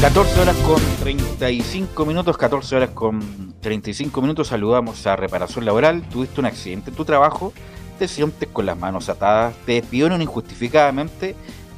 14 0.00 0.40
horas 0.40 0.56
con 0.58 0.80
35 1.00 2.04
minutos, 2.04 2.36
14 2.36 2.76
horas 2.76 2.90
con 2.90 3.54
35 3.60 4.20
minutos. 4.20 4.48
Saludamos 4.48 5.06
a 5.06 5.16
Reparación 5.16 5.64
Laboral. 5.64 6.02
Tuviste 6.02 6.38
un 6.38 6.46
accidente 6.46 6.90
en 6.90 6.96
tu 6.96 7.06
trabajo, 7.06 7.54
te 7.98 8.06
sientes 8.06 8.48
con 8.52 8.66
las 8.66 8.76
manos 8.76 9.08
atadas, 9.08 9.54
te 9.64 9.72
despidieron 9.72 10.20
injustificadamente, 10.20 11.34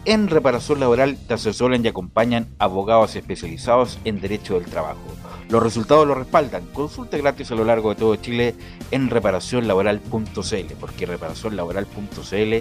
en 0.09 0.29
reparación 0.29 0.81
laboral 0.81 1.19
te 1.29 1.35
asesoran 1.35 1.85
y 1.85 1.89
acompañan 1.89 2.49
abogados 2.59 3.15
especializados 3.15 3.99
en 4.07 4.23
derecho 4.23 4.59
del 4.59 4.65
trabajo. 4.65 5.05
Los 5.51 5.63
resultados 5.63 6.07
lo 6.07 6.15
respaldan. 6.15 6.65
Consulta 6.73 7.19
gratis 7.19 7.51
a 7.51 7.55
lo 7.55 7.65
largo 7.65 7.91
de 7.91 7.97
todo 7.97 8.17
Chile 8.17 8.55
en 8.91 9.11
reparacionlaboral.cl, 9.11 10.75
porque 10.81 11.05
reparacionlaboral.cl 11.05 12.55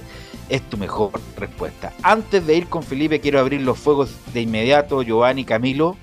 es 0.50 0.62
tu 0.70 0.78
mejor 0.78 1.12
respuesta. 1.38 1.94
Antes 2.04 2.46
de 2.46 2.58
ir 2.58 2.68
con 2.68 2.84
Felipe, 2.84 3.22
quiero 3.22 3.40
abrir 3.40 3.62
los 3.62 3.80
fuegos 3.80 4.14
de 4.34 4.42
inmediato, 4.42 5.02
Giovanni 5.02 5.46
Camilo, 5.46 5.96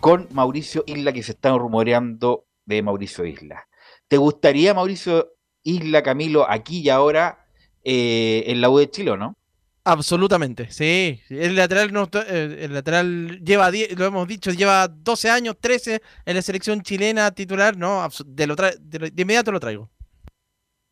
con 0.00 0.26
Mauricio 0.32 0.82
Isla, 0.88 1.12
que 1.12 1.22
se 1.22 1.30
están 1.30 1.60
rumoreando 1.60 2.46
de 2.64 2.82
Mauricio 2.82 3.24
Isla. 3.24 3.68
¿Te 4.08 4.16
gustaría, 4.16 4.74
Mauricio 4.74 5.28
Isla 5.62 6.02
Camilo, 6.02 6.44
aquí 6.50 6.80
y 6.80 6.88
ahora 6.88 7.46
eh, 7.84 8.42
en 8.48 8.60
la 8.60 8.68
U 8.68 8.78
de 8.78 8.90
Chile 8.90 9.12
o 9.12 9.16
no? 9.16 9.36
Absolutamente, 9.84 10.70
sí. 10.70 11.20
El 11.28 11.56
lateral, 11.56 11.92
no, 11.92 12.08
el 12.28 12.72
lateral 12.72 13.40
lleva, 13.44 13.68
10, 13.70 13.98
lo 13.98 14.04
hemos 14.04 14.28
dicho, 14.28 14.52
lleva 14.52 14.86
12 14.86 15.28
años, 15.28 15.56
13 15.60 16.00
en 16.24 16.36
la 16.36 16.42
selección 16.42 16.82
chilena 16.82 17.32
titular. 17.32 17.76
No, 17.76 18.08
de, 18.24 18.46
lo 18.46 18.54
tra- 18.54 18.76
de, 18.78 18.98
lo- 19.00 19.10
de 19.10 19.22
inmediato 19.22 19.50
lo 19.50 19.58
traigo. 19.58 19.90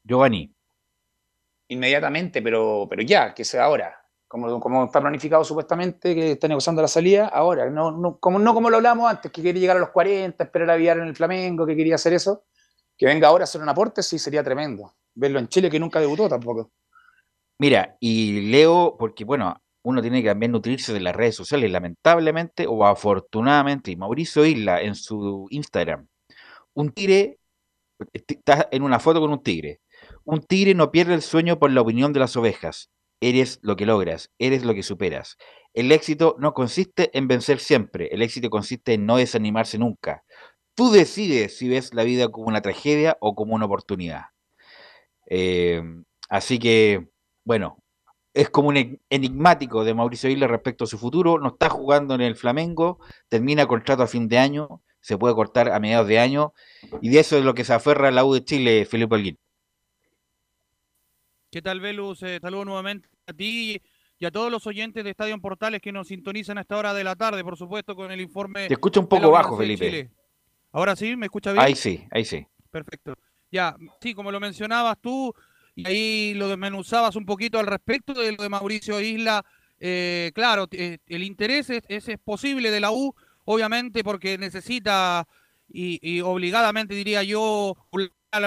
Giovanni. 0.03 0.53
Inmediatamente, 1.69 2.43
pero, 2.43 2.87
pero 2.91 3.03
ya, 3.03 3.33
que 3.33 3.45
sea 3.45 3.65
ahora. 3.65 3.95
Como, 4.27 4.59
como 4.61 4.85
está 4.85 5.01
planificado 5.01 5.45
supuestamente, 5.45 6.13
que 6.15 6.33
está 6.33 6.49
negociando 6.49 6.83
la 6.83 6.89
salida, 6.89 7.29
ahora. 7.29 7.71
No, 7.71 7.93
no, 7.93 8.19
como, 8.19 8.41
no 8.41 8.55
como 8.55 8.71
lo 8.71 8.77
hablamos 8.79 9.09
antes, 9.09 9.31
que 9.31 9.41
quería 9.43 9.61
llegar 9.61 9.77
a 9.77 9.81
los 9.81 9.91
40, 9.91 10.43
esperar 10.43 10.71
a 10.71 10.77
Villar 10.77 10.99
en 10.99 11.07
el 11.07 11.15
Flamengo, 11.17 11.65
que 11.65 11.77
quería 11.77 11.95
hacer 11.95 12.13
eso. 12.13 12.45
Que 12.99 13.07
venga 13.07 13.29
ahora 13.29 13.43
a 13.43 13.45
hacer 13.45 13.61
un 13.63 13.69
aporte, 13.69 14.03
sí, 14.03 14.19
sería 14.19 14.43
tremendo. 14.43 14.95
Verlo 15.15 15.39
en 15.39 15.49
Chile, 15.49 15.71
que 15.71 15.79
nunca 15.79 16.01
debutó 16.01 16.29
tampoco. 16.29 16.73
Mira, 17.61 17.99
y 18.01 18.41
leo, 18.51 18.97
porque 18.99 19.23
bueno, 19.25 19.63
uno 19.83 20.01
tiene 20.01 20.23
que 20.23 20.29
también 20.31 20.53
nutrirse 20.53 20.95
de 20.95 21.01
las 21.01 21.15
redes 21.15 21.35
sociales, 21.37 21.71
lamentablemente 21.71 22.67
o 22.67 22.87
afortunadamente, 22.87 23.91
y 23.91 23.97
Mauricio 23.97 24.47
Isla 24.47 24.81
en 24.81 24.95
su 24.95 25.47
Instagram, 25.51 26.09
un 26.73 26.91
tigre, 26.93 27.39
está 28.15 28.67
en 28.73 28.83
una 28.83 28.99
foto 28.99 29.21
con 29.21 29.31
un 29.33 29.43
tigre, 29.43 29.81
un 30.25 30.41
tigre 30.41 30.75
no 30.75 30.91
pierde 30.91 31.13
el 31.13 31.21
sueño 31.21 31.59
por 31.59 31.71
la 31.71 31.83
opinión 31.83 32.15
de 32.15 32.21
las 32.21 32.35
ovejas, 32.35 32.91
eres 33.21 33.59
lo 33.63 33.77
que 33.77 33.85
logras, 33.85 34.31
eres 34.39 34.65
lo 34.65 34.73
que 34.73 34.83
superas. 34.83 35.37
El 35.75 35.93
éxito 35.93 36.37
no 36.39 36.55
consiste 36.55 37.11
en 37.19 37.29
vencer 37.29 37.61
siempre, 37.61 38.09
el 38.13 38.23
éxito 38.23 38.49
consiste 38.49 38.95
en 38.95 39.05
no 39.05 39.19
desanimarse 39.19 39.79
nunca. 39.79 40.25
Tú 40.75 40.91
decides 40.93 41.59
si 41.59 41.69
ves 41.69 41.93
la 41.93 42.05
vida 42.05 42.31
como 42.31 42.47
una 42.49 42.63
tragedia 42.63 43.19
o 43.21 43.35
como 43.35 43.55
una 43.55 43.67
oportunidad. 43.67 44.29
Eh, 45.27 45.83
así 46.31 46.59
que, 46.59 47.11
bueno, 47.51 47.83
es 48.33 48.49
como 48.49 48.69
un 48.69 48.77
e- 48.77 49.01
enigmático 49.11 49.83
de 49.83 49.93
Mauricio 49.93 50.31
Isla 50.31 50.47
respecto 50.47 50.85
a 50.85 50.87
su 50.87 50.99
futuro. 50.99 51.41
No 51.41 51.49
está 51.49 51.69
jugando 51.69 52.15
en 52.15 52.21
el 52.21 52.37
Flamengo, 52.37 53.01
termina 53.29 53.67
contrato 53.67 54.05
a 54.05 54.07
fin 54.07 54.29
de 54.29 54.39
año, 54.39 54.83
se 55.01 55.19
puede 55.19 55.35
cortar 55.35 55.69
a 55.71 55.81
mediados 55.81 56.07
de 56.07 56.21
año, 56.21 56.53
y 57.03 57.09
de 57.09 57.19
eso 57.19 57.37
es 57.37 57.45
lo 57.45 57.53
que 57.53 57.65
se 57.65 57.75
aferra 57.75 58.13
la 58.13 58.25
U 58.25 58.35
de 58.35 58.45
Chile, 58.45 58.85
Felipe 58.85 59.17
Alguín. 59.17 59.37
¿Qué 61.51 61.61
tal, 61.61 61.81
Velus? 61.81 62.23
Eh, 62.23 62.39
saludo 62.41 62.67
nuevamente 62.67 63.09
a 63.27 63.33
ti 63.33 63.83
y 64.21 64.25
a 64.27 64.31
todos 64.31 64.53
los 64.53 64.65
oyentes 64.69 65.03
de 65.03 65.11
Estadio 65.11 65.37
Portales 65.41 65.83
que 65.83 65.91
nos 65.91 66.07
sintonizan 66.07 66.57
a 66.59 66.61
esta 66.61 66.77
hora 66.77 66.95
de 66.95 67.03
la 67.03 67.17
tarde, 67.17 67.43
por 67.43 67.57
supuesto, 67.57 67.97
con 67.97 68.13
el 68.13 68.21
informe. 68.21 68.69
Te 68.69 68.75
escucho 68.75 69.01
un 69.01 69.09
poco 69.09 69.33
bajo, 69.33 69.57
Felipe. 69.57 70.09
Ahora 70.71 70.95
sí, 70.95 71.17
¿me 71.17 71.27
escucha 71.27 71.51
bien? 71.51 71.65
Ahí 71.65 71.75
sí, 71.75 72.07
ahí 72.13 72.25
sí. 72.25 72.47
Perfecto. 72.71 73.17
Ya, 73.51 73.75
sí, 74.01 74.15
como 74.15 74.31
lo 74.31 74.39
mencionabas 74.39 75.01
tú, 75.01 75.35
y 75.75 75.87
ahí 75.89 76.35
lo 76.35 76.49
desmenuzabas 76.49 77.17
un 77.17 77.25
poquito 77.27 77.59
al 77.59 77.67
respecto 77.67 78.13
de 78.15 78.33
lo 78.33 78.43
de 78.43 78.49
Mauricio 78.49 79.01
Isla. 79.01 79.45
eh, 79.81 80.31
claro, 80.35 80.69
eh, 80.73 80.99
el 81.07 81.23
interés 81.23 81.71
es, 81.71 81.83
es- 81.89 82.19
posible 82.25 82.71
de 82.71 82.81
la 82.81 82.91
U, 82.93 83.15
obviamente, 83.45 84.05
porque 84.05 84.37
necesita 84.39 85.27
y, 85.73 86.21
obligadamente, 86.21 86.95
diría 86.95 87.23
yo, 87.23 87.77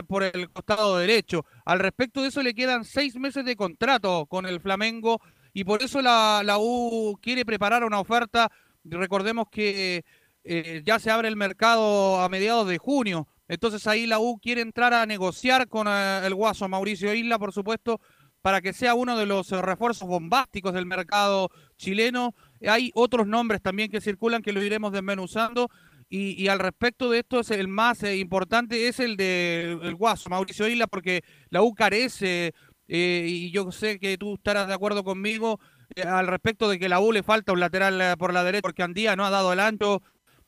por 0.07 0.24
el 0.24 0.49
costado 0.51 0.97
derecho. 0.97 1.45
Al 1.65 1.80
respecto 1.80 2.21
de 2.21 2.30
eso, 2.30 2.41
le 2.43 2.53
quedan 2.53 2.86
seis 2.86 3.15
meses 3.15 3.45
de 3.45 3.55
contrato 3.55 4.26
con 4.28 4.45
el 4.45 4.59
Flamengo 4.61 5.21
y 5.53 5.63
por 5.65 5.82
eso 5.84 6.01
la, 6.01 6.41
la 6.43 6.57
U 6.59 7.17
quiere 7.21 7.45
preparar 7.45 7.84
una 7.84 7.99
oferta. 7.99 8.51
Recordemos 8.84 9.47
que 9.51 10.03
eh, 10.43 10.82
ya 10.86 10.99
se 10.99 11.11
abre 11.11 11.28
el 11.28 11.36
mercado 11.36 12.21
a 12.21 12.30
mediados 12.30 12.67
de 12.67 12.78
junio. 12.78 13.28
Entonces 13.53 13.85
ahí 13.85 14.07
la 14.07 14.17
U 14.17 14.39
quiere 14.41 14.61
entrar 14.61 14.95
a 14.95 15.05
negociar 15.05 15.67
con 15.67 15.87
eh, 15.87 16.21
el 16.25 16.33
guaso 16.33 16.67
Mauricio 16.67 17.13
Isla, 17.13 17.37
por 17.37 17.53
supuesto, 17.53 18.01
para 18.41 18.61
que 18.61 18.73
sea 18.73 18.95
uno 18.95 19.15
de 19.15 19.27
los 19.27 19.51
eh, 19.51 19.61
refuerzos 19.61 20.07
bombásticos 20.07 20.73
del 20.73 20.87
mercado 20.87 21.51
chileno. 21.77 22.33
Hay 22.67 22.89
otros 22.95 23.27
nombres 23.27 23.61
también 23.61 23.91
que 23.91 24.01
circulan 24.01 24.41
que 24.41 24.53
lo 24.53 24.63
iremos 24.63 24.91
desmenuzando. 24.91 25.69
Y, 26.09 26.41
y 26.41 26.47
al 26.47 26.57
respecto 26.57 27.11
de 27.11 27.19
esto, 27.19 27.41
es 27.41 27.51
el 27.51 27.67
más 27.67 28.01
eh, 28.01 28.17
importante 28.17 28.87
es 28.87 28.99
el 28.99 29.17
de 29.17 29.77
el 29.83 29.95
guaso 29.95 30.31
Mauricio 30.31 30.67
Isla, 30.67 30.87
porque 30.87 31.23
la 31.49 31.61
U 31.61 31.75
carece, 31.75 32.53
y 32.87 33.51
yo 33.51 33.71
sé 33.71 33.99
que 33.99 34.17
tú 34.17 34.33
estarás 34.35 34.67
de 34.67 34.73
acuerdo 34.73 35.03
conmigo, 35.03 35.59
al 36.03 36.25
respecto 36.25 36.69
de 36.69 36.79
que 36.79 36.89
la 36.89 36.99
U 36.99 37.11
le 37.11 37.21
falta 37.21 37.53
un 37.53 37.59
lateral 37.59 38.17
por 38.17 38.33
la 38.33 38.43
derecha, 38.43 38.63
porque 38.63 38.83
Andía 38.83 39.15
no 39.15 39.25
ha 39.25 39.29
dado 39.29 39.53
el 39.53 39.59
ancho. 39.59 40.01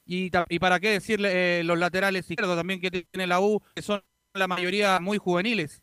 Y, 0.05 0.29
para 0.59 0.79
qué 0.79 0.91
decirle 0.91 1.59
eh, 1.59 1.63
los 1.63 1.79
laterales 1.79 2.29
izquierdos 2.29 2.55
también 2.55 2.79
que 2.79 2.91
tiene 2.91 3.27
la 3.27 3.39
U, 3.39 3.61
que 3.75 3.81
son 3.81 4.03
la 4.33 4.47
mayoría 4.47 4.99
muy 4.99 5.17
juveniles. 5.17 5.81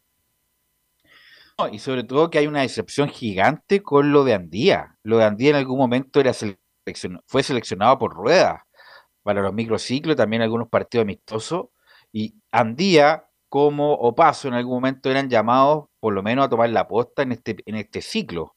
Y 1.70 1.78
sobre 1.78 2.02
todo 2.02 2.28
que 2.30 2.38
hay 2.38 2.46
una 2.46 2.62
decepción 2.62 3.08
gigante 3.08 3.82
con 3.82 4.10
lo 4.12 4.24
de 4.24 4.34
Andía. 4.34 4.96
Lo 5.04 5.18
de 5.18 5.24
Andía 5.24 5.50
en 5.50 5.56
algún 5.56 5.78
momento 5.78 6.18
era 6.20 6.32
seleccion- 6.32 7.22
fue 7.26 7.42
seleccionado 7.42 7.98
por 7.98 8.14
Rueda 8.14 8.66
para 9.22 9.42
los 9.42 9.52
microciclos, 9.54 10.16
también 10.16 10.42
algunos 10.42 10.68
partidos 10.68 11.04
amistosos. 11.04 11.66
Y 12.12 12.34
Andía, 12.50 13.26
como 13.48 13.94
Opaso, 13.94 14.48
en 14.48 14.54
algún 14.54 14.74
momento 14.74 15.10
eran 15.10 15.30
llamados 15.30 15.84
por 16.00 16.12
lo 16.14 16.22
menos 16.22 16.46
a 16.46 16.48
tomar 16.48 16.70
la 16.70 16.88
posta 16.88 17.22
en 17.22 17.32
este, 17.32 17.56
en 17.64 17.76
este 17.76 18.02
ciclo. 18.02 18.56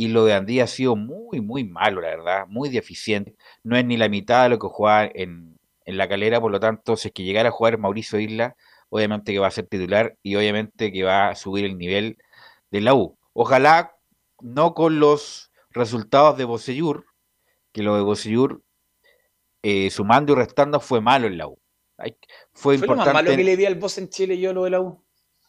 Y 0.00 0.08
lo 0.08 0.24
de 0.24 0.32
Andía 0.32 0.64
ha 0.64 0.66
sido 0.66 0.96
muy, 0.96 1.42
muy 1.42 1.62
malo, 1.62 2.00
la 2.00 2.08
verdad, 2.08 2.46
muy 2.48 2.70
deficiente. 2.70 3.34
No 3.62 3.76
es 3.76 3.84
ni 3.84 3.98
la 3.98 4.08
mitad 4.08 4.44
de 4.44 4.48
lo 4.48 4.58
que 4.58 4.66
jugaba 4.66 5.04
en, 5.14 5.58
en 5.84 5.98
la 5.98 6.08
calera, 6.08 6.40
por 6.40 6.50
lo 6.50 6.58
tanto, 6.58 6.96
si 6.96 7.08
es 7.08 7.12
que 7.12 7.22
llegara 7.22 7.50
a 7.50 7.52
jugar 7.52 7.76
Mauricio 7.76 8.18
Isla, 8.18 8.56
obviamente 8.88 9.30
que 9.30 9.38
va 9.38 9.48
a 9.48 9.50
ser 9.50 9.66
titular 9.66 10.16
y 10.22 10.36
obviamente 10.36 10.90
que 10.90 11.02
va 11.02 11.28
a 11.28 11.34
subir 11.34 11.66
el 11.66 11.76
nivel 11.76 12.16
de 12.70 12.80
la 12.80 12.94
U. 12.94 13.18
Ojalá 13.34 13.94
no 14.40 14.72
con 14.72 15.00
los 15.00 15.50
resultados 15.68 16.38
de 16.38 16.44
Bocellur, 16.46 17.04
que 17.70 17.82
lo 17.82 17.94
de 17.94 18.00
Bocellur, 18.00 18.62
eh, 19.62 19.90
sumando 19.90 20.32
y 20.32 20.36
restando, 20.36 20.80
fue 20.80 21.02
malo 21.02 21.26
en 21.26 21.36
la 21.36 21.46
U. 21.46 21.58
Fue, 22.54 22.78
Fue 22.78 22.86
lo 22.86 22.96
más 22.96 23.06
importante, 23.06 23.12
malo 23.12 23.36
que 23.36 23.44
le 23.44 23.58
di 23.58 23.66
al 23.66 23.74
boss 23.74 23.98
en 23.98 24.08
Chile 24.08 24.38
yo 24.38 24.54
lo 24.54 24.64
de 24.64 24.70
la 24.70 24.80
U. 24.80 25.04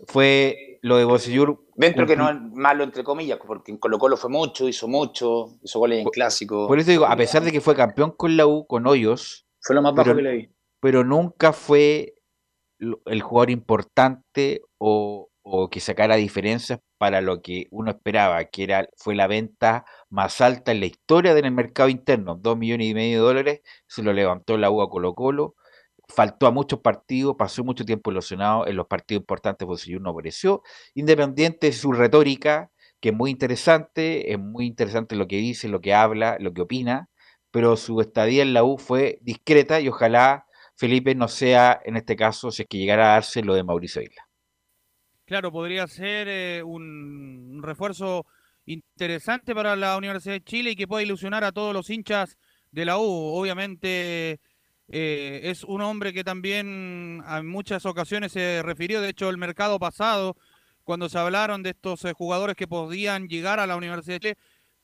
fue 0.08 0.80
lo 0.82 0.98
de 0.98 1.06
Bocellur. 1.06 1.64
Dentro 1.76 2.06
que 2.06 2.16
no 2.16 2.30
es 2.30 2.36
malo, 2.54 2.84
entre 2.84 3.04
comillas, 3.04 3.40
porque 3.46 3.72
en 3.72 3.78
Colo 3.78 3.98
Colo 3.98 4.18
fue 4.18 4.30
mucho, 4.30 4.68
hizo 4.68 4.88
mucho, 4.88 5.58
hizo 5.64 5.80
goles 5.80 6.00
en 6.00 6.10
clásico. 6.10 6.68
Por 6.68 6.80
eso 6.80 6.92
digo, 6.92 7.06
a 7.06 7.16
pesar 7.16 7.44
de 7.44 7.52
que 7.52 7.62
fue 7.62 7.76
campeón 7.76 8.12
con 8.12 8.38
la 8.38 8.46
U, 8.46 8.66
con 8.68 8.86
Hoyos, 8.88 9.46
Fue 9.60 9.76
lo 9.76 9.82
más 9.82 9.94
bajo 9.94 10.06
pero, 10.06 10.18
que 10.18 10.22
le 10.24 10.32
vi. 10.34 10.50
pero 10.80 11.04
nunca 11.04 11.54
fue 11.54 12.16
el 12.80 13.22
jugador 13.22 13.52
importante 13.52 14.62
o, 14.80 15.30
o 15.44 15.70
que 15.70 15.80
sacara 15.80 16.16
diferencias 16.16 16.80
para 16.98 17.22
lo 17.22 17.42
que 17.42 17.68
uno 17.72 17.92
esperaba, 17.92 18.44
que 18.46 18.64
era, 18.64 18.88
fue 18.98 19.16
la 19.16 19.28
venta 19.28 19.86
más 20.10 20.40
alta 20.42 20.72
en 20.72 20.80
la 20.82 20.86
historia 20.88 21.34
del 21.34 21.52
mercado 21.52 21.90
interno, 21.90 22.36
dos 22.36 22.58
millones 22.58 22.88
y 22.88 22.94
medio 22.94 23.20
de 23.20 23.26
dólares, 23.28 23.62
se 23.88 24.04
lo 24.04 24.14
levantó 24.14 24.58
la 24.58 24.70
U 24.70 24.82
a 24.82 24.90
Colo 24.90 25.14
Colo, 25.16 25.56
faltó 26.12 26.48
a 26.48 26.52
muchos 26.52 26.80
partidos, 26.80 27.36
pasó 27.38 27.64
mucho 27.64 27.86
tiempo 27.86 28.12
ilusionado, 28.12 28.68
en 28.68 28.76
los 28.76 28.88
partidos 28.88 29.22
importantes 29.22 29.68
Bocellur 29.68 30.02
no 30.02 30.12
apareció, 30.12 30.64
independiente 30.94 31.68
de 31.68 31.74
su 31.74 31.92
retórica, 31.92 32.72
que 33.00 33.10
es 33.10 33.16
muy 33.16 33.32
interesante, 33.32 34.32
es 34.32 34.40
muy 34.40 34.66
interesante 34.66 35.16
lo 35.16 35.28
que 35.28 35.38
dice, 35.38 35.68
lo 35.68 35.82
que 35.82 35.94
habla, 35.94 36.38
lo 36.40 36.54
que 36.54 36.62
opina, 36.62 37.10
pero 37.50 37.76
su 37.76 38.00
estadía 38.02 38.44
en 38.44 38.54
la 38.54 38.64
U 38.64 38.78
fue 38.78 39.20
discreta 39.22 39.82
y 39.82 39.88
ojalá 39.88 40.46
Felipe 40.76 41.16
no 41.16 41.28
sea, 41.28 41.82
en 41.84 41.98
este 41.98 42.16
caso, 42.16 42.52
si 42.52 42.64
es 42.64 42.68
que 42.68 42.78
llegara 42.78 43.12
a 43.12 43.14
darse 43.14 43.44
lo 43.44 43.54
de 43.54 43.64
Mauricio 43.64 44.02
Isla. 44.02 44.28
Claro, 45.26 45.52
podría 45.52 45.88
ser 45.88 46.28
eh, 46.28 46.64
un, 46.64 47.52
un 47.56 47.64
refuerzo 47.64 48.26
interesante 48.66 49.56
para 49.56 49.76
la 49.76 49.98
Universidad 49.98 50.36
de 50.36 50.44
Chile 50.44 50.72
y 50.72 50.76
que 50.76 50.88
pueda 50.88 51.04
ilusionar 51.04 51.44
a 51.44 51.52
todos 51.52 51.74
los 51.74 51.90
hinchas 51.90 52.38
de 52.72 52.86
la 52.86 52.98
U. 52.98 53.04
Obviamente 53.04 54.40
eh, 54.94 55.42
es 55.46 55.64
un 55.64 55.82
hombre 55.82 56.12
que 56.12 56.26
también 56.26 57.24
en 57.26 57.48
muchas 57.48 57.86
ocasiones 57.86 58.34
se 58.34 58.62
refirió, 58.62 59.00
de 59.00 59.10
hecho 59.10 59.30
el 59.30 59.38
mercado 59.38 59.80
pasado, 59.80 60.36
cuando 60.84 61.08
se 61.08 61.18
hablaron 61.18 61.64
de 61.64 61.70
estos 61.70 62.04
eh, 62.04 62.12
jugadores 62.12 62.58
que 62.58 62.68
podían 62.68 63.30
llegar 63.30 63.62
a 63.62 63.68
la 63.68 63.78
Universidad 63.78 64.16
de 64.16 64.20
Chile, 64.20 64.38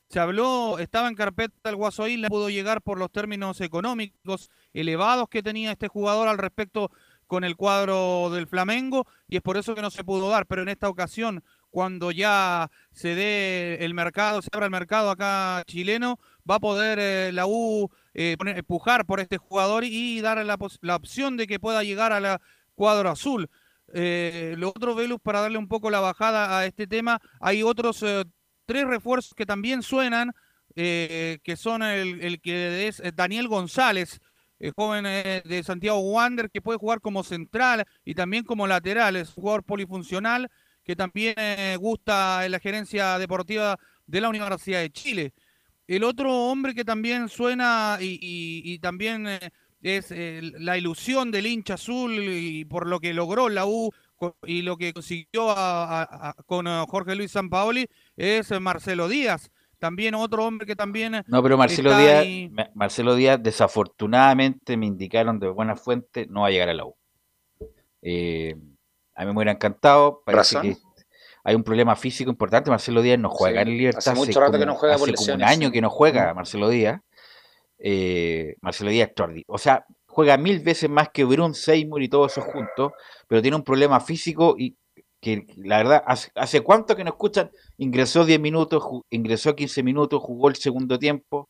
se 0.08 0.18
habló, 0.18 0.78
estaba 0.78 1.08
en 1.08 1.14
carpeta 1.14 1.68
el 1.68 1.76
Guaso 1.76 2.08
Isla, 2.08 2.28
pudo 2.28 2.48
llegar 2.48 2.80
por 2.80 2.98
los 2.98 3.12
términos 3.12 3.60
económicos 3.60 4.50
elevados 4.72 5.28
que 5.28 5.42
tenía 5.42 5.72
este 5.72 5.88
jugador 5.88 6.28
al 6.28 6.38
respecto 6.38 6.90
con 7.26 7.44
el 7.44 7.56
cuadro 7.56 8.30
del 8.30 8.46
Flamengo 8.46 9.06
y 9.28 9.36
es 9.36 9.42
por 9.42 9.58
eso 9.58 9.74
que 9.74 9.82
no 9.82 9.90
se 9.90 10.04
pudo 10.04 10.30
dar, 10.30 10.46
pero 10.46 10.62
en 10.62 10.70
esta 10.70 10.88
ocasión, 10.88 11.44
cuando 11.68 12.10
ya 12.10 12.70
se 12.90 13.14
dé 13.14 13.84
el 13.84 13.92
mercado, 13.92 14.40
se 14.40 14.48
abra 14.50 14.64
el 14.64 14.72
mercado 14.72 15.10
acá 15.10 15.62
chileno, 15.66 16.18
va 16.50 16.54
a 16.54 16.60
poder 16.60 16.98
eh, 16.98 17.30
la 17.32 17.46
U 17.46 17.90
eh, 18.20 18.36
poner- 18.38 18.58
empujar 18.58 19.06
por 19.06 19.20
este 19.20 19.38
jugador 19.38 19.84
y 19.84 20.20
dar 20.20 20.44
la, 20.44 20.58
la 20.80 20.96
opción 20.96 21.36
de 21.36 21.46
que 21.46 21.60
pueda 21.60 21.82
llegar 21.84 22.12
a 22.12 22.18
la 22.20 22.40
cuadro 22.74 23.10
azul. 23.10 23.48
Eh, 23.94 24.54
lo 24.58 24.68
otro, 24.70 24.94
Velus, 24.94 25.20
para 25.20 25.40
darle 25.40 25.58
un 25.58 25.68
poco 25.68 25.88
la 25.90 26.00
bajada 26.00 26.58
a 26.58 26.66
este 26.66 26.86
tema, 26.86 27.20
hay 27.40 27.62
otros 27.62 28.02
eh, 28.02 28.24
tres 28.66 28.86
refuerzos 28.86 29.34
que 29.34 29.46
también 29.46 29.82
suenan, 29.82 30.32
eh, 30.76 31.38
que 31.42 31.56
son 31.56 31.82
el, 31.82 32.40
que 32.40 32.88
es 32.88 33.00
eh, 33.00 33.12
Daniel 33.14 33.48
González, 33.48 34.20
el 34.58 34.72
joven 34.72 35.06
eh, 35.06 35.42
de 35.44 35.62
Santiago 35.62 36.00
Wander, 36.00 36.50
que 36.50 36.60
puede 36.60 36.78
jugar 36.78 37.00
como 37.00 37.22
central 37.22 37.84
y 38.04 38.14
también 38.14 38.44
como 38.44 38.66
lateral, 38.66 39.14
es 39.16 39.30
jugador 39.32 39.62
polifuncional 39.62 40.48
que 40.84 40.96
también 40.96 41.34
eh, 41.36 41.76
gusta 41.78 42.44
en 42.44 42.52
la 42.52 42.58
gerencia 42.60 43.18
deportiva 43.18 43.78
de 44.06 44.20
la 44.20 44.28
Universidad 44.28 44.80
de 44.80 44.90
Chile. 44.90 45.32
El 45.88 46.04
otro 46.04 46.32
hombre 46.50 46.74
que 46.74 46.84
también 46.84 47.28
suena 47.28 47.98
y, 48.00 48.18
y- 48.22 48.72
y 48.74 48.78
también 48.78 49.26
eh, 49.26 49.40
es 49.82 50.10
eh, 50.12 50.40
la 50.58 50.76
ilusión 50.78 51.30
del 51.30 51.46
hincha 51.46 51.74
azul 51.74 52.12
y 52.14 52.64
por 52.66 52.86
lo 52.86 53.00
que 53.00 53.12
logró 53.14 53.48
la 53.48 53.64
U 53.66 53.90
y 54.44 54.62
lo 54.62 54.76
que 54.76 54.92
consiguió 54.92 55.50
a- 55.50 56.02
a- 56.02 56.28
a- 56.30 56.34
con 56.46 56.66
eh, 56.66 56.84
Jorge 56.88 57.14
Luis 57.16 57.32
Sampaoli 57.32 57.86
es 58.16 58.50
Marcelo 58.60 59.08
Díaz. 59.08 59.50
También 59.78 60.14
otro 60.16 60.44
hombre 60.44 60.66
que 60.66 60.74
también 60.76 61.22
No, 61.28 61.40
pero 61.42 61.56
Marcelo 61.56 61.90
está 61.90 62.02
Díaz, 62.02 62.20
ahí- 62.22 62.50
Marcelo 62.74 63.14
Díaz, 63.14 63.40
desafortunadamente 63.42 64.76
me 64.76 64.86
indicaron 64.86 65.38
de 65.38 65.48
buena 65.48 65.76
fuente, 65.76 66.26
no 66.28 66.40
va 66.42 66.48
a 66.48 66.50
llegar 66.50 66.68
a 66.68 66.74
la 66.74 66.84
U. 66.84 66.96
Eh, 68.02 68.56
a 69.14 69.20
mí 69.24 69.26
me 69.30 69.36
hubiera 69.36 69.52
encantado. 69.52 70.22
Parece 70.26 70.56
¿Razón? 70.56 70.62
que 70.74 70.80
hay 71.44 71.54
un 71.54 71.64
problema 71.64 71.96
físico 71.96 72.30
importante. 72.30 72.70
Marcelo 72.70 73.02
Díaz 73.02 73.18
no 73.18 73.30
juega 73.30 73.62
Sí, 73.62 73.68
en 73.70 73.78
Libertad. 73.78 73.98
hace 73.98 74.14
mucho 74.14 74.40
rato 74.40 74.58
que 74.58 74.66
no 74.66 74.74
juega 74.74 74.94
hace 74.96 75.00
por 75.06 75.14
como 75.14 75.22
un 75.22 75.38
lesiones, 75.38 75.48
año 75.48 75.70
que 75.70 75.80
no 75.80 75.90
juega. 75.90 76.34
Marcelo 76.34 76.68
Díaz. 76.68 77.00
Eh, 77.78 78.56
Marcelo 78.60 78.90
Díaz 78.90 79.08
extraordinario. 79.08 79.44
O 79.48 79.58
sea, 79.58 79.84
juega 80.06 80.36
mil 80.36 80.60
veces 80.60 80.90
más 80.90 81.10
que 81.10 81.24
Brun, 81.24 81.54
Seymour 81.54 82.02
y 82.02 82.08
todos 82.08 82.32
esos 82.32 82.44
juntos, 82.44 82.92
pero 83.28 83.40
tiene 83.42 83.56
un 83.56 83.62
problema 83.64 84.00
físico 84.00 84.54
y 84.58 84.76
que 85.20 85.46
la 85.56 85.78
verdad, 85.78 86.02
hace, 86.06 86.30
hace 86.34 86.60
cuánto 86.60 86.94
que 86.94 87.02
no 87.04 87.10
escuchan, 87.10 87.50
ingresó 87.76 88.24
10 88.24 88.38
minutos, 88.40 88.84
ingresó 89.10 89.54
15 89.56 89.82
minutos, 89.82 90.22
jugó 90.22 90.48
el 90.48 90.56
segundo 90.56 90.98
tiempo. 90.98 91.48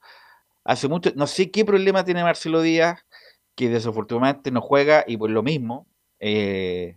Hace 0.65 0.89
mucho, 0.89 1.11
no 1.17 1.27
sé 1.27 1.51
qué 1.51 1.65
problema 1.65 2.05
tiene 2.05 2.23
Marcelo 2.23 2.63
Díaz, 2.63 3.01
que 3.55 3.69
desafortunadamente 3.69 4.51
no 4.51 4.61
juega 4.61 5.05
y 5.07 5.17
por 5.17 5.31
lo 5.31 5.43
mismo, 5.43 5.87
eh, 6.21 6.97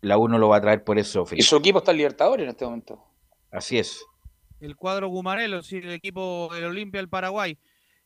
la 0.00 0.18
U 0.18 0.28
no 0.28 0.38
lo 0.38 0.48
va 0.48 0.56
a 0.56 0.60
traer 0.60 0.84
por 0.84 0.98
eso, 0.98 1.26
Y 1.32 1.42
su 1.42 1.56
equipo 1.56 1.78
está 1.78 1.90
en 1.90 1.98
Libertadores 1.98 2.44
en 2.44 2.50
este 2.50 2.64
momento. 2.64 3.02
Así 3.50 3.78
es. 3.78 4.04
el 4.60 4.76
cuadro 4.76 5.08
Gumarelo, 5.08 5.62
sí, 5.62 5.78
el 5.78 5.90
equipo 5.90 6.50
del 6.52 6.64
Olimpia 6.64 7.00
del 7.00 7.08
Paraguay. 7.08 7.58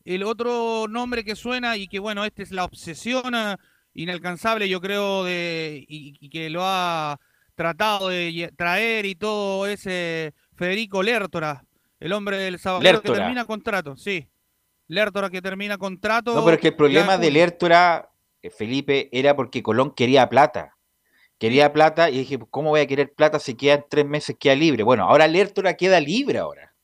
El 0.04 0.22
otro 0.22 0.86
nombre 0.88 1.24
que 1.24 1.34
suena 1.34 1.76
y 1.76 1.88
que 1.88 1.98
bueno, 1.98 2.24
este 2.24 2.42
es 2.42 2.52
la 2.52 2.64
obsesión 2.64 3.34
eh, 3.34 3.56
inalcanzable, 3.94 4.68
yo 4.68 4.80
creo, 4.80 5.24
de 5.24 5.84
y, 5.88 6.16
y 6.20 6.30
que 6.30 6.50
lo 6.50 6.62
ha 6.62 7.18
tratado 7.54 8.08
de 8.08 8.52
traer 8.56 9.06
y 9.06 9.14
todo 9.14 9.66
es 9.66 9.86
eh, 9.86 10.32
Federico 10.56 11.02
Lertora, 11.02 11.64
el 12.00 12.12
hombre 12.12 12.36
del 12.38 12.58
Salvador 12.58 13.02
que 13.02 13.12
termina 13.12 13.44
contrato, 13.44 13.96
sí. 13.96 14.28
Lertora 14.86 15.30
que 15.30 15.40
termina 15.40 15.78
contrato. 15.78 16.34
No, 16.34 16.44
pero 16.44 16.56
es 16.56 16.60
que 16.60 16.68
el 16.68 16.74
ya 16.74 16.76
problema 16.76 17.14
en 17.14 17.20
de. 17.22 17.30
Lertora, 17.30 18.10
eh, 18.42 18.50
Felipe, 18.50 19.08
era 19.12 19.34
porque 19.34 19.62
Colón 19.62 19.92
quería 19.92 20.28
plata. 20.28 20.73
Quería 21.44 21.74
plata 21.74 22.08
y 22.08 22.20
dije, 22.20 22.38
¿cómo 22.50 22.70
voy 22.70 22.80
a 22.80 22.86
querer 22.86 23.12
plata 23.12 23.38
si 23.38 23.54
quedan 23.54 23.84
tres 23.90 24.06
meses, 24.06 24.34
queda 24.40 24.54
libre? 24.54 24.82
Bueno, 24.82 25.04
ahora 25.04 25.28
Lertora 25.28 25.74
queda 25.74 26.00
libre 26.00 26.38
ahora. 26.38 26.74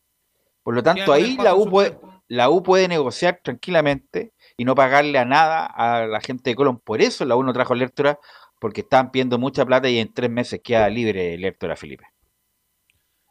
Por 0.63 0.75
lo 0.75 0.83
tanto, 0.83 1.15
ahí 1.15 1.39
la 1.39 1.55
U, 1.55 1.71
puede, 1.71 1.99
la 2.29 2.51
U 2.51 2.63
puede 2.63 2.87
negociar 2.87 3.41
tranquilamente 3.43 4.35
y 4.59 4.67
no 4.67 4.75
pagarle 4.75 5.17
a 5.17 5.25
nada 5.25 5.65
a 5.65 6.07
la 6.07 6.21
gente 6.21 6.51
de 6.51 6.57
Colón. 6.57 6.79
Por 6.79 7.01
eso 7.01 7.25
la 7.25 7.37
U 7.37 7.43
no 7.43 7.55
trajo 7.55 7.75
Lertora, 7.75 8.19
porque 8.59 8.83
estaban 8.83 9.11
pidiendo 9.11 9.39
mucha 9.39 9.65
plata 9.65 9.89
y 9.89 9.97
en 9.97 10.13
tres 10.13 10.29
meses 10.29 10.61
queda 10.63 10.91
libre 10.91 11.39
Lertora, 11.39 11.75
Felipe. 11.75 12.05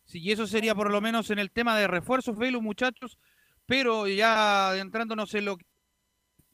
Sí, 0.06 0.22
y 0.24 0.32
eso 0.32 0.48
sería 0.48 0.74
por 0.74 0.90
lo 0.90 1.00
menos 1.00 1.30
en 1.30 1.38
el 1.38 1.52
tema 1.52 1.78
de 1.78 1.86
refuerzos, 1.86 2.40
Velu, 2.40 2.60
muchachos, 2.60 3.20
pero 3.68 4.08
ya 4.08 4.70
adentrándonos 4.70 5.32
en 5.36 5.46
lo 5.46 5.58
que 5.58 5.66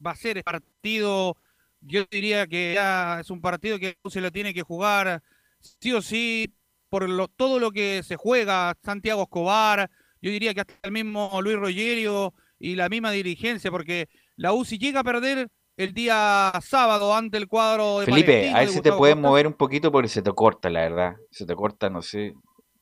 va 0.06 0.12
a 0.12 0.16
ser 0.18 0.36
el 0.36 0.44
partido, 0.44 1.38
yo 1.86 2.06
diría 2.10 2.48
que 2.48 2.74
ya 2.76 3.20
es 3.20 3.30
un 3.30 3.42
partido 3.42 3.80
que 3.80 3.98
se 4.10 4.22
lo 4.22 4.32
tiene 4.32 4.54
que 4.54 4.62
jugar 4.64 5.22
sí 5.60 5.92
o 5.94 6.02
sí 6.02 6.54
por 6.90 7.10
lo, 7.10 7.28
todo 7.28 7.60
lo 7.60 7.72
que 7.72 8.04
se 8.04 8.16
juega, 8.16 8.76
Santiago 8.84 9.24
Escobar, 9.24 9.90
yo 10.22 10.32
diría 10.32 10.54
que 10.54 10.62
hasta 10.62 10.74
el 10.84 10.92
mismo 10.92 11.40
Luis 11.42 11.58
Rogerio 11.58 12.34
y 12.60 12.76
la 12.76 12.90
misma 12.90 13.12
dirigencia, 13.12 13.72
porque 13.72 14.08
la 14.38 14.54
U 14.54 14.64
si 14.66 14.78
llega 14.78 15.02
a 15.02 15.04
perder 15.04 15.50
el 15.78 15.94
día 15.94 16.54
sábado 16.62 17.14
ante 17.14 17.38
el 17.38 17.48
cuadro 17.48 18.00
de 18.00 18.06
Felipe, 18.06 18.32
Palestino, 18.34 18.56
a 18.56 18.60
ver 18.60 18.68
de 18.68 18.74
si 18.74 18.82
te 18.82 18.92
puedes 18.94 19.16
Costa, 19.16 19.28
mover 19.28 19.48
un 19.48 19.54
poquito 19.54 19.92
porque 19.92 20.08
se 20.08 20.22
te 20.22 20.32
corta, 20.32 20.70
la 20.70 20.82
verdad. 20.82 21.16
Se 21.32 21.46
te 21.46 21.56
corta, 21.56 21.90
no 21.90 22.02
sé, 22.02 22.34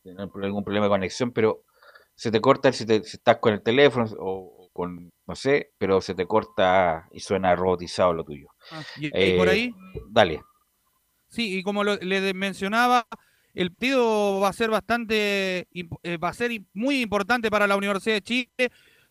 no 0.03 0.23
hay 0.23 0.29
algún 0.43 0.63
problema 0.63 0.85
de 0.85 0.89
conexión, 0.91 1.31
pero 1.31 1.63
se 2.15 2.31
te 2.31 2.39
corta 2.41 2.71
si, 2.71 2.85
te- 2.85 3.03
si 3.03 3.17
estás 3.17 3.37
con 3.37 3.53
el 3.53 3.63
teléfono 3.63 4.05
o 4.19 4.62
con, 4.73 5.11
no 5.27 5.35
sé, 5.35 5.71
pero 5.77 6.01
se 6.01 6.15
te 6.15 6.25
corta 6.25 7.07
y 7.11 7.19
suena 7.19 7.55
robotizado 7.55 8.13
lo 8.13 8.23
tuyo. 8.23 8.47
Ah, 8.71 8.83
y- 8.99 9.09
por 9.37 9.47
Eh, 9.47 9.51
ahí 9.51 9.73
Dale. 10.09 10.41
Sí, 11.29 11.57
y 11.59 11.63
como 11.63 11.83
lo- 11.83 11.95
le 11.97 12.33
mencionaba, 12.33 13.07
el 13.53 13.71
partido 13.71 14.39
va 14.39 14.49
a 14.49 14.53
ser 14.53 14.69
bastante, 14.69 15.67
eh, 15.71 16.17
va 16.17 16.29
a 16.29 16.33
ser 16.33 16.51
muy 16.73 17.01
importante 17.01 17.49
para 17.49 17.67
la 17.67 17.75
Universidad 17.75 18.15
de 18.15 18.21
Chile. 18.21 18.49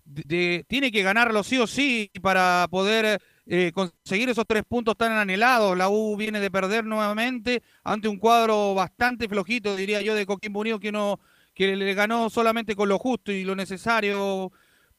De- 0.04 0.22
de- 0.26 0.64
tiene 0.68 0.90
que 0.90 1.02
ganarlo 1.02 1.42
sí 1.44 1.58
o 1.58 1.66
sí 1.66 2.10
para 2.20 2.66
poder 2.70 3.20
eh, 3.44 3.72
conseguir 3.74 4.28
esos 4.28 4.44
tres 4.46 4.62
puntos 4.68 4.96
tan 4.96 5.10
anhelados. 5.12 5.76
La 5.76 5.88
U 5.88 6.16
viene 6.16 6.38
de 6.38 6.48
perder 6.48 6.84
nuevamente 6.84 7.60
ante 7.82 8.06
un 8.06 8.16
cuadro 8.18 8.72
bastante 8.74 9.28
flojito, 9.28 9.74
diría 9.74 10.00
yo, 10.00 10.14
de 10.14 10.26
Coquimbo 10.26 10.60
Unido 10.60 10.78
que 10.78 10.92
no 10.92 11.18
que 11.52 11.74
le 11.76 11.92
ganó 11.94 12.30
solamente 12.30 12.76
con 12.76 12.88
lo 12.88 12.98
justo 13.00 13.32
y 13.32 13.42
lo 13.44 13.56
necesario. 13.56 14.52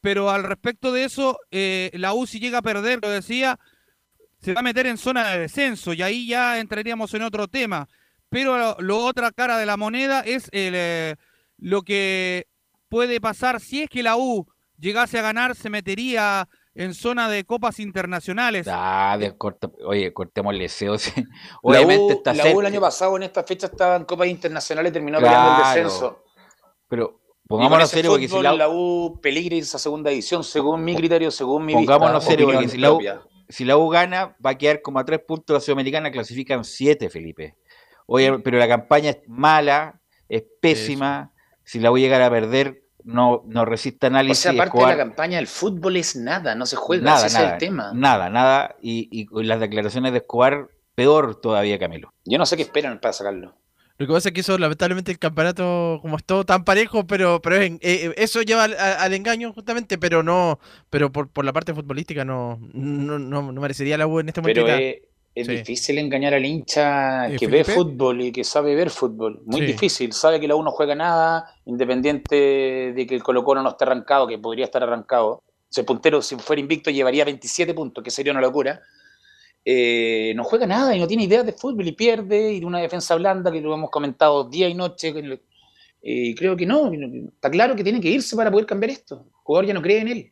Pero 0.04 0.30
al 0.30 0.44
respecto 0.44 0.92
de 0.92 1.06
eso, 1.06 1.40
eh, 1.50 1.90
la 1.94 2.14
U 2.14 2.28
si 2.28 2.42
llega 2.42 2.58
a 2.58 2.62
perder, 2.62 3.00
lo 3.02 3.10
decía, 3.10 3.58
se 4.42 4.54
va 4.54 4.60
a 4.60 4.64
meter 4.64 4.86
en 4.86 4.98
zona 4.98 5.30
de 5.30 5.40
descenso 5.40 5.94
y 5.94 6.02
ahí 6.02 6.28
ya 6.28 6.60
entraríamos 6.60 7.14
en 7.14 7.22
otro 7.22 7.48
tema. 7.48 7.88
Pero 8.28 8.58
lo, 8.58 8.76
lo 8.80 8.98
otra 8.98 9.32
cara 9.32 9.58
de 9.58 9.66
la 9.66 9.78
moneda 9.78 10.20
es 10.20 10.50
el, 10.52 10.74
eh, 10.76 11.16
lo 11.58 11.84
que 11.84 12.48
puede 12.90 13.22
pasar 13.22 13.62
si 13.62 13.84
es 13.84 13.90
que 13.90 14.04
la 14.04 14.18
U 14.18 14.46
llegase 14.78 15.20
a 15.20 15.22
ganar, 15.22 15.56
se 15.56 15.70
metería 15.70 16.50
en 16.76 16.94
zona 16.96 17.30
de 17.30 17.46
copas 17.46 17.80
internacionales. 17.80 18.68
Ah, 18.70 19.16
de 19.18 19.38
corta- 19.38 19.72
oye, 19.86 20.12
cortémosle 20.12 20.68
SEO. 20.68 20.98
sí. 20.98 21.14
La 21.16 21.30
Obviamente 21.62 22.14
U, 22.16 22.18
está 22.18 22.34
la 22.34 22.54
U 22.54 22.60
el 22.60 22.66
año 22.66 22.82
pasado 22.82 23.16
en 23.16 23.24
esta 23.24 23.46
fecha 23.46 23.68
estaba 23.68 23.96
en 23.96 24.04
Copas 24.04 24.28
Internacionales 24.28 24.90
y 24.90 24.94
terminó 24.94 25.20
peleando 25.20 25.50
el 25.52 25.56
Claro, 25.56 25.70
descenso. 25.82 26.24
pero 26.90 27.22
pongámonos 27.48 27.90
serio 27.90 28.12
porque 28.12 28.28
si 28.28 28.42
la, 28.42 28.54
la 28.54 28.70
U 28.70 29.20
peligra 29.22 29.56
esa 29.56 29.80
segunda 29.80 30.12
edición, 30.12 30.44
según 30.44 30.84
mi 30.84 30.96
criterio, 30.96 31.32
según 31.32 31.66
mi 31.66 31.74
pongámonos 31.74 32.24
serio 32.24 32.48
porque 32.48 32.70
si 32.70 32.78
la, 32.78 32.92
U, 32.92 33.00
si 33.50 33.66
la 33.66 33.78
U 33.78 33.90
gana, 33.90 34.36
va 34.44 34.52
a 34.52 34.58
quedar 34.58 34.82
como 34.82 35.00
a 35.00 35.06
tres 35.06 35.20
puntos 35.20 35.54
la 35.54 35.60
Sudamericana, 35.60 36.12
clasifican 36.12 36.64
siete, 36.64 37.10
Felipe. 37.10 37.56
Oye, 38.06 38.40
pero 38.40 38.58
la 38.58 38.68
campaña 38.68 39.12
es 39.12 39.18
mala, 39.28 40.02
es 40.30 40.44
pésima. 40.60 41.32
Si 41.64 41.80
la 41.80 41.92
U 41.92 41.98
llegara 41.98 42.28
a 42.28 42.30
perder, 42.30 42.84
no, 43.04 43.44
no 43.48 43.66
resiste 43.66 44.08
O 44.08 44.10
análisis. 44.10 44.44
sea, 44.44 44.52
aparte 44.52 44.78
de 44.78 44.86
la 44.86 44.98
campaña, 44.98 45.40
el 45.40 45.48
fútbol 45.48 45.98
es 45.98 46.16
nada, 46.16 46.56
no 46.56 46.66
se 46.66 46.76
juega, 46.76 47.04
nada, 47.04 47.18
ese 47.20 47.28
es 47.28 47.34
nada, 47.34 47.54
el 47.54 47.58
tema. 47.58 47.92
nada, 47.94 48.30
nada. 48.30 48.76
Y, 48.82 49.08
y 49.12 49.44
las 49.44 49.60
declaraciones 49.60 50.12
de 50.12 50.20
Escobar, 50.20 50.70
peor 50.96 51.40
todavía, 51.40 51.80
Camilo. 51.80 52.14
Yo 52.26 52.38
no 52.38 52.46
sé 52.46 52.58
qué 52.58 52.64
esperan 52.64 53.00
para 53.00 53.14
sacarlo. 53.14 53.56
Lo 54.00 54.08
que 54.08 54.14
pasa 54.14 54.30
es 54.30 54.34
que 54.34 54.42
eso, 54.42 54.58
lamentablemente, 54.58 55.12
el 55.12 55.20
campeonato, 55.20 56.00
como 56.02 56.18
es 56.18 56.24
todo 56.24 56.44
tan 56.46 56.64
parejo, 56.66 57.06
pero, 57.06 57.42
pero 57.42 57.58
es 57.58 57.72
eh, 57.74 57.80
eh, 57.82 58.14
eso 58.18 58.42
lleva 58.42 58.64
al, 58.64 58.74
a- 58.74 59.04
al 59.04 59.14
engaño, 59.14 59.54
justamente, 59.54 59.98
pero 60.00 60.24
no, 60.24 60.60
pero 60.90 61.12
por, 61.12 61.30
por 61.30 61.46
la 61.46 61.54
parte 61.54 61.74
futbolística 61.76 62.26
no, 62.26 62.60
no, 62.74 63.20
no, 63.20 63.52
no 63.52 63.62
merecería 63.62 63.98
la 63.98 64.08
U 64.08 64.20
en 64.20 64.30
este 64.30 64.42
momento. 64.42 64.64
Pero 64.66 64.76
es, 64.78 64.96
es 65.36 65.48
Sí. 65.48 65.56
difícil 65.58 65.98
engañar 66.00 66.34
al 66.34 66.46
hincha 66.46 67.30
Eh, 67.30 67.38
que 67.38 67.48
ve 67.48 67.64
fútbol 67.64 68.22
y 68.22 68.32
que 68.32 68.44
sabe 68.44 68.74
ver 68.76 68.90
fútbol. 68.90 69.42
Muy 69.46 69.62
Sí. 69.62 69.66
difícil. 69.68 70.12
Sabe 70.14 70.40
que 70.40 70.48
la 70.48 70.56
U 70.56 70.64
no 70.64 70.72
juega 70.72 70.96
nada, 70.96 71.46
independiente 71.66 72.94
de 72.96 73.08
que 73.08 73.16
el 73.16 73.24
Colo 73.24 73.44
Colo 73.44 73.62
no 73.62 73.70
esté 73.70 73.84
arrancado, 73.86 74.28
que 74.28 74.38
podría 74.40 74.66
estar 74.66 74.82
arrancado. 74.84 75.44
Si 75.70 75.80
el 75.82 75.86
puntero, 75.86 76.22
si 76.22 76.36
fuera 76.36 76.60
invicto, 76.60 76.90
llevaría 76.92 77.26
27 77.26 77.74
puntos, 77.74 78.04
que 78.04 78.12
sería 78.12 78.32
una 78.32 78.42
locura. 78.42 78.82
Eh, 79.66 80.34
no 80.36 80.44
juega 80.44 80.66
nada 80.68 80.96
y 80.96 81.00
no 81.00 81.08
tiene 81.08 81.24
ideas 81.24 81.46
de 81.46 81.54
fútbol 81.54 81.88
y 81.88 81.94
pierde, 81.94 82.54
y 82.54 82.60
de 82.60 82.66
una 82.66 82.80
defensa 82.80 83.16
blanda 83.16 83.52
que 83.52 83.62
lo 83.62 83.74
hemos 83.74 83.90
comentado 83.90 84.44
día 84.50 84.68
y 84.68 84.74
noche. 84.74 85.14
eh, 86.02 86.36
creo 86.36 86.58
que 86.58 86.66
no, 86.66 86.92
está 87.30 87.50
claro 87.50 87.76
que 87.76 87.84
tiene 87.84 88.02
que 88.02 88.10
irse 88.10 88.36
para 88.36 88.52
poder 88.52 88.66
cambiar 88.66 88.92
esto. 88.92 89.24
El 89.26 89.32
jugador 89.44 89.68
ya 89.68 89.74
no 89.74 89.82
cree 89.82 90.00
en 90.02 90.08
él. 90.10 90.30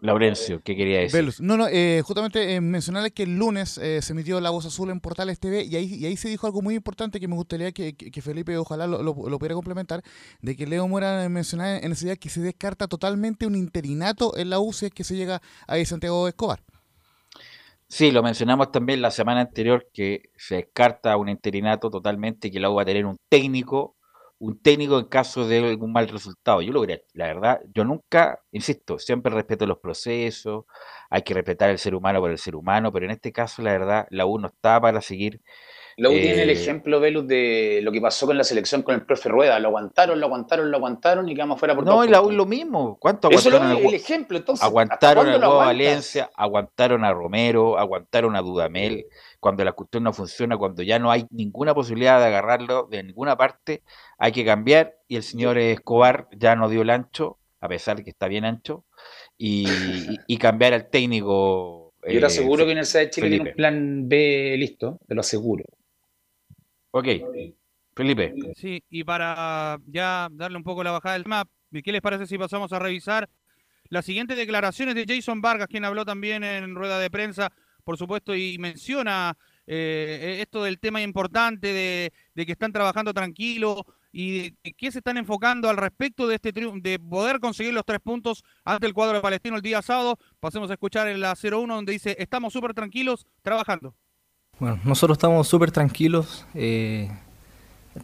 Laurencio, 0.00 0.60
¿qué 0.64 0.74
quería 0.74 0.98
decir? 0.98 1.20
Velus. 1.20 1.40
No, 1.40 1.56
no, 1.56 1.68
eh, 1.68 2.02
justamente 2.04 2.56
eh, 2.56 2.60
mencionarles 2.60 3.12
que 3.12 3.22
el 3.22 3.36
lunes 3.38 3.78
eh, 3.78 4.02
se 4.02 4.12
emitió 4.14 4.40
La 4.40 4.50
Voz 4.50 4.66
Azul 4.66 4.90
en 4.90 4.98
Portales 4.98 5.38
TV 5.38 5.62
y 5.62 5.76
ahí, 5.76 5.94
y 5.94 6.06
ahí 6.06 6.16
se 6.16 6.28
dijo 6.28 6.48
algo 6.48 6.60
muy 6.60 6.74
importante 6.74 7.20
que 7.20 7.28
me 7.28 7.36
gustaría 7.36 7.70
que, 7.70 7.94
que- 7.94 8.10
que 8.10 8.20
Felipe 8.20 8.56
ojalá 8.58 8.88
lo, 8.88 9.00
lo- 9.00 9.14
lo 9.28 9.38
pudiera 9.38 9.54
complementar, 9.54 10.02
de 10.40 10.56
que 10.56 10.66
Leo 10.66 10.88
Mora 10.88 11.28
mencionaba 11.28 11.76
en 11.78 11.92
ese 11.92 12.06
día 12.06 12.16
que 12.16 12.30
se 12.30 12.40
descarta 12.40 12.88
totalmente 12.88 13.46
un 13.46 13.54
interinato 13.54 14.36
en 14.36 14.50
la 14.50 14.58
U 14.58 14.72
si 14.72 14.86
es 14.86 14.92
que 14.92 15.04
se 15.04 15.14
llega 15.14 15.40
a 15.68 15.84
Santiago 15.84 16.26
Escobar. 16.26 16.62
Sí, 17.94 18.10
lo 18.10 18.22
mencionamos 18.22 18.70
también 18.72 19.02
la 19.02 19.10
semana 19.10 19.42
anterior 19.42 19.86
que 19.92 20.30
se 20.36 20.54
descarta 20.56 21.14
un 21.18 21.28
interinato 21.28 21.90
totalmente 21.90 22.50
que 22.50 22.58
la 22.58 22.70
U 22.70 22.74
va 22.76 22.82
a 22.82 22.84
tener 22.86 23.04
un 23.04 23.18
técnico, 23.28 23.96
un 24.38 24.58
técnico 24.62 24.98
en 24.98 25.04
caso 25.08 25.46
de 25.46 25.58
algún 25.58 25.92
mal 25.92 26.08
resultado. 26.08 26.62
Yo 26.62 26.72
lo 26.72 26.80
creo, 26.80 27.00
la 27.12 27.26
verdad, 27.26 27.60
yo 27.74 27.84
nunca, 27.84 28.40
insisto, 28.50 28.98
siempre 28.98 29.34
respeto 29.34 29.66
los 29.66 29.78
procesos, 29.78 30.64
hay 31.10 31.20
que 31.20 31.34
respetar 31.34 31.68
el 31.68 31.78
ser 31.78 31.94
humano 31.94 32.20
por 32.20 32.30
el 32.30 32.38
ser 32.38 32.56
humano, 32.56 32.90
pero 32.92 33.04
en 33.04 33.10
este 33.10 33.30
caso, 33.30 33.60
la 33.60 33.72
verdad, 33.72 34.06
la 34.08 34.24
U 34.24 34.38
no 34.38 34.48
está 34.48 34.80
para 34.80 35.02
seguir. 35.02 35.42
La 35.96 36.08
U 36.10 36.12
tiene 36.12 36.42
el 36.42 36.50
eh, 36.50 36.52
ejemplo, 36.52 37.00
Velus, 37.00 37.26
de 37.26 37.80
lo 37.82 37.92
que 37.92 38.00
pasó 38.00 38.26
con 38.26 38.36
la 38.36 38.44
selección 38.44 38.82
con 38.82 38.94
el 38.94 39.04
profe 39.04 39.28
Rueda. 39.28 39.58
Lo 39.58 39.68
aguantaron, 39.68 40.18
lo 40.18 40.26
aguantaron, 40.26 40.70
lo 40.70 40.76
aguantaron 40.76 41.28
y 41.28 41.34
quedamos 41.34 41.58
fuera 41.58 41.74
por 41.74 41.84
No, 41.84 42.04
y 42.04 42.08
la 42.08 42.22
U 42.22 42.30
lo 42.30 42.46
mismo. 42.46 42.96
¿Cuánto 42.98 43.28
Eso 43.28 43.48
es 43.48 43.54
aguantaron 43.54 43.84
el 43.86 43.94
ejemplo, 43.94 44.38
entonces. 44.38 44.62
¿hasta 44.62 44.68
Aguantaron 44.68 45.26
aguantas? 45.44 45.66
Valencia, 45.66 46.30
aguantaron 46.34 47.04
a 47.04 47.12
Romero, 47.12 47.78
aguantaron 47.78 48.36
a 48.36 48.40
Dudamel. 48.40 49.06
Cuando 49.40 49.64
la 49.64 49.72
cuestión 49.72 50.04
no 50.04 50.12
funciona, 50.12 50.56
cuando 50.56 50.82
ya 50.82 50.98
no 50.98 51.10
hay 51.10 51.26
ninguna 51.30 51.74
posibilidad 51.74 52.20
de 52.20 52.26
agarrarlo 52.26 52.86
de 52.90 53.02
ninguna 53.02 53.36
parte, 53.36 53.82
hay 54.18 54.32
que 54.32 54.44
cambiar. 54.44 54.94
Y 55.08 55.16
el 55.16 55.22
señor 55.22 55.58
Escobar 55.58 56.28
ya 56.36 56.54
no 56.56 56.68
dio 56.68 56.82
el 56.82 56.90
ancho, 56.90 57.38
a 57.60 57.68
pesar 57.68 57.96
de 57.96 58.04
que 58.04 58.10
está 58.10 58.28
bien 58.28 58.44
ancho, 58.44 58.84
y, 59.36 59.68
y- 59.68 60.18
y 60.26 60.36
cambiar 60.38 60.72
al 60.74 60.88
técnico. 60.88 61.92
Yo 62.04 62.10
te 62.12 62.18
eh, 62.18 62.26
aseguro 62.26 62.64
que 62.64 62.70
Universidad 62.72 63.02
de 63.02 63.10
Chile 63.10 63.28
tiene 63.28 63.50
un 63.50 63.56
plan 63.56 64.08
B 64.08 64.56
listo, 64.58 64.98
te 65.06 65.14
lo 65.14 65.20
aseguro. 65.20 65.64
Ok, 66.92 67.06
Felipe. 67.96 68.34
Sí, 68.54 68.82
y 68.90 69.02
para 69.02 69.78
ya 69.86 70.28
darle 70.30 70.58
un 70.58 70.62
poco 70.62 70.84
la 70.84 70.92
bajada 70.92 71.14
del 71.14 71.26
map, 71.26 71.48
¿qué 71.82 71.90
les 71.90 72.02
parece 72.02 72.26
si 72.26 72.36
pasamos 72.36 72.72
a 72.72 72.78
revisar 72.78 73.28
las 73.88 74.04
siguientes 74.04 74.36
declaraciones 74.36 74.94
de 74.94 75.06
Jason 75.08 75.40
Vargas, 75.40 75.68
quien 75.68 75.84
habló 75.84 76.04
también 76.04 76.44
en 76.44 76.74
rueda 76.74 76.98
de 76.98 77.10
prensa, 77.10 77.50
por 77.82 77.96
supuesto, 77.96 78.34
y 78.34 78.58
menciona 78.58 79.36
eh, 79.66 80.38
esto 80.40 80.62
del 80.64 80.78
tema 80.78 81.00
importante 81.00 81.72
de, 81.72 82.12
de 82.34 82.46
que 82.46 82.52
están 82.52 82.72
trabajando 82.72 83.14
tranquilo 83.14 83.86
y 84.12 84.50
de, 84.62 84.74
qué 84.76 84.92
se 84.92 84.98
están 84.98 85.16
enfocando 85.16 85.70
al 85.70 85.78
respecto 85.78 86.28
de 86.28 86.34
este 86.34 86.52
de 86.52 86.98
poder 86.98 87.40
conseguir 87.40 87.72
los 87.72 87.86
tres 87.86 88.00
puntos 88.00 88.44
ante 88.64 88.86
el 88.86 88.92
cuadro 88.92 89.16
de 89.16 89.22
Palestino 89.22 89.56
el 89.56 89.62
día 89.62 89.80
sábado. 89.80 90.18
Pasemos 90.40 90.70
a 90.70 90.74
escuchar 90.74 91.08
en 91.08 91.20
la 91.20 91.34
0-1 91.34 91.66
donde 91.66 91.92
dice, 91.92 92.16
estamos 92.18 92.52
súper 92.52 92.74
tranquilos 92.74 93.26
trabajando. 93.40 93.94
Bueno, 94.62 94.78
nosotros 94.84 95.16
estamos 95.16 95.48
súper 95.48 95.72
tranquilos, 95.72 96.46
eh, 96.54 97.10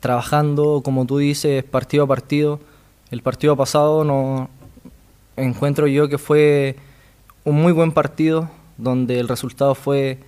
trabajando, 0.00 0.80
como 0.84 1.06
tú 1.06 1.18
dices, 1.18 1.62
partido 1.62 2.02
a 2.02 2.06
partido. 2.08 2.58
El 3.12 3.22
partido 3.22 3.56
pasado 3.56 4.02
no 4.02 4.50
encuentro 5.36 5.86
yo 5.86 6.08
que 6.08 6.18
fue 6.18 6.74
un 7.44 7.62
muy 7.62 7.70
buen 7.70 7.92
partido, 7.92 8.50
donde 8.76 9.20
el 9.20 9.28
resultado 9.28 9.76
fue, 9.76 10.18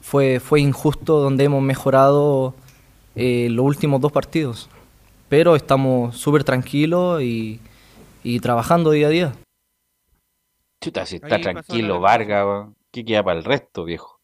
fue, 0.00 0.40
fue 0.40 0.62
injusto, 0.62 1.20
donde 1.20 1.44
hemos 1.44 1.62
mejorado 1.62 2.54
eh, 3.14 3.48
los 3.50 3.66
últimos 3.66 4.00
dos 4.00 4.10
partidos. 4.10 4.70
Pero 5.28 5.54
estamos 5.54 6.16
súper 6.16 6.44
tranquilos 6.44 7.20
y, 7.20 7.60
y 8.24 8.40
trabajando 8.40 8.90
día 8.90 9.08
a 9.08 9.10
día. 9.10 9.32
Chuta, 10.80 11.04
si 11.04 11.16
está 11.16 11.34
Ahí 11.34 11.42
tranquilo 11.42 12.00
Vargas, 12.00 12.68
¿qué 12.90 13.04
queda 13.04 13.22
para 13.22 13.38
el 13.38 13.44
resto, 13.44 13.84
viejo? 13.84 14.21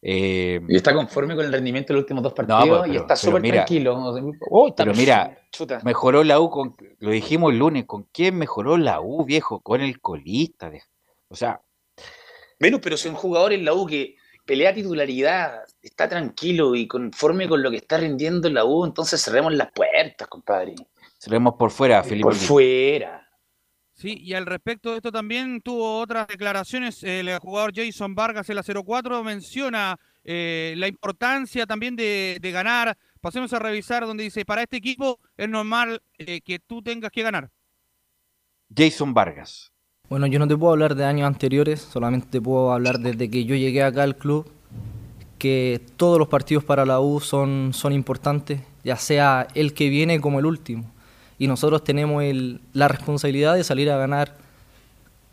Eh, 0.00 0.60
Y 0.68 0.76
está 0.76 0.94
conforme 0.94 1.34
con 1.34 1.44
el 1.44 1.52
rendimiento 1.52 1.92
de 1.92 1.94
los 1.94 2.02
últimos 2.04 2.22
dos 2.22 2.32
No, 2.32 2.46
partidos 2.46 2.78
pues, 2.80 2.92
y 2.92 2.96
está 2.96 3.16
súper 3.16 3.42
tranquilo. 3.42 3.98
Oh, 4.50 4.72
Pero 4.74 4.94
mira, 4.94 5.38
chuta. 5.50 5.80
mejoró 5.84 6.22
la 6.22 6.38
U 6.40 6.50
con, 6.50 6.76
lo 7.00 7.10
dijimos 7.10 7.52
el 7.52 7.58
lunes, 7.58 7.84
¿con 7.84 8.04
quién 8.12 8.36
mejoró 8.36 8.76
la 8.76 9.00
U, 9.00 9.24
viejo? 9.24 9.60
Con 9.60 9.80
el 9.80 10.00
colista. 10.00 10.70
o 11.28 11.34
sea, 11.34 11.60
Bueno, 12.60 12.80
pero 12.80 12.96
si 12.96 13.08
un 13.08 13.14
jugador 13.16 13.52
en 13.52 13.64
la 13.64 13.74
U 13.74 13.86
que 13.86 14.14
pelea 14.44 14.72
titularidad, 14.72 15.64
está 15.82 16.08
tranquilo 16.08 16.74
y 16.74 16.86
conforme 16.86 17.48
con 17.48 17.60
lo 17.62 17.70
que 17.70 17.76
está 17.78 17.98
rindiendo 17.98 18.48
en 18.48 18.54
la 18.54 18.64
U, 18.64 18.84
entonces 18.84 19.20
cerremos 19.22 19.52
las 19.52 19.70
puertas, 19.72 20.28
compadre. 20.28 20.74
cerremos 21.18 21.54
por 21.58 21.70
fuera, 21.70 22.02
Felipe. 22.04 22.22
Por 22.22 22.34
fuera. 22.34 23.27
Sí, 23.98 24.16
y 24.22 24.34
al 24.34 24.46
respecto 24.46 24.92
de 24.92 24.98
esto 24.98 25.10
también 25.10 25.60
tuvo 25.60 25.98
otras 25.98 26.28
declaraciones. 26.28 27.02
El 27.02 27.36
jugador 27.40 27.72
Jason 27.74 28.14
Vargas, 28.14 28.48
en 28.48 28.54
la 28.54 28.62
04, 28.62 29.24
menciona 29.24 29.98
eh, 30.22 30.74
la 30.76 30.86
importancia 30.86 31.66
también 31.66 31.96
de, 31.96 32.38
de 32.40 32.50
ganar. 32.52 32.96
Pasemos 33.20 33.52
a 33.52 33.58
revisar 33.58 34.06
donde 34.06 34.22
dice, 34.22 34.44
para 34.44 34.62
este 34.62 34.76
equipo 34.76 35.18
es 35.36 35.48
normal 35.48 36.00
eh, 36.16 36.40
que 36.42 36.60
tú 36.60 36.80
tengas 36.80 37.10
que 37.10 37.22
ganar. 37.22 37.50
Jason 38.72 39.12
Vargas. 39.12 39.72
Bueno, 40.08 40.28
yo 40.28 40.38
no 40.38 40.46
te 40.46 40.56
puedo 40.56 40.72
hablar 40.72 40.94
de 40.94 41.04
años 41.04 41.26
anteriores, 41.26 41.80
solamente 41.80 42.28
te 42.28 42.40
puedo 42.40 42.72
hablar 42.72 43.00
desde 43.00 43.28
que 43.28 43.44
yo 43.44 43.56
llegué 43.56 43.82
acá 43.82 44.04
al 44.04 44.16
club, 44.16 44.48
que 45.38 45.80
todos 45.96 46.20
los 46.20 46.28
partidos 46.28 46.62
para 46.62 46.86
la 46.86 47.00
U 47.00 47.18
son, 47.18 47.72
son 47.74 47.92
importantes, 47.92 48.60
ya 48.84 48.96
sea 48.96 49.48
el 49.54 49.74
que 49.74 49.88
viene 49.88 50.20
como 50.20 50.38
el 50.38 50.46
último. 50.46 50.94
Y 51.38 51.46
nosotros 51.46 51.84
tenemos 51.84 52.22
el- 52.24 52.60
la 52.72 52.88
responsabilidad 52.88 53.54
de 53.54 53.64
salir 53.64 53.90
a 53.90 53.96
ganar, 53.96 54.36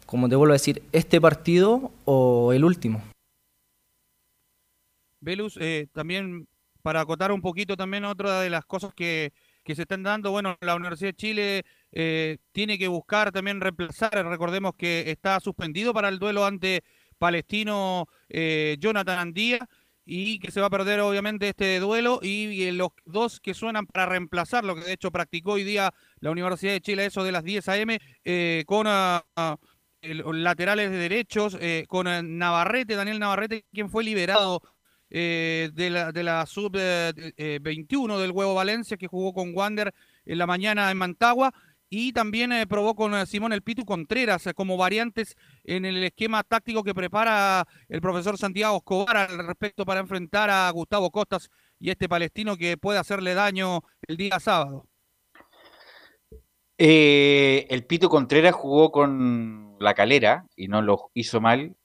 como 0.05 0.29
te 0.29 0.35
vuelvo 0.35 0.51
a 0.51 0.55
decir, 0.55 0.83
este 0.91 1.19
partido 1.19 1.91
o 2.05 2.53
el 2.53 2.63
último. 2.63 3.03
Velus, 5.19 5.57
eh, 5.59 5.87
también 5.91 6.47
para 6.83 7.01
acotar 7.01 7.31
un 7.31 7.41
poquito 7.41 7.75
también 7.75 8.05
otra 8.05 8.41
de 8.41 8.49
las 8.51 8.63
cosas 8.65 8.93
que, 8.93 9.33
que 9.63 9.73
se 9.73 9.81
están 9.81 10.03
dando, 10.03 10.29
bueno, 10.29 10.55
la 10.61 10.75
Universidad 10.75 11.09
de 11.09 11.15
Chile 11.15 11.63
eh, 11.91 12.37
tiene 12.51 12.77
que 12.77 12.87
buscar 12.87 13.31
también 13.31 13.59
reemplazar, 13.59 14.11
recordemos 14.27 14.73
que 14.77 15.09
está 15.09 15.39
suspendido 15.39 15.93
para 15.93 16.09
el 16.09 16.19
duelo 16.19 16.45
ante 16.45 16.83
Palestino 17.17 18.05
eh, 18.29 18.77
Jonathan 18.79 19.17
Andía 19.17 19.67
y 20.05 20.39
que 20.39 20.51
se 20.51 20.61
va 20.61 20.67
a 20.67 20.69
perder 20.69 20.99
obviamente 21.01 21.49
este 21.49 21.79
duelo 21.79 22.19
y, 22.21 22.71
los 22.71 22.89
dos 23.05 23.39
que 23.39 23.53
suenan 23.53 23.87
para 23.87 24.05
reemplazarlo, 24.05 24.75
que 24.75 24.83
de 24.83 24.93
hecho 24.93 25.11
practicó 25.11 25.53
hoy 25.53 25.63
día 25.63 25.93
la 26.19 26.31
Universidad 26.31 26.73
de 26.73 26.81
Chile 26.81 27.05
eso 27.05 27.23
de 27.23 27.31
las 27.31 27.43
10 27.43 27.67
a.m. 27.69 27.99
eh, 28.23 28.63
con 28.67 28.85
ah, 28.87 29.25
ah, 29.35 29.57
el- 30.01 30.23
laterales 30.43 30.91
de 30.91 30.97
derechos, 30.97 31.57
eh, 31.59 31.85
con 31.87 32.07
eh, 32.07 32.21
Navarrete, 32.23 32.95
Daniel 32.95 33.19
Navarrete, 33.19 33.65
quien 33.73 33.89
fue 33.89 34.03
liberado 34.03 34.61
eh, 35.09 35.69
de 35.73 35.89
la, 35.89 36.11
de 36.11 36.23
la 36.23 36.45
sub-21 36.45 38.19
del 38.19 38.31
Huevo 38.31 38.53
Valencia, 38.55 38.97
que 38.97 39.07
jugó 39.07 39.33
con 39.33 39.55
Wander 39.55 39.93
en 40.25 40.37
la 40.37 40.47
mañana 40.47 40.91
en 40.91 40.97
Mantagua, 40.97 41.53
y 41.89 42.13
también 42.13 42.51
eh, 42.51 42.67
probó 42.67 42.95
con 42.95 43.13
eh, 43.13 43.25
Simón 43.25 43.53
El 43.53 43.61
Pitu 43.61 43.85
Contreras 43.85 44.47
eh, 44.47 44.53
como 44.53 44.77
variantes 44.77 45.35
en 45.63 45.85
el 45.85 46.03
esquema 46.03 46.43
táctico 46.43 46.83
que 46.83 46.93
prepara 46.93 47.67
el 47.87 48.01
profesor 48.01 48.37
Santiago 48.37 48.77
Escobar 48.77 49.17
al 49.17 49.45
respecto 49.45 49.85
para 49.85 49.99
enfrentar 49.99 50.49
a 50.49 50.69
Gustavo 50.71 51.11
Costas 51.11 51.49
y 51.79 51.89
este 51.89 52.09
palestino 52.09 52.57
que 52.57 52.77
puede 52.77 52.99
hacerle 52.99 53.33
daño 53.33 53.81
el 54.07 54.17
día 54.17 54.39
sábado. 54.39 54.87
Eh, 56.77 57.67
el 57.69 57.85
Pito 57.85 58.09
Contreras 58.09 58.53
jugó 58.53 58.91
con 58.91 59.77
la 59.79 59.93
calera 59.93 60.45
y 60.55 60.67
no 60.67 60.81
lo 60.81 61.11
hizo 61.13 61.39
mal. 61.39 61.75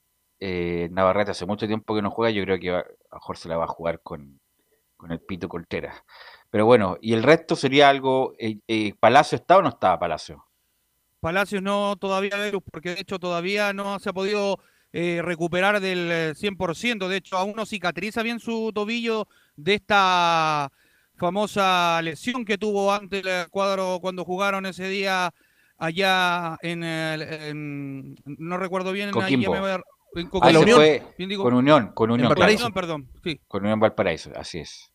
Navarrete 0.40 1.32
hace 1.32 1.44
mucho 1.44 1.66
tiempo 1.66 1.94
que 1.94 2.00
no 2.00 2.10
juega, 2.10 2.30
yo 2.30 2.42
creo 2.44 2.58
que 2.58 2.70
a 2.70 2.84
mejor 3.12 3.36
se 3.36 3.50
la 3.50 3.58
va 3.58 3.64
a 3.64 3.68
jugar 3.68 4.00
con, 4.02 4.40
con 4.96 5.12
el 5.12 5.20
Pito 5.20 5.48
Contreras. 5.48 6.02
Pero 6.50 6.66
bueno, 6.66 6.96
y 7.00 7.12
el 7.12 7.22
resto 7.22 7.54
sería 7.56 7.88
algo. 7.88 8.34
eh, 8.38 8.58
eh, 8.68 8.94
¿Palacio 8.98 9.36
está 9.36 9.58
o 9.58 9.62
no 9.62 9.68
estaba 9.68 9.98
Palacio? 9.98 10.44
Palacios 11.20 11.62
no 11.62 11.96
todavía, 11.96 12.30
porque 12.72 12.94
de 12.94 13.00
hecho 13.00 13.18
todavía 13.18 13.72
no 13.72 13.98
se 13.98 14.08
ha 14.10 14.12
podido 14.12 14.58
eh, 14.92 15.20
recuperar 15.22 15.80
del 15.80 16.10
eh, 16.10 16.34
100%. 16.34 17.08
De 17.08 17.16
hecho, 17.18 17.36
aún 17.36 17.52
no 17.54 17.66
cicatriza 17.66 18.22
bien 18.22 18.40
su 18.40 18.72
tobillo 18.74 19.28
de 19.54 19.74
esta 19.74 20.72
famosa 21.16 22.00
lesión 22.02 22.44
que 22.44 22.56
tuvo 22.58 22.92
ante 22.92 23.18
el 23.18 23.48
cuadro 23.50 23.98
cuando 24.00 24.24
jugaron 24.24 24.64
ese 24.66 24.88
día 24.88 25.32
allá 25.76 26.56
en, 26.62 26.82
el- 26.82 27.22
en- 27.22 28.14
no 28.24 28.56
recuerdo 28.56 28.90
bien, 28.92 29.08
ahí 29.08 29.12
Coquimbo. 29.12 29.56
voy 29.58 29.70
a- 29.70 29.74
en 30.16 30.28
Ah, 30.42 30.50
se 30.50 30.66
fue 30.74 31.02
Bien 31.18 31.30
digo. 31.30 31.44
con 31.44 31.54
Unión, 31.54 31.92
con 31.94 32.10
Unión. 32.10 32.28
Valparaíso, 32.30 32.70
perdón, 32.72 33.08
sí. 33.22 33.40
Con 33.46 33.62
Unión 33.62 33.78
Valparaíso, 33.78 34.32
así 34.34 34.58
es. 34.58 34.90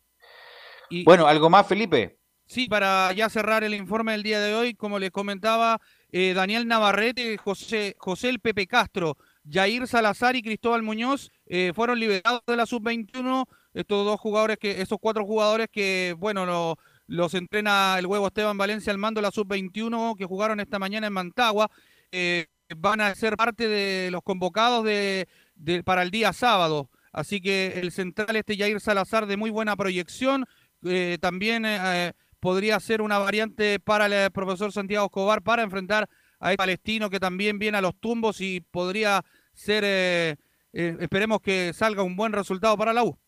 Y- 0.90 1.04
Bueno, 1.04 1.26
¿algo 1.26 1.50
más, 1.50 1.66
Felipe? 1.66 2.18
Sí, 2.48 2.68
para 2.68 3.12
ya 3.12 3.28
cerrar 3.28 3.64
el 3.64 3.74
informe 3.74 4.12
del 4.12 4.22
día 4.22 4.38
de 4.40 4.54
hoy, 4.54 4.74
como 4.74 5.00
les 5.00 5.10
comentaba, 5.10 5.80
eh, 6.12 6.32
Daniel 6.34 6.68
Navarrete, 6.68 7.36
José, 7.38 7.96
José 7.98 8.28
el 8.28 8.38
Pepe 8.38 8.68
Castro, 8.68 9.16
Jair 9.50 9.86
Salazar 9.88 10.36
y 10.36 10.42
Cristóbal 10.42 10.82
Muñoz 10.84 11.30
eh, 11.46 11.72
fueron 11.74 11.98
liberados 11.98 12.42
de 12.46 12.56
la 12.56 12.66
sub-21. 12.66 13.46
Estos 13.74 14.04
dos 14.06 14.20
jugadores, 14.20 14.58
que, 14.58 14.80
esos 14.80 14.98
cuatro 15.00 15.24
jugadores 15.26 15.66
que, 15.72 16.14
bueno, 16.18 16.46
lo- 16.46 16.78
los 17.08 17.34
entrena 17.34 17.96
el 17.98 18.06
huevo 18.06 18.26
Esteban 18.28 18.56
Valencia 18.58 18.92
al 18.92 18.98
mando 18.98 19.18
de 19.20 19.22
la 19.22 19.30
sub-21 19.32 20.14
que 20.16 20.24
jugaron 20.24 20.60
esta 20.60 20.78
mañana 20.78 21.08
en 21.08 21.12
Mantagua. 21.12 21.68
Eh, 22.12 22.46
van 22.76 23.00
a 23.00 23.14
ser 23.14 23.36
parte 23.36 23.68
de 23.68 24.10
los 24.12 24.22
convocados 24.22 24.84
de, 24.84 25.28
de- 25.56 25.82
para 25.82 26.02
el 26.02 26.10
día 26.12 26.32
sábado. 26.32 26.90
Así 27.12 27.40
que 27.40 27.80
el 27.80 27.92
central 27.92 28.36
este 28.36 28.56
Jair 28.56 28.80
Salazar 28.80 29.26
de 29.26 29.36
muy 29.36 29.50
buena 29.50 29.74
proyección, 29.76 30.46
eh, 30.84 31.18
también 31.20 31.64
eh, 31.66 32.12
podría 32.40 32.78
ser 32.80 33.02
una 33.02 33.18
variante 33.18 33.80
para 33.80 34.06
el 34.06 34.30
profesor 34.30 34.72
Santiago 34.72 35.06
Escobar 35.06 35.42
para 35.42 35.62
enfrentar 35.62 36.08
a 36.40 36.50
este 36.50 36.58
palestino 36.58 37.10
que 37.10 37.20
también 37.20 37.58
viene 37.58 37.78
a 37.78 37.80
los 37.80 37.98
tumbos 37.98 38.40
y 38.40 38.60
podría 38.60 39.24
ser, 39.52 39.84
eh, 39.84 40.36
eh, 40.72 40.96
esperemos 41.00 41.40
que 41.40 41.72
salga 41.72 42.02
un 42.02 42.16
buen 42.16 42.32
resultado 42.32 42.76
para 42.76 42.92
la 42.92 43.04
U. 43.04 43.18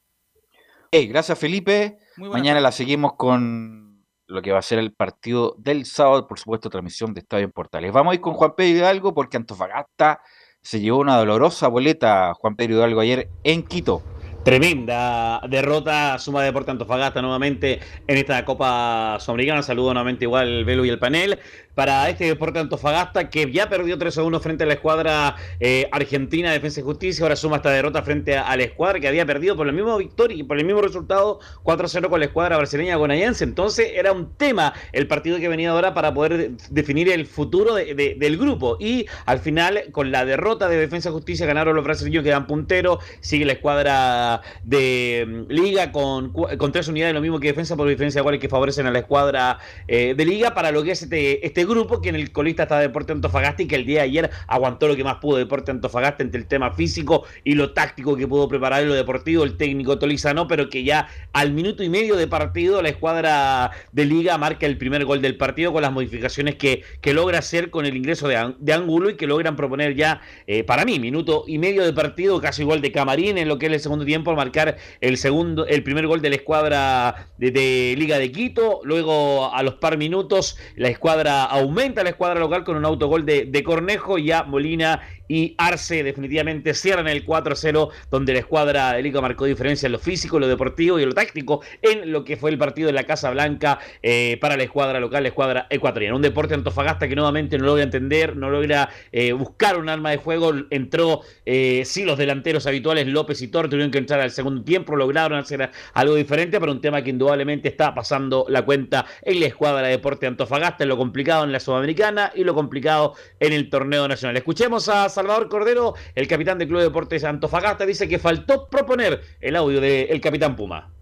Hey, 0.90 1.06
gracias 1.06 1.38
Felipe. 1.38 1.98
Mañana 2.16 2.60
la 2.60 2.72
seguimos 2.72 3.14
con 3.14 4.04
lo 4.26 4.42
que 4.42 4.52
va 4.52 4.58
a 4.58 4.62
ser 4.62 4.78
el 4.78 4.92
partido 4.92 5.54
del 5.58 5.86
sábado, 5.86 6.26
por 6.26 6.38
supuesto, 6.38 6.70
transmisión 6.70 7.14
de 7.14 7.20
Estadio 7.20 7.44
en 7.44 7.52
Portales. 7.52 7.92
Vamos 7.92 8.12
a 8.12 8.14
ir 8.14 8.20
con 8.20 8.34
Juan 8.34 8.54
Pedro 8.56 8.78
Hidalgo 8.78 9.14
porque 9.14 9.36
Antofagasta 9.36 10.20
se 10.60 10.80
llevó 10.80 10.98
una 10.98 11.16
dolorosa 11.16 11.68
boleta, 11.68 12.34
Juan 12.34 12.56
Pedro 12.56 12.76
Hidalgo, 12.76 13.00
ayer 13.00 13.30
en 13.44 13.62
Quito. 13.62 14.02
Tremenda 14.48 15.42
derrota, 15.46 16.18
suma 16.18 16.42
Deporte 16.42 16.70
Antofagasta 16.70 17.20
nuevamente 17.20 17.80
en 18.06 18.16
esta 18.16 18.42
Copa 18.46 19.18
Sudamericana. 19.20 19.62
Saludo 19.62 19.92
nuevamente 19.92 20.24
igual 20.24 20.48
el 20.48 20.64
Velo 20.64 20.86
y 20.86 20.88
el 20.88 20.98
panel. 20.98 21.38
Para 21.74 22.08
este 22.10 22.24
Deporte 22.24 22.58
Antofagasta 22.58 23.30
que 23.30 23.50
ya 23.52 23.68
perdió 23.68 23.96
3 23.98 24.18
a 24.18 24.22
1 24.24 24.40
frente 24.40 24.64
a 24.64 24.66
la 24.66 24.74
escuadra 24.74 25.36
eh, 25.60 25.88
argentina 25.92 26.48
de 26.48 26.54
Defensa 26.54 26.80
y 26.80 26.82
Justicia. 26.82 27.22
Ahora 27.24 27.36
suma 27.36 27.56
esta 27.56 27.70
derrota 27.70 28.02
frente 28.02 28.36
a, 28.36 28.56
la 28.56 28.64
escuadra 28.64 28.98
que 28.98 29.06
había 29.06 29.24
perdido 29.24 29.56
por 29.56 29.64
la 29.66 29.72
misma 29.72 29.96
victoria 29.96 30.36
y 30.36 30.42
por 30.42 30.58
el 30.58 30.64
mismo 30.64 30.80
resultado 30.82 31.38
4 31.62 31.86
a 31.86 31.88
0 31.88 32.10
con 32.10 32.18
la 32.18 32.26
escuadra 32.26 32.56
brasileña 32.56 32.96
gonayense. 32.96 33.44
Entonces 33.44 33.92
era 33.94 34.10
un 34.10 34.34
tema 34.36 34.72
el 34.92 35.06
partido 35.06 35.38
que 35.38 35.46
venía 35.48 35.70
ahora 35.70 35.94
para 35.94 36.12
poder 36.12 36.50
definir 36.70 37.10
el 37.10 37.26
futuro 37.26 37.74
de- 37.74 37.94
de- 37.94 38.16
del 38.18 38.36
grupo. 38.38 38.76
Y 38.80 39.06
al 39.26 39.38
final, 39.38 39.84
con 39.92 40.10
la 40.10 40.24
derrota 40.24 40.68
de 40.68 40.76
Defensa 40.78 41.10
y 41.10 41.12
Justicia, 41.12 41.46
ganaron 41.46 41.76
los 41.76 41.84
brasileños 41.84 42.24
que 42.24 42.30
dan 42.30 42.48
punteros. 42.48 42.98
Sigue 43.20 43.44
la 43.44 43.52
escuadra 43.52 44.42
de 44.64 45.24
mm, 45.48 45.52
Liga 45.52 45.92
con, 45.92 46.32
con 46.32 46.72
tres 46.72 46.88
unidades, 46.88 47.14
lo 47.14 47.20
mismo 47.20 47.38
que 47.38 47.46
Defensa, 47.48 47.76
por 47.76 47.88
diferencia 47.88 48.20
de 48.20 48.24
goles 48.24 48.40
que 48.40 48.48
favorecen 48.48 48.86
a 48.86 48.90
la 48.90 48.98
escuadra 48.98 49.58
eh, 49.86 50.14
de 50.16 50.24
Liga 50.24 50.54
para 50.54 50.72
lo 50.72 50.82
que 50.82 50.90
es 50.90 51.02
este, 51.02 51.46
este 51.46 51.67
grupo, 51.68 52.00
que 52.00 52.08
en 52.08 52.16
el 52.16 52.32
colista 52.32 52.64
está 52.64 52.78
Deporte 52.80 53.12
Antofagasta 53.12 53.62
y 53.62 53.68
que 53.68 53.76
el 53.76 53.86
día 53.86 54.00
de 54.00 54.04
ayer 54.04 54.30
aguantó 54.46 54.88
lo 54.88 54.96
que 54.96 55.04
más 55.04 55.16
pudo 55.16 55.36
Deporte 55.36 55.70
Antofagasta 55.70 56.22
entre 56.22 56.40
el 56.40 56.46
tema 56.46 56.72
físico 56.72 57.24
y 57.44 57.54
lo 57.54 57.72
táctico 57.72 58.16
que 58.16 58.26
pudo 58.26 58.48
preparar 58.48 58.82
en 58.82 58.88
lo 58.88 58.94
deportivo 58.94 59.44
el 59.44 59.56
técnico 59.56 59.98
Tolizano, 59.98 60.48
pero 60.48 60.68
que 60.68 60.84
ya 60.84 61.08
al 61.32 61.52
minuto 61.52 61.82
y 61.82 61.88
medio 61.88 62.16
de 62.16 62.26
partido 62.26 62.82
la 62.82 62.88
escuadra 62.88 63.70
de 63.92 64.04
Liga 64.04 64.38
marca 64.38 64.66
el 64.66 64.78
primer 64.78 65.04
gol 65.04 65.22
del 65.22 65.36
partido 65.36 65.72
con 65.72 65.82
las 65.82 65.92
modificaciones 65.92 66.56
que, 66.56 66.82
que 67.00 67.12
logra 67.12 67.38
hacer 67.38 67.70
con 67.70 67.86
el 67.86 67.96
ingreso 67.96 68.28
de, 68.28 68.54
de 68.58 68.72
Ángulo 68.72 69.10
y 69.10 69.16
que 69.16 69.26
logran 69.26 69.56
proponer 69.56 69.94
ya, 69.94 70.20
eh, 70.46 70.64
para 70.64 70.84
mí, 70.84 70.98
minuto 70.98 71.44
y 71.46 71.58
medio 71.58 71.84
de 71.84 71.92
partido, 71.92 72.40
casi 72.40 72.62
igual 72.62 72.80
de 72.80 72.92
Camarín 72.92 73.38
en 73.38 73.48
lo 73.48 73.58
que 73.58 73.66
es 73.66 73.72
el 73.72 73.80
segundo 73.80 74.04
tiempo, 74.04 74.34
marcar 74.34 74.76
el 75.00 75.16
segundo, 75.16 75.66
el 75.66 75.82
primer 75.82 76.06
gol 76.06 76.22
de 76.22 76.30
la 76.30 76.36
escuadra 76.36 77.28
de 77.38 77.94
Liga 77.96 78.18
de 78.18 78.32
Quito. 78.32 78.80
Luego, 78.84 79.52
a 79.54 79.62
los 79.62 79.74
par 79.74 79.98
minutos, 79.98 80.56
la 80.76 80.88
escuadra 80.88 81.44
aumenta 81.48 82.02
la 82.02 82.10
escuadra 82.10 82.40
local 82.40 82.64
con 82.64 82.76
un 82.76 82.84
autogol 82.84 83.24
de, 83.24 83.46
de 83.46 83.62
Cornejo. 83.62 84.18
y 84.18 84.26
Ya 84.26 84.42
Molina 84.44 85.00
y 85.28 85.54
Arce 85.58 86.02
definitivamente 86.02 86.74
cierran 86.74 87.06
el 87.06 87.24
4-0, 87.24 87.90
donde 88.10 88.32
la 88.32 88.38
escuadra 88.40 88.94
de 88.94 89.02
Liga 89.02 89.20
marcó 89.20 89.44
diferencia 89.44 89.86
en 89.86 89.92
lo 89.92 89.98
físico, 89.98 90.38
lo 90.38 90.48
deportivo 90.48 90.98
y 90.98 91.04
lo 91.04 91.12
táctico 91.12 91.60
en 91.82 92.10
lo 92.10 92.24
que 92.24 92.36
fue 92.36 92.50
el 92.50 92.58
partido 92.58 92.86
de 92.86 92.94
la 92.94 93.04
Casa 93.04 93.30
Blanca 93.30 93.78
eh, 94.02 94.38
para 94.40 94.56
la 94.56 94.62
escuadra 94.62 94.98
local, 94.98 95.22
la 95.22 95.28
escuadra 95.28 95.66
ecuatoriana. 95.70 96.16
Un 96.16 96.22
deporte 96.22 96.54
Antofagasta 96.54 97.06
que 97.06 97.14
nuevamente 97.14 97.58
no 97.58 97.66
logra 97.66 97.82
entender, 97.82 98.36
no 98.36 98.50
logra 98.50 98.88
eh, 99.12 99.32
buscar 99.32 99.78
un 99.78 99.88
arma 99.88 100.10
de 100.10 100.16
juego. 100.16 100.52
Entró, 100.70 101.20
eh, 101.44 101.82
sí, 101.84 102.04
los 102.04 102.16
delanteros 102.16 102.66
habituales, 102.66 103.06
López 103.06 103.42
y 103.42 103.48
Torre, 103.48 103.68
tuvieron 103.68 103.90
que 103.90 103.98
entrar 103.98 104.20
al 104.20 104.30
segundo 104.30 104.62
tiempo, 104.62 104.96
lograron 104.96 105.38
hacer 105.38 105.70
algo 105.92 106.14
diferente, 106.14 106.58
pero 106.58 106.72
un 106.72 106.80
tema 106.80 107.02
que 107.02 107.10
indudablemente 107.10 107.68
está 107.68 107.94
pasando 107.94 108.46
la 108.48 108.62
cuenta 108.62 109.04
en 109.22 109.40
la 109.40 109.46
escuadra 109.46 109.86
de 109.86 109.92
deporte 109.92 110.26
Antofagasta, 110.26 110.84
en 110.84 110.88
lo 110.88 110.96
complicado 110.96 111.44
en 111.44 111.52
la 111.52 111.60
Sudamericana 111.60 112.32
y 112.34 112.44
lo 112.44 112.54
complicado 112.54 113.14
en 113.40 113.52
el 113.52 113.68
torneo 113.68 114.08
nacional. 114.08 114.36
Escuchemos 114.36 114.88
a 114.88 115.08
Salvador 115.18 115.48
Cordero, 115.48 115.94
el 116.14 116.28
capitán 116.28 116.58
del 116.58 116.68
Club 116.68 116.78
de 116.78 116.84
Deportes 116.84 117.24
Antofagasta, 117.24 117.84
dice 117.84 118.08
que 118.08 118.20
faltó 118.20 118.68
proponer 118.68 119.20
el 119.40 119.56
audio 119.56 119.80
del 119.80 120.20
capitán 120.20 120.54
Puma. 120.54 120.92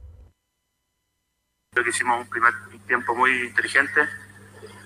Creo 1.70 1.84
que 1.84 1.90
hicimos 1.90 2.18
un 2.22 2.30
primer 2.30 2.54
tiempo 2.86 3.14
muy 3.14 3.30
inteligente. 3.42 4.08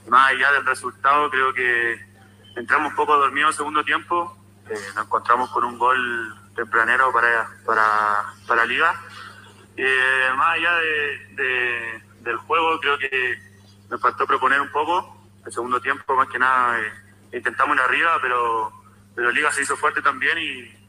Más 0.09 0.33
allá 0.33 0.51
del 0.51 0.67
resultado, 0.67 1.31
creo 1.31 1.55
que 1.55 2.01
entramos 2.57 2.91
un 2.91 2.97
poco 2.97 3.17
dormidos 3.17 3.55
en 3.55 3.57
segundo 3.59 3.85
tiempo. 3.85 4.37
Eh, 4.69 4.75
nos 4.97 5.05
encontramos 5.07 5.49
con 5.51 5.63
un 5.63 5.79
gol 5.79 6.35
tempranero 6.57 7.13
para, 7.13 7.49
para, 7.65 8.35
para 8.49 8.65
Liga. 8.67 8.93
Eh, 9.77 10.29
más 10.37 10.57
allá 10.57 10.75
de- 10.75 12.03
del 12.23 12.37
juego, 12.39 12.81
creo 12.81 12.99
que 12.99 13.39
nos 13.89 14.01
faltó 14.01 14.27
proponer 14.27 14.61
un 14.61 14.73
poco. 14.73 15.17
El 15.47 15.53
segundo 15.53 15.81
tiempo, 15.81 16.17
más 16.17 16.29
que 16.29 16.39
nada, 16.41 16.81
eh, 16.81 17.37
intentamos 17.37 17.77
ir 17.77 17.83
arriba, 17.83 18.19
pero, 18.21 18.73
pero 19.15 19.31
Liga 19.31 19.51
se 19.53 19.63
hizo 19.63 19.77
fuerte 19.77 20.03
también 20.03 20.39
y, 20.39 20.81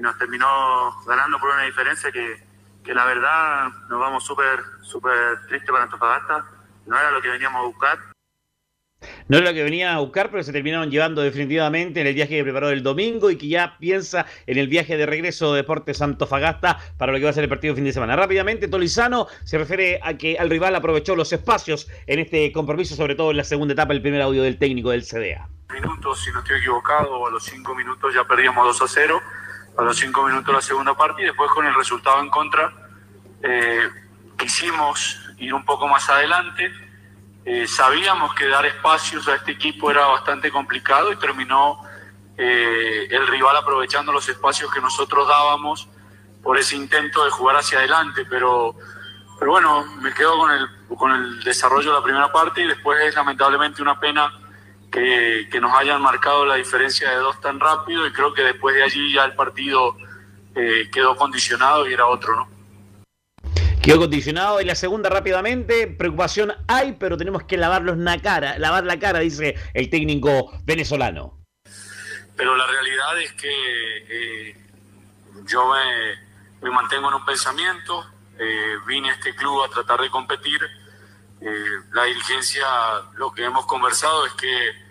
nos 0.00 0.18
terminó 0.18 0.90
ganando 1.06 1.38
por 1.38 1.50
una 1.50 1.62
diferencia 1.62 2.10
que, 2.10 2.44
que 2.82 2.92
la 2.92 3.04
verdad 3.04 3.68
nos 3.88 4.00
vamos 4.00 4.24
súper 4.24 4.58
súper 4.82 5.46
tristes 5.48 5.70
para 5.70 5.84
Antofagasta. 5.84 6.46
No 6.86 6.98
era 6.98 7.10
lo 7.10 7.22
que 7.22 7.28
veníamos 7.28 7.60
a 7.60 7.66
buscar. 7.66 7.98
No 9.28 9.38
era 9.38 9.50
lo 9.50 9.54
que 9.54 9.62
venía 9.62 9.94
a 9.94 10.00
buscar, 10.00 10.30
pero 10.30 10.42
se 10.42 10.52
terminaron 10.52 10.90
llevando 10.90 11.22
definitivamente 11.22 12.00
en 12.00 12.06
el 12.06 12.14
viaje 12.14 12.36
que 12.36 12.42
preparó 12.42 12.70
el 12.70 12.82
domingo 12.82 13.30
y 13.30 13.36
que 13.36 13.48
ya 13.48 13.76
piensa 13.78 14.26
en 14.46 14.58
el 14.58 14.68
viaje 14.68 14.96
de 14.96 15.06
regreso 15.06 15.52
de 15.52 15.58
Deportes 15.58 16.00
Antofagasta 16.00 16.78
para 16.96 17.12
lo 17.12 17.18
que 17.18 17.24
va 17.24 17.30
a 17.30 17.34
ser 17.34 17.44
el 17.44 17.50
partido 17.50 17.72
de 17.72 17.76
fin 17.76 17.84
de 17.84 17.92
semana. 17.92 18.16
Rápidamente, 18.16 18.68
Tolizano 18.68 19.26
se 19.44 19.58
refiere 19.58 20.00
a 20.02 20.16
que 20.16 20.34
el 20.34 20.50
rival 20.50 20.74
aprovechó 20.74 21.16
los 21.16 21.32
espacios 21.32 21.88
en 22.06 22.18
este 22.18 22.50
compromiso, 22.52 22.94
sobre 22.94 23.14
todo 23.14 23.30
en 23.30 23.38
la 23.38 23.44
segunda 23.44 23.74
etapa, 23.74 23.92
el 23.92 24.02
primer 24.02 24.22
audio 24.22 24.42
del 24.42 24.58
técnico 24.58 24.90
del 24.90 25.02
CDA. 25.02 25.48
Minutos, 25.72 26.20
si 26.22 26.30
no 26.32 26.40
estoy 26.40 26.58
equivocado, 26.58 27.26
a 27.26 27.30
los 27.30 27.44
cinco 27.44 27.74
minutos 27.74 28.14
ya 28.14 28.24
perdíamos 28.24 28.64
2 28.78 28.82
a 28.82 28.88
0, 28.88 29.22
a 29.76 29.82
los 29.82 29.96
cinco 29.96 30.24
minutos 30.24 30.54
la 30.54 30.60
segunda 30.60 30.94
parte 30.94 31.22
y 31.22 31.24
después 31.24 31.50
con 31.50 31.66
el 31.66 31.74
resultado 31.74 32.20
en 32.20 32.30
contra 32.30 32.72
eh, 33.42 33.88
quisimos 34.38 35.20
ir 35.38 35.52
un 35.54 35.64
poco 35.64 35.88
más 35.88 36.08
adelante. 36.08 36.72
Eh, 37.44 37.66
sabíamos 37.66 38.34
que 38.34 38.46
dar 38.46 38.64
espacios 38.64 39.28
a 39.28 39.34
este 39.34 39.52
equipo 39.52 39.90
era 39.90 40.06
bastante 40.06 40.50
complicado 40.50 41.12
y 41.12 41.16
terminó 41.16 41.82
eh, 42.36 43.06
el 43.10 43.26
rival 43.26 43.56
aprovechando 43.56 44.12
los 44.12 44.28
espacios 44.28 44.72
que 44.72 44.80
nosotros 44.80 45.28
dábamos 45.28 45.88
por 46.42 46.58
ese 46.58 46.76
intento 46.76 47.24
de 47.24 47.30
jugar 47.30 47.56
hacia 47.56 47.78
adelante, 47.78 48.24
pero, 48.28 48.74
pero 49.38 49.52
bueno, 49.52 49.84
me 50.00 50.12
quedo 50.12 50.38
con 50.38 50.50
el, 50.50 50.68
con 50.96 51.12
el 51.12 51.42
desarrollo 51.42 51.90
de 51.90 51.98
la 51.98 52.04
primera 52.04 52.32
parte 52.32 52.62
y 52.62 52.66
después 52.66 53.00
es 53.02 53.14
lamentablemente 53.14 53.82
una 53.82 53.98
pena 53.98 54.32
que, 54.94 55.48
que 55.50 55.60
nos 55.60 55.76
hayan 55.76 56.00
marcado 56.00 56.46
la 56.46 56.54
diferencia 56.54 57.10
de 57.10 57.16
dos 57.16 57.40
tan 57.40 57.58
rápido 57.58 58.06
y 58.06 58.12
creo 58.12 58.32
que 58.32 58.42
después 58.42 58.76
de 58.76 58.84
allí 58.84 59.12
ya 59.12 59.24
el 59.24 59.34
partido 59.34 59.96
eh, 60.54 60.88
quedó 60.92 61.16
condicionado 61.16 61.88
y 61.88 61.92
era 61.92 62.06
otro, 62.06 62.36
¿no? 62.36 62.48
Quedó 63.82 63.98
condicionado 63.98 64.60
y 64.60 64.64
la 64.64 64.76
segunda 64.76 65.10
rápidamente, 65.10 65.88
preocupación 65.88 66.54
hay, 66.68 66.92
pero 66.92 67.16
tenemos 67.16 67.42
que 67.42 67.56
lavarlos 67.56 67.98
la 67.98 68.22
cara, 68.22 68.56
lavar 68.56 68.84
la 68.84 68.98
cara, 69.00 69.18
dice 69.18 69.56
el 69.74 69.90
técnico 69.90 70.52
venezolano. 70.64 71.40
pero 72.36 72.56
la 72.56 72.66
realidad 72.66 73.20
es 73.20 73.32
que 73.32 73.50
eh, 74.08 74.56
yo 75.48 75.72
me, 75.72 76.68
me 76.68 76.70
mantengo 76.70 77.08
en 77.08 77.14
un 77.14 77.24
pensamiento, 77.24 78.06
eh, 78.38 78.76
vine 78.86 79.10
a 79.10 79.14
este 79.14 79.34
club 79.34 79.64
a 79.64 79.68
tratar 79.68 80.00
de 80.00 80.08
competir, 80.08 80.60
la 81.92 82.04
dirigencia, 82.04 82.64
lo 83.16 83.30
que 83.32 83.44
hemos 83.44 83.66
conversado 83.66 84.24
es 84.24 84.32
que 84.32 84.83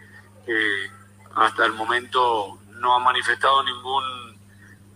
eh, 0.48 0.92
hasta 1.36 1.66
el 1.66 1.74
momento 1.74 2.60
no 2.80 2.96
ha 2.96 3.00
manifestado 3.00 3.64
ningún, 3.64 4.04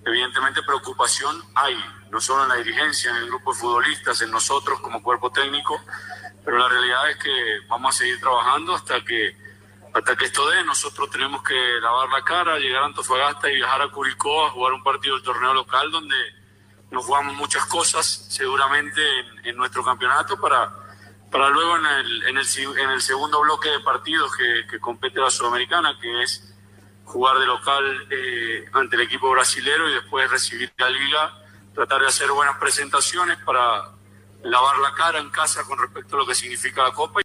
evidentemente 0.06 0.62
preocupación 0.64 1.42
hay, 1.56 1.76
no 2.12 2.20
solo 2.20 2.44
en 2.44 2.50
la 2.50 2.56
dirigencia, 2.56 3.12
en 3.12 3.18
el 3.18 3.28
grupo 3.28 3.54
de 3.54 3.60
futbolistas, 3.60 4.22
en 4.22 4.32
nosotros 4.32 4.80
como 4.82 5.02
cuerpo 5.02 5.32
técnico, 5.32 5.80
pero 6.44 6.58
la 6.58 6.68
realidad 6.68 7.10
es 7.10 7.18
que 7.18 7.60
vamos 7.68 7.96
a 7.96 7.98
seguir 8.00 8.20
trabajando 8.20 8.76
hasta 8.76 9.04
que 9.04 9.36
hasta 9.94 10.16
que 10.16 10.26
esto 10.26 10.48
dé, 10.50 10.64
nosotros 10.64 11.10
tenemos 11.10 11.42
que 11.42 11.56
lavar 11.82 12.08
la 12.10 12.22
cara, 12.22 12.60
llegar 12.60 12.84
a 12.84 12.86
Antofagasta 12.86 13.50
y 13.50 13.56
viajar 13.56 13.82
a 13.82 13.90
Curicó 13.90 14.46
a 14.46 14.52
jugar 14.52 14.74
un 14.74 14.84
partido 14.84 15.16
del 15.16 15.24
torneo 15.24 15.56
local 15.56 15.90
donde 15.90 16.16
nos 16.92 17.04
jugamos 17.04 17.34
muchas 17.36 17.66
cosas 17.66 18.06
seguramente 18.30 19.02
en, 19.20 19.48
en 19.48 19.58
nuestro 19.58 19.84
campeonato 19.84 20.40
para, 20.40 20.72
para 21.38 21.52
luego 21.52 21.78
en 21.78 21.86
el, 21.86 22.24
en, 22.24 22.38
el, 22.40 22.46
en 22.80 22.90
el 22.90 23.00
segundo 23.00 23.40
bloque 23.42 23.70
de 23.70 23.80
partidos 23.82 24.32
que, 24.36 24.80
compete 24.80 25.20
la 25.20 25.30
Sudamericana, 25.30 25.96
que 26.02 26.24
es 26.24 26.52
jugar 27.06 27.38
de 27.38 27.46
local 27.46 28.08
eh, 28.10 28.66
ante 28.74 28.96
el 28.96 29.04
equipo 29.04 29.30
brasilero 29.30 29.88
y 29.88 29.94
después 29.94 30.32
recibir 30.32 30.74
la 30.80 30.90
liga, 30.90 31.38
tratar 31.76 32.02
de 32.02 32.08
hacer 32.08 32.32
buenas 32.32 32.58
presentaciones 32.58 33.38
para 33.46 33.84
lavar 34.42 34.80
la 34.80 34.92
cara 34.96 35.20
en 35.20 35.30
casa 35.30 35.64
con 35.66 35.78
respecto 35.78 36.16
a 36.16 36.20
lo 36.20 36.26
que 36.26 36.34
significa 36.34 36.82
la 36.82 36.92
Copa. 36.92 37.22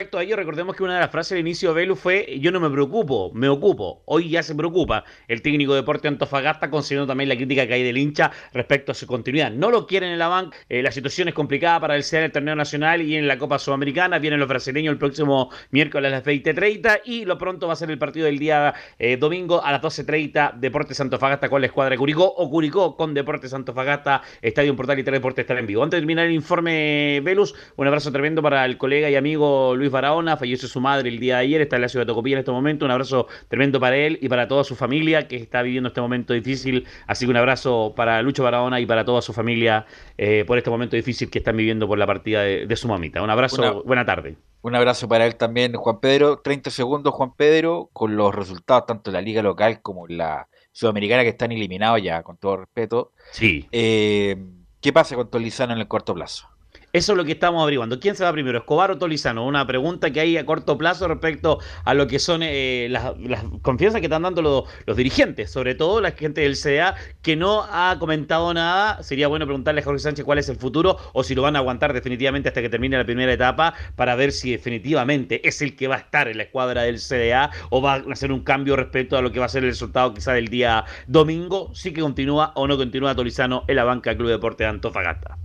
Respecto 0.00 0.18
a 0.18 0.22
ello, 0.22 0.36
recordemos 0.36 0.76
que 0.76 0.84
una 0.84 0.94
de 0.94 1.00
las 1.00 1.10
frases 1.10 1.32
al 1.32 1.38
inicio 1.40 1.70
de 1.70 1.80
Velu 1.80 1.96
fue 1.96 2.38
yo 2.38 2.52
no 2.52 2.60
me 2.60 2.70
preocupo, 2.70 3.32
me 3.34 3.48
ocupo. 3.48 4.00
Hoy 4.04 4.30
ya 4.30 4.44
se 4.44 4.54
preocupa 4.54 5.02
el 5.26 5.42
técnico 5.42 5.72
de 5.74 5.80
Deporte 5.80 6.06
Antofagasta, 6.06 6.70
considerando 6.70 7.08
también 7.08 7.28
la 7.28 7.34
crítica 7.34 7.66
que 7.66 7.74
hay 7.74 7.82
del 7.82 7.98
hincha 7.98 8.30
respecto 8.52 8.92
a 8.92 8.94
su 8.94 9.08
continuidad. 9.08 9.50
No 9.50 9.72
lo 9.72 9.88
quieren 9.88 10.12
en 10.12 10.20
la 10.20 10.28
banca, 10.28 10.56
eh, 10.68 10.84
la 10.84 10.92
situación 10.92 11.26
es 11.26 11.34
complicada 11.34 11.80
para 11.80 11.96
el 11.96 12.04
SEA 12.04 12.20
en 12.20 12.24
el 12.26 12.30
torneo 12.30 12.54
nacional 12.54 13.02
y 13.02 13.16
en 13.16 13.26
la 13.26 13.38
Copa 13.38 13.58
Sudamericana. 13.58 14.20
Vienen 14.20 14.38
los 14.38 14.48
brasileños 14.48 14.92
el 14.92 14.98
próximo 14.98 15.50
miércoles 15.72 16.12
a 16.12 16.14
las 16.14 16.24
20.30 16.24 17.00
y 17.04 17.24
lo 17.24 17.36
pronto 17.36 17.66
va 17.66 17.72
a 17.72 17.76
ser 17.76 17.90
el 17.90 17.98
partido 17.98 18.26
del 18.26 18.38
día 18.38 18.74
eh, 19.00 19.16
domingo 19.16 19.64
a 19.64 19.72
las 19.72 19.82
12.30, 19.82 20.60
Deportes 20.60 21.00
Antofagasta 21.00 21.48
con 21.48 21.60
la 21.60 21.66
escuadra 21.66 21.90
de 21.90 21.98
Curicó 21.98 22.22
o 22.24 22.48
Curicó 22.48 22.96
con 22.96 23.14
Deportes 23.14 23.52
Antofagasta, 23.52 24.22
Estadio 24.42 24.76
Portal 24.76 25.00
y 25.00 25.02
Teleporte 25.02 25.40
estar 25.40 25.58
en 25.58 25.66
vivo. 25.66 25.82
Antes 25.82 25.96
de 25.96 26.02
terminar 26.02 26.26
el 26.26 26.34
informe 26.34 27.20
Velus, 27.24 27.52
un 27.74 27.88
abrazo 27.88 28.12
tremendo 28.12 28.42
para 28.42 28.64
el 28.64 28.78
colega 28.78 29.10
y 29.10 29.16
amigo 29.16 29.74
Luis 29.74 29.87
Barahona, 29.90 30.36
falleció 30.36 30.68
su 30.68 30.80
madre 30.80 31.08
el 31.08 31.18
día 31.18 31.36
de 31.36 31.40
ayer, 31.42 31.60
está 31.60 31.76
en 31.76 31.82
la 31.82 31.88
ciudad 31.88 32.04
de 32.06 32.10
Tocopilla 32.12 32.36
en 32.36 32.40
este 32.40 32.50
momento, 32.52 32.84
un 32.84 32.90
abrazo 32.90 33.26
tremendo 33.48 33.80
para 33.80 33.96
él 33.96 34.18
y 34.22 34.28
para 34.28 34.48
toda 34.48 34.64
su 34.64 34.74
familia 34.76 35.28
que 35.28 35.36
está 35.36 35.62
viviendo 35.62 35.88
este 35.88 36.00
momento 36.00 36.32
difícil, 36.34 36.86
así 37.06 37.24
que 37.26 37.30
un 37.30 37.36
abrazo 37.36 37.92
para 37.96 38.20
Lucho 38.22 38.42
Barahona 38.42 38.80
y 38.80 38.86
para 38.86 39.04
toda 39.04 39.22
su 39.22 39.32
familia 39.32 39.86
eh, 40.16 40.44
por 40.46 40.58
este 40.58 40.70
momento 40.70 40.96
difícil 40.96 41.30
que 41.30 41.38
están 41.38 41.56
viviendo 41.56 41.86
por 41.88 41.98
la 41.98 42.06
partida 42.06 42.42
de, 42.42 42.66
de 42.66 42.76
su 42.76 42.88
mamita. 42.88 43.22
Un 43.22 43.30
abrazo, 43.30 43.60
Una- 43.62 43.72
buena 43.72 44.04
tarde. 44.04 44.36
Un 44.60 44.74
abrazo 44.74 45.08
para 45.08 45.24
él 45.24 45.36
también, 45.36 45.72
Juan 45.74 46.00
Pedro. 46.00 46.40
30 46.40 46.70
segundos, 46.70 47.14
Juan 47.14 47.32
Pedro, 47.36 47.90
con 47.92 48.16
los 48.16 48.34
resultados 48.34 48.86
tanto 48.86 49.10
en 49.10 49.14
la 49.14 49.20
liga 49.20 49.40
local 49.40 49.80
como 49.82 50.08
en 50.08 50.18
la 50.18 50.48
sudamericana 50.72 51.22
que 51.22 51.28
están 51.28 51.52
eliminados 51.52 52.02
ya, 52.02 52.22
con 52.24 52.36
todo 52.38 52.56
respeto. 52.58 53.12
Sí. 53.30 53.66
Eh, 53.70 54.36
¿Qué 54.80 54.92
pasa 54.92 55.14
con 55.14 55.30
Tolizano 55.30 55.72
en 55.74 55.78
el 55.78 55.86
corto 55.88 56.12
plazo? 56.14 56.48
Eso 56.90 57.12
es 57.12 57.18
lo 57.18 57.24
que 57.26 57.32
estamos 57.32 57.62
averiguando. 57.62 58.00
¿Quién 58.00 58.16
se 58.16 58.24
va 58.24 58.32
primero, 58.32 58.56
Escobar 58.56 58.90
o 58.90 58.96
Tolizano? 58.96 59.44
Una 59.44 59.66
pregunta 59.66 60.10
que 60.10 60.20
hay 60.20 60.38
a 60.38 60.46
corto 60.46 60.78
plazo 60.78 61.06
respecto 61.06 61.58
a 61.84 61.92
lo 61.92 62.06
que 62.06 62.18
son 62.18 62.40
eh, 62.42 62.88
las, 62.88 63.12
confianzas 63.60 64.00
que 64.00 64.06
están 64.06 64.22
dando 64.22 64.40
los, 64.86 64.96
dirigentes, 64.96 65.50
sobre 65.50 65.74
todo 65.74 66.00
la 66.00 66.12
gente 66.12 66.40
del 66.40 66.56
CDA, 66.56 66.94
que 67.20 67.36
no 67.36 67.62
ha 67.70 67.96
comentado 67.98 68.54
nada. 68.54 69.02
Sería 69.02 69.28
bueno 69.28 69.44
preguntarle 69.44 69.82
a 69.82 69.84
Jorge 69.84 69.98
Sánchez 69.98 70.24
cuál 70.24 70.38
es 70.38 70.48
el 70.48 70.56
futuro 70.56 70.96
o 71.12 71.22
si 71.22 71.34
lo 71.34 71.42
van 71.42 71.56
a 71.56 71.58
aguantar 71.58 71.92
definitivamente 71.92 72.48
hasta 72.48 72.62
que 72.62 72.70
termine 72.70 72.96
la 72.96 73.04
primera 73.04 73.34
etapa 73.34 73.74
para 73.94 74.14
ver 74.14 74.32
si 74.32 74.52
definitivamente 74.52 75.46
es 75.46 75.60
el 75.60 75.76
que 75.76 75.88
va 75.88 75.96
a 75.96 75.98
estar 75.98 76.26
en 76.26 76.38
la 76.38 76.44
escuadra 76.44 76.84
del 76.84 77.00
CDA 77.00 77.50
o 77.68 77.82
va 77.82 77.94
a 77.96 78.04
hacer 78.10 78.32
un 78.32 78.40
cambio 78.40 78.76
respecto 78.76 79.18
a 79.18 79.20
lo 79.20 79.30
que 79.30 79.40
va 79.40 79.44
a 79.44 79.50
ser 79.50 79.62
el 79.62 79.70
resultado 79.70 80.14
quizá 80.14 80.32
del 80.32 80.48
día 80.48 80.86
domingo, 81.06 81.70
si 81.74 81.92
que 81.92 82.00
continúa 82.00 82.52
o 82.54 82.66
no 82.66 82.78
continúa 82.78 83.14
Tolizano 83.14 83.64
en 83.68 83.76
la 83.76 83.84
banca 83.84 84.08
del 84.08 84.16
Club 84.16 84.30
Deporte 84.30 84.64
de 84.64 84.70
Antofagasta. 84.70 85.36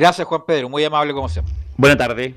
Gracias, 0.00 0.26
Juan 0.26 0.44
Pedro, 0.46 0.70
muy 0.70 0.82
amable 0.82 1.12
como 1.12 1.28
siempre. 1.28 1.52
Buena 1.76 1.94
tarde. 1.94 2.34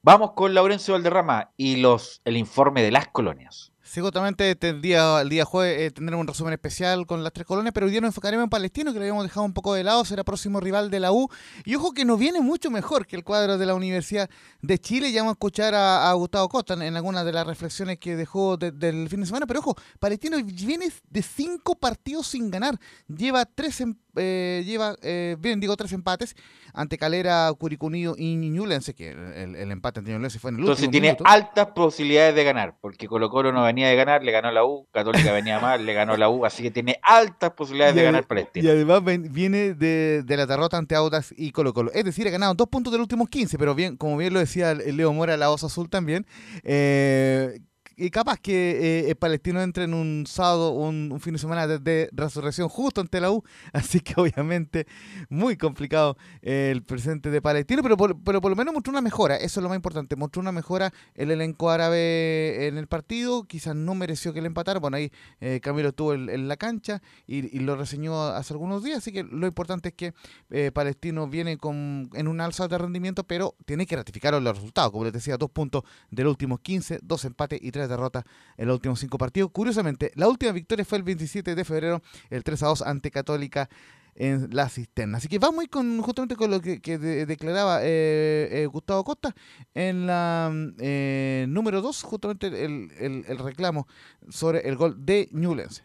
Vamos 0.00 0.30
con 0.36 0.54
Laurencio 0.54 0.94
Valderrama 0.94 1.50
y 1.56 1.74
los 1.78 2.20
el 2.24 2.36
informe 2.36 2.84
de 2.84 2.92
las 2.92 3.08
colonias. 3.08 3.72
Seguramente 3.82 4.48
este 4.48 4.68
el 4.68 4.80
día, 4.80 5.20
el 5.20 5.28
día 5.28 5.44
jueves 5.44 5.80
eh, 5.80 5.90
tendremos 5.90 6.20
un 6.22 6.28
resumen 6.28 6.52
especial 6.52 7.08
con 7.08 7.24
las 7.24 7.32
tres 7.32 7.44
colonias, 7.44 7.74
pero 7.74 7.86
hoy 7.86 7.90
día 7.90 8.00
nos 8.00 8.10
enfocaremos 8.10 8.44
en 8.44 8.50
Palestino, 8.50 8.92
que 8.92 9.00
lo 9.00 9.02
habíamos 9.02 9.24
dejado 9.24 9.44
un 9.44 9.52
poco 9.52 9.74
de 9.74 9.82
lado, 9.82 10.04
será 10.04 10.22
próximo 10.22 10.60
rival 10.60 10.88
de 10.92 11.00
la 11.00 11.10
U. 11.10 11.28
Y 11.64 11.74
ojo 11.74 11.90
que 11.90 12.04
nos 12.04 12.16
viene 12.16 12.40
mucho 12.40 12.70
mejor 12.70 13.04
que 13.08 13.16
el 13.16 13.24
cuadro 13.24 13.58
de 13.58 13.66
la 13.66 13.74
Universidad 13.74 14.30
de 14.62 14.78
Chile. 14.78 15.10
Ya 15.10 15.22
vamos 15.22 15.32
a 15.32 15.34
escuchar 15.34 15.74
a, 15.74 16.08
a 16.08 16.12
Gustavo 16.12 16.48
Costa 16.48 16.74
en, 16.74 16.82
en 16.82 16.94
algunas 16.96 17.24
de 17.24 17.32
las 17.32 17.44
reflexiones 17.44 17.98
que 17.98 18.14
dejó 18.14 18.56
de- 18.56 18.70
del 18.70 19.08
fin 19.08 19.18
de 19.18 19.26
semana. 19.26 19.48
Pero 19.48 19.58
ojo, 19.58 19.74
Palestino 19.98 20.36
viene 20.44 20.86
de 21.08 21.22
cinco 21.22 21.74
partidos 21.74 22.28
sin 22.28 22.48
ganar. 22.48 22.78
Lleva 23.08 23.44
tres, 23.44 23.80
em- 23.80 23.96
eh, 24.16 24.62
lleva, 24.66 24.96
eh, 25.02 25.36
bien, 25.38 25.60
digo, 25.60 25.76
tres 25.76 25.92
empates 25.92 26.34
ante 26.72 26.98
Calera, 26.98 27.52
Curicunillo 27.58 28.14
y 28.16 28.36
Ñulense, 28.36 28.94
que 28.94 29.10
el, 29.10 29.56
el 29.56 29.70
empate 29.72 29.98
ante 30.00 30.12
Ñulense 30.12 30.38
fue 30.38 30.50
en 30.50 30.56
el 30.56 30.60
Entonces 30.60 30.84
último 30.86 30.92
tiene 30.92 31.06
minuto. 31.08 31.24
altas 31.26 31.66
posibilidades 31.74 32.34
de 32.34 32.44
ganar, 32.44 32.76
porque 32.80 33.08
Colo 33.08 33.28
Colo 33.28 33.52
no 33.52 33.64
venía 33.64 33.88
de 33.88 33.96
ganar, 33.96 34.22
le 34.22 34.30
ganó 34.30 34.52
la 34.52 34.64
U, 34.64 34.86
Católica 34.92 35.32
venía 35.32 35.58
mal, 35.58 35.84
le 35.84 35.94
ganó 35.94 36.16
la 36.16 36.28
U, 36.28 36.44
así 36.46 36.62
que 36.62 36.70
tiene 36.70 36.98
altas 37.02 37.50
posibilidades 37.52 37.94
de 37.96 38.02
ganar 38.04 38.22
ade- 38.22 38.28
Palestino. 38.28 38.66
Y 38.66 38.70
además 38.70 39.02
ven- 39.02 39.32
viene 39.32 39.74
de, 39.74 40.22
de 40.24 40.36
la 40.36 40.46
derrota 40.46 40.76
ante 40.78 40.94
Audax 40.94 41.34
y 41.36 41.50
Colo 41.52 41.72
Colo. 41.74 41.90
Es 41.92 42.04
decir, 42.04 42.26
ha 42.28 42.30
ganado 42.30 42.54
dos 42.54 42.68
puntos 42.68 42.92
de 42.92 42.98
los 42.98 43.04
últimos 43.04 43.28
15, 43.28 43.58
pero 43.58 43.74
bien, 43.74 43.96
como 43.96 44.16
bien 44.16 44.32
lo 44.32 44.38
decía 44.38 44.74
Leo 44.74 45.12
Mora, 45.12 45.36
la 45.36 45.50
Osa 45.50 45.66
Azul 45.66 45.88
también. 45.90 46.24
eh, 46.62 47.60
y 48.00 48.10
capaz 48.10 48.38
que 48.38 49.10
eh, 49.10 49.14
Palestino 49.14 49.60
entre 49.60 49.84
en 49.84 49.92
un 49.92 50.24
sábado, 50.26 50.70
un, 50.70 51.12
un 51.12 51.20
fin 51.20 51.34
de 51.34 51.38
semana 51.38 51.66
de, 51.66 52.08
resurrección 52.12 52.70
justo 52.70 53.02
ante 53.02 53.20
la 53.20 53.30
U. 53.30 53.44
Así 53.74 54.00
que 54.00 54.14
obviamente 54.16 54.86
muy 55.28 55.58
complicado 55.58 56.16
eh, 56.40 56.70
el 56.72 56.82
presente 56.82 57.30
de 57.30 57.42
Palestino, 57.42 57.82
pero 57.82 57.98
por, 57.98 58.18
pero 58.22 58.40
por 58.40 58.50
lo 58.50 58.56
menos 58.56 58.72
mostró 58.72 58.90
una 58.90 59.02
mejora. 59.02 59.36
Eso 59.36 59.60
es 59.60 59.62
lo 59.62 59.68
más 59.68 59.76
importante. 59.76 60.16
Mostró 60.16 60.40
una 60.40 60.50
mejora 60.50 60.94
el 61.14 61.30
elenco 61.30 61.68
árabe 61.68 62.68
en 62.68 62.78
el 62.78 62.86
partido. 62.86 63.44
Quizás 63.44 63.76
no 63.76 63.94
mereció 63.94 64.32
que 64.32 64.40
le 64.40 64.46
empatara. 64.46 64.80
Bueno, 64.80 64.96
ahí 64.96 65.12
eh, 65.40 65.60
Camilo 65.62 65.90
estuvo 65.90 66.14
en, 66.14 66.48
la 66.48 66.56
cancha 66.56 67.02
y, 67.26 67.58
lo 67.60 67.76
reseñó 67.76 68.28
hace 68.28 68.54
algunos 68.54 68.82
días. 68.82 68.98
Así 68.98 69.12
que 69.12 69.24
lo 69.24 69.46
importante 69.46 69.90
es 69.90 69.94
que 69.94 70.72
Palestino 70.72 71.28
viene 71.28 71.58
con, 71.58 72.08
en 72.14 72.28
un 72.28 72.40
alza 72.40 72.66
de 72.66 72.78
rendimiento, 72.78 73.24
pero 73.24 73.54
tiene 73.66 73.84
que 73.84 73.96
ratificar 73.96 74.32
los 74.40 74.56
resultados. 74.56 74.90
Como 74.90 75.04
les 75.04 75.12
decía, 75.12 75.36
dos 75.36 75.50
puntos 75.50 75.82
de 76.10 76.24
los 76.24 76.30
últimos 76.30 76.60
15, 76.60 77.00
dos 77.02 77.26
empates 77.26 77.60
y 77.62 77.70
tres 77.70 77.89
derrotas 77.90 78.24
en 78.56 78.66
los 78.68 78.76
últimos 78.76 78.98
cinco 79.00 79.18
partidos. 79.18 79.50
Curiosamente, 79.52 80.12
la 80.14 80.28
última 80.28 80.52
victoria 80.52 80.84
fue 80.86 80.96
el 80.98 81.04
27 81.04 81.54
de 81.54 81.64
febrero, 81.64 82.00
el 82.30 82.42
3 82.42 82.62
a 82.62 82.66
2 82.68 82.82
ante 82.82 83.10
Católica 83.10 83.68
en 84.16 84.48
la 84.52 84.68
cisterna. 84.68 85.18
Así 85.18 85.28
que 85.28 85.38
vamos 85.38 85.60
a 85.60 85.64
ir 85.64 85.70
con, 85.70 86.00
justamente 86.02 86.36
con 86.36 86.50
lo 86.50 86.60
que, 86.60 86.80
que 86.80 86.98
de- 86.98 87.26
declaraba 87.26 87.80
eh, 87.82 88.48
eh, 88.50 88.66
Gustavo 88.66 89.04
Costa 89.04 89.34
en 89.74 90.06
la 90.06 90.50
eh, 90.78 91.46
número 91.48 91.80
2, 91.80 92.02
justamente 92.02 92.46
el, 92.64 92.90
el- 92.98 93.38
reclamo 93.38 93.86
sobre 94.28 94.68
el 94.68 94.76
gol 94.76 94.96
de 95.06 95.28
Ñublense. 95.32 95.84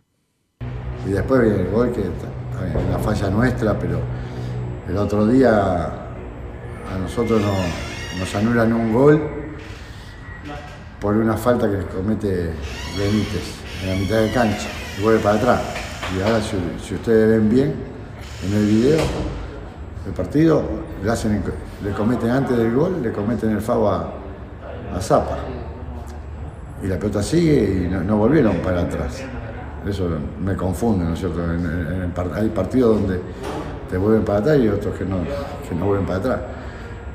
Y 1.08 1.12
después 1.12 1.42
viene 1.42 1.62
el 1.62 1.70
gol, 1.72 1.92
que 1.94 2.02
es 2.02 2.08
una 2.88 2.98
falla 3.00 3.30
nuestra, 3.30 3.78
pero 3.78 4.02
el 4.90 4.98
otro 4.98 5.28
día 5.28 5.86
a 5.86 6.98
nosotros 7.00 7.40
no- 7.42 8.20
nos 8.20 8.36
anulan 8.36 8.74
un 8.74 8.92
gol 8.92 9.45
por 11.06 11.16
una 11.18 11.38
falta 11.38 11.70
que 11.70 11.86
comete 11.96 12.50
Benítez 12.98 13.44
en 13.84 13.90
la 13.90 13.96
mitad 13.96 14.22
de 14.22 14.32
cancha 14.32 14.68
y 14.98 15.04
vuelve 15.04 15.20
para 15.20 15.36
atrás. 15.36 15.62
Y 16.18 16.20
ahora 16.20 16.40
si, 16.42 16.96
ustedes 16.96 17.30
ven 17.30 17.48
bien 17.48 17.76
en 18.44 18.54
el 18.58 18.66
video 18.66 18.98
del 20.04 20.14
partido, 20.16 20.64
le, 21.04 21.12
hacen, 21.12 21.44
le 21.84 21.92
cometen 21.92 22.32
antes 22.32 22.58
del 22.58 22.74
gol, 22.74 23.04
le 23.04 23.12
cometen 23.12 23.52
el 23.52 23.62
FAO 23.62 23.88
a, 23.88 24.14
a 24.96 25.00
Zapa. 25.00 25.38
Y 26.82 26.88
la 26.88 26.98
pelota 26.98 27.22
sigue 27.22 27.86
y 27.86 27.88
no, 27.88 28.18
volvieron 28.18 28.56
para 28.64 28.82
atrás. 28.82 29.22
Eso 29.88 30.10
me 30.44 30.56
confunde, 30.56 31.06
¿no 31.06 31.14
es 31.14 31.20
cierto? 31.20 31.40
El 31.46 32.12
hay 32.34 32.50
partidos 32.50 33.00
donde 33.02 33.22
te 33.92 33.98
vuelven 33.98 34.26
para 34.26 34.40
atrás 34.40 34.58
y 34.58 34.70
otros 34.70 34.98
que 34.98 35.06
no, 35.06 35.18
que 35.70 35.76
no 35.76 35.86
vuelven 35.86 36.08
para 36.08 36.18
atrás. 36.18 36.40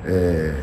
Eh, 0.07 0.55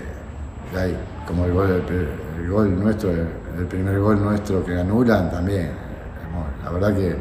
ahí, 0.77 0.95
como 1.27 1.45
el 1.45 1.53
gol, 1.53 1.69
el, 1.71 1.81
pri- 1.81 2.07
el 2.43 2.49
gol 2.49 2.79
nuestro, 2.79 3.11
el, 3.11 3.27
el 3.59 3.65
primer 3.67 3.99
gol 3.99 4.23
nuestro 4.23 4.63
que 4.65 4.79
anulan 4.79 5.29
también. 5.29 5.71
La 6.63 6.71
verdad 6.71 6.95
que 6.95 7.15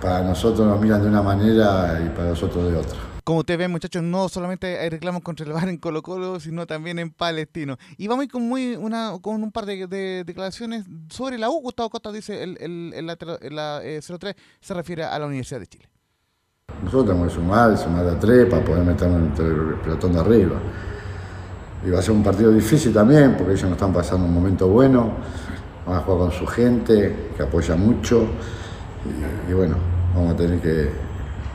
para 0.00 0.22
nosotros 0.22 0.66
nos 0.66 0.80
miran 0.80 1.02
de 1.02 1.08
una 1.08 1.22
manera 1.22 2.00
y 2.04 2.08
para 2.10 2.30
nosotros 2.30 2.70
de 2.70 2.76
otra. 2.78 2.98
Como 3.22 3.40
ustedes 3.40 3.58
ven, 3.58 3.70
muchachos, 3.70 4.02
no 4.02 4.28
solamente 4.28 4.78
hay 4.78 4.88
reclamos 4.88 5.22
contra 5.22 5.46
el 5.46 5.52
VAR 5.52 5.68
en 5.68 5.76
Colo 5.76 6.02
Colo, 6.02 6.40
sino 6.40 6.66
también 6.66 6.98
en 6.98 7.10
Palestino. 7.10 7.76
Y 7.96 8.08
vamos 8.08 8.22
a 8.22 8.24
ir 8.24 8.30
con, 8.30 8.42
muy 8.48 8.74
una, 8.76 9.12
con 9.20 9.42
un 9.42 9.52
par 9.52 9.66
de, 9.66 9.86
de 9.86 10.24
declaraciones 10.24 10.84
sobre 11.10 11.38
la 11.38 11.48
U. 11.50 11.60
Gustavo 11.60 11.90
Costa 11.90 12.10
dice, 12.10 12.42
el, 12.42 12.56
el, 12.60 12.92
el 12.94 13.16
el, 13.42 13.54
la, 13.54 13.80
eh, 13.84 14.00
03 14.00 14.34
se 14.60 14.74
refiere 14.74 15.04
a 15.04 15.18
la 15.18 15.26
Universidad 15.26 15.60
de 15.60 15.66
Chile. 15.66 15.88
Nosotros 16.82 17.06
tenemos 17.06 17.28
que 17.28 17.34
sumar, 17.34 17.76
sumar 17.76 18.06
a 18.06 18.18
tres 18.18 18.46
para 18.46 18.64
poder 18.64 18.84
meternos 18.84 19.20
entre 19.20 19.46
el 19.46 19.74
pelotón 19.82 20.12
de 20.14 20.20
arriba. 20.20 20.56
Y 21.84 21.90
va 21.90 21.98
a 21.98 22.02
ser 22.02 22.12
un 22.12 22.22
partido 22.22 22.52
difícil 22.52 22.92
también, 22.92 23.36
porque 23.36 23.52
ellos 23.52 23.64
no 23.64 23.72
están 23.72 23.92
pasando 23.92 24.26
un 24.26 24.34
momento 24.34 24.68
bueno. 24.68 25.12
Van 25.86 25.96
a 25.96 26.00
jugar 26.00 26.18
con 26.28 26.32
su 26.32 26.46
gente, 26.46 27.30
que 27.36 27.42
apoya 27.42 27.74
mucho. 27.74 28.26
Y, 29.48 29.52
bueno, 29.52 29.76
vamos 30.14 30.34
a 30.34 30.36
tener 30.36 30.60
que 30.60 30.90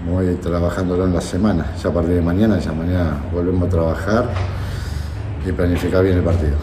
voy 0.10 0.28
a 0.28 0.32
ir 0.32 0.42
trabajándolo 0.42 1.06
en 1.06 1.14
la 1.14 1.22
semana. 1.22 1.76
Ya 1.82 1.90
a 1.90 1.94
partir 1.94 2.16
de 2.16 2.22
mañana, 2.22 2.58
ya 2.58 2.74
mañana 2.74 3.24
volvemos 3.32 3.68
a 3.68 3.70
trabajar 3.70 4.30
y 5.46 5.52
planificar 5.52 6.04
bien 6.04 6.18
el 6.18 6.24
partido. 6.24 6.56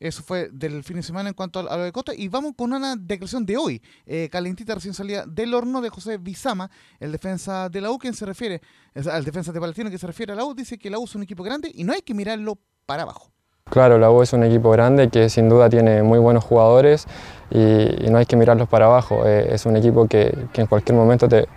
Eso 0.00 0.22
fue 0.24 0.48
del 0.50 0.82
fin 0.82 0.96
de 0.96 1.02
semana 1.02 1.28
en 1.28 1.34
cuanto 1.34 1.60
a 1.60 1.76
lo 1.76 1.84
de 1.84 1.92
Costa. 1.92 2.12
Y 2.12 2.26
vamos 2.28 2.54
con 2.56 2.72
una 2.72 2.96
declaración 2.96 3.46
de 3.46 3.56
hoy, 3.56 3.80
eh, 4.04 4.28
calentita 4.32 4.74
recién 4.74 4.94
salida 4.94 5.24
del 5.26 5.54
horno 5.54 5.80
de 5.80 5.90
José 5.90 6.16
Bizama, 6.16 6.68
el 6.98 7.12
defensa 7.12 7.68
de 7.68 7.80
la 7.80 7.90
U, 7.92 7.98
quien 7.98 8.14
se 8.14 8.26
refiere, 8.26 8.60
al 8.94 9.22
defensa 9.22 9.52
de 9.52 9.60
Palestino 9.60 9.90
que 9.90 9.98
se 9.98 10.06
refiere 10.06 10.32
a 10.32 10.34
la 10.34 10.44
U, 10.44 10.54
dice 10.54 10.76
que 10.76 10.90
la 10.90 10.98
U 10.98 11.04
es 11.04 11.14
un 11.14 11.22
equipo 11.22 11.44
grande 11.44 11.70
y 11.72 11.84
no 11.84 11.92
hay 11.92 12.02
que 12.02 12.14
mirarlo 12.14 12.58
para 12.92 13.04
abajo. 13.04 13.30
Claro, 13.70 13.96
la 13.98 14.10
U 14.10 14.20
es 14.20 14.34
un 14.34 14.44
equipo 14.44 14.70
grande 14.70 15.08
que 15.08 15.30
sin 15.30 15.48
duda 15.48 15.70
tiene 15.70 16.02
muy 16.02 16.18
buenos 16.18 16.44
jugadores 16.44 17.06
y, 17.50 18.04
y 18.06 18.10
no 18.10 18.18
hay 18.18 18.26
que 18.26 18.36
mirarlos 18.36 18.68
para 18.68 18.84
abajo. 18.84 19.26
Eh, 19.26 19.54
es 19.54 19.64
un 19.64 19.76
equipo 19.76 20.06
que, 20.06 20.46
que 20.52 20.60
en 20.60 20.66
cualquier 20.66 20.94
momento 20.94 21.26
te, 21.26 21.48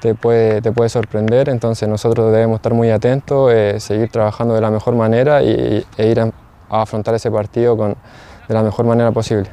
te 0.00 0.14
puede, 0.14 0.62
te 0.62 0.72
puede 0.72 0.88
sorprender, 0.88 1.50
entonces 1.50 1.86
nosotros 1.86 2.32
debemos 2.32 2.56
estar 2.56 2.72
muy 2.72 2.88
atentos, 2.90 3.52
eh, 3.52 3.80
seguir 3.80 4.08
trabajando 4.08 4.54
de 4.54 4.62
la 4.62 4.70
mejor 4.70 4.94
manera 4.94 5.42
y, 5.42 5.84
e 5.98 6.06
ir 6.10 6.20
a- 6.20 6.32
a 6.70 6.82
afrontar 6.82 7.14
ese 7.14 7.30
partido 7.30 7.76
con, 7.76 7.96
de 8.48 8.54
la 8.54 8.62
mejor 8.62 8.86
manera 8.86 9.12
posible. 9.12 9.50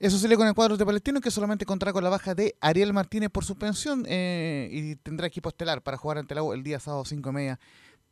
Eso 0.00 0.18
sería 0.18 0.36
con 0.36 0.48
el 0.48 0.54
cuadro 0.54 0.76
de 0.76 0.84
Palestino, 0.84 1.20
que 1.20 1.30
solamente 1.30 1.64
contará 1.64 1.92
con 1.92 2.02
la 2.02 2.10
baja 2.10 2.34
de 2.34 2.56
Ariel 2.60 2.92
Martínez 2.92 3.30
por 3.30 3.44
suspensión 3.44 4.04
eh, 4.08 4.68
y 4.72 4.96
tendrá 4.96 5.28
equipo 5.28 5.48
estelar 5.48 5.80
para 5.80 5.96
jugar 5.96 6.18
ante 6.18 6.34
la 6.34 6.42
U 6.42 6.52
el 6.52 6.62
día 6.64 6.80
sábado 6.80 7.04
5 7.04 7.30
y 7.30 7.32
media 7.32 7.60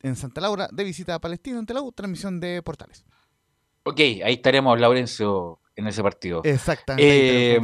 en 0.03 0.17
Santa 0.17 0.41
Laura, 0.41 0.69
de 0.73 0.85
visita 0.85 1.15
a 1.15 1.21
Palestino 1.21 1.59
ante 1.59 1.75
la 1.75 1.83
U, 1.83 1.93
transmisión 1.93 2.41
de 2.41 2.63
Portales. 2.63 3.05
Ok, 3.85 3.99
ahí 3.99 4.35
estaremos, 4.35 4.79
Laurencio, 4.79 5.61
en 5.77 5.87
ese 5.87 6.03
partido. 6.03 6.43
Exactamente. 6.45 7.57
Eh, 7.57 7.61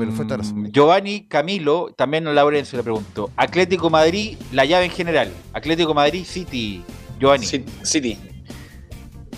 Giovanni 0.70 1.28
Camilo, 1.28 1.94
también 1.96 2.26
a 2.26 2.32
Laurencio 2.32 2.76
le 2.76 2.82
pregunto. 2.82 3.30
Atlético 3.36 3.90
Madrid, 3.90 4.36
la 4.52 4.64
llave 4.64 4.86
en 4.86 4.90
general. 4.90 5.32
Atlético 5.52 5.94
Madrid, 5.94 6.24
City. 6.24 6.82
Giovanni. 7.18 7.46
City. 7.46 8.18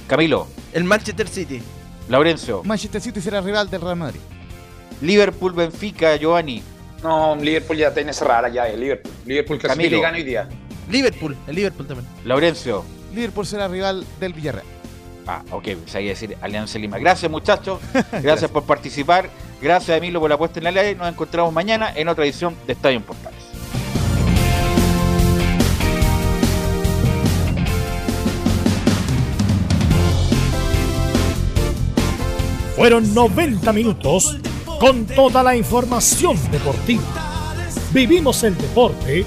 Camilo. 0.06 0.46
El 0.72 0.84
Manchester 0.84 1.28
City. 1.28 1.60
Laurencio. 2.08 2.62
Manchester 2.64 3.00
City 3.00 3.20
será 3.20 3.40
rival 3.40 3.70
del 3.70 3.80
Real 3.80 3.96
Madrid. 3.96 4.20
Liverpool, 5.00 5.52
Benfica, 5.52 6.16
Giovanni. 6.16 6.62
No, 7.02 7.34
Liverpool 7.36 7.76
ya 7.76 7.94
tiene 7.94 8.12
cerrada 8.12 8.48
ya, 8.48 8.68
el 8.68 8.80
Liverpool. 8.80 9.12
Liverpool 9.24 9.58
y 9.80 10.00
gana 10.00 10.16
hoy 10.16 10.22
día. 10.22 10.48
Liverpool, 10.90 11.36
el 11.46 11.54
Liverpool 11.54 11.86
también. 11.86 12.08
Laurencio. 12.24 12.84
Liverpool 13.14 13.46
será 13.46 13.68
rival 13.68 14.04
del 14.18 14.32
Villarreal. 14.32 14.66
Ah, 15.26 15.42
ok, 15.50 15.68
pues 15.82 15.92
que 15.92 16.00
decir 16.00 16.36
Alianza 16.40 16.78
Lima. 16.78 16.98
Gracias, 16.98 17.30
muchachos. 17.30 17.80
Gracias 18.22 18.50
por 18.50 18.64
participar. 18.64 19.30
Gracias, 19.60 19.96
Emilio, 19.96 20.20
por 20.20 20.30
la 20.30 20.38
puesta 20.38 20.58
en 20.58 20.64
la 20.64 20.70
ley. 20.70 20.94
Nos 20.94 21.08
encontramos 21.08 21.52
mañana 21.52 21.92
en 21.94 22.08
otra 22.08 22.24
edición 22.24 22.56
de 22.66 22.72
Estadio 22.72 22.96
en 22.96 23.02
Portales. 23.02 23.38
Fueron 32.76 33.12
90 33.12 33.72
minutos 33.74 34.38
con 34.80 35.04
toda 35.04 35.42
la 35.42 35.54
información 35.54 36.38
deportiva. 36.50 37.02
Vivimos 37.92 38.42
el 38.42 38.56
deporte 38.56 39.26